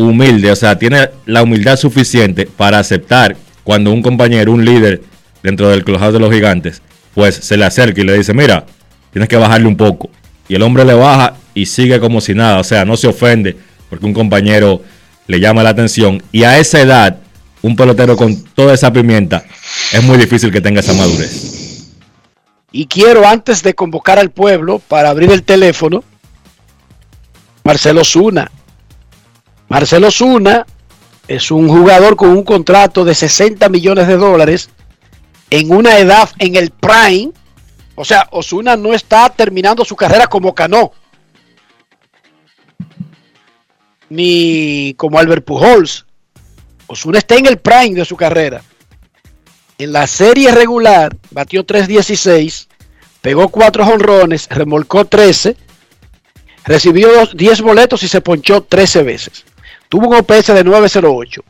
humilde, 0.07 0.51
o 0.51 0.55
sea, 0.55 0.80
tiene 0.80 1.09
la 1.26 1.43
humildad 1.43 1.77
suficiente 1.77 2.45
para 2.45 2.80
aceptar 2.80 3.35
cuando 3.63 3.91
un 3.91 4.01
compañero, 4.01 4.53
un 4.53 4.63
líder 4.63 5.01
dentro 5.43 5.69
del 5.69 5.84
clubhouse 5.84 6.13
de 6.13 6.19
los 6.19 6.34
gigantes, 6.34 6.81
pues 7.13 7.35
se 7.35 7.57
le 7.57 7.65
acerca 7.65 7.99
y 7.99 8.05
le 8.05 8.17
dice, 8.17 8.34
mira, 8.34 8.65
tienes 9.11 9.27
que 9.27 9.35
bajarle 9.35 9.67
un 9.67 9.76
poco. 9.76 10.09
Y 10.47 10.55
el 10.55 10.61
hombre 10.61 10.85
le 10.85 10.93
baja 10.93 11.35
y 11.53 11.65
sigue 11.65 11.99
como 11.99 12.21
si 12.21 12.34
nada, 12.34 12.59
o 12.59 12.63
sea, 12.63 12.85
no 12.85 12.95
se 12.95 13.07
ofende 13.07 13.57
porque 13.89 14.05
un 14.05 14.13
compañero 14.13 14.81
le 15.27 15.39
llama 15.39 15.63
la 15.63 15.69
atención. 15.69 16.23
Y 16.31 16.43
a 16.43 16.57
esa 16.59 16.80
edad, 16.80 17.17
un 17.61 17.76
pelotero 17.76 18.15
con 18.15 18.41
toda 18.55 18.73
esa 18.73 18.93
pimienta, 18.93 19.43
es 19.91 20.03
muy 20.03 20.17
difícil 20.17 20.51
que 20.51 20.61
tenga 20.61 20.80
esa 20.80 20.93
madurez. 20.93 21.89
Y 22.71 22.85
quiero, 22.85 23.27
antes 23.27 23.63
de 23.63 23.73
convocar 23.73 24.17
al 24.17 24.31
pueblo 24.31 24.80
para 24.80 25.09
abrir 25.09 25.31
el 25.31 25.43
teléfono, 25.43 26.03
Marcelo 27.63 28.03
Zuna. 28.05 28.49
Marcelo 29.69 30.11
Zuna 30.11 30.65
es 31.27 31.51
un 31.51 31.67
jugador 31.69 32.15
con 32.15 32.29
un 32.29 32.43
contrato 32.43 33.05
de 33.05 33.13
60 33.15 33.69
millones 33.69 34.07
de 34.07 34.17
dólares 34.17 34.69
en 35.49 35.71
una 35.71 35.97
edad 35.99 36.29
en 36.39 36.55
el 36.55 36.71
prime. 36.71 37.31
O 37.95 38.03
sea, 38.05 38.27
Osuna 38.31 38.75
no 38.75 38.93
está 38.93 39.29
terminando 39.29 39.85
su 39.85 39.95
carrera 39.95 40.27
como 40.27 40.55
Cano. 40.55 40.91
Ni 44.09 44.93
como 44.97 45.19
Albert 45.19 45.45
Pujols. 45.45 46.05
Osuna 46.87 47.19
está 47.19 47.35
en 47.35 47.45
el 47.45 47.57
prime 47.59 47.93
de 47.93 48.05
su 48.05 48.15
carrera. 48.15 48.63
En 49.77 49.93
la 49.93 50.07
serie 50.07 50.51
regular 50.51 51.15
batió 51.31 51.65
3.16, 51.65 52.67
pegó 53.21 53.49
cuatro 53.49 53.85
jonrones, 53.85 54.47
remolcó 54.49 55.05
13, 55.05 55.55
recibió 56.65 57.13
dos- 57.13 57.37
10 57.37 57.61
boletos 57.61 58.01
y 58.03 58.07
se 58.07 58.19
ponchó 58.19 58.63
13 58.63 59.03
veces. 59.03 59.45
Tuvo 59.90 60.07
un 60.07 60.16
OPS 60.16 60.48
de 60.53 60.64
908. 60.64 61.44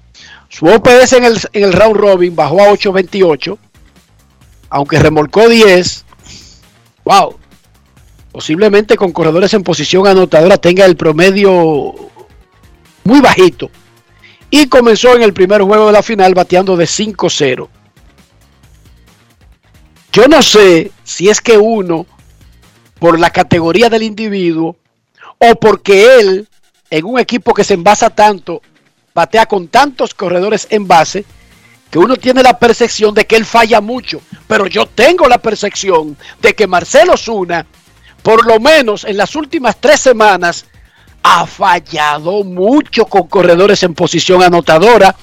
Su 0.47 0.65
OPS 0.65 1.13
en 1.13 1.25
el, 1.25 1.39
en 1.53 1.63
el 1.63 1.73
round 1.73 1.97
robin 1.97 2.35
bajó 2.35 2.61
a 2.61 2.71
828, 2.71 3.57
aunque 4.69 4.99
remolcó 4.99 5.47
10. 5.47 6.05
Wow. 7.03 7.37
Posiblemente 8.31 8.95
con 8.95 9.11
corredores 9.11 9.53
en 9.53 9.63
posición 9.63 10.07
anotadora 10.07 10.57
tenga 10.57 10.85
el 10.85 10.95
promedio 10.95 11.93
muy 13.03 13.21
bajito. 13.21 13.69
Y 14.49 14.67
comenzó 14.67 15.15
en 15.15 15.23
el 15.23 15.33
primer 15.33 15.61
juego 15.61 15.87
de 15.87 15.93
la 15.93 16.03
final 16.03 16.33
bateando 16.33 16.77
de 16.77 16.85
5-0. 16.85 17.67
Yo 20.11 20.27
no 20.27 20.41
sé 20.41 20.91
si 21.03 21.29
es 21.29 21.41
que 21.41 21.57
uno, 21.57 22.05
por 22.99 23.19
la 23.19 23.29
categoría 23.29 23.89
del 23.89 24.03
individuo, 24.03 24.77
o 25.37 25.55
porque 25.55 26.19
él, 26.19 26.47
en 26.89 27.05
un 27.05 27.19
equipo 27.19 27.53
que 27.53 27.63
se 27.63 27.75
envasa 27.75 28.09
tanto, 28.09 28.61
batea 29.13 29.45
con 29.45 29.67
tantos 29.67 30.13
corredores 30.13 30.67
en 30.69 30.87
base, 30.87 31.25
que 31.89 31.99
uno 31.99 32.15
tiene 32.15 32.43
la 32.43 32.57
percepción 32.57 33.13
de 33.13 33.25
que 33.25 33.35
él 33.35 33.45
falla 33.45 33.81
mucho. 33.81 34.21
Pero 34.47 34.67
yo 34.67 34.85
tengo 34.85 35.27
la 35.27 35.39
percepción 35.39 36.17
de 36.41 36.53
que 36.53 36.67
Marcelo 36.67 37.17
Zuna, 37.17 37.65
por 38.21 38.45
lo 38.45 38.59
menos 38.59 39.03
en 39.03 39.17
las 39.17 39.35
últimas 39.35 39.77
tres 39.79 39.99
semanas, 39.99 40.65
ha 41.23 41.45
fallado 41.45 42.43
mucho 42.43 43.05
con 43.05 43.27
corredores 43.27 43.83
en 43.83 43.93
posición 43.93 44.43
anotadora. 44.43 45.15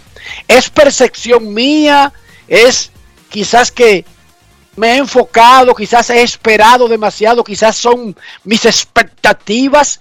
Es 0.49 0.69
percepción 0.71 1.55
mía, 1.55 2.13
es 2.49 2.91
quizás 3.29 3.71
que 3.71 4.05
me 4.77 4.93
he 4.93 4.97
enfocado, 4.97 5.75
quizás 5.75 6.11
he 6.11 6.23
esperado 6.23 6.89
demasiado, 6.89 7.43
quizás 7.43 7.77
son 7.77 8.17
mis 8.45 8.65
expectativas 8.67 10.01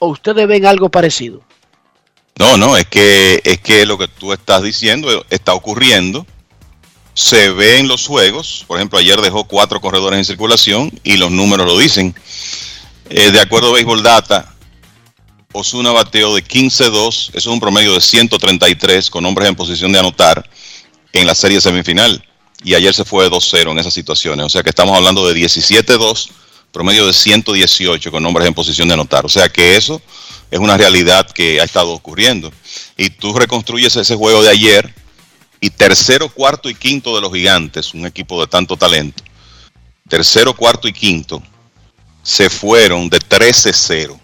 o 0.00 0.08
ustedes 0.08 0.48
ven 0.48 0.66
algo 0.66 0.88
parecido. 0.88 1.40
No, 2.36 2.56
no, 2.56 2.76
es 2.76 2.86
que, 2.86 3.40
es 3.44 3.60
que 3.60 3.86
lo 3.86 3.98
que 3.98 4.08
tú 4.08 4.32
estás 4.32 4.62
diciendo 4.62 5.24
está 5.30 5.54
ocurriendo. 5.54 6.26
Se 7.14 7.50
ve 7.50 7.78
en 7.78 7.86
los 7.86 8.06
juegos. 8.06 8.64
Por 8.66 8.78
ejemplo, 8.78 8.98
ayer 8.98 9.20
dejó 9.20 9.44
cuatro 9.44 9.80
corredores 9.80 10.18
en 10.18 10.24
circulación 10.24 10.90
y 11.04 11.18
los 11.18 11.30
números 11.30 11.66
lo 11.66 11.78
dicen. 11.78 12.14
Eh, 13.10 13.30
de 13.30 13.40
acuerdo 13.40 13.68
a 13.68 13.72
Baseball 13.72 14.02
Data, 14.02 14.54
Osuna 15.52 15.92
bateó 15.92 16.34
de 16.34 16.42
15-2. 16.42 17.08
Eso 17.10 17.30
es 17.34 17.46
un 17.46 17.60
promedio 17.60 17.92
de 17.92 18.00
133 18.00 19.10
con 19.10 19.26
hombres 19.26 19.48
en 19.48 19.54
posición 19.54 19.92
de 19.92 19.98
anotar 19.98 20.48
en 21.12 21.26
la 21.26 21.34
serie 21.34 21.60
semifinal. 21.60 22.24
Y 22.64 22.74
ayer 22.74 22.94
se 22.94 23.04
fue 23.04 23.24
de 23.24 23.30
2-0 23.30 23.70
en 23.70 23.78
esas 23.78 23.92
situaciones. 23.92 24.46
O 24.46 24.48
sea 24.48 24.62
que 24.62 24.70
estamos 24.70 24.96
hablando 24.96 25.26
de 25.28 25.34
17-2, 25.34 26.30
promedio 26.72 27.06
de 27.06 27.12
118 27.12 28.10
con 28.10 28.24
hombres 28.24 28.46
en 28.46 28.54
posición 28.54 28.88
de 28.88 28.94
anotar. 28.94 29.26
O 29.26 29.28
sea 29.28 29.48
que 29.48 29.76
eso 29.76 30.00
es 30.50 30.58
una 30.58 30.76
realidad 30.76 31.30
que 31.30 31.60
ha 31.60 31.64
estado 31.64 31.90
ocurriendo. 31.90 32.52
Y 32.96 33.10
tú 33.10 33.32
reconstruyes 33.32 33.96
ese 33.96 34.16
juego 34.16 34.42
de 34.42 34.50
ayer 34.50 34.92
y 35.60 35.70
tercero, 35.70 36.28
cuarto 36.28 36.70
y 36.70 36.74
quinto 36.74 37.14
de 37.14 37.20
los 37.20 37.32
gigantes, 37.32 37.94
un 37.94 38.06
equipo 38.06 38.40
de 38.40 38.46
tanto 38.46 38.76
talento, 38.76 39.22
tercero, 40.08 40.54
cuarto 40.54 40.88
y 40.88 40.92
quinto, 40.92 41.42
se 42.22 42.48
fueron 42.48 43.08
de 43.08 43.18
13-0 43.18 44.18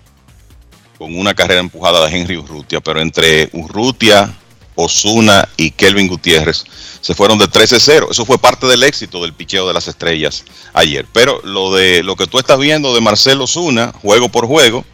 con 0.99 1.17
una 1.17 1.35
carrera 1.35 1.61
empujada 1.61 2.07
de 2.07 2.17
Henry 2.17 2.37
Urrutia, 2.37 2.81
pero 2.81 3.01
entre 3.01 3.51
Urrutia, 3.53 4.35
Osuna 4.77 5.49
y 5.57 5.71
Kelvin 5.71 6.07
Gutiérrez 6.07 6.65
se 7.01 7.15
fueron 7.15 7.39
de 7.39 7.47
13-0. 7.47 8.09
Eso 8.11 8.25
fue 8.25 8.39
parte 8.39 8.67
del 8.67 8.83
éxito 8.83 9.23
del 9.23 9.33
picheo 9.33 9.67
de 9.67 9.75
las 9.75 9.89
estrellas 9.89 10.45
ayer. 10.73 11.07
Pero 11.13 11.41
lo 11.45 11.75
de 11.75 12.03
lo 12.03 12.17
que 12.17 12.27
tú 12.27 12.39
estás 12.39 12.59
viendo 12.59 12.95
de 12.95 13.01
Marcelo 13.01 13.45
Osuna, 13.45 13.93
juego 14.03 14.29
por 14.29 14.47
juego, 14.47 14.85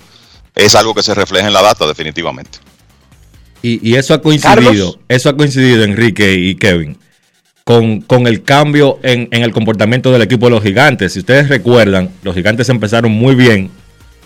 es 0.55 0.75
algo 0.75 0.95
que 0.95 1.03
se 1.03 1.15
refleja 1.15 1.47
en 1.47 1.53
la 1.53 1.63
data 1.63 1.87
definitivamente. 1.87 2.59
Y, 3.63 3.89
y 3.89 3.95
eso 3.95 4.15
ha 4.15 4.21
coincidido, 4.21 4.55
Carlos. 4.55 4.99
eso 5.09 5.29
ha 5.29 5.37
coincidido, 5.37 5.85
Enrique 5.85 6.35
y 6.35 6.57
Kevin, 6.57 6.99
con, 7.65 8.01
con 8.01 8.27
el 8.27 8.43
cambio 8.43 8.99
en, 9.03 9.29
en 9.31 9.43
el 9.43 9.53
comportamiento 9.53 10.11
del 10.13 10.23
equipo 10.23 10.47
de 10.47 10.51
los 10.51 10.63
gigantes. 10.63 11.13
Si 11.13 11.21
ustedes 11.21 11.49
recuerdan, 11.49 12.11
los 12.23 12.35
gigantes 12.35 12.69
empezaron 12.69 13.13
muy 13.13 13.35
bien 13.35 13.71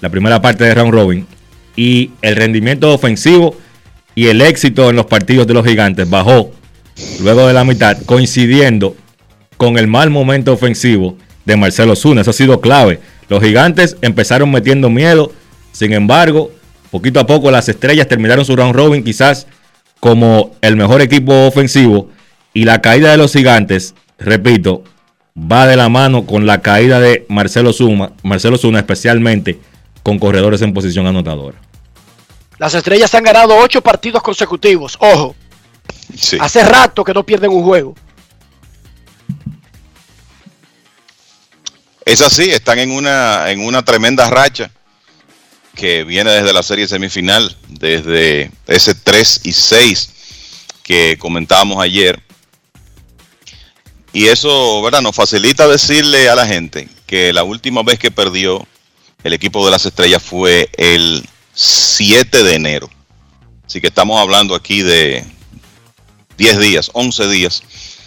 la 0.01 0.09
primera 0.09 0.41
parte 0.41 0.65
de 0.65 0.75
round 0.75 0.93
robin 0.93 1.27
y 1.77 2.11
el 2.23 2.37
rendimiento 2.37 2.93
ofensivo 2.93 3.57
y 4.17 4.29
el 4.29 4.41
éxito 4.41 4.91
en 4.91 4.97
los 4.97 5.07
partidos 5.07 5.47
de 5.47 5.55
los 5.55 5.65
gigantes 5.65 6.09
bajó 6.11 6.51
luego 7.21 7.47
de 7.47 7.53
la 7.53 7.65
mitad, 7.65 7.99
coincidiendo 8.07 8.97
con 9.59 9.79
el 9.79 9.87
mal 9.87 10.11
momento 10.11 10.55
ofensivo 10.55 11.17
de 11.45 11.57
Marcelo 11.57 11.95
Zuna. 11.95 12.23
Eso 12.23 12.31
ha 12.31 12.35
sido 12.35 12.61
clave. 12.61 12.99
Los 13.29 13.45
gigantes 13.45 13.97
empezaron 14.01 14.51
metiendo 14.51 14.89
miedo, 14.89 15.33
sin 15.71 15.93
embargo, 15.93 16.51
poquito 16.91 17.21
a 17.21 17.27
poco 17.27 17.51
las 17.51 17.69
estrellas 17.69 18.09
terminaron 18.09 18.45
su 18.45 18.57
round 18.57 18.75
robin 18.75 19.05
quizás 19.05 19.47
como 20.01 20.53
el 20.63 20.77
mejor 20.77 21.03
equipo 21.03 21.47
ofensivo 21.47 22.09
y 22.55 22.65
la 22.65 22.81
caída 22.81 23.11
de 23.11 23.19
los 23.19 23.35
gigantes, 23.35 23.95
repito, 24.19 24.83
va 25.37 25.67
de 25.67 25.77
la 25.77 25.91
mano 25.91 26.25
con 26.25 26.47
la 26.47 26.63
caída 26.63 27.01
de 27.01 27.27
Marcelo 27.29 27.75
Zuna, 27.75 28.13
Marcelo 28.23 28.57
Zuna 28.57 28.79
especialmente 28.79 29.59
con 30.03 30.19
corredores 30.19 30.63
en 30.63 30.73
posición 30.73 31.07
anotadora. 31.07 31.59
Las 32.59 32.75
estrellas 32.75 33.15
han 33.15 33.25
ganado 33.25 33.57
ocho 33.57 33.81
partidos 33.83 34.23
consecutivos. 34.23 34.97
Ojo, 35.01 35.35
Sí. 36.17 36.37
hace 36.41 36.65
rato 36.65 37.05
que 37.05 37.13
no 37.13 37.25
pierden 37.25 37.51
un 37.51 37.63
juego. 37.65 37.95
Es 42.05 42.21
así, 42.23 42.51
están 42.51 42.79
en 42.79 42.93
una, 42.93 43.51
en 43.51 43.61
una 43.61 43.85
tremenda 43.85 44.31
racha 44.31 44.71
que 45.75 46.05
viene 46.05 46.31
desde 46.31 46.53
la 46.53 46.63
serie 46.63 46.87
semifinal, 46.89 47.57
desde 47.69 48.51
ese 48.67 48.95
3 48.95 49.41
y 49.45 49.53
6 49.53 50.11
que 50.83 51.17
comentábamos 51.19 51.83
ayer. 51.83 52.23
Y 54.13 54.29
eso, 54.29 54.81
¿verdad? 54.83 55.03
Nos 55.03 55.15
facilita 55.17 55.69
decirle 55.69 56.31
a 56.31 56.35
la 56.37 56.47
gente 56.47 56.89
que 57.07 57.33
la 57.33 57.43
última 57.45 57.83
vez 57.83 57.99
que 57.99 58.11
perdió 58.11 58.67
el 59.25 59.33
equipo 59.33 59.65
de 59.67 59.73
las 59.73 59.85
estrellas 59.85 60.23
fue 60.23 60.71
el 60.79 61.29
7 61.57 62.43
de 62.43 62.55
enero. 62.55 62.91
Así 63.67 63.81
que 63.81 63.87
estamos 63.89 64.21
hablando 64.21 64.55
aquí 64.55 64.83
de 64.83 65.25
10 66.37 66.59
días, 66.61 66.91
11 66.93 67.29
días 67.29 67.63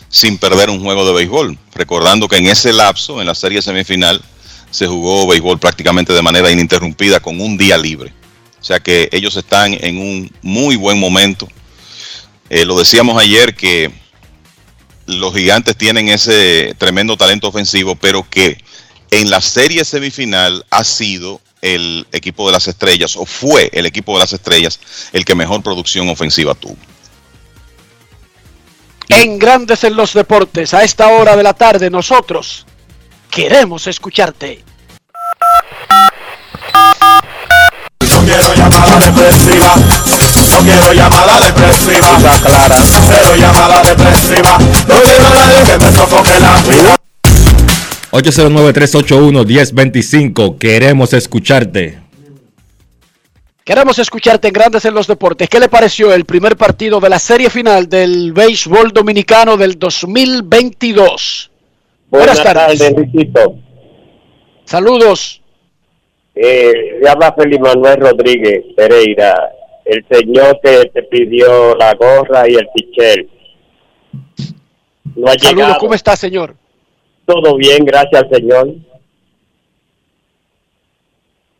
sin 0.08 0.38
perder 0.38 0.70
un 0.70 0.84
juego 0.84 1.06
de 1.06 1.14
béisbol. 1.14 1.58
Recordando 1.74 2.28
que 2.28 2.38
en 2.38 2.48
ese 2.48 2.72
lapso, 2.72 3.20
en 3.20 3.28
la 3.28 3.36
serie 3.36 3.62
semifinal, 3.62 4.22
se 4.70 4.86
jugó 4.86 5.28
béisbol 5.28 5.60
prácticamente 5.60 6.14
de 6.14 6.22
manera 6.22 6.52
ininterrumpida 6.52 7.20
con 7.20 7.42
un 7.42 7.58
día 7.58 7.78
libre. 7.78 8.14
O 8.62 8.64
sea 8.64 8.80
que 8.80 9.10
ellos 9.12 9.36
están 9.36 9.74
en 9.74 9.98
un 9.98 10.32
muy 10.44 10.76
buen 10.76 11.00
momento. 11.00 11.48
Eh, 12.50 12.66
lo 12.66 12.78
decíamos 12.78 13.20
ayer 13.22 13.56
que 13.56 13.92
los 15.08 15.34
gigantes 15.34 15.76
tienen 15.76 16.08
ese 16.10 16.76
tremendo 16.78 17.18
talento 17.18 17.48
ofensivo, 17.48 17.96
pero 17.96 18.28
que 18.30 18.58
en 19.12 19.30
la 19.30 19.42
serie 19.42 19.86
semifinal 19.86 20.66
ha 20.70 20.84
sido 20.84 21.42
el 21.62 22.08
equipo 22.12 22.46
de 22.48 22.54
las 22.54 22.68
estrellas, 22.68 23.16
o 23.18 23.26
fue 23.26 23.70
el 23.74 23.86
equipo 23.86 24.14
de 24.14 24.20
las 24.20 24.34
estrellas, 24.34 24.80
el 25.12 25.26
que 25.26 25.36
mejor 25.36 25.62
producción 25.62 26.10
ofensiva 26.10 26.56
tuvo. 26.56 26.78
En 29.10 29.40
Grandes 29.40 29.84
en 29.84 29.96
los 29.96 30.14
Deportes, 30.14 30.74
a 30.74 30.84
esta 30.84 31.08
hora 31.08 31.36
de 31.36 31.44
la 31.44 31.54
tarde, 31.54 31.90
nosotros 31.90 32.66
queremos 33.30 33.88
escucharte. 33.88 34.64
No 38.02 38.22
quiero 38.24 38.54
llamada 38.54 39.00
depresiva. 39.00 39.76
No 39.76 40.60
quiero 40.60 40.94
llamada 40.94 41.40
depresiva. 41.40 42.18
clara. 42.46 42.76
Cero 43.08 43.36
llamada 43.36 43.82
depresiva. 43.82 44.58
No 44.60 45.02
quiero 45.02 45.26
a 45.26 45.30
nadie 45.30 45.64
que 45.66 45.78
me 45.80 45.92
sofoque 45.92 46.40
la 46.40 46.62
vida. 46.62 47.09
809-381-1025. 48.12 50.58
Queremos 50.58 51.14
escucharte. 51.14 52.00
Queremos 53.64 54.00
escucharte 54.00 54.48
en 54.48 54.54
Grandes 54.54 54.84
en 54.86 54.96
los 54.96 55.06
Deportes. 55.06 55.48
¿Qué 55.48 55.60
le 55.60 55.70
pareció 55.70 56.12
el 56.12 56.26
primer 56.26 56.58
partido 56.58 57.00
de 57.00 57.10
la 57.10 57.20
serie 57.20 57.52
final 57.52 57.88
del 57.88 58.34
béisbol 58.34 58.92
dominicano 58.92 59.58
del 59.58 59.78
2022? 59.78 61.52
Buenas, 62.10 62.42
tardes, 62.42 62.82
Enriquito. 62.82 63.58
Saludos. 64.66 65.40
Eh, 66.34 66.98
le 67.02 67.10
habla 67.10 67.32
Felipe 67.38 67.62
Manuel 67.62 68.00
Rodríguez 68.00 68.64
Pereira, 68.76 69.36
el 69.86 70.04
señor 70.10 70.60
que 70.64 70.90
te 70.92 71.04
pidió 71.04 71.76
la 71.76 71.94
gorra 71.94 72.50
y 72.50 72.56
el 72.56 72.68
pichel. 72.74 73.30
No 75.16 75.28
ha 75.28 75.34
Saludos, 75.38 75.56
llegado. 75.56 75.78
¿cómo 75.80 75.94
está, 75.94 76.16
señor? 76.16 76.56
Todo 77.30 77.58
bien, 77.58 77.86
gracias 77.86 78.24
al 78.24 78.30
Señor. 78.32 78.74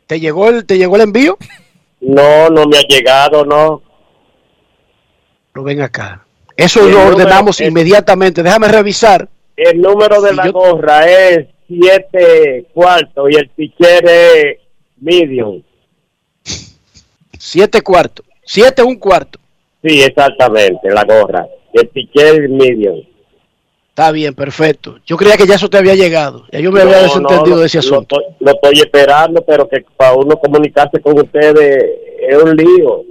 ¿Te 0.08 0.18
llegó 0.18 0.48
el, 0.48 0.66
te 0.66 0.76
llegó 0.76 0.96
el 0.96 1.02
envío? 1.02 1.38
No, 2.00 2.48
no 2.50 2.64
me 2.66 2.78
ha 2.78 2.82
llegado, 2.88 3.44
no. 3.44 3.80
Lo 5.54 5.62
ven 5.62 5.80
acá. 5.80 6.26
Eso 6.56 6.84
El 6.86 6.92
lo 6.92 7.06
ordenamos 7.06 7.60
inmediatamente. 7.60 8.42
Déjame 8.42 8.66
revisar. 8.66 9.28
El 9.56 9.80
número 9.80 10.20
de 10.20 10.30
Si 10.30 10.36
la 10.36 10.46
yo- 10.46 10.52
gorra 10.52 11.06
es 11.08 11.46
siete 11.68 12.66
cuartos 12.74 13.30
y 13.30 13.36
el 13.36 13.48
pitcher 13.50 14.04
es 14.08 14.56
medium. 15.00 15.62
Siete 17.38 17.80
cuartos. 17.82 18.26
Siete 18.44 18.82
un 18.82 18.96
cuarto. 18.96 19.38
Sí, 19.84 20.02
exactamente, 20.02 20.90
la 20.90 21.04
gorra. 21.04 21.46
El 21.72 21.86
pitcher 21.88 22.42
es 22.42 22.50
medium. 22.50 23.02
Está 24.00 24.12
bien, 24.12 24.34
perfecto. 24.34 24.98
Yo 25.04 25.18
creía 25.18 25.36
que 25.36 25.46
ya 25.46 25.56
eso 25.56 25.68
te 25.68 25.76
había 25.76 25.94
llegado. 25.94 26.46
Ya 26.50 26.58
yo 26.60 26.72
me 26.72 26.80
había 26.80 27.02
desentendido 27.02 27.56
no, 27.56 27.60
de 27.60 27.66
ese 27.66 27.80
asunto. 27.80 28.16
Lo, 28.16 28.22
estoy- 28.22 28.36
lo 28.40 28.50
estoy 28.52 28.78
esperando, 28.80 29.42
pero 29.44 29.68
que 29.68 29.84
para 29.94 30.14
uno 30.14 30.36
comunicarse 30.38 31.00
con 31.02 31.18
ustedes 31.18 31.84
es 32.26 32.42
un 32.42 32.56
lío. 32.56 33.04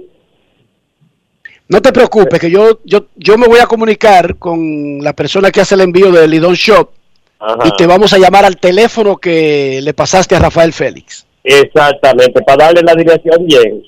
No 1.68 1.80
te 1.80 1.92
preocupes, 1.92 2.40
que 2.40 2.50
yo, 2.50 2.80
yo, 2.84 3.06
yo 3.14 3.38
me 3.38 3.46
voy 3.46 3.60
a 3.60 3.66
comunicar 3.66 4.36
con 4.36 4.98
la 5.00 5.12
persona 5.12 5.52
que 5.52 5.60
hace 5.60 5.76
el 5.76 5.82
envío 5.82 6.10
del 6.10 6.28
Lidón 6.28 6.54
Shop 6.54 6.90
Ajá. 7.38 7.68
y 7.68 7.70
te 7.76 7.86
vamos 7.86 8.12
a 8.12 8.18
llamar 8.18 8.44
al 8.44 8.56
teléfono 8.56 9.16
que 9.16 9.78
le 9.80 9.94
pasaste 9.94 10.34
a 10.34 10.40
Rafael 10.40 10.72
Félix. 10.72 11.24
Exactamente, 11.44 12.42
para 12.42 12.64
darle 12.64 12.82
la 12.82 12.96
dirección 12.96 13.46
bien. 13.46 13.80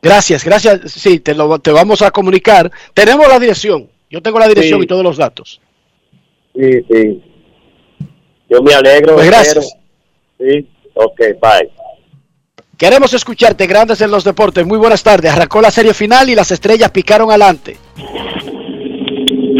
Gracias, 0.00 0.42
gracias. 0.46 0.80
Sí, 0.90 1.20
te, 1.20 1.34
lo, 1.34 1.58
te 1.58 1.70
vamos 1.72 2.00
a 2.00 2.10
comunicar. 2.10 2.70
Tenemos 2.94 3.28
la 3.28 3.38
dirección. 3.38 3.86
Yo 4.08 4.22
tengo 4.22 4.38
la 4.40 4.48
dirección 4.48 4.80
Sí. 4.80 4.84
y 4.84 4.88
todos 4.88 5.04
los 5.04 5.18
datos. 5.18 5.60
Sí, 6.54 6.84
sí. 6.90 7.22
Yo 8.48 8.62
me 8.62 8.74
alegro. 8.74 9.14
Pues 9.14 9.26
gracias. 9.26 9.56
espero. 9.56 9.80
Sí, 10.38 10.66
ok, 10.94 11.20
bye. 11.40 11.70
Queremos 12.76 13.12
escucharte, 13.12 13.66
Grandes 13.66 14.00
en 14.00 14.10
los 14.10 14.24
Deportes. 14.24 14.66
Muy 14.66 14.78
buenas 14.78 15.02
tardes. 15.02 15.30
Arrancó 15.32 15.60
la 15.60 15.70
serie 15.70 15.92
final 15.94 16.30
y 16.30 16.34
las 16.34 16.50
estrellas 16.50 16.90
picaron 16.90 17.28
adelante. 17.28 17.76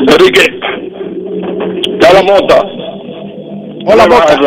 Enrique, 0.09 0.47
habla 2.07 2.23
Mota. 2.23 2.62
Hola, 3.87 4.07
Mota. 4.07 4.41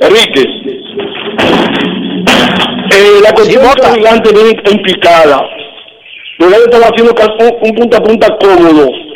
Enrique, 0.00 0.42
eh, 2.90 3.20
la 3.22 3.32
cuestión 3.32 3.62
de 3.62 3.82
los 3.82 3.96
gigantes 3.96 4.32
viene 4.32 4.62
implicada. 4.70 5.40
Gigantes 6.38 6.64
están 6.66 6.82
haciendo 6.82 7.14
un 7.62 7.74
punta 7.74 7.96
a 7.96 8.02
punta 8.02 8.38
cómodo 8.38 9.07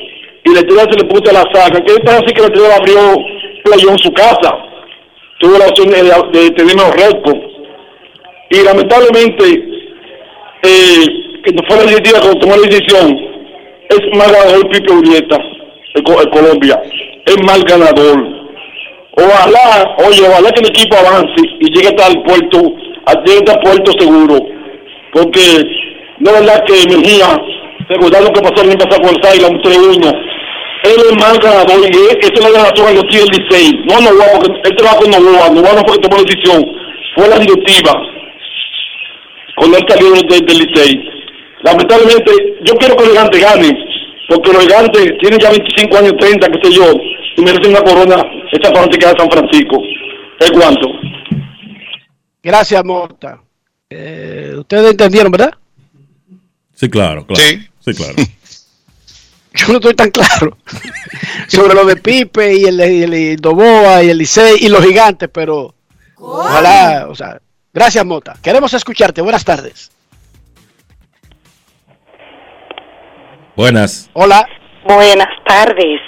y 0.45 0.51
la 0.53 0.61
estrella 0.61 0.87
se 0.91 0.99
le 0.99 1.09
puso 1.09 1.33
la 1.33 1.45
saca. 1.53 1.81
Que 1.81 1.93
es 1.93 2.11
así 2.11 2.33
que 2.35 2.41
la 2.41 2.47
estrella 2.49 2.77
abrió 2.77 3.17
playo 3.65 3.91
en 3.91 3.99
su 3.99 4.13
casa. 4.13 4.57
Tuvo 5.39 5.59
la 5.59 5.67
opción 5.67 5.89
de, 5.89 6.03
de 6.39 6.51
tener 6.51 6.77
los 6.77 6.95
récords. 6.95 7.53
Y 8.51 8.63
lamentablemente, 8.63 9.45
eh, 10.63 11.07
que 11.45 11.53
no 11.53 11.63
fue 11.69 11.77
la 11.79 11.85
directiva 11.85 12.21
que 12.21 12.39
tomó 12.39 12.57
la 12.57 12.69
decisión, 12.69 13.19
es 13.89 14.19
más 14.19 14.31
ganador 14.31 14.69
Pipe 14.71 14.93
Urieta, 14.93 15.37
el, 15.95 16.05
el 16.07 16.31
Colombia. 16.31 16.83
Es 17.27 17.37
más 17.45 17.65
ganador. 17.65 18.43
Ojalá, 19.15 19.97
oye, 20.07 20.27
ojalá 20.27 20.51
que 20.53 20.61
el 20.61 20.69
equipo 20.69 20.97
avance 20.97 21.43
y 21.61 21.67
llegue 21.73 21.89
hasta 21.89 22.09
el 22.09 22.23
puerto, 22.23 22.75
hasta 23.07 23.33
el 23.33 23.61
puerto 23.61 23.93
seguro. 23.99 24.39
Porque 25.13 25.41
no 26.21 26.31
es 26.31 26.41
verdad 26.41 26.65
que 26.67 26.97
Mejía, 26.97 27.39
recordando 27.89 28.29
lo 28.29 28.35
que 28.35 28.41
pasó 28.41 28.65
el 28.65 28.71
año 28.71 28.79
pasado 28.79 29.03
con 29.03 29.15
el 29.15 29.23
Saila, 29.23 29.49
un 29.49 29.63
3-1, 30.83 30.95
él 30.95 31.03
es 31.11 31.17
más 31.25 31.39
ganador 31.39 31.81
y 31.81 31.87
él- 31.87 32.19
esa 32.21 32.33
es 32.33 32.53
la 32.53 32.91
en 32.91 32.97
los 32.97 33.07
tíos 33.09 33.27
del 33.31 33.39
Licey. 33.39 33.73
No 33.87 34.01
Novoa, 34.01 34.39
porque 34.41 34.61
él 34.65 34.77
trabaja 34.77 34.99
con 34.99 35.11
Novoa, 35.11 35.51
Novoa 35.51 35.73
no 35.75 35.85
fue 35.87 35.97
que 35.97 36.09
tomó 36.09 36.17
la 36.17 36.25
decisión, 36.25 36.65
fue 37.15 37.29
la 37.29 37.39
directiva 37.39 37.93
cuando 39.57 39.77
él 39.79 39.85
salió 39.89 40.11
del, 40.13 40.47
del 40.47 40.59
Licey. 40.59 41.09
Lamentablemente, 41.63 42.33
yo 42.65 42.75
quiero 42.75 42.97
que 42.97 43.05
los 43.05 43.13
gigantes 43.13 43.41
ganen, 43.41 43.77
porque 44.29 44.53
los 44.53 44.63
gigantes 44.63 45.13
tienen 45.21 45.39
ya 45.39 45.51
25 45.51 45.97
años, 45.97 46.13
30, 46.19 46.49
qué 46.49 46.59
sé 46.69 46.75
yo, 46.75 46.93
y 47.37 47.43
merecen 47.43 47.71
una 47.71 47.83
corona 47.83 48.17
esta 48.51 48.73
fanática 48.73 49.13
de 49.13 49.19
San 49.19 49.31
Francisco. 49.31 49.83
¿Es 50.41 50.51
cuánto? 50.51 50.89
Gracias, 52.43 52.85
Mota. 52.85 53.41
Eh, 53.89 54.55
Ustedes 54.59 54.91
entendieron, 54.91 55.31
¿verdad? 55.31 55.53
Sí, 56.75 56.89
claro, 56.91 57.25
claro. 57.27 57.43
Sí, 57.81 57.95
claro. 57.95 58.15
Yo 59.55 59.69
no 59.69 59.75
estoy 59.75 59.95
tan 59.95 60.11
claro 60.11 60.57
sobre 61.49 61.75
lo 61.75 61.85
de 61.85 61.97
Pipe 61.97 62.55
y 62.55 62.65
el, 62.65 62.81
y 62.81 63.03
el, 63.03 63.15
y 63.15 63.37
Novoa 63.37 64.03
y 64.03 64.11
el 64.11 64.19
Licey 64.19 64.57
y 64.61 64.69
los 64.69 64.85
gigantes, 64.85 65.29
pero 65.33 65.75
ojalá, 66.17 67.07
o 67.09 67.15
sea, 67.15 67.39
gracias 67.73 68.05
Mota. 68.05 68.37
Queremos 68.43 68.73
escucharte. 68.73 69.21
Buenas 69.21 69.45
tardes. 69.45 69.91
Buenas. 73.57 74.11
Hola. 74.15 74.47
Buenas 74.87 75.29
tardes. 75.47 76.01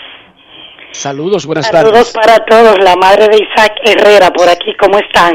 Saludos, 0.93 1.45
buenas 1.45 1.67
Saludos 1.67 2.13
tardes. 2.13 2.27
para 2.27 2.45
todos. 2.47 2.79
La 2.83 2.97
madre 2.97 3.29
de 3.29 3.37
Isaac 3.37 3.73
Herrera 3.85 4.31
por 4.33 4.49
aquí. 4.49 4.75
¿Cómo 4.81 4.99
están? 4.99 5.35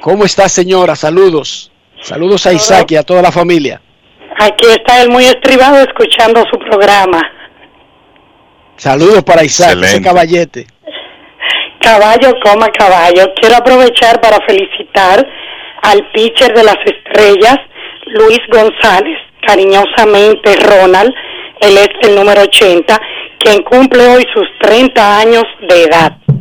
¿Cómo 0.00 0.24
está, 0.24 0.48
señora? 0.48 0.96
Saludos. 0.96 1.70
Saludos 2.00 2.46
a 2.46 2.52
Isaac 2.52 2.90
y 2.92 2.96
a 2.96 3.02
toda 3.02 3.20
la 3.20 3.30
familia. 3.30 3.82
Aquí 4.42 4.66
está 4.66 5.02
él 5.02 5.10
muy 5.10 5.24
estribado 5.24 5.76
escuchando 5.80 6.42
su 6.50 6.58
programa. 6.58 7.20
Saludos 8.76 9.22
para 9.22 9.44
Isaac, 9.44 9.72
ese 9.72 9.80
Excelente. 9.80 10.08
caballete. 10.08 10.66
Caballo, 11.80 12.32
coma 12.42 12.68
caballo. 12.70 13.26
Quiero 13.38 13.56
aprovechar 13.56 14.18
para 14.20 14.38
felicitar 14.46 15.26
al 15.82 16.10
pitcher 16.12 16.54
de 16.54 16.64
las 16.64 16.76
estrellas, 16.86 17.56
Luis 18.06 18.40
González, 18.50 19.18
cariñosamente 19.46 20.56
Ronald, 20.56 21.12
él 21.60 21.76
es 21.76 21.88
el 22.08 22.14
número 22.14 22.42
80, 22.42 22.98
quien 23.38 23.62
cumple 23.62 24.06
hoy 24.08 24.26
sus 24.32 24.46
30 24.62 25.18
años 25.18 25.44
de 25.68 25.84
edad. 25.84 26.16
Oh, 26.26 26.32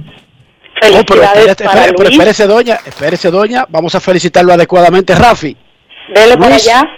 pero 0.79 0.93
Felicidades 0.93 1.37
espérate, 1.39 1.63
para 1.65 1.79
espérate, 1.79 1.93
pero 1.97 2.03
Luis. 2.09 2.17
espérese, 2.19 2.47
doña, 2.47 2.75
espérese, 2.85 3.31
doña. 3.31 3.65
Vamos 3.67 3.95
a 3.95 3.99
felicitarlo 3.99 4.53
adecuadamente, 4.53 5.13
Rafi. 5.15 5.55
Dele 6.13 6.37
para 6.37 6.51
Luis 6.51 6.67
allá. 6.67 6.89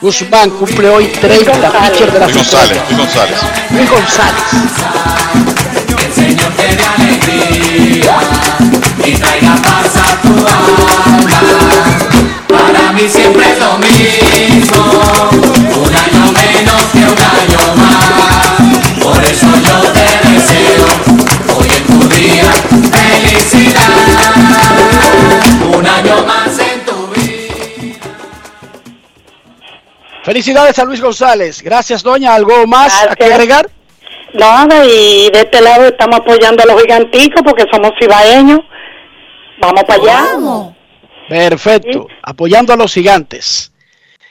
Guzmán 0.00 0.50
cumple 0.50 0.88
hoy 0.88 1.06
30, 1.06 1.52
pitcher 1.52 2.12
de 2.12 2.18
las 2.18 2.32
Luis 2.32 2.50
González. 2.50 2.82
Luis 2.88 2.98
González. 2.98 3.38
Luis 3.70 3.90
González. 3.90 4.42
y 9.06 9.12
traiga 9.12 9.54
paz 9.56 9.96
a 9.96 10.20
tu 10.22 10.34
alma. 10.34 11.40
Para 12.48 12.92
mí 12.92 13.08
siempre 13.08 13.52
es 13.52 13.58
lo 13.58 13.78
mismo, 13.78 14.84
un 15.76 15.94
año 15.94 16.32
menos 16.32 16.82
que 16.92 16.98
un 16.98 17.20
año 17.38 17.62
más. 17.76 19.02
Por 19.02 19.24
eso 19.24 19.46
yo 19.46 19.76
te 19.92 20.08
deseo 20.28 20.86
hoy 21.56 21.68
en 21.76 21.84
tu 21.86 22.08
día 22.08 22.50
felicidad. 22.92 24.55
Felicidades 30.26 30.76
a 30.80 30.84
Luis 30.84 31.00
González. 31.00 31.62
Gracias, 31.62 32.02
doña. 32.02 32.34
¿Algo 32.34 32.66
más 32.66 32.92
a 33.00 33.14
que 33.14 33.26
agregar? 33.26 33.70
Nada, 34.34 34.84
y 34.84 35.30
de 35.30 35.38
este 35.38 35.60
lado 35.60 35.86
estamos 35.86 36.18
apoyando 36.18 36.64
a 36.64 36.66
los 36.66 36.82
giganticos 36.82 37.42
porque 37.44 37.64
somos 37.70 37.92
cibaeños. 37.96 38.58
Vamos 39.60 39.84
para 39.84 40.02
allá. 40.02 40.72
Perfecto. 41.28 42.08
Apoyando 42.24 42.72
a 42.72 42.76
los 42.76 42.92
gigantes. 42.92 43.70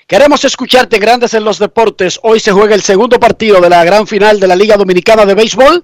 Queremos 0.05 0.43
escucharte, 0.43 0.99
Grandes 0.99 1.33
en 1.33 1.45
los 1.45 1.59
Deportes. 1.59 2.19
Hoy 2.23 2.41
se 2.41 2.51
juega 2.51 2.75
el 2.75 2.81
segundo 2.81 3.17
partido 3.17 3.61
de 3.61 3.69
la 3.69 3.85
gran 3.85 4.05
final 4.05 4.37
de 4.37 4.47
la 4.49 4.57
Liga 4.57 4.75
Dominicana 4.75 5.25
de 5.25 5.33
Béisbol. 5.33 5.81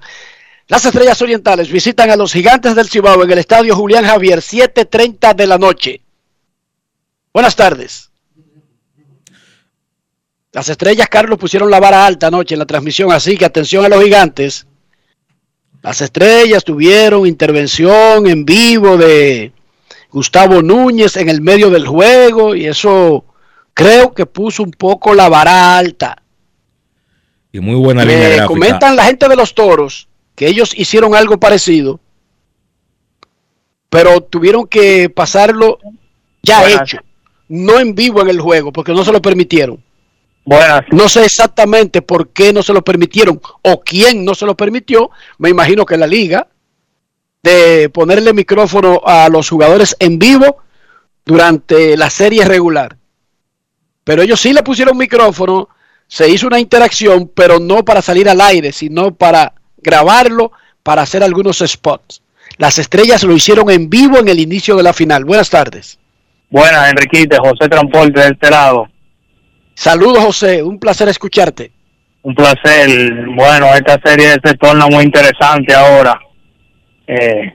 Las 0.68 0.84
Estrellas 0.84 1.22
Orientales 1.22 1.72
visitan 1.72 2.12
a 2.12 2.18
los 2.18 2.34
Gigantes 2.34 2.76
del 2.76 2.90
Cibao 2.90 3.24
en 3.24 3.32
el 3.32 3.38
Estadio 3.38 3.78
Julián 3.78 4.04
Javier, 4.04 4.40
7.30 4.40 5.34
de 5.36 5.48
la 5.48 5.58
noche. 5.58 6.02
Buenas 7.34 7.56
tardes. 7.56 8.11
Las 10.54 10.68
Estrellas, 10.68 11.08
Carlos, 11.08 11.40
pusieron 11.40 11.72
la 11.72 11.80
vara 11.80 12.06
alta 12.06 12.28
anoche 12.28 12.56
en 12.56 12.60
la 12.60 12.66
transmisión, 12.66 13.12
así 13.12 13.38
que 13.38 13.46
atención 13.46 13.86
a 13.86 13.90
los 13.90 14.04
Gigantes. 14.04 14.68
Las 15.82 16.02
Estrellas 16.02 16.64
tuvieron 16.64 17.26
intervención 17.26 18.28
en 18.28 18.46
vivo 18.46 18.98
de 18.98 19.54
Gustavo 20.12 20.62
Núñez 20.62 21.16
en 21.16 21.30
el 21.30 21.42
medio 21.42 21.70
del 21.70 21.88
juego 21.88 22.54
y 22.54 22.66
eso 22.66 23.26
creo 23.74 24.14
que 24.14 24.26
puso 24.26 24.62
un 24.64 24.72
poco 24.72 25.16
la 25.16 25.30
vara 25.30 25.78
alta. 25.78 26.22
Y 27.54 27.60
muy 27.62 27.76
buena 27.76 28.04
línea 28.04 28.28
gráfica. 28.28 28.48
comentan 28.48 28.96
la 28.96 29.06
gente 29.06 29.28
de 29.28 29.36
los 29.36 29.56
toros 29.56 30.08
que 30.36 30.48
ellos 30.48 30.78
hicieron 30.78 31.16
algo 31.16 31.40
parecido, 31.40 32.00
pero 33.90 34.22
tuvieron 34.22 34.68
que 34.68 35.10
pasarlo 35.10 35.80
ya 36.44 36.60
Buenas. 36.60 36.82
hecho, 36.82 36.98
no 37.48 37.80
en 37.80 37.96
vivo 37.96 38.22
en 38.22 38.30
el 38.30 38.40
juego, 38.40 38.72
porque 38.72 38.94
no 38.94 39.04
se 39.04 39.12
lo 39.12 39.22
permitieron. 39.22 39.84
Buenas. 40.44 40.82
No 40.92 41.08
sé 41.08 41.26
exactamente 41.26 42.02
por 42.02 42.30
qué 42.30 42.52
no 42.52 42.64
se 42.64 42.74
lo 42.74 42.84
permitieron 42.84 43.40
o 43.62 43.82
quién 43.82 44.26
no 44.26 44.34
se 44.36 44.46
lo 44.46 44.56
permitió. 44.56 45.12
Me 45.38 45.50
imagino 45.50 45.86
que 45.86 45.98
la 45.98 46.08
liga 46.08 46.48
de 47.44 47.90
ponerle 47.90 48.34
micrófono 48.34 49.02
a 49.06 49.30
los 49.30 49.50
jugadores 49.50 49.96
en 50.00 50.20
vivo 50.20 50.58
durante 51.26 51.98
la 51.98 52.10
serie 52.10 52.46
regular. 52.46 52.98
Pero 54.04 54.22
ellos 54.22 54.40
sí 54.40 54.54
le 54.54 54.64
pusieron 54.64 54.98
micrófono, 54.98 55.70
se 56.08 56.28
hizo 56.28 56.48
una 56.48 56.60
interacción, 56.60 57.32
pero 57.34 57.60
no 57.60 57.86
para 57.86 58.02
salir 58.02 58.28
al 58.28 58.42
aire, 58.42 58.72
sino 58.72 59.14
para 59.14 59.54
grabarlo, 59.78 60.52
para 60.84 61.04
hacer 61.04 61.24
algunos 61.24 61.64
spots. 61.66 62.22
Las 62.58 62.80
estrellas 62.80 63.24
lo 63.24 63.34
hicieron 63.34 63.70
en 63.70 63.90
vivo 63.90 64.18
en 64.18 64.28
el 64.28 64.40
inicio 64.40 64.76
de 64.76 64.84
la 64.84 64.94
final. 64.94 65.24
Buenas 65.24 65.50
tardes. 65.50 65.98
Buenas, 66.50 66.90
Enriquite, 66.90 67.38
José 67.38 67.70
Transporte 67.70 68.20
de 68.20 68.28
este 68.28 68.50
lado. 68.50 68.91
Saludos, 69.74 70.24
José. 70.24 70.64
Un 70.64 70.80
placer 70.80 71.10
escucharte. 71.10 71.72
Un 72.24 72.36
placer. 72.36 72.90
Bueno, 73.36 73.68
esta 73.74 74.00
serie 74.04 74.36
se 74.44 74.54
torna 74.56 74.88
muy 74.88 75.04
interesante 75.04 75.74
ahora. 75.74 76.20
Eh, 77.08 77.54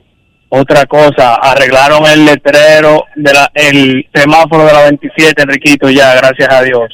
otra 0.49 0.87
cosa, 0.87 1.35
arreglaron 1.37 2.07
el 2.07 2.25
letrero, 2.25 3.05
de 3.17 3.33
la, 3.33 3.51
el 3.53 4.09
semáforo 4.15 4.65
de 4.65 4.73
la 4.73 4.83
27, 4.85 5.43
Enriquito, 5.43 5.91
ya, 5.91 6.15
gracias 6.15 6.49
a 6.53 6.63
Dios. 6.63 6.93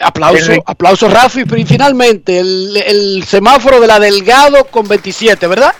Aplauso, 0.00 0.52
aplauso, 0.66 1.08
Rafi. 1.08 1.44
Y 1.56 1.64
finalmente, 1.64 2.40
el, 2.40 2.76
el 2.76 3.24
semáforo 3.24 3.80
de 3.80 3.86
la 3.86 3.98
Delgado 3.98 4.64
con 4.66 4.86
27, 4.88 5.46
¿verdad? 5.46 5.72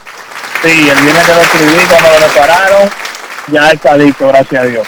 Sí, 0.62 0.70
el 0.70 1.02
viernes 1.02 1.27
que 1.27 1.35
lo 1.35 1.40
escribí, 1.40 1.85
cuando 1.89 2.09
lo 2.09 2.27
repararon, 2.27 2.90
ya 3.48 3.70
está 3.70 3.97
listo, 3.97 4.28
gracias 4.28 4.62
a 4.62 4.66
Dios. 4.66 4.86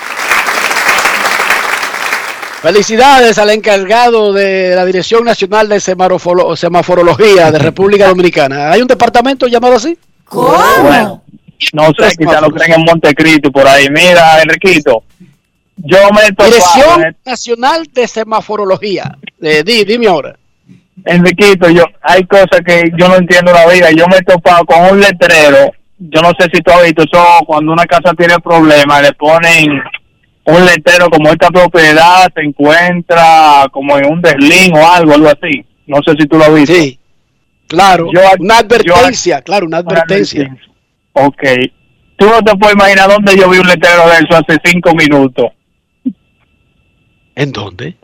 Felicidades 2.63 3.39
al 3.39 3.51
encargado 3.51 4.33
de 4.33 4.75
la 4.75 4.85
Dirección 4.85 5.25
Nacional 5.25 5.69
de 5.69 5.77
Semarofolo- 5.77 6.57
Semaforología 6.57 7.51
de 7.51 7.59
República 7.59 8.09
Dominicana. 8.09 8.73
¿Hay 8.73 8.81
un 8.83 8.89
departamento 8.89 9.47
llamado 9.47 9.75
así? 9.77 9.97
Bueno, 10.31 11.23
no 11.73 11.85
sé, 11.99 12.17
quizá 12.17 12.41
lo 12.41 12.51
creen 12.51 12.73
en 12.73 12.85
Montecristo 12.85 13.53
por 13.53 13.67
ahí. 13.69 13.87
Mira, 13.91 14.43
Enriquito, 14.43 15.05
yo 15.77 15.99
me 16.13 16.23
he 16.23 16.29
topado 16.31 16.51
Dirección 16.51 17.05
en- 17.05 17.17
Nacional 17.25 17.87
de 17.93 18.09
Semaforología. 18.09 19.17
Eh, 19.41 19.63
di- 19.65 19.85
dime 19.85 20.09
ahora. 20.09 20.37
Enriquito, 21.05 21.69
yo, 21.69 21.85
hay 22.03 22.25
cosas 22.25 22.61
que 22.67 22.91
yo 22.99 23.07
no 23.09 23.17
entiendo 23.17 23.53
en 23.53 23.57
la 23.59 23.67
vida. 23.73 23.91
Yo 23.93 24.09
me 24.09 24.17
he 24.17 24.23
topado 24.23 24.65
con 24.65 24.81
un 24.93 25.01
letrero. 25.01 25.71
Yo 25.99 26.21
no 26.21 26.31
sé 26.39 26.49
si 26.53 26.61
tú 26.63 26.73
has 26.73 26.83
visto 26.83 27.03
eso. 27.05 27.25
Cuando 27.47 27.73
una 27.73 27.85
casa 27.87 28.13
tiene 28.19 28.39
problemas, 28.41 29.03
le 29.03 29.13
ponen 29.13 29.81
un 30.47 30.65
letrero 30.65 31.09
como 31.11 31.29
esta 31.31 31.49
propiedad 31.51 32.29
se 32.35 32.43
encuentra 32.43 33.67
como 33.73 33.99
en 33.99 34.07
un 34.07 34.23
deslín 34.23 34.75
o 34.77 34.89
algo, 34.89 35.13
algo 35.15 35.29
así. 35.29 35.65
No 35.87 35.99
sé 36.05 36.13
si 36.19 36.27
tú 36.27 36.39
lo 36.39 36.45
has 36.45 36.55
visto. 36.55 36.75
Sí, 36.75 36.99
claro. 37.67 38.07
Yo- 38.13 38.21
una 38.39 38.55
yo- 38.61 38.61
advertencia, 38.95 39.43
claro, 39.43 39.67
una 39.67 39.79
advertencia. 39.79 40.57
Ok. 41.13 41.43
Tú 42.17 42.27
no 42.27 42.41
te 42.43 42.57
puedes 42.57 42.75
imaginar 42.75 43.09
dónde 43.11 43.37
yo 43.37 43.51
vi 43.51 43.59
un 43.59 43.67
letrero 43.67 44.09
de 44.09 44.15
eso 44.17 44.37
hace 44.37 44.59
cinco 44.65 44.95
minutos. 44.95 45.47
¿En 47.35 47.53
dónde? 47.53 47.97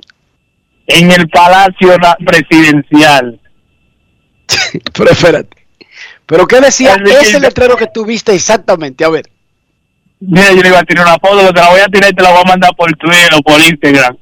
En 0.87 1.11
el 1.11 1.29
Palacio 1.29 1.97
Presidencial. 2.27 3.41
Pero 4.97 5.11
espérate. 5.11 5.57
¿Pero 6.27 6.47
qué 6.47 6.61
decía 6.61 6.95
Enrique, 6.95 7.19
ese 7.23 7.41
letrero 7.41 7.77
que 7.77 7.87
tú 7.87 8.05
viste 8.05 8.35
exactamente? 8.35 9.05
A 9.05 9.09
ver. 9.09 9.25
Mira, 10.25 10.53
yo 10.53 10.63
le 10.63 10.69
iba 10.69 10.79
a 10.79 10.85
tirar 10.85 11.05
una 11.05 11.15
foto, 11.19 11.53
te 11.53 11.61
la 11.61 11.71
voy 11.71 11.81
a 11.81 11.87
tirar 11.87 12.11
y 12.11 12.15
te 12.15 12.23
la 12.23 12.31
voy 12.31 12.43
a 12.45 12.49
mandar 12.49 12.71
por 12.77 12.93
Twitter 12.93 13.31
o 13.37 13.43
por 13.43 13.61
Instagram. 13.61 14.17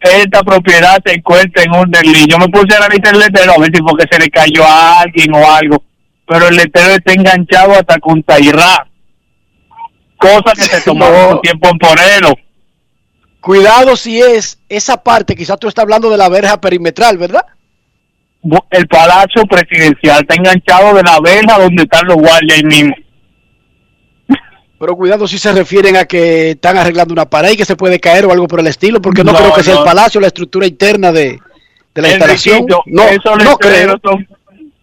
Esta 0.00 0.42
propiedad 0.42 0.98
se 1.04 1.14
encuentra 1.14 1.62
en 1.64 1.74
un 1.74 1.90
delito. 1.90 2.26
Yo 2.28 2.38
me 2.38 2.48
puse 2.48 2.72
a 2.74 2.78
analizar 2.78 3.14
el 3.14 3.20
letrero 3.20 3.52
a 3.52 3.58
ver 3.58 3.70
si 3.74 3.82
porque 3.82 4.06
se 4.10 4.18
le 4.18 4.30
cayó 4.30 4.64
a 4.64 5.00
alguien 5.00 5.34
o 5.34 5.50
algo. 5.52 5.82
Pero 6.26 6.48
el 6.48 6.56
letrero 6.56 6.94
está 6.94 7.12
enganchado 7.12 7.72
hasta 7.72 7.98
con 7.98 8.22
Tairá. 8.22 8.86
Cosa 10.16 10.52
que 10.54 10.62
se 10.62 10.80
tomó 10.82 11.06
No. 11.10 11.40
tiempo 11.40 11.68
en 11.68 11.78
ponerlo. 11.78 12.34
Cuidado 13.40 13.96
si 13.96 14.20
es 14.20 14.58
esa 14.68 15.02
parte, 15.02 15.34
quizás 15.34 15.58
tú 15.58 15.66
estás 15.68 15.82
hablando 15.82 16.10
de 16.10 16.18
la 16.18 16.28
verja 16.28 16.60
perimetral, 16.60 17.18
¿verdad? 17.18 17.44
El 18.70 18.86
Palacio 18.86 19.44
Presidencial 19.44 20.20
está 20.20 20.34
enganchado 20.34 20.94
de 20.94 21.02
la 21.02 21.18
verja 21.20 21.58
donde 21.58 21.82
están 21.82 22.06
los 22.06 22.16
guardias 22.16 22.58
ahí 22.58 22.64
mismo. 22.64 22.94
Pero 24.80 24.96
cuidado 24.96 25.28
si 25.28 25.38
se 25.38 25.52
refieren 25.52 25.98
a 25.98 26.06
que 26.06 26.52
están 26.52 26.78
arreglando 26.78 27.12
una 27.12 27.28
pared 27.28 27.50
y 27.50 27.56
que 27.58 27.66
se 27.66 27.76
puede 27.76 28.00
caer 28.00 28.24
o 28.24 28.32
algo 28.32 28.48
por 28.48 28.60
el 28.60 28.66
estilo, 28.66 29.02
porque 29.02 29.22
no, 29.22 29.32
No, 29.32 29.38
creo 29.38 29.52
que 29.52 29.62
sea 29.62 29.76
el 29.76 29.84
palacio, 29.84 30.22
la 30.22 30.28
estructura 30.28 30.66
interna 30.66 31.12
de, 31.12 31.38
de 31.94 32.02
la 32.02 32.08
instalación. 32.08 32.64
No, 32.86 33.02
esos 33.02 33.44
no 33.44 33.58
creo. 33.58 33.72
letreros 33.72 34.00
son, 34.02 34.26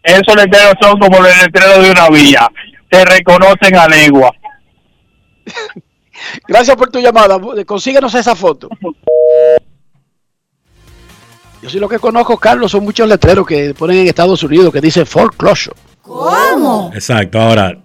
esos 0.04 0.36
letreros 0.36 0.76
son 0.80 1.00
como 1.00 1.20
los 1.20 1.36
letreros 1.42 1.84
de 1.84 1.90
una 1.90 2.10
villa. 2.10 2.48
Se 2.92 3.06
reconocen 3.06 3.76
a 3.76 3.88
legua. 3.88 4.32
Gracias 6.48 6.78
por 6.78 6.92
tu 6.92 7.00
llamada. 7.00 7.40
Consíguenos 7.66 8.14
esa 8.14 8.36
foto. 8.36 8.70
Yo 11.64 11.70
sí 11.72 11.80
lo 11.80 11.90
que 11.90 11.98
conozco, 11.98 12.38
Carlos, 12.38 12.70
son 12.70 12.84
muchos 12.84 13.10
letreros 13.10 13.48
que 13.48 13.74
ponen 13.74 13.98
en 13.98 14.08
Estados 14.08 14.44
Unidos 14.44 14.72
que 14.72 14.80
dice 14.80 15.06
foreclosure. 15.06 15.76
¿Cómo? 16.04 16.92
Exacto, 16.94 17.42
ahora 17.42 17.76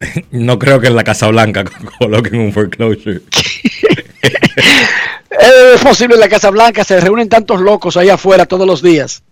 no 0.30 0.58
creo 0.58 0.80
que 0.80 0.88
en 0.88 0.96
la 0.96 1.04
Casa 1.04 1.28
Blanca 1.28 1.64
coloquen 1.98 2.40
un 2.40 2.52
foreclosure. 2.52 3.20
Es 5.30 5.80
posible 5.82 6.14
en 6.14 6.20
la 6.20 6.28
Casa 6.28 6.50
Blanca, 6.50 6.82
se 6.84 7.00
reúnen 7.00 7.28
tantos 7.28 7.60
locos 7.60 7.96
ahí 7.96 8.08
afuera 8.08 8.46
todos 8.46 8.66
los 8.66 8.82
días. 8.82 9.22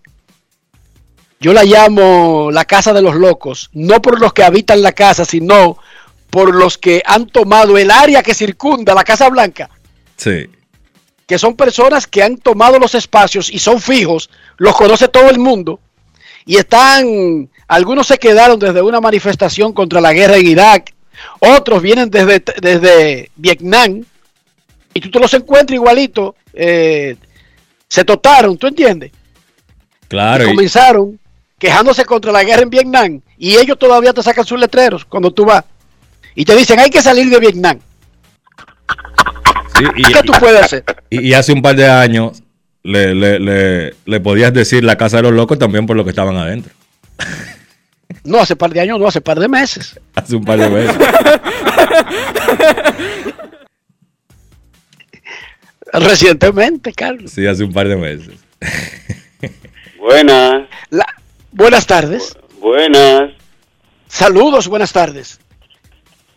Yo 1.40 1.52
la 1.52 1.64
llamo 1.64 2.50
la 2.52 2.64
casa 2.64 2.92
de 2.92 3.02
los 3.02 3.16
locos, 3.16 3.70
no 3.72 4.00
por 4.00 4.20
los 4.20 4.32
que 4.32 4.44
habitan 4.44 4.82
la 4.82 4.92
casa, 4.92 5.24
sino 5.24 5.78
por 6.30 6.54
los 6.54 6.78
que 6.78 7.02
han 7.04 7.26
tomado 7.26 7.76
el 7.76 7.90
área 7.90 8.22
que 8.22 8.34
circunda 8.34 8.94
la 8.94 9.04
Casa 9.04 9.28
Blanca, 9.28 9.68
Sí. 10.16 10.48
que 11.26 11.38
son 11.38 11.56
personas 11.56 12.06
que 12.06 12.22
han 12.22 12.36
tomado 12.38 12.78
los 12.78 12.94
espacios 12.94 13.50
y 13.50 13.58
son 13.58 13.80
fijos, 13.80 14.30
los 14.58 14.76
conoce 14.76 15.08
todo 15.08 15.28
el 15.28 15.38
mundo, 15.38 15.80
y 16.46 16.56
están, 16.56 17.50
algunos 17.68 18.06
se 18.06 18.18
quedaron 18.18 18.58
desde 18.58 18.82
una 18.82 19.00
manifestación 19.00 19.72
contra 19.72 20.00
la 20.00 20.12
guerra 20.12 20.36
en 20.36 20.46
Irak, 20.46 20.92
otros 21.40 21.82
vienen 21.82 22.10
desde, 22.10 22.42
desde 22.60 23.30
Vietnam, 23.36 24.04
y 24.94 25.00
tú 25.00 25.10
te 25.10 25.18
los 25.18 25.32
encuentras 25.34 25.74
igualito, 25.74 26.34
eh, 26.54 27.16
se 27.88 28.04
totaron, 28.04 28.56
¿tú 28.56 28.66
entiendes? 28.66 29.12
Claro. 30.08 30.44
Y 30.44 30.48
comenzaron 30.48 31.18
quejándose 31.58 32.04
contra 32.04 32.32
la 32.32 32.44
guerra 32.44 32.62
en 32.62 32.70
Vietnam 32.70 33.20
y 33.38 33.56
ellos 33.56 33.78
todavía 33.78 34.12
te 34.12 34.22
sacan 34.22 34.44
sus 34.44 34.60
letreros 34.60 35.04
cuando 35.06 35.30
tú 35.30 35.44
vas 35.46 35.64
y 36.34 36.44
te 36.44 36.54
dicen 36.54 36.78
hay 36.78 36.90
que 36.90 37.00
salir 37.00 37.28
de 37.30 37.40
Vietnam. 37.40 37.78
sí, 39.76 39.84
y- 39.96 40.12
¿Qué 40.12 40.22
tú 40.22 40.32
puedes 40.38 40.62
hacer? 40.62 40.84
Y, 41.10 41.28
y 41.28 41.34
hace 41.34 41.52
un 41.52 41.62
par 41.62 41.74
de 41.76 41.88
años 41.88 42.42
le, 42.82 43.14
le, 43.14 43.38
le, 43.40 43.94
le 44.04 44.20
podías 44.20 44.52
decir 44.52 44.84
la 44.84 44.96
casa 44.96 45.16
de 45.16 45.24
los 45.24 45.32
locos 45.32 45.58
también 45.58 45.86
por 45.86 45.96
lo 45.96 46.04
que 46.04 46.10
estaban 46.10 46.36
adentro. 46.36 46.72
No 48.24 48.40
hace 48.40 48.56
par 48.56 48.70
de 48.70 48.80
años, 48.80 48.98
no 48.98 49.06
hace 49.06 49.20
par 49.20 49.38
de 49.38 49.48
meses. 49.48 49.98
Hace 50.14 50.36
un 50.36 50.44
par 50.44 50.58
de 50.58 50.68
veces. 50.68 50.96
Recientemente, 55.92 56.92
Carlos. 56.92 57.30
Sí, 57.30 57.46
hace 57.46 57.64
un 57.64 57.72
par 57.72 57.88
de 57.88 57.96
meses. 57.96 58.34
Buenas, 59.98 60.68
La- 60.90 61.06
buenas 61.52 61.86
tardes. 61.86 62.36
buenas. 62.60 63.32
Saludos, 64.08 64.68
buenas 64.68 64.92
tardes. 64.92 65.40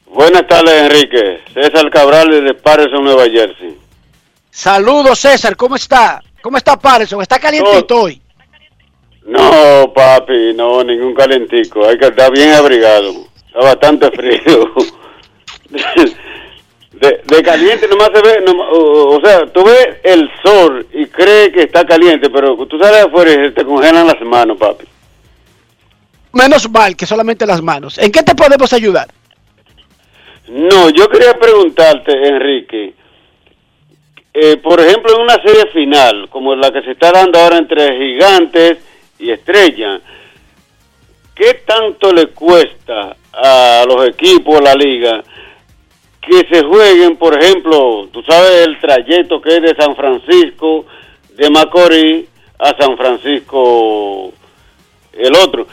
Buenas 0.08 0.48
tardes, 0.48 0.74
Enrique. 0.84 1.40
César 1.54 1.90
Cabral 1.92 2.30
desde 2.32 2.54
Patterson, 2.56 3.04
Nueva 3.04 3.26
Jersey. 3.26 3.78
Saludos, 4.50 5.20
César, 5.20 5.56
¿cómo 5.56 5.76
está? 5.76 6.22
¿Cómo 6.42 6.58
está 6.58 6.78
Patterson? 6.80 7.22
¿Está 7.22 7.38
calientito 7.40 8.02
hoy? 8.02 8.22
No, 9.26 9.92
papi, 9.94 10.54
no, 10.56 10.84
ningún 10.84 11.14
calentico. 11.14 11.88
Hay 11.88 11.98
que 11.98 12.08
estar 12.08 12.32
bien 12.32 12.52
abrigado. 12.54 13.12
Está 13.48 13.60
bastante 13.60 14.12
frío. 14.12 14.74
De, 16.92 17.22
de 17.24 17.44
caliente 17.44 17.88
nomás 17.88 18.10
se 18.14 18.22
ve, 18.22 18.42
nomás- 18.46 18.68
o, 18.74 19.18
o 19.18 19.22
sea, 19.22 19.46
tú 19.54 19.64
ves 19.64 19.88
el 20.04 20.30
sol 20.44 20.86
y 20.92 21.06
crees 21.06 21.54
que 21.54 21.62
está 21.62 21.86
caliente, 21.86 22.30
pero 22.30 22.58
tú 22.66 22.78
sales 22.78 23.06
afuera 23.06 23.32
y 23.46 23.52
te 23.52 23.64
congelan 23.64 24.08
las 24.08 24.20
manos, 24.22 24.58
papi. 24.58 24.86
Menos 26.34 26.70
mal 26.70 26.98
que 26.98 27.06
solamente 27.06 27.46
las 27.46 27.62
manos. 27.62 27.98
¿En 28.00 28.12
qué 28.12 28.22
te 28.24 28.36
podemos 28.36 28.74
ayudar? 28.74 29.08
No, 30.50 30.90
yo 30.90 31.08
quería 31.08 31.38
preguntarte, 31.40 32.12
Enrique, 32.28 32.94
eh, 34.34 34.58
por 34.58 34.82
ejemplo, 34.82 35.16
en 35.16 35.22
una 35.22 35.36
serie 35.42 35.68
final, 35.68 36.28
como 36.30 36.54
la 36.56 36.72
que 36.72 36.82
se 36.82 36.92
está 36.92 37.12
dando 37.12 37.40
ahora 37.40 37.60
entre 37.60 37.98
gigantes 37.98 38.78
y 39.20 39.32
estrellas, 39.32 40.02
¿qué 41.36 41.56
tanto 41.66 42.12
le 42.12 42.28
cuesta 42.28 43.16
a 43.34 43.86
los 43.88 44.08
equipos, 44.08 44.58
a 44.58 44.64
la 44.64 44.76
liga, 44.76 45.24
que 46.22 46.46
se 46.48 46.64
jueguen, 46.64 47.18
por 47.18 47.42
ejemplo, 47.42 48.08
tú 48.12 48.22
sabes 48.24 48.68
el 48.68 48.80
trayecto 48.80 49.42
que 49.42 49.58
es 49.58 49.62
de 49.62 49.76
San 49.76 49.96
Francisco, 49.96 50.86
de 51.36 51.50
Macorís 51.50 52.26
a 52.58 52.76
San 52.78 52.98
Francisco, 52.98 54.32
el 55.14 55.36
otro? 55.36 55.68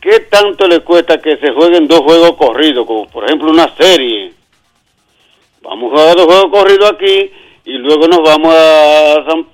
¿Qué 0.00 0.20
tanto 0.30 0.66
le 0.66 0.80
cuesta 0.80 1.20
que 1.20 1.36
se 1.36 1.52
jueguen 1.52 1.86
dos 1.86 2.00
juegos 2.00 2.36
corridos, 2.36 2.86
como 2.86 3.06
por 3.08 3.24
ejemplo 3.24 3.50
una 3.50 3.74
serie? 3.76 4.32
Vamos 5.62 5.92
a 5.92 5.96
jugar 5.96 6.16
dos 6.16 6.26
juegos 6.26 6.50
corridos 6.50 6.92
aquí 6.92 7.30
y 7.66 7.72
luego 7.72 8.08
nos 8.08 8.22
vamos 8.22 8.54
a 8.54 9.24
San 9.28 9.46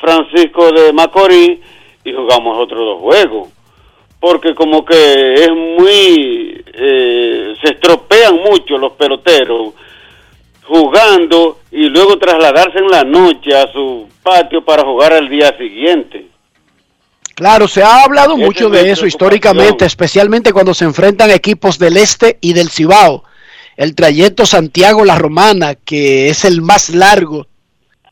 Francisco 0.00 0.72
de 0.72 0.92
Macorís 0.92 1.60
y 2.04 2.12
jugamos 2.12 2.58
otros 2.58 2.80
dos 2.80 3.00
juegos. 3.00 3.48
porque 4.20 4.54
como 4.54 4.84
que 4.84 5.34
es 5.34 5.50
muy, 5.50 6.64
eh, 6.72 7.54
se 7.60 7.72
estropean 7.72 8.36
mucho 8.36 8.78
los 8.78 8.92
peloteros 8.92 9.74
jugando 10.62 11.58
y 11.72 11.88
luego 11.88 12.16
trasladarse 12.18 12.78
en 12.78 12.86
la 12.86 13.02
noche 13.02 13.52
a 13.52 13.70
su 13.72 14.08
patio 14.22 14.64
para 14.64 14.84
jugar 14.84 15.12
al 15.12 15.28
día 15.28 15.56
siguiente. 15.58 16.26
Claro, 17.34 17.66
se 17.66 17.82
ha 17.82 18.04
hablado 18.04 18.36
mucho 18.36 18.70
de 18.70 18.90
eso 18.90 19.06
históricamente, 19.06 19.84
especialmente 19.84 20.52
cuando 20.52 20.72
se 20.72 20.84
enfrentan 20.84 21.30
equipos 21.30 21.78
del 21.78 21.96
este 21.96 22.38
y 22.40 22.52
del 22.52 22.70
Cibao. 22.70 23.24
El 23.76 23.96
trayecto 23.96 24.46
Santiago-La 24.46 25.18
Romana, 25.18 25.74
que 25.74 26.28
es 26.28 26.44
el 26.44 26.62
más 26.62 26.90
largo 26.90 27.46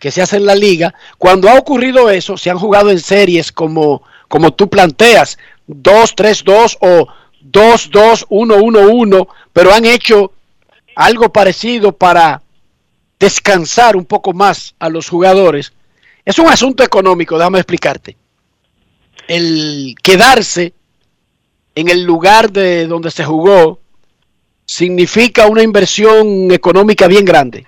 que 0.01 0.11
se 0.11 0.23
hace 0.23 0.39
en 0.39 0.47
la 0.47 0.57
liga. 0.57 0.93
Cuando 1.19 1.49
ha 1.49 1.55
ocurrido 1.55 2.11
eso, 2.11 2.37
se 2.37 2.51
han 2.51 2.59
jugado 2.59 2.91
en 2.91 2.99
series 2.99 3.53
como, 3.53 4.03
como 4.27 4.53
tú 4.53 4.69
planteas, 4.69 5.39
2-3-2 5.69 6.79
o 6.81 7.07
2-2-1-1-1, 7.45 9.29
pero 9.53 9.73
han 9.73 9.85
hecho 9.85 10.33
algo 10.97 11.33
parecido 11.33 11.93
para 11.93 12.43
descansar 13.21 13.95
un 13.95 14.07
poco 14.07 14.33
más 14.33 14.75
a 14.79 14.89
los 14.89 15.09
jugadores. 15.09 15.73
Es 16.25 16.39
un 16.39 16.49
asunto 16.49 16.83
económico, 16.83 17.37
déjame 17.39 17.59
explicarte. 17.59 18.17
El 19.29 19.95
quedarse 20.03 20.73
en 21.75 21.89
el 21.89 22.03
lugar 22.03 22.51
de 22.51 22.87
donde 22.87 23.11
se 23.11 23.25
jugó 23.25 23.79
significa 24.65 25.47
una 25.47 25.63
inversión 25.63 26.51
económica 26.51 27.07
bien 27.07 27.25
grande. 27.25 27.67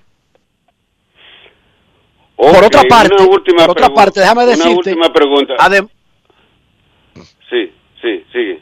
Por 2.51 2.65
otra 2.65 2.83
parte, 2.89 3.15
una 3.15 3.67
por 3.67 3.71
otra 3.71 3.95
parte, 3.95 4.21
déjame 4.21 4.43
una 4.43 4.51
decirte, 4.51 4.91
última 4.91 5.13
pregunta. 5.13 5.55
Sí, 7.49 7.73
sí, 8.01 8.25
sigue. 8.33 8.61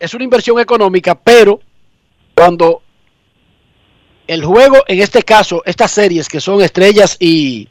es 0.00 0.14
una 0.14 0.24
inversión 0.24 0.58
económica, 0.58 1.14
pero 1.14 1.60
cuando 2.34 2.82
el 4.26 4.44
juego, 4.44 4.78
en 4.88 5.00
este 5.00 5.22
caso, 5.22 5.62
estas 5.64 5.92
series 5.92 6.28
que 6.28 6.40
son 6.40 6.62
estrellas 6.62 7.16
y, 7.20 7.68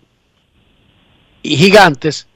y 1.41 1.57
gigantes, 1.57 2.27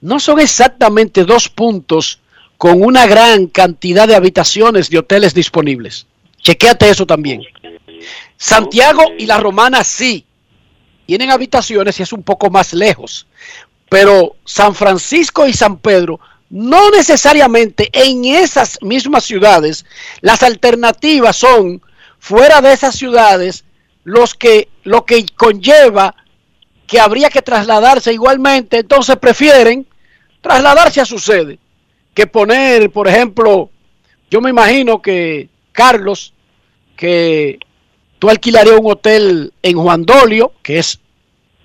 no 0.00 0.18
son 0.18 0.40
exactamente 0.40 1.24
dos 1.24 1.48
puntos 1.48 2.20
con 2.56 2.82
una 2.82 3.06
gran 3.06 3.46
cantidad 3.46 4.08
de 4.08 4.16
habitaciones 4.16 4.90
de 4.90 4.98
hoteles 4.98 5.34
disponibles. 5.34 6.06
Chequéate 6.40 6.88
eso 6.90 7.06
también. 7.06 7.42
Santiago 8.36 9.02
y 9.18 9.26
la 9.26 9.38
Romana 9.38 9.84
sí 9.84 10.24
tienen 11.08 11.30
habitaciones 11.30 11.98
y 11.98 12.02
es 12.02 12.12
un 12.12 12.22
poco 12.22 12.50
más 12.50 12.74
lejos. 12.74 13.26
Pero 13.88 14.36
San 14.44 14.74
Francisco 14.74 15.46
y 15.46 15.54
San 15.54 15.78
Pedro 15.78 16.20
no 16.50 16.90
necesariamente 16.90 17.88
en 17.94 18.26
esas 18.26 18.78
mismas 18.82 19.24
ciudades, 19.24 19.86
las 20.20 20.42
alternativas 20.42 21.34
son 21.34 21.80
fuera 22.18 22.60
de 22.60 22.74
esas 22.74 22.94
ciudades 22.94 23.64
los 24.04 24.34
que 24.34 24.68
lo 24.84 25.06
que 25.06 25.24
conlleva 25.34 26.14
que 26.86 27.00
habría 27.00 27.30
que 27.30 27.40
trasladarse 27.40 28.12
igualmente, 28.12 28.80
entonces 28.80 29.16
prefieren 29.16 29.86
trasladarse 30.42 31.00
a 31.00 31.06
su 31.06 31.18
sede 31.18 31.58
que 32.12 32.26
poner, 32.26 32.90
por 32.90 33.08
ejemplo, 33.08 33.70
yo 34.30 34.42
me 34.42 34.50
imagino 34.50 35.00
que 35.00 35.48
Carlos, 35.72 36.34
que 36.96 37.58
tú 38.18 38.28
alquilarías 38.28 38.78
un 38.78 38.90
hotel 38.90 39.52
en 39.62 39.78
Juan 39.78 40.04
Dolio, 40.04 40.52
que 40.62 40.78
es 40.78 40.98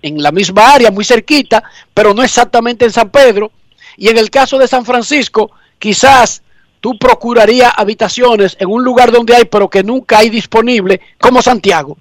en 0.02 0.22
la 0.22 0.32
misma 0.32 0.74
área, 0.74 0.92
muy 0.92 1.06
cerquita, 1.06 1.64
pero 1.94 2.14
no 2.14 2.24
exactamente 2.24 2.86
en 2.86 2.92
San 2.92 3.10
Pedro. 3.10 3.52
Y 3.98 4.10
en 4.10 4.18
el 4.18 4.30
caso 4.30 4.58
de 4.58 4.68
San 4.68 4.86
Francisco, 4.86 5.52
quizás 5.80 6.44
tú 6.80 6.98
procurarías 6.98 7.74
habitaciones 7.76 8.58
en 8.60 8.70
un 8.70 8.84
lugar 8.84 9.12
donde 9.12 9.36
hay, 9.36 9.46
pero 9.46 9.70
que 9.70 9.84
nunca 9.84 10.20
hay 10.20 10.30
disponible, 10.30 11.00
como 11.20 11.42
Santiago. 11.42 11.98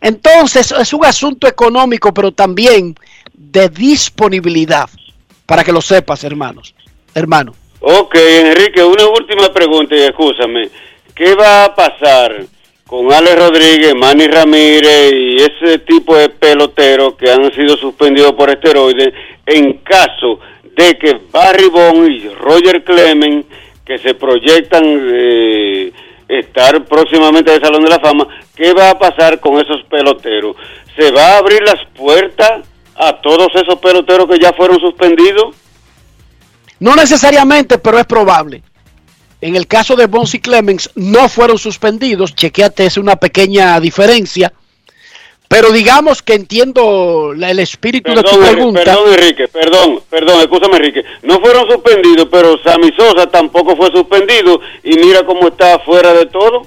Entonces 0.00 0.72
es 0.72 0.92
un 0.92 1.04
asunto 1.04 1.46
económico, 1.46 2.12
pero 2.12 2.32
también 2.32 2.96
de 3.34 3.68
disponibilidad, 3.68 4.88
para 5.44 5.62
que 5.62 5.72
lo 5.72 5.80
sepas, 5.80 6.24
hermanos. 6.24 6.74
Hermano. 7.14 7.54
Ok, 7.80 8.14
Enrique, 8.14 8.82
una 8.82 9.06
última 9.06 9.52
pregunta 9.52 9.94
y 9.94 10.00
escúchame. 10.00 10.70
¿Qué 11.14 11.34
va 11.34 11.64
a 11.64 11.74
pasar 11.74 12.46
con 12.88 13.12
Alex 13.12 13.36
Rodríguez, 13.36 13.94
Manny 13.96 14.28
Ramírez 14.28 15.12
y 15.12 15.36
ese 15.38 15.78
tipo 15.80 16.16
de 16.16 16.28
peloteros 16.28 17.14
que 17.14 17.30
han 17.30 17.52
sido 17.52 17.76
suspendidos 17.76 18.32
por 18.32 18.48
esteroides 18.48 19.12
en 19.44 19.78
caso 19.78 20.38
de 20.76 20.96
que 20.96 21.20
Barry 21.32 21.68
Bond 21.68 22.10
y 22.10 22.28
Roger 22.28 22.84
Clemens, 22.84 23.46
que 23.84 23.98
se 23.98 24.14
proyectan 24.14 24.82
eh, 24.84 25.92
estar 26.28 26.84
próximamente 26.84 27.50
del 27.50 27.60
Salón 27.60 27.82
de 27.82 27.90
la 27.90 27.98
Fama, 27.98 28.28
¿qué 28.54 28.72
va 28.72 28.90
a 28.90 28.98
pasar 28.98 29.40
con 29.40 29.58
esos 29.60 29.82
peloteros? 29.84 30.56
¿Se 30.96 31.10
va 31.10 31.34
a 31.34 31.38
abrir 31.38 31.62
las 31.62 31.84
puertas 31.96 32.68
a 32.94 33.20
todos 33.20 33.48
esos 33.54 33.78
peloteros 33.80 34.28
que 34.28 34.38
ya 34.38 34.52
fueron 34.52 34.78
suspendidos? 34.78 35.56
No 36.78 36.94
necesariamente, 36.94 37.78
pero 37.78 37.98
es 37.98 38.06
probable. 38.06 38.62
En 39.40 39.54
el 39.54 39.66
caso 39.66 39.96
de 39.96 40.06
Bonds 40.06 40.34
y 40.34 40.40
Clemens 40.40 40.90
no 40.94 41.28
fueron 41.28 41.58
suspendidos, 41.58 42.34
chequeate, 42.34 42.86
es 42.86 42.96
una 42.96 43.16
pequeña 43.16 43.78
diferencia. 43.80 44.52
Pero 45.48 45.70
digamos 45.70 46.22
que 46.22 46.34
entiendo 46.34 47.32
el 47.32 47.58
espíritu 47.60 48.12
de 48.12 48.22
tu 48.22 48.40
pregunta. 48.40 48.82
perdón, 48.82 49.14
Enrique, 49.14 49.48
perdón, 49.48 50.00
perdón, 50.10 50.40
escúchame, 50.40 50.76
Enrique. 50.76 51.04
No 51.22 51.38
fueron 51.40 51.68
suspendidos, 51.70 52.28
pero 52.30 52.58
Sammy 52.64 52.90
Sosa 52.96 53.28
tampoco 53.28 53.76
fue 53.76 53.90
suspendido 53.92 54.60
y 54.82 54.96
mira 54.96 55.24
cómo 55.24 55.48
está 55.48 55.78
fuera 55.80 56.12
de 56.14 56.26
todo. 56.26 56.66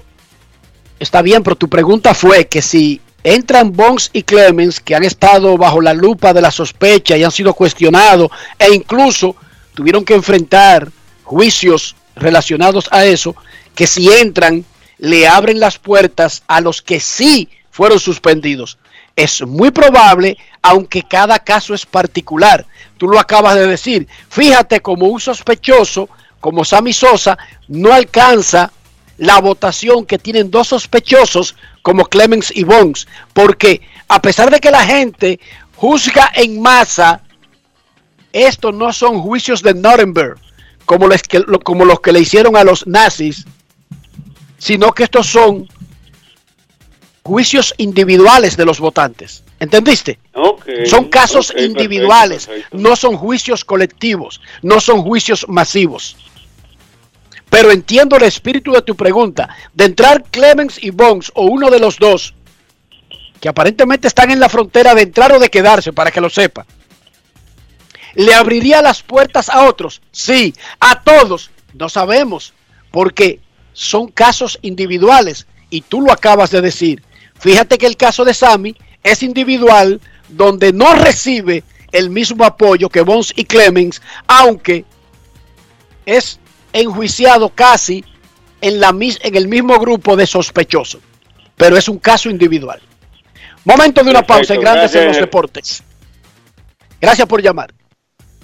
Está 0.97 1.21
bien, 1.21 1.43
pero 1.43 1.55
tu 1.55 1.67
pregunta 1.67 2.13
fue 2.13 2.47
que 2.47 2.61
si 2.61 3.01
entran 3.23 3.73
Bonds 3.73 4.11
y 4.13 4.23
Clemens, 4.23 4.79
que 4.79 4.95
han 4.95 5.03
estado 5.03 5.57
bajo 5.57 5.81
la 5.81 5.93
lupa 5.93 6.33
de 6.33 6.41
la 6.41 6.51
sospecha 6.51 7.17
y 7.17 7.23
han 7.23 7.31
sido 7.31 7.53
cuestionados, 7.53 8.29
e 8.57 8.73
incluso 8.73 9.35
tuvieron 9.73 10.05
que 10.05 10.13
enfrentar 10.13 10.87
juicios 11.23 11.95
relacionados 12.19 12.87
a 12.91 13.05
eso, 13.05 13.35
que 13.75 13.87
si 13.87 14.11
entran, 14.11 14.65
le 14.97 15.27
abren 15.27 15.59
las 15.59 15.77
puertas 15.77 16.43
a 16.47 16.61
los 16.61 16.81
que 16.81 16.99
sí 16.99 17.49
fueron 17.71 17.99
suspendidos. 17.99 18.77
Es 19.15 19.41
muy 19.41 19.71
probable, 19.71 20.37
aunque 20.61 21.03
cada 21.03 21.39
caso 21.39 21.73
es 21.73 21.85
particular. 21.85 22.65
Tú 22.97 23.07
lo 23.07 23.19
acabas 23.19 23.55
de 23.55 23.67
decir. 23.67 24.07
Fíjate 24.29 24.81
como 24.81 25.07
un 25.07 25.19
sospechoso, 25.19 26.09
como 26.39 26.65
Sammy 26.65 26.93
Sosa, 26.93 27.37
no 27.67 27.93
alcanza 27.93 28.71
la 29.17 29.39
votación 29.41 30.05
que 30.05 30.17
tienen 30.17 30.49
dos 30.49 30.69
sospechosos 30.69 31.55
como 31.81 32.05
Clemens 32.05 32.51
y 32.55 32.63
Bonds, 32.63 33.07
porque 33.33 33.81
a 34.07 34.21
pesar 34.21 34.49
de 34.49 34.59
que 34.59 34.71
la 34.71 34.85
gente 34.85 35.39
juzga 35.75 36.31
en 36.33 36.61
masa, 36.61 37.21
estos 38.31 38.73
no 38.73 38.93
son 38.93 39.21
juicios 39.21 39.61
de 39.61 39.73
Nuremberg, 39.73 40.37
como, 40.89 41.07
les 41.07 41.21
que, 41.21 41.37
lo- 41.39 41.59
como 41.59 41.85
los 41.85 41.99
que 41.99 42.11
le 42.11 42.19
hicieron 42.19 42.57
a 42.57 42.63
los 42.63 42.87
nazis, 42.87 43.45
sino 44.57 44.91
que 44.91 45.03
estos 45.03 45.27
son 45.27 45.67
juicios 47.21 47.75
individuales 47.77 48.57
de 48.57 48.65
los 48.65 48.79
votantes. 48.79 49.43
¿Entendiste? 49.59 50.17
Okay, 50.33 50.87
Son 50.87 51.09
casos 51.09 51.53
individuales, 51.55 52.47
perfecto. 52.47 52.77
no 52.77 52.95
son 52.95 53.17
juicios 53.17 53.63
colectivos, 53.63 54.41
no 54.63 54.79
son 54.79 55.03
juicios 55.03 55.45
masivos. 55.47 56.15
Pero 57.51 57.69
entiendo 57.71 58.15
el 58.17 58.23
espíritu 58.23 58.71
de 58.71 58.81
tu 58.81 58.95
pregunta. 58.95 59.47
De 59.73 59.85
entrar 59.85 60.23
Clemens 60.31 60.81
y 60.81 60.89
Bonds 60.89 61.31
o 61.35 61.43
uno 61.45 61.69
de 61.69 61.79
los 61.79 61.97
dos, 61.99 62.33
que 63.39 63.49
aparentemente 63.49 64.07
están 64.07 64.31
en 64.31 64.39
la 64.39 64.49
frontera 64.49 64.95
de 64.95 65.03
entrar 65.03 65.31
o 65.33 65.39
de 65.39 65.49
quedarse, 65.49 65.93
para 65.93 66.09
que 66.09 66.21
lo 66.21 66.29
sepa. 66.31 66.65
¿Le 68.15 68.33
abriría 68.33 68.81
las 68.81 69.01
puertas 69.01 69.49
a 69.49 69.65
otros? 69.67 70.01
Sí, 70.11 70.53
a 70.79 71.01
todos. 71.01 71.51
No 71.73 71.89
sabemos, 71.89 72.53
porque 72.91 73.39
son 73.73 74.07
casos 74.09 74.57
individuales 74.61 75.47
y 75.69 75.81
tú 75.81 76.01
lo 76.01 76.11
acabas 76.11 76.51
de 76.51 76.61
decir. 76.61 77.03
Fíjate 77.39 77.77
que 77.77 77.85
el 77.85 77.97
caso 77.97 78.25
de 78.25 78.33
Sammy 78.33 78.75
es 79.03 79.23
individual, 79.23 80.01
donde 80.27 80.73
no 80.73 80.93
recibe 80.95 81.63
el 81.91 82.09
mismo 82.09 82.43
apoyo 82.43 82.89
que 82.89 83.01
Bonds 83.01 83.33
y 83.35 83.45
Clemens, 83.45 84.01
aunque 84.27 84.85
es 86.05 86.39
enjuiciado 86.73 87.49
casi 87.49 88.03
en, 88.61 88.79
la, 88.79 88.89
en 88.89 89.35
el 89.35 89.47
mismo 89.47 89.79
grupo 89.79 90.15
de 90.15 90.27
sospechosos. 90.27 91.01
Pero 91.55 91.77
es 91.77 91.87
un 91.87 91.99
caso 91.99 92.29
individual. 92.29 92.81
Momento 93.65 94.03
de 94.03 94.09
una 94.09 94.21
Perfecto, 94.21 94.33
pausa 94.33 94.53
en 94.55 94.61
Grandes 94.61 94.95
en 94.95 95.07
los. 95.07 95.17
Deportes. 95.17 95.83
Gracias 96.99 97.27
por 97.27 97.41
llamar. 97.41 97.73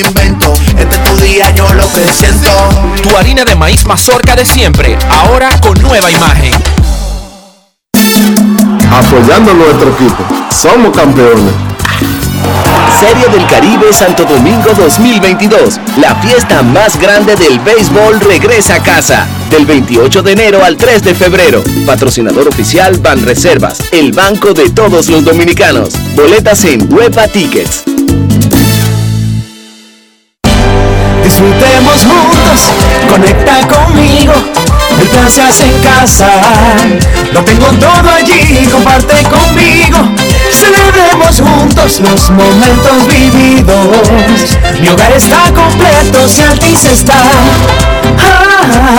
invento. 0.00 0.54
Este 0.78 0.94
es 0.96 1.04
tu 1.04 1.16
día, 1.16 1.50
yo 1.54 1.72
lo 1.74 1.90
que 1.92 2.12
siento. 2.12 2.48
Tu 3.02 3.16
harina 3.16 3.44
de 3.44 3.54
maíz 3.54 3.84
mazorca 3.84 4.34
de 4.34 4.44
siempre, 4.44 4.98
ahora 5.10 5.48
con 5.60 5.80
nueva 5.82 6.10
imagen. 6.10 6.52
Apoyando 8.90 9.52
a 9.52 9.54
nuestro 9.54 9.90
equipo. 9.90 10.24
Somos 10.50 10.96
campeones. 10.96 11.52
Serie 12.98 13.26
del 13.28 13.46
Caribe 13.46 13.92
Santo 13.92 14.24
Domingo 14.24 14.70
2022. 14.76 15.80
La 15.98 16.14
fiesta 16.16 16.62
más 16.62 16.98
grande 17.00 17.34
del 17.36 17.58
béisbol 17.58 18.20
regresa 18.20 18.76
a 18.76 18.82
casa. 18.82 19.26
Del 19.50 19.66
28 19.66 20.22
de 20.22 20.32
enero 20.32 20.64
al 20.64 20.76
3 20.76 21.02
de 21.02 21.14
febrero. 21.14 21.62
Patrocinador 21.86 22.48
oficial 22.48 22.98
Banreservas, 22.98 23.80
el 23.92 24.12
banco 24.12 24.54
de 24.54 24.70
todos 24.70 25.08
los 25.08 25.24
dominicanos. 25.24 25.94
Boletas 26.14 26.64
en 26.64 26.92
Huepa 26.92 27.26
Tickets. 27.28 27.91
Disfrutemos 31.32 32.04
juntos, 32.04 32.60
conecta 33.08 33.66
conmigo. 33.66 34.34
El 35.00 35.08
plan 35.08 35.30
se 35.30 35.40
hace 35.40 35.64
en 35.64 35.78
casa. 35.80 36.28
Lo 37.32 37.42
tengo 37.42 37.68
todo 37.68 38.10
allí, 38.14 38.68
comparte 38.70 39.14
conmigo. 39.22 40.12
Celebremos 40.50 41.40
juntos 41.40 42.00
los 42.00 42.30
momentos 42.32 43.06
vividos. 43.06 44.58
Mi 44.78 44.88
hogar 44.88 45.12
está 45.12 45.50
completo 45.54 46.28
si 46.28 46.42
Altis 46.42 46.84
está. 46.84 47.16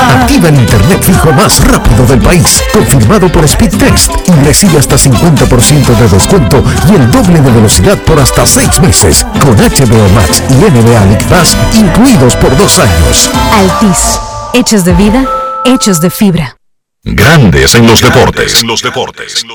Activa 0.09 0.49
el 0.49 0.55
internet 0.55 1.03
fijo 1.03 1.31
más 1.33 1.63
rápido 1.65 2.05
del 2.05 2.19
país, 2.19 2.63
confirmado 2.73 3.31
por 3.31 3.47
Speedtest 3.47 4.11
y 4.27 4.31
recibe 4.45 4.79
hasta 4.79 4.95
50% 4.95 5.85
de 5.97 6.07
descuento 6.07 6.63
y 6.89 6.95
el 6.95 7.11
doble 7.11 7.41
de 7.41 7.51
velocidad 7.51 7.97
por 7.99 8.19
hasta 8.19 8.45
6 8.45 8.81
meses 8.81 9.25
con 9.41 9.55
HBO 9.55 10.09
Max 10.13 10.43
y 10.49 10.53
NBA 10.55 11.05
League 11.05 11.25
Pass 11.29 11.57
incluidos 11.73 12.35
por 12.37 12.55
dos 12.57 12.79
años. 12.79 13.29
Altis, 13.53 14.19
hechos 14.53 14.85
de 14.85 14.93
vida, 14.93 15.25
hechos 15.65 16.01
de 16.01 16.09
fibra. 16.09 16.57
Grandes 17.03 17.75
en 17.75 17.85
los 17.85 18.01
deportes. 18.01 18.61
En 18.61 18.67
los 18.67 18.81
deportes. 18.81 19.45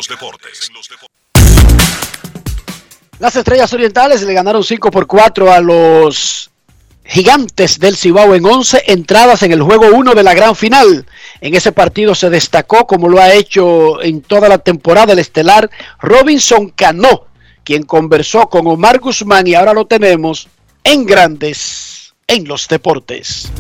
Las 3.18 3.34
Estrellas 3.34 3.72
Orientales 3.72 4.22
le 4.22 4.32
ganaron 4.32 4.62
5 4.62 4.90
por 4.90 5.06
4 5.06 5.52
a 5.52 5.60
los 5.60 6.47
Gigantes 7.08 7.78
del 7.78 7.96
Cibao 7.96 8.34
en 8.34 8.44
11 8.44 8.84
entradas 8.88 9.42
en 9.42 9.52
el 9.52 9.62
juego 9.62 9.86
1 9.86 10.14
de 10.14 10.22
la 10.22 10.34
gran 10.34 10.54
final. 10.54 11.06
En 11.40 11.54
ese 11.54 11.72
partido 11.72 12.14
se 12.14 12.28
destacó, 12.28 12.86
como 12.86 13.08
lo 13.08 13.18
ha 13.18 13.32
hecho 13.32 14.02
en 14.02 14.20
toda 14.20 14.48
la 14.48 14.58
temporada, 14.58 15.14
el 15.14 15.18
estelar 15.18 15.70
Robinson 16.00 16.68
Cano, 16.68 17.24
quien 17.64 17.84
conversó 17.84 18.48
con 18.48 18.66
Omar 18.66 19.00
Guzmán 19.00 19.46
y 19.46 19.54
ahora 19.54 19.72
lo 19.72 19.86
tenemos 19.86 20.48
en 20.84 21.06
Grandes 21.06 22.14
en 22.26 22.46
los 22.46 22.68
Deportes. 22.68 23.50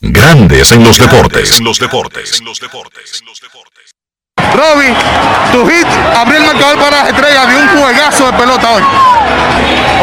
Grandes 0.00 0.72
en 0.72 0.84
los 0.84 0.98
deportes. 0.98 1.58
En 1.58 1.64
los 1.64 1.78
deportes. 1.78 2.42
Robin, 4.54 4.94
tu 5.52 5.66
hit 5.66 5.86
abrió 6.16 6.38
el 6.38 6.46
marcador 6.46 6.78
para 6.78 6.98
las 6.98 7.08
estrellas 7.08 7.48
de 7.48 7.56
un 7.56 7.68
juegazo 7.68 8.26
de 8.26 8.32
pelota 8.34 8.70
hoy. 8.70 8.82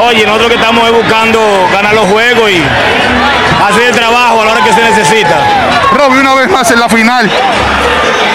Oye, 0.03 0.25
nosotros 0.25 0.49
que 0.49 0.55
estamos 0.55 0.85
es 0.85 0.93
buscando 0.93 1.39
ganar 1.71 1.93
los 1.93 2.05
juegos 2.09 2.51
y 2.51 2.61
hacer 3.65 3.83
el 3.83 3.95
trabajo 3.95 4.41
a 4.41 4.45
la 4.45 4.51
hora 4.51 4.63
que 4.63 4.73
se 4.73 4.81
necesita. 4.81 5.37
Robin, 5.93 6.19
una 6.19 6.35
vez 6.35 6.49
más 6.49 6.69
en 6.71 6.79
la 6.79 6.89
final. 6.89 7.29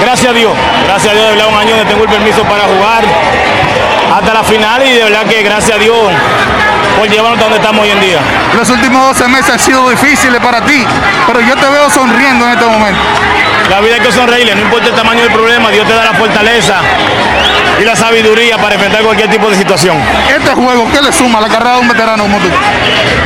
Gracias 0.01 0.31
a 0.31 0.35
Dios, 0.35 0.53
gracias 0.87 1.13
a 1.13 1.15
Dios, 1.15 1.27
de 1.27 1.37
verdad, 1.37 1.49
un 1.53 1.59
año 1.59 1.77
donde 1.77 1.91
tengo 1.91 2.05
el 2.05 2.11
permiso 2.11 2.43
para 2.45 2.65
jugar 2.65 3.05
hasta 4.15 4.35
la 4.35 4.45
final 4.45 4.87
y 4.87 4.93
de 4.93 5.05
verdad 5.05 5.25
que 5.27 5.43
gracias 5.43 5.77
a 5.77 5.81
Dios 5.81 5.97
por 6.99 7.09
llevarnos 7.09 7.39
hasta 7.39 7.45
donde 7.45 7.59
estamos 7.59 7.83
hoy 7.83 7.91
en 7.91 8.01
día. 8.01 8.19
Los 8.55 8.71
últimos 8.71 9.19
12 9.19 9.29
meses 9.29 9.51
han 9.51 9.59
sido 9.59 9.89
difíciles 9.91 10.41
para 10.41 10.61
ti, 10.63 10.85
pero 11.27 11.41
yo 11.41 11.57
te 11.57 11.67
veo 11.67 11.91
sonriendo 11.91 12.47
en 12.47 12.53
este 12.53 12.65
momento. 12.65 13.01
La 13.71 13.81
vida 13.81 13.95
hay 13.95 14.01
que 14.01 14.13
sonreírle, 14.13 14.55
no 14.55 14.63
importa 14.63 14.89
el 14.89 14.95
tamaño 14.95 15.23
del 15.23 15.33
problema, 15.33 15.71
Dios 15.71 15.87
te 15.87 15.95
da 15.95 16.05
la 16.05 16.15
fortaleza 16.15 16.77
y 17.81 17.85
la 17.85 17.97
sabiduría 17.97 18.57
para 18.59 18.75
enfrentar 18.75 19.03
cualquier 19.03 19.29
tipo 19.29 19.49
de 19.49 19.57
situación. 19.57 19.97
Este 20.29 20.51
juego, 20.53 20.87
¿qué 20.93 21.03
le 21.03 21.13
suma 21.13 21.39
a 21.39 21.43
la 21.43 21.49
carrera 21.49 21.75
de 21.75 21.81
un 21.81 21.89
veterano 21.89 22.23
como 22.23 22.39
tú? 22.39 22.49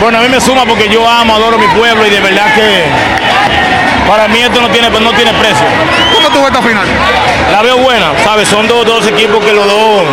Bueno, 0.00 0.18
a 0.18 0.20
mí 0.22 0.28
me 0.28 0.40
suma 0.40 0.64
porque 0.64 0.88
yo 0.88 1.08
amo, 1.08 1.34
adoro 1.34 1.58
mi 1.58 1.68
pueblo 1.68 2.06
y 2.06 2.10
de 2.10 2.20
verdad 2.20 2.46
que 2.54 2.84
para 4.08 4.28
mí 4.28 4.40
esto 4.40 4.60
no 4.60 4.68
tiene, 4.70 4.88
no 4.90 5.12
tiene 5.12 5.32
precio. 5.34 5.66
¿Cómo 6.12 6.28
ves 6.28 6.52
esta 6.52 6.62
final? 6.62 6.86
La 7.52 7.62
veo 7.62 7.76
buena, 7.76 8.12
¿sabes? 8.24 8.48
Son 8.48 8.66
dos, 8.66 8.84
dos 8.86 9.06
equipos 9.06 9.44
que 9.44 9.52
los 9.52 9.66
dos 9.66 10.04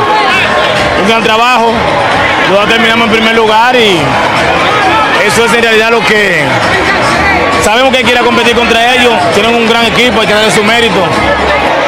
un 1.01 1.07
gran 1.07 1.23
trabajo, 1.23 1.71
los 2.49 2.59
dos 2.59 2.69
terminamos 2.69 3.07
en 3.07 3.13
primer 3.13 3.35
lugar 3.35 3.75
y 3.75 3.99
eso 5.25 5.45
es 5.45 5.53
en 5.53 5.63
realidad 5.63 5.91
lo 5.91 6.03
que 6.05 6.43
sabemos 7.63 7.95
que 7.95 8.17
a 8.17 8.23
competir 8.23 8.55
contra 8.55 8.95
ellos, 8.95 9.13
tienen 9.33 9.55
un 9.55 9.67
gran 9.67 9.85
equipo, 9.85 10.21
hay 10.21 10.27
que 10.27 10.33
darle 10.33 10.51
su 10.51 10.63
mérito, 10.63 11.03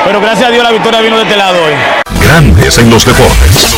pero 0.06 0.20
gracias 0.20 0.50
a 0.50 0.52
Dios 0.52 0.64
la 0.64 0.72
victoria 0.72 1.02
vino 1.02 1.18
de 1.18 1.24
este 1.24 1.38
lado 1.38 1.58
hoy. 1.64 1.74
Grandes 2.22 2.78
en 2.78 2.90
los 2.90 3.06
deportes. 3.06 3.76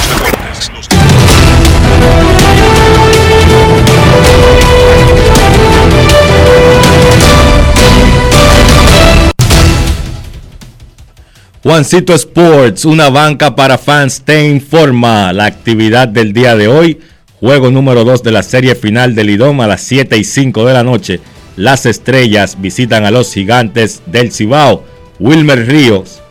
Juancito 11.63 12.15
Sports, 12.15 12.85
una 12.85 13.09
banca 13.11 13.55
para 13.55 13.77
fans, 13.77 14.23
te 14.25 14.47
informa 14.47 15.31
la 15.31 15.45
actividad 15.45 16.07
del 16.07 16.33
día 16.33 16.55
de 16.55 16.67
hoy. 16.67 16.99
Juego 17.41 17.71
número 17.71 18.03
2 18.03 18.21
de 18.21 18.31
la 18.31 18.43
serie 18.43 18.75
final 18.75 19.15
del 19.15 19.31
IDOM 19.31 19.61
a 19.61 19.67
las 19.67 19.81
7 19.81 20.15
y 20.15 20.23
5 20.23 20.63
de 20.63 20.73
la 20.73 20.83
noche. 20.83 21.19
Las 21.55 21.87
estrellas 21.87 22.61
visitan 22.61 23.03
a 23.03 23.09
los 23.09 23.33
gigantes 23.33 24.03
del 24.05 24.31
Cibao. 24.31 24.83
Wilmer 25.17 25.65
Ríos, 25.65 26.21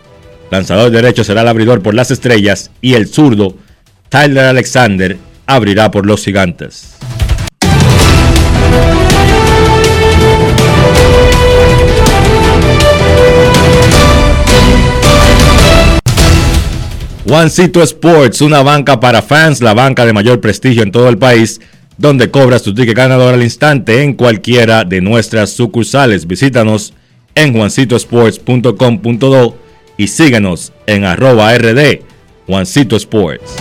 lanzador 0.53 0.93
derecho, 0.93 1.25
será 1.25 1.41
el 1.41 1.49
abridor 1.49 1.83
por 1.83 1.95
las 1.95 2.13
estrellas. 2.13 2.71
Y 2.81 2.95
el 2.95 3.09
zurdo, 3.09 3.57
Tyler 4.09 4.45
Alexander, 4.45 5.19
abrirá 5.47 5.91
por 5.91 6.07
los 6.07 6.25
gigantes. 6.25 6.95
Juancito 17.31 17.81
Sports, 17.85 18.41
una 18.41 18.65
banca 18.65 18.99
para 18.99 19.23
fans, 19.23 19.63
la 19.63 19.73
banca 19.73 20.05
de 20.05 20.13
mayor 20.13 20.41
prestigio 20.41 20.83
en 20.83 20.91
todo 20.91 21.09
el 21.09 21.17
país, 21.17 21.61
donde 21.97 22.29
cobras 22.29 22.65
tu 22.65 22.75
ticket 22.75 22.97
ganador 22.97 23.35
al 23.35 23.45
instante 23.45 24.03
en 24.03 24.15
cualquiera 24.15 24.83
de 24.83 25.01
nuestras 25.01 25.51
sucursales. 25.51 26.27
Visítanos 26.27 26.93
en 27.37 27.53
juancitosports.com.do 27.53 29.57
y 29.97 30.09
síguenos 30.09 30.73
en 30.89 31.05
arroba 31.05 31.57
rd 31.57 32.01
Juancito 32.49 32.97
Sports. 32.97 33.55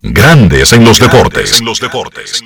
Grandes 0.00 0.72
en 0.72 0.82
los 0.82 0.98
deportes. 0.98 1.60
En 1.60 1.66
los 1.66 1.78
deportes. 1.78 2.42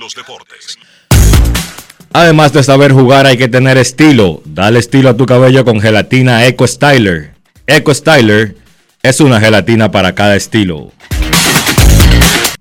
Además 2.12 2.53
de 2.53 2.62
saber 2.65 2.93
jugar 2.93 3.27
hay 3.27 3.37
que 3.37 3.49
tener 3.49 3.78
estilo. 3.78 4.43
Dale 4.45 4.81
estilo 4.81 5.11
a 5.11 5.16
tu 5.16 5.27
cabello 5.27 5.65
con 5.65 5.81
gelatina 5.81 6.45
Eco 6.47 6.66
Styler. 6.66 7.35
Eco 7.66 7.95
Styler 7.95 8.57
es 9.03 9.20
una 9.20 9.41
gelatina 9.41 9.91
para 9.91 10.15
cada 10.15 10.35
estilo. 10.35 10.91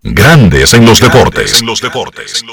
Grandes 0.03 0.73
en 0.73 0.85
los 0.85 0.99
deportes. 0.99 1.61
En 1.61 1.67
los 1.67 1.81
deportes. 1.81 2.43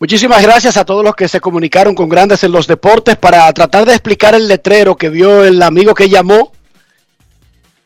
Muchísimas 0.00 0.42
gracias 0.42 0.76
a 0.76 0.84
todos 0.84 1.04
los 1.04 1.14
que 1.14 1.28
se 1.28 1.40
comunicaron 1.40 1.94
con 1.94 2.08
Grandes 2.08 2.42
en 2.42 2.52
los 2.52 2.66
Deportes 2.66 3.16
para 3.16 3.52
tratar 3.52 3.84
de 3.84 3.92
explicar 3.92 4.34
el 4.34 4.48
letrero 4.48 4.96
que 4.96 5.10
vio 5.10 5.44
el 5.44 5.62
amigo 5.62 5.94
que 5.94 6.08
llamó 6.08 6.52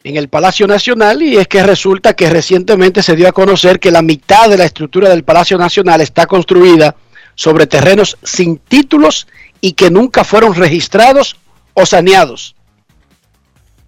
en 0.05 0.17
el 0.19 0.29
Palacio 0.29 0.67
Nacional 0.67 1.23
y 1.23 1.39
es 1.39 1.49
que 1.49 1.63
resulta 1.63 2.15
que 2.15 2.29
recientemente 2.29 3.03
se 3.03 3.17
dio 3.17 3.27
a 3.27 3.33
conocer 3.33 3.81
que 3.81 3.91
la 3.91 4.03
mitad 4.03 4.51
de 4.51 4.59
la 4.59 4.67
estructura 4.67 5.09
del 5.09 5.25
Palacio 5.25 5.57
Nacional 5.57 6.03
está 6.03 6.27
construida 6.27 6.95
sobre 7.35 7.67
terrenos 7.67 8.19
sin 8.23 8.59
títulos 8.59 9.27
y 9.63 9.73
que 9.73 9.91
nunca 9.91 10.23
fueron 10.23 10.55
registrados 10.55 11.37
o 11.73 11.87
saneados. 11.87 12.55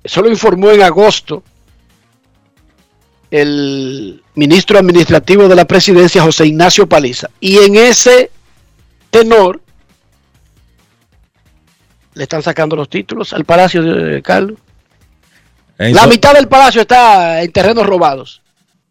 Eso 0.03 0.23
lo 0.23 0.31
informó 0.31 0.71
en 0.71 0.83
agosto 0.83 1.43
el 3.31 4.23
ministro 4.37 4.79
administrativo 4.79 5.49
de 5.49 5.55
la 5.55 5.67
presidencia, 5.67 6.23
José 6.23 6.47
Ignacio 6.47 6.89
Paliza. 6.89 7.29
Y 7.41 7.59
en 7.59 7.77
ese 7.77 8.31
tenor 9.11 9.61
le 12.15 12.23
están 12.23 12.43
sacando 12.43 12.75
los 12.75 12.89
títulos 12.89 13.35
al 13.35 13.45
Palacio 13.45 13.83
de 13.83 14.23
Carlos. 14.23 14.59
La 15.79 16.07
mitad 16.07 16.35
del 16.35 16.49
palacio 16.49 16.83
está 16.83 17.43
en 17.43 17.53
terrenos 17.53 17.87
robados. 17.87 18.43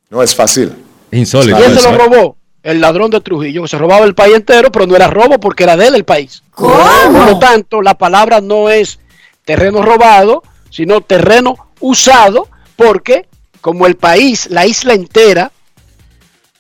No 0.10 0.22
es 0.22 0.36
fácil. 0.36 0.74
Insólito. 1.12 1.57
¿Quién 1.57 1.76
se 1.76 1.91
lo 1.91 1.98
robó? 1.98 2.38
El 2.62 2.82
ladrón 2.82 3.12
de 3.12 3.22
Trujillo, 3.22 3.64
que 3.64 3.68
se 3.68 3.78
robaba 3.78 4.06
el 4.06 4.16
país 4.16 4.36
entero, 4.36 4.72
pero 4.72 4.88
no 4.88 4.95
era 4.95 5.07
robo 5.07 5.40
porque 5.40 5.64
era 5.64 5.78
de 5.78 5.88
él 5.88 5.95
el 5.95 6.03
país. 6.03 6.41
¿Cómo? 6.52 6.74
Por 7.12 7.26
lo 7.26 7.40
tanto, 7.40 7.82
la 7.82 7.95
palabra 7.95 8.41
no 8.41 8.70
es 8.70 8.99
terreno 9.44 9.82
robado, 9.84 10.44
sino 10.70 11.02
terreno 11.02 11.56
usado, 11.80 12.48
porque 12.76 13.28
como 13.62 13.88
el 13.88 13.95
país, 13.95 14.48
la 14.49 14.66
isla 14.66 14.94
entera, 14.94 15.52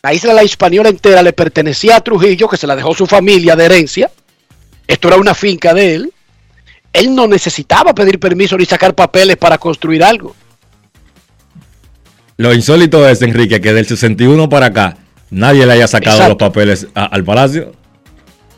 la 0.01 0.13
isla 0.13 0.33
la 0.33 0.43
española 0.43 0.89
entera 0.89 1.23
le 1.23 1.33
pertenecía 1.33 1.97
a 1.97 2.01
Trujillo, 2.01 2.47
que 2.47 2.57
se 2.57 2.67
la 2.67 2.75
dejó 2.75 2.93
su 2.93 3.07
familia 3.07 3.55
de 3.55 3.65
herencia, 3.65 4.11
esto 4.87 5.07
era 5.07 5.17
una 5.17 5.33
finca 5.33 5.73
de 5.73 5.95
él, 5.95 6.13
él 6.95 7.13
no 7.15 7.27
necesitaba 7.27 7.93
pedir 7.93 8.19
permiso 8.19 8.57
ni 8.57 8.65
sacar 8.65 8.93
papeles 8.95 9.37
para 9.37 9.57
construir 9.57 10.03
algo. 10.03 10.35
Lo 12.37 12.53
insólito 12.53 13.07
es, 13.07 13.21
Enrique, 13.21 13.61
que 13.61 13.73
del 13.73 13.85
61 13.85 14.49
para 14.49 14.67
acá 14.67 14.97
nadie 15.29 15.65
le 15.65 15.73
haya 15.73 15.87
sacado 15.87 16.17
Exacto. 16.17 16.29
los 16.33 16.49
papeles 16.49 16.87
a- 16.93 17.05
al 17.05 17.23
palacio. 17.23 17.73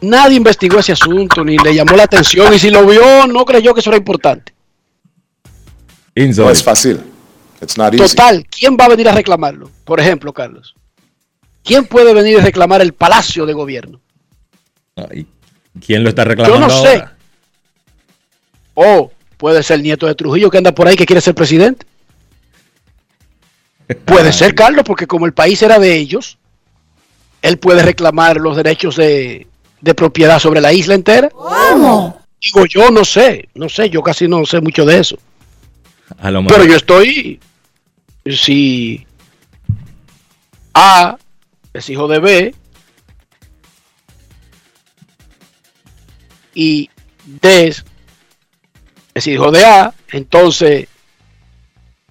Nadie 0.02 0.38
investigó 0.38 0.80
ese 0.80 0.92
asunto, 0.94 1.44
ni 1.44 1.58
le 1.58 1.74
llamó 1.74 1.96
la 1.96 2.04
atención, 2.04 2.54
y 2.54 2.60
si 2.60 2.70
lo 2.70 2.86
vio, 2.86 3.26
no 3.28 3.46
creyó 3.46 3.74
que 3.74 3.80
eso 3.80 3.90
era 3.90 3.98
importante. 3.98 4.54
No 6.16 6.50
es 6.50 6.64
fácil. 6.64 7.00
It's 7.62 7.78
not 7.78 7.94
easy. 7.94 8.16
Total, 8.16 8.46
¿quién 8.50 8.78
va 8.80 8.86
a 8.86 8.90
venir 8.90 9.10
a 9.10 9.14
reclamarlo? 9.14 9.70
Por 9.84 10.00
ejemplo, 10.00 10.32
Carlos. 10.34 10.76
¿Quién 11.64 11.86
puede 11.86 12.14
venir 12.14 12.40
a 12.40 12.44
reclamar 12.44 12.82
el 12.82 12.94
palacio 12.94 13.46
de 13.46 13.54
gobierno? 13.54 14.00
Ay, 14.96 15.28
¿Quién 15.86 16.04
lo 16.04 16.10
está 16.10 16.24
Yo 16.24 16.30
reclamando 16.30 16.68
no 16.68 16.70
sé. 16.70 16.88
ahora? 16.96 17.17
O 18.80 19.12
puede 19.38 19.64
ser 19.64 19.78
el 19.78 19.84
nieto 19.84 20.06
de 20.06 20.14
Trujillo 20.14 20.52
que 20.52 20.60
anda 20.60 20.72
por 20.72 20.88
ahí 20.88 20.96
que 20.96 21.08
quiere 21.08 21.20
ser 21.20 21.34
presidente. 21.34 21.84
Puede 24.06 24.32
ser, 24.32 24.54
Carlos, 24.56 24.84
porque 24.86 25.08
como 25.08 25.26
el 25.26 25.34
país 25.34 25.60
era 25.64 25.80
de 25.80 25.96
ellos, 25.96 26.38
él 27.42 27.58
puede 27.58 27.82
reclamar 27.82 28.38
los 28.38 28.56
derechos 28.56 28.96
de, 28.96 29.48
de 29.82 29.96
propiedad 29.96 30.38
sobre 30.38 30.62
la 30.62 30.74
isla 30.74 30.94
entera. 30.94 31.32
¿Cómo? 31.32 32.22
Digo, 32.40 32.68
yo 32.68 32.92
no 32.92 33.04
sé, 33.04 33.50
no 33.56 33.68
sé, 33.68 33.90
yo 33.90 34.04
casi 34.04 34.28
no 34.28 34.46
sé 34.46 34.62
mucho 34.62 34.86
de 34.86 35.00
eso. 35.00 35.18
A 36.20 36.30
lo 36.30 36.46
Pero 36.46 36.64
yo 36.64 36.76
estoy, 36.76 37.40
si 38.28 39.08
A 40.76 41.18
es 41.74 41.90
hijo 41.90 42.08
de 42.08 42.20
B 42.20 42.56
y 46.54 46.92
D 47.26 47.68
es, 47.70 47.84
es 49.18 49.28
hijo 49.28 49.52
de 49.52 49.66
A, 49.66 49.94
entonces 50.12 50.88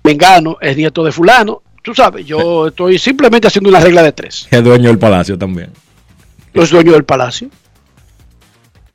Mengano 0.03 0.57
es 0.61 0.77
nieto 0.77 1.05
de 1.05 1.13
fulano. 1.13 1.63
Tú 1.83 1.95
sabes, 1.95 2.27
yo 2.27 2.69
estoy 2.69 2.99
simplemente 2.99 3.47
haciendo 3.49 3.71
una 3.71 3.81
regla 3.81 4.03
de 4.03 4.13
tres. 4.13 4.47
Es 4.51 4.63
dueño 4.65 4.89
del 4.89 4.99
palacio 4.99 5.39
también. 5.39 5.73
Los 6.53 6.71
dueños 6.71 6.95
del 6.95 7.05
palacio. 7.05 7.49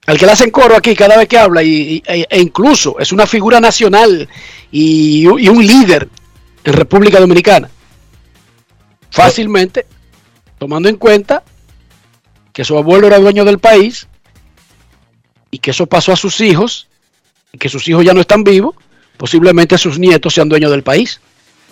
Al 0.08 0.18
que 0.18 0.26
le 0.26 0.32
hacen 0.32 0.50
coro 0.52 0.76
aquí 0.76 0.96
cada 0.96 1.16
vez 1.18 1.28
que 1.28 1.38
habla 1.38 1.64
y, 1.64 1.70
y- 1.70 2.04
e, 2.06 2.28
e 2.30 2.42
incluso 2.42 2.98
es 3.00 3.12
una 3.12 3.28
figura 3.28 3.60
nacional 3.62 4.28
y, 4.72 5.22
y 5.24 5.48
un 5.48 5.66
líder 5.66 6.10
en 6.64 6.74
República 6.74 7.20
Dominicana. 7.20 7.70
Fácilmente, 9.10 9.86
tomando 10.58 10.90
en 10.90 10.96
cuenta 10.96 11.44
que 12.54 12.64
su 12.66 12.78
abuelo 12.78 13.08
era 13.08 13.20
dueño 13.20 13.46
del 13.46 13.60
país 13.60 14.08
y 15.52 15.60
que 15.60 15.72
eso 15.72 15.86
pasó 15.86 16.12
a 16.14 16.16
sus 16.18 16.40
hijos 16.42 16.88
que 17.60 17.70
sus 17.70 17.88
hijos 17.88 18.06
ya 18.06 18.14
no 18.14 18.22
están 18.22 18.44
vivos, 18.44 18.76
posiblemente 19.18 19.78
sus 19.78 20.00
nietos 20.00 20.34
sean 20.34 20.50
dueños 20.50 20.72
del 20.72 20.84
país. 20.84 21.20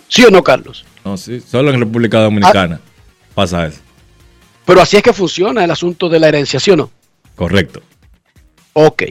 ¿Sí 0.08 0.24
o 0.24 0.30
no, 0.30 0.42
Carlos? 0.42 0.84
No, 1.04 1.16
sí, 1.16 1.40
solo 1.40 1.72
en 1.72 1.80
República 1.80 2.20
Dominicana 2.20 2.80
pasa 3.34 3.66
eso. 3.66 3.80
Pero 4.64 4.82
así 4.82 4.96
es 4.96 5.02
que 5.02 5.12
funciona 5.12 5.64
el 5.64 5.70
asunto 5.70 6.08
de 6.08 6.20
la 6.20 6.28
herencia, 6.28 6.60
¿sí 6.60 6.70
o 6.70 6.76
no? 6.76 6.90
Correcto. 7.34 7.82
Ok. 8.72 9.04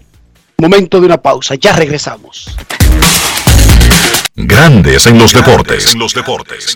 Momento 0.57 0.99
de 0.99 1.05
una 1.05 1.21
pausa. 1.21 1.55
Ya 1.55 1.73
regresamos. 1.73 2.55
Grandes 4.35 5.07
en 5.07 5.17
los 5.17 5.33
deportes. 5.33 5.93
En 5.93 5.99
los 5.99 6.13
deportes. 6.13 6.75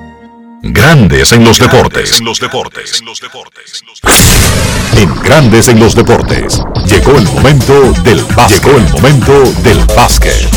Grandes 0.63 1.33
en 1.33 1.43
los 1.43 1.57
deportes. 1.57 2.19
En 2.19 2.25
los 2.25 2.39
deportes. 2.39 3.01
En 4.95 5.23
Grandes 5.23 5.67
en 5.67 5.79
los 5.79 5.95
deportes. 5.95 6.61
Llegó 6.85 7.17
el 7.17 7.25
momento 7.25 7.91
del 8.03 8.21
básquet. 8.35 8.63
Llegó 8.63 8.77
el 8.77 8.83
momento 8.93 9.51
del 9.63 9.79
básquet. 9.95 10.47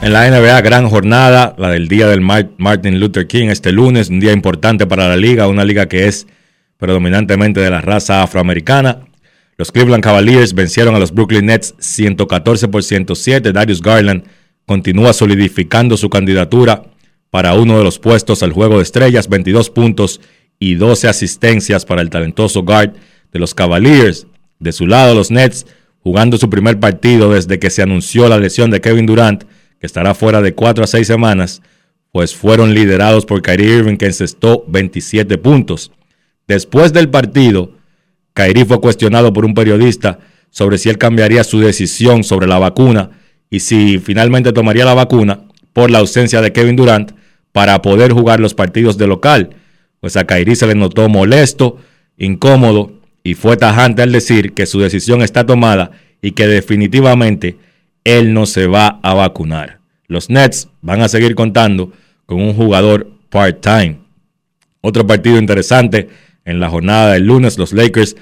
En 0.00 0.14
la 0.14 0.30
NBA, 0.30 0.62
gran 0.62 0.88
jornada, 0.88 1.54
la 1.58 1.68
del 1.68 1.88
día 1.88 2.08
del 2.08 2.22
Martin 2.22 2.98
Luther 2.98 3.26
King 3.26 3.48
este 3.48 3.70
lunes, 3.70 4.08
un 4.08 4.18
día 4.18 4.32
importante 4.32 4.86
para 4.86 5.06
la 5.08 5.16
liga, 5.16 5.46
una 5.46 5.66
liga 5.66 5.86
que 5.86 6.06
es 6.06 6.26
predominantemente 6.78 7.60
de 7.60 7.68
la 7.68 7.82
raza 7.82 8.22
afroamericana. 8.22 9.00
Los 9.58 9.72
Cleveland 9.72 10.02
Cavaliers 10.02 10.54
vencieron 10.54 10.94
a 10.94 10.98
los 10.98 11.12
Brooklyn 11.12 11.44
Nets 11.44 11.74
114 11.78 12.68
por 12.68 12.82
107. 12.82 13.52
Darius 13.52 13.82
Garland 13.82 14.24
continúa 14.64 15.12
solidificando 15.12 15.98
su 15.98 16.08
candidatura 16.08 16.84
para 17.32 17.54
uno 17.54 17.78
de 17.78 17.84
los 17.84 17.98
puestos 17.98 18.42
al 18.42 18.52
juego 18.52 18.76
de 18.76 18.82
estrellas, 18.82 19.26
22 19.26 19.70
puntos 19.70 20.20
y 20.58 20.74
12 20.74 21.08
asistencias 21.08 21.86
para 21.86 22.02
el 22.02 22.10
talentoso 22.10 22.62
guard 22.62 22.92
de 23.32 23.38
los 23.38 23.54
Cavaliers. 23.54 24.26
De 24.58 24.70
su 24.70 24.86
lado, 24.86 25.14
los 25.14 25.30
Nets, 25.30 25.64
jugando 26.00 26.36
su 26.36 26.50
primer 26.50 26.78
partido 26.78 27.32
desde 27.32 27.58
que 27.58 27.70
se 27.70 27.80
anunció 27.80 28.28
la 28.28 28.36
lesión 28.36 28.70
de 28.70 28.82
Kevin 28.82 29.06
Durant, 29.06 29.44
que 29.80 29.86
estará 29.86 30.12
fuera 30.12 30.42
de 30.42 30.52
4 30.54 30.84
a 30.84 30.86
6 30.86 31.06
semanas, 31.06 31.62
pues 32.10 32.34
fueron 32.34 32.74
liderados 32.74 33.24
por 33.24 33.40
Kyrie 33.40 33.78
Irving, 33.78 33.96
que 33.96 34.04
encestó 34.04 34.66
27 34.68 35.38
puntos. 35.38 35.90
Después 36.46 36.92
del 36.92 37.08
partido, 37.08 37.78
Kyrie 38.34 38.66
fue 38.66 38.78
cuestionado 38.78 39.32
por 39.32 39.46
un 39.46 39.54
periodista 39.54 40.18
sobre 40.50 40.76
si 40.76 40.90
él 40.90 40.98
cambiaría 40.98 41.44
su 41.44 41.60
decisión 41.60 42.24
sobre 42.24 42.46
la 42.46 42.58
vacuna 42.58 43.12
y 43.48 43.60
si 43.60 43.98
finalmente 44.00 44.52
tomaría 44.52 44.84
la 44.84 44.92
vacuna 44.92 45.44
por 45.72 45.90
la 45.90 46.00
ausencia 46.00 46.42
de 46.42 46.52
Kevin 46.52 46.76
Durant 46.76 47.21
para 47.52 47.82
poder 47.82 48.12
jugar 48.12 48.40
los 48.40 48.54
partidos 48.54 48.98
de 48.98 49.06
local. 49.06 49.50
Pues 50.00 50.16
a 50.16 50.24
Kyrie 50.24 50.56
se 50.56 50.66
le 50.66 50.74
notó 50.74 51.08
molesto, 51.08 51.78
incómodo 52.16 52.92
y 53.22 53.34
fue 53.34 53.56
tajante 53.56 54.02
al 54.02 54.12
decir 54.12 54.52
que 54.52 54.66
su 54.66 54.80
decisión 54.80 55.22
está 55.22 55.46
tomada 55.46 55.92
y 56.20 56.32
que 56.32 56.46
definitivamente 56.46 57.56
él 58.04 58.34
no 58.34 58.46
se 58.46 58.66
va 58.66 59.00
a 59.02 59.14
vacunar. 59.14 59.80
Los 60.08 60.28
Nets 60.28 60.68
van 60.80 61.02
a 61.02 61.08
seguir 61.08 61.34
contando 61.34 61.92
con 62.26 62.40
un 62.40 62.54
jugador 62.54 63.10
part-time. 63.30 63.98
Otro 64.80 65.06
partido 65.06 65.38
interesante 65.38 66.08
en 66.44 66.58
la 66.58 66.68
jornada 66.68 67.12
del 67.12 67.26
lunes, 67.26 67.58
los 67.58 67.72
Lakers 67.72 68.16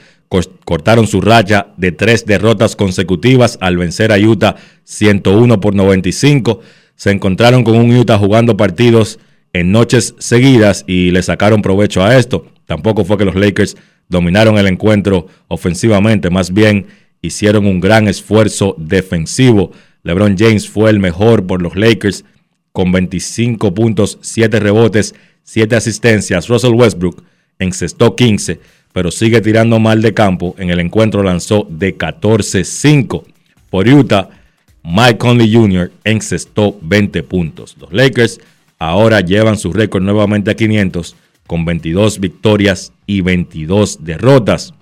cortaron 0.65 1.07
su 1.07 1.21
racha 1.21 1.69
de 1.77 1.91
tres 1.91 2.25
derrotas 2.25 2.77
consecutivas 2.77 3.59
al 3.61 3.77
vencer 3.77 4.13
a 4.13 4.19
Utah 4.19 4.57
101 4.85 5.61
por 5.61 5.75
95. 5.75 6.61
Se 7.01 7.11
encontraron 7.11 7.65
con 7.65 7.79
un 7.79 7.97
Utah 7.97 8.19
jugando 8.19 8.59
partidos 8.59 9.19
en 9.55 9.73
noches 9.73 10.15
seguidas 10.19 10.85
y 10.87 11.13
le 11.13 11.23
sacaron 11.23 11.63
provecho 11.63 12.05
a 12.05 12.19
esto. 12.19 12.45
Tampoco 12.67 13.07
fue 13.07 13.17
que 13.17 13.25
los 13.25 13.37
Lakers 13.37 13.79
dominaron 14.11 14.59
el 14.59 14.67
encuentro 14.67 15.27
ofensivamente, 15.49 16.29
más 16.29 16.53
bien 16.53 16.89
hicieron 17.23 17.65
un 17.65 17.81
gran 17.81 18.07
esfuerzo 18.07 18.75
defensivo. 18.77 19.73
LeBron 20.03 20.37
James 20.37 20.69
fue 20.69 20.91
el 20.91 20.99
mejor 20.99 21.47
por 21.47 21.63
los 21.63 21.75
Lakers 21.75 22.27
con 22.71 22.93
25 22.93 23.73
puntos, 23.73 24.19
7 24.21 24.61
rebotes, 24.61 25.15
7 25.45 25.77
asistencias. 25.77 26.49
Russell 26.49 26.75
Westbrook 26.75 27.25
encestó 27.59 28.15
15, 28.15 28.61
pero 28.93 29.11
sigue 29.11 29.41
tirando 29.41 29.81
mal 29.81 30.03
de 30.03 30.13
campo. 30.13 30.55
En 30.59 30.69
el 30.69 30.81
encuentro 30.81 31.23
lanzó 31.23 31.67
de 31.71 31.97
14-5. 31.97 33.25
Por 33.71 33.89
Utah, 33.89 34.29
Mike 34.83 35.19
Conley 35.19 35.53
Jr. 35.53 35.93
encestó 36.05 36.79
20 36.83 37.23
puntos. 37.23 37.77
Los 37.79 37.93
Lakers 37.93 38.41
ahora 38.79 39.21
llevan 39.21 39.59
su 39.59 39.73
récord 39.73 40.03
nuevamente 40.03 40.51
a 40.51 40.55
500 40.55 41.17
con 41.47 41.65
22 41.65 42.21
victorias 42.21 42.93
y 43.07 43.21
22 43.21 44.05
derrotas. 44.05 44.73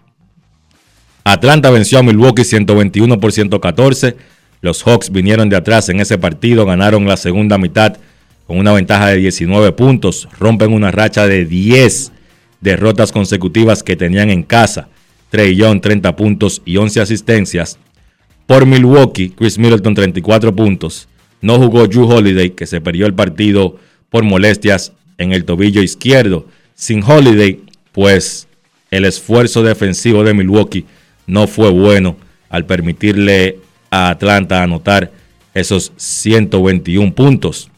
Atlanta 1.25 1.71
venció 1.71 1.99
a 1.99 2.03
Milwaukee 2.03 2.45
121 2.45 3.21
por 3.21 3.33
114. 3.33 4.17
Los 4.61 4.83
Hawks 4.83 5.11
vinieron 5.11 5.49
de 5.49 5.57
atrás 5.57 5.89
en 5.89 6.01
ese 6.01 6.19
partido, 6.19 6.65
ganaron 6.67 7.07
la 7.07 7.17
segunda 7.17 7.59
mitad 7.59 7.97
con 8.47 8.59
una 8.59 8.73
ventaja 8.73 9.09
de 9.09 9.17
19 9.17 9.73
puntos, 9.73 10.29
rompen 10.39 10.73
una 10.73 10.91
racha 10.91 11.27
de 11.27 11.45
10 11.45 12.13
derrotas 12.61 13.13
consecutivas 13.13 13.83
que 13.83 13.97
tenían 13.97 14.31
en 14.31 14.43
casa. 14.43 14.89
Trey 15.31 15.55
Young 15.55 15.81
30 15.81 16.17
puntos 16.17 16.63
y 16.65 16.79
11 16.79 17.03
asistencias. 17.03 17.79
Por 18.49 18.65
Milwaukee, 18.65 19.29
Chris 19.29 19.59
Middleton 19.59 19.95
34 19.95 20.57
puntos. 20.57 21.07
No 21.43 21.59
jugó 21.59 21.87
Drew 21.87 22.09
Holiday, 22.09 22.49
que 22.49 22.65
se 22.65 22.81
perdió 22.81 23.05
el 23.05 23.13
partido 23.13 23.77
por 24.09 24.25
molestias 24.25 24.95
en 25.19 25.33
el 25.33 25.45
tobillo 25.45 25.83
izquierdo. 25.83 26.47
Sin 26.75 27.03
Holiday, 27.03 27.61
pues 27.93 28.49
el 28.91 29.05
esfuerzo 29.05 29.63
defensivo 29.63 30.25
de 30.25 30.33
Milwaukee 30.33 30.87
no 31.27 31.47
fue 31.47 31.69
bueno 31.69 32.17
al 32.49 32.65
permitirle 32.65 33.59
a 33.91 34.09
Atlanta 34.09 34.63
anotar 34.63 35.13
esos 35.53 35.93
121 35.99 37.15
puntos. 37.15 37.69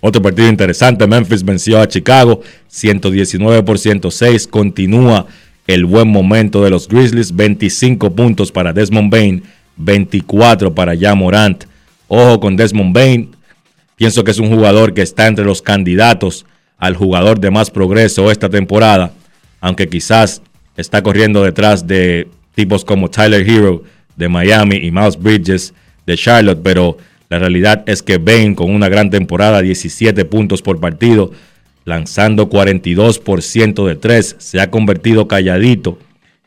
Otro 0.00 0.22
partido 0.22 0.48
interesante, 0.48 1.06
Memphis 1.06 1.44
venció 1.44 1.78
a 1.78 1.88
Chicago 1.88 2.40
119 2.68 3.62
por 3.62 3.78
106. 3.78 4.46
Continúa 4.46 5.26
el 5.66 5.84
buen 5.84 6.08
momento 6.08 6.64
de 6.64 6.70
los 6.70 6.88
Grizzlies, 6.88 7.36
25 7.36 8.14
puntos 8.14 8.50
para 8.50 8.72
Desmond 8.72 9.10
Bain, 9.10 9.42
24 9.76 10.74
para 10.74 10.94
Ya 10.94 11.14
Morant. 11.14 11.64
Ojo 12.08 12.40
con 12.40 12.56
Desmond 12.56 12.94
Bain, 12.94 13.36
pienso 13.96 14.24
que 14.24 14.30
es 14.30 14.38
un 14.38 14.48
jugador 14.54 14.94
que 14.94 15.02
está 15.02 15.26
entre 15.26 15.44
los 15.44 15.62
candidatos 15.62 16.46
al 16.78 16.96
jugador 16.96 17.40
de 17.40 17.50
más 17.50 17.70
progreso 17.70 18.30
esta 18.30 18.48
temporada, 18.48 19.12
aunque 19.60 19.88
quizás 19.88 20.42
está 20.76 21.02
corriendo 21.02 21.42
detrás 21.42 21.86
de 21.86 22.28
tipos 22.54 22.84
como 22.84 23.08
Tyler 23.10 23.48
Hero 23.48 23.82
de 24.16 24.28
Miami 24.28 24.76
y 24.76 24.90
Miles 24.90 25.18
Bridges 25.18 25.74
de 26.06 26.16
Charlotte, 26.16 26.60
pero 26.62 26.98
la 27.28 27.38
realidad 27.38 27.82
es 27.86 28.02
que 28.02 28.18
Ben 28.18 28.54
con 28.54 28.70
una 28.70 28.88
gran 28.88 29.10
temporada, 29.10 29.62
17 29.62 30.24
puntos 30.26 30.62
por 30.62 30.78
partido, 30.78 31.32
lanzando 31.84 32.48
42% 32.48 33.86
de 33.86 33.94
tres, 33.96 34.36
se 34.38 34.60
ha 34.60 34.70
convertido 34.70 35.26
calladito 35.28 35.98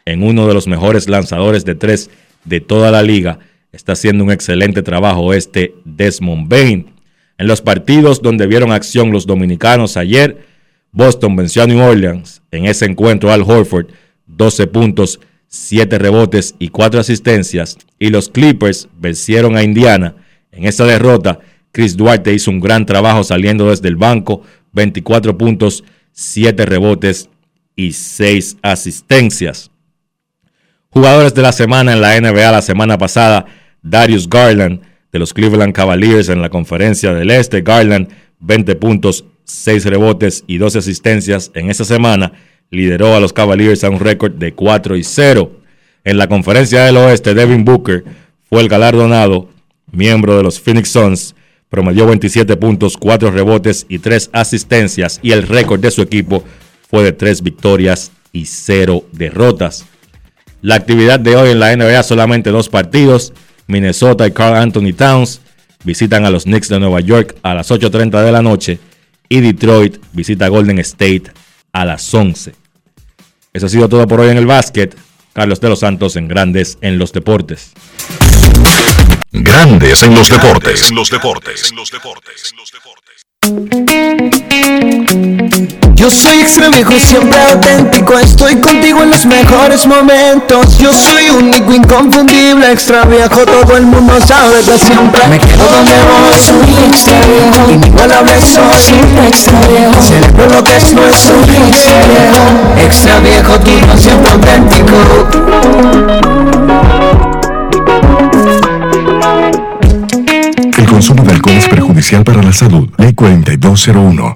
en 0.06 0.24
uno 0.24 0.48
de 0.48 0.54
los 0.54 0.68
mejores 0.68 1.10
lanzadores 1.10 1.66
de 1.66 1.76
tres 1.76 2.10
de 2.48 2.62
toda 2.62 2.92
la 2.92 3.04
liga. 3.04 3.40
Está 3.72 3.94
haciendo 3.94 4.24
un 4.24 4.32
excelente 4.32 4.82
trabajo 4.82 5.34
este 5.34 5.76
Desmond 5.86 6.50
Bain. 6.50 6.94
En 7.38 7.48
los 7.48 7.62
partidos 7.62 8.22
donde 8.22 8.48
vieron 8.48 8.72
acción 8.72 9.12
los 9.12 9.28
dominicanos 9.28 9.98
ayer, 9.98 10.46
Boston 10.92 11.36
venció 11.36 11.64
a 11.64 11.68
New 11.68 11.80
Orleans. 11.80 12.42
En 12.52 12.66
ese 12.66 12.86
encuentro, 12.86 13.32
Al 13.32 13.44
Horford, 13.44 13.88
12 14.26 14.68
puntos, 14.68 15.20
7 15.48 16.00
rebotes 16.00 16.56
y 16.58 16.70
4 16.70 17.00
asistencias. 17.00 17.78
Y 18.00 18.10
los 18.10 18.30
Clippers 18.30 18.90
vencieron 18.98 19.56
a 19.58 19.64
Indiana. 19.64 20.16
En 20.52 20.66
esa 20.66 20.86
derrota, 20.86 21.40
Chris 21.72 21.96
Duarte 21.96 22.34
hizo 22.34 22.50
un 22.50 22.60
gran 22.60 22.86
trabajo 22.86 23.24
saliendo 23.24 23.70
desde 23.70 23.90
el 23.90 23.96
banco, 23.96 24.42
24 24.74 25.38
puntos, 25.38 25.84
7 26.14 26.66
rebotes 26.66 27.30
y 27.76 27.94
6 27.94 28.58
asistencias. 28.64 29.70
Jugadores 30.98 31.36
de 31.36 31.44
la 31.44 31.52
semana 31.52 31.94
en 31.94 32.02
la 32.02 32.20
NBA 32.20 32.52
la 32.52 32.64
semana 32.64 32.98
pasada, 32.98 33.46
Darius 33.84 34.28
Garland 34.28 34.82
de 35.12 35.20
los 35.20 35.32
Cleveland 35.32 35.72
Cavaliers 35.72 36.28
en 36.30 36.42
la 36.42 36.50
conferencia 36.50 37.14
del 37.14 37.30
Este. 37.30 37.62
Garland, 37.62 38.10
20 38.40 38.76
puntos, 38.78 39.24
6 39.44 39.86
rebotes 39.86 40.44
y 40.48 40.58
12 40.58 40.80
asistencias 40.80 41.52
en 41.54 41.70
esa 41.70 41.86
semana 41.86 42.32
lideró 42.72 43.14
a 43.14 43.20
los 43.20 43.32
Cavaliers 43.32 43.84
a 43.84 43.92
un 43.92 44.00
récord 44.00 44.32
de 44.34 44.56
4 44.56 44.96
y 44.96 45.04
0. 45.04 45.52
En 46.04 46.18
la 46.18 46.28
conferencia 46.28 46.84
del 46.86 46.98
oeste, 46.98 47.36
Devin 47.36 47.64
Booker 47.64 48.04
fue 48.50 48.62
el 48.62 48.68
galardonado 48.68 49.50
miembro 49.92 50.36
de 50.36 50.42
los 50.42 50.60
Phoenix 50.60 50.90
Suns, 50.90 51.36
promedió 51.70 52.08
27 52.08 52.58
puntos, 52.58 52.98
4 52.98 53.30
rebotes 53.30 53.86
y 53.88 54.00
3 54.00 54.32
asistencias 54.34 55.20
y 55.22 55.32
el 55.34 55.44
récord 55.44 55.80
de 55.80 55.92
su 55.92 56.02
equipo 56.02 56.44
fue 56.90 57.04
de 57.04 57.12
3 57.12 57.44
victorias 57.44 58.12
y 58.34 58.46
0 58.48 59.06
derrotas. 59.12 59.86
La 60.68 60.76
actividad 60.76 61.18
de 61.18 61.38
hoy 61.38 61.52
en 61.52 61.62
la 61.62 61.74
NBA 61.74 62.04
solamente 62.04 62.50
dos 62.50 62.68
partidos. 62.68 63.32
Minnesota 63.68 64.28
y 64.28 64.32
Carl 64.32 64.58
Anthony 64.58 64.92
Towns 64.92 65.40
visitan 65.86 66.26
a 66.26 66.30
los 66.30 66.44
Knicks 66.44 66.68
de 66.68 66.78
Nueva 66.78 67.00
York 67.00 67.38
a 67.42 67.54
las 67.54 67.72
8.30 67.72 68.22
de 68.22 68.32
la 68.34 68.42
noche 68.42 68.78
y 69.30 69.40
Detroit 69.40 69.96
visita 70.12 70.50
Golden 70.50 70.80
State 70.80 71.32
a 71.72 71.86
las 71.86 72.14
11. 72.14 72.54
Eso 73.54 73.66
ha 73.66 73.70
sido 73.70 73.88
todo 73.88 74.06
por 74.10 74.20
hoy 74.20 74.28
en 74.28 74.36
el 74.36 74.46
básquet. 74.46 74.94
Carlos 75.32 75.62
de 75.62 75.70
los 75.70 75.80
Santos 75.80 76.18
en 76.18 76.28
Grandes 76.28 76.78
en 76.82 77.00
los 77.00 77.14
Deportes. 77.14 77.72
Grandes 79.32 80.04
en 80.04 80.16
los 80.16 80.30
deportes. 80.30 80.90
En 80.90 80.96
los 80.96 81.10
deportes. 81.10 81.70
En 81.70 81.76
los 81.78 81.92
deportes. 81.92 82.46
Yo 85.96 86.10
soy 86.10 86.40
extra 86.40 86.70
viejo, 86.70 86.94
siempre 86.98 87.38
auténtico. 87.52 88.18
Estoy 88.18 88.56
contigo 88.56 89.04
en 89.04 89.10
los 89.12 89.26
mejores 89.26 89.86
momentos. 89.86 90.78
Yo 90.78 90.94
soy 90.94 91.30
único, 91.30 91.74
inconfundible, 91.74 92.72
extra 92.72 93.04
viejo. 93.04 93.46
Todo 93.46 93.76
el 93.76 93.86
mundo 93.86 94.14
sabe 94.26 94.64
que 94.64 94.78
siempre 94.80 95.28
me 95.28 95.40
quedo 95.40 95.66
donde 95.72 95.92
voy. 95.92 96.40
Soy 96.40 96.86
extra 96.88 97.20
viejo, 97.26 97.70
inigualable 97.72 98.40
soy. 98.42 98.80
Siempre 98.80 99.28
extra 99.28 99.60
viejo. 99.68 100.02
Celebro 100.02 100.48
lo 100.50 100.64
que 100.64 100.78
es 100.78 100.94
nuestro. 100.94 101.36
Extra 101.68 102.00
viejo, 102.08 102.40
extra 102.86 103.20
viejo, 103.20 103.60
tú 103.60 103.72
no 103.88 103.98
siempre 103.98 104.32
auténtico. 104.32 104.96
El 110.78 110.86
consumo 110.86 111.24
de 111.24 111.32
alcohol 111.34 111.56
es 111.56 111.68
perjudicial 111.68 112.24
para 112.24 112.42
la 112.42 112.54
salud. 112.54 112.88
Ley 112.98 113.14
4201. 113.14 114.36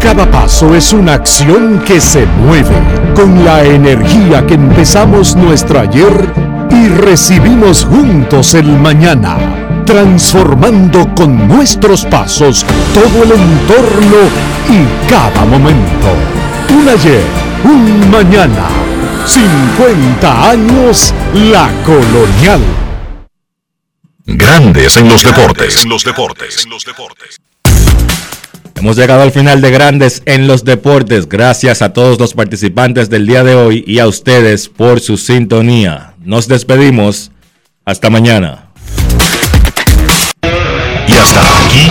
Cada 0.00 0.30
paso 0.30 0.74
es 0.74 0.92
una 0.92 1.14
acción 1.14 1.82
que 1.84 2.00
se 2.00 2.24
mueve 2.26 2.76
con 3.14 3.44
la 3.44 3.64
energía 3.64 4.46
que 4.46 4.54
empezamos 4.54 5.34
nuestro 5.34 5.80
ayer 5.80 6.32
y 6.70 6.88
recibimos 6.88 7.84
juntos 7.84 8.54
el 8.54 8.78
mañana, 8.78 9.36
transformando 9.84 11.12
con 11.14 11.48
nuestros 11.48 12.04
pasos 12.04 12.64
todo 12.94 13.24
el 13.24 13.32
entorno 13.32 14.16
y 14.70 15.10
cada 15.10 15.44
momento. 15.44 16.08
Un 16.70 16.88
ayer, 16.88 17.24
un 17.64 18.10
mañana, 18.10 18.68
50 19.26 20.50
años 20.50 21.12
la 21.34 21.68
colonial. 21.84 22.87
Grandes 24.30 24.98
en 24.98 25.08
los 25.08 25.22
deportes. 25.22 25.82
En 25.82 25.88
los 25.88 26.04
deportes. 26.04 26.62
En 26.62 26.70
los 26.70 26.84
deportes. 26.84 27.38
Hemos 28.74 28.96
llegado 28.96 29.22
al 29.22 29.32
final 29.32 29.62
de 29.62 29.70
Grandes 29.70 30.22
en 30.26 30.46
los 30.46 30.64
Deportes. 30.64 31.30
Gracias 31.30 31.80
a 31.80 31.94
todos 31.94 32.20
los 32.20 32.34
participantes 32.34 33.08
del 33.08 33.26
día 33.26 33.42
de 33.42 33.54
hoy 33.54 33.84
y 33.86 34.00
a 34.00 34.06
ustedes 34.06 34.68
por 34.68 35.00
su 35.00 35.16
sintonía. 35.16 36.12
Nos 36.22 36.46
despedimos. 36.46 37.30
Hasta 37.86 38.10
mañana. 38.10 38.68
Y 40.42 41.12
hasta 41.12 41.40
aquí, 41.66 41.90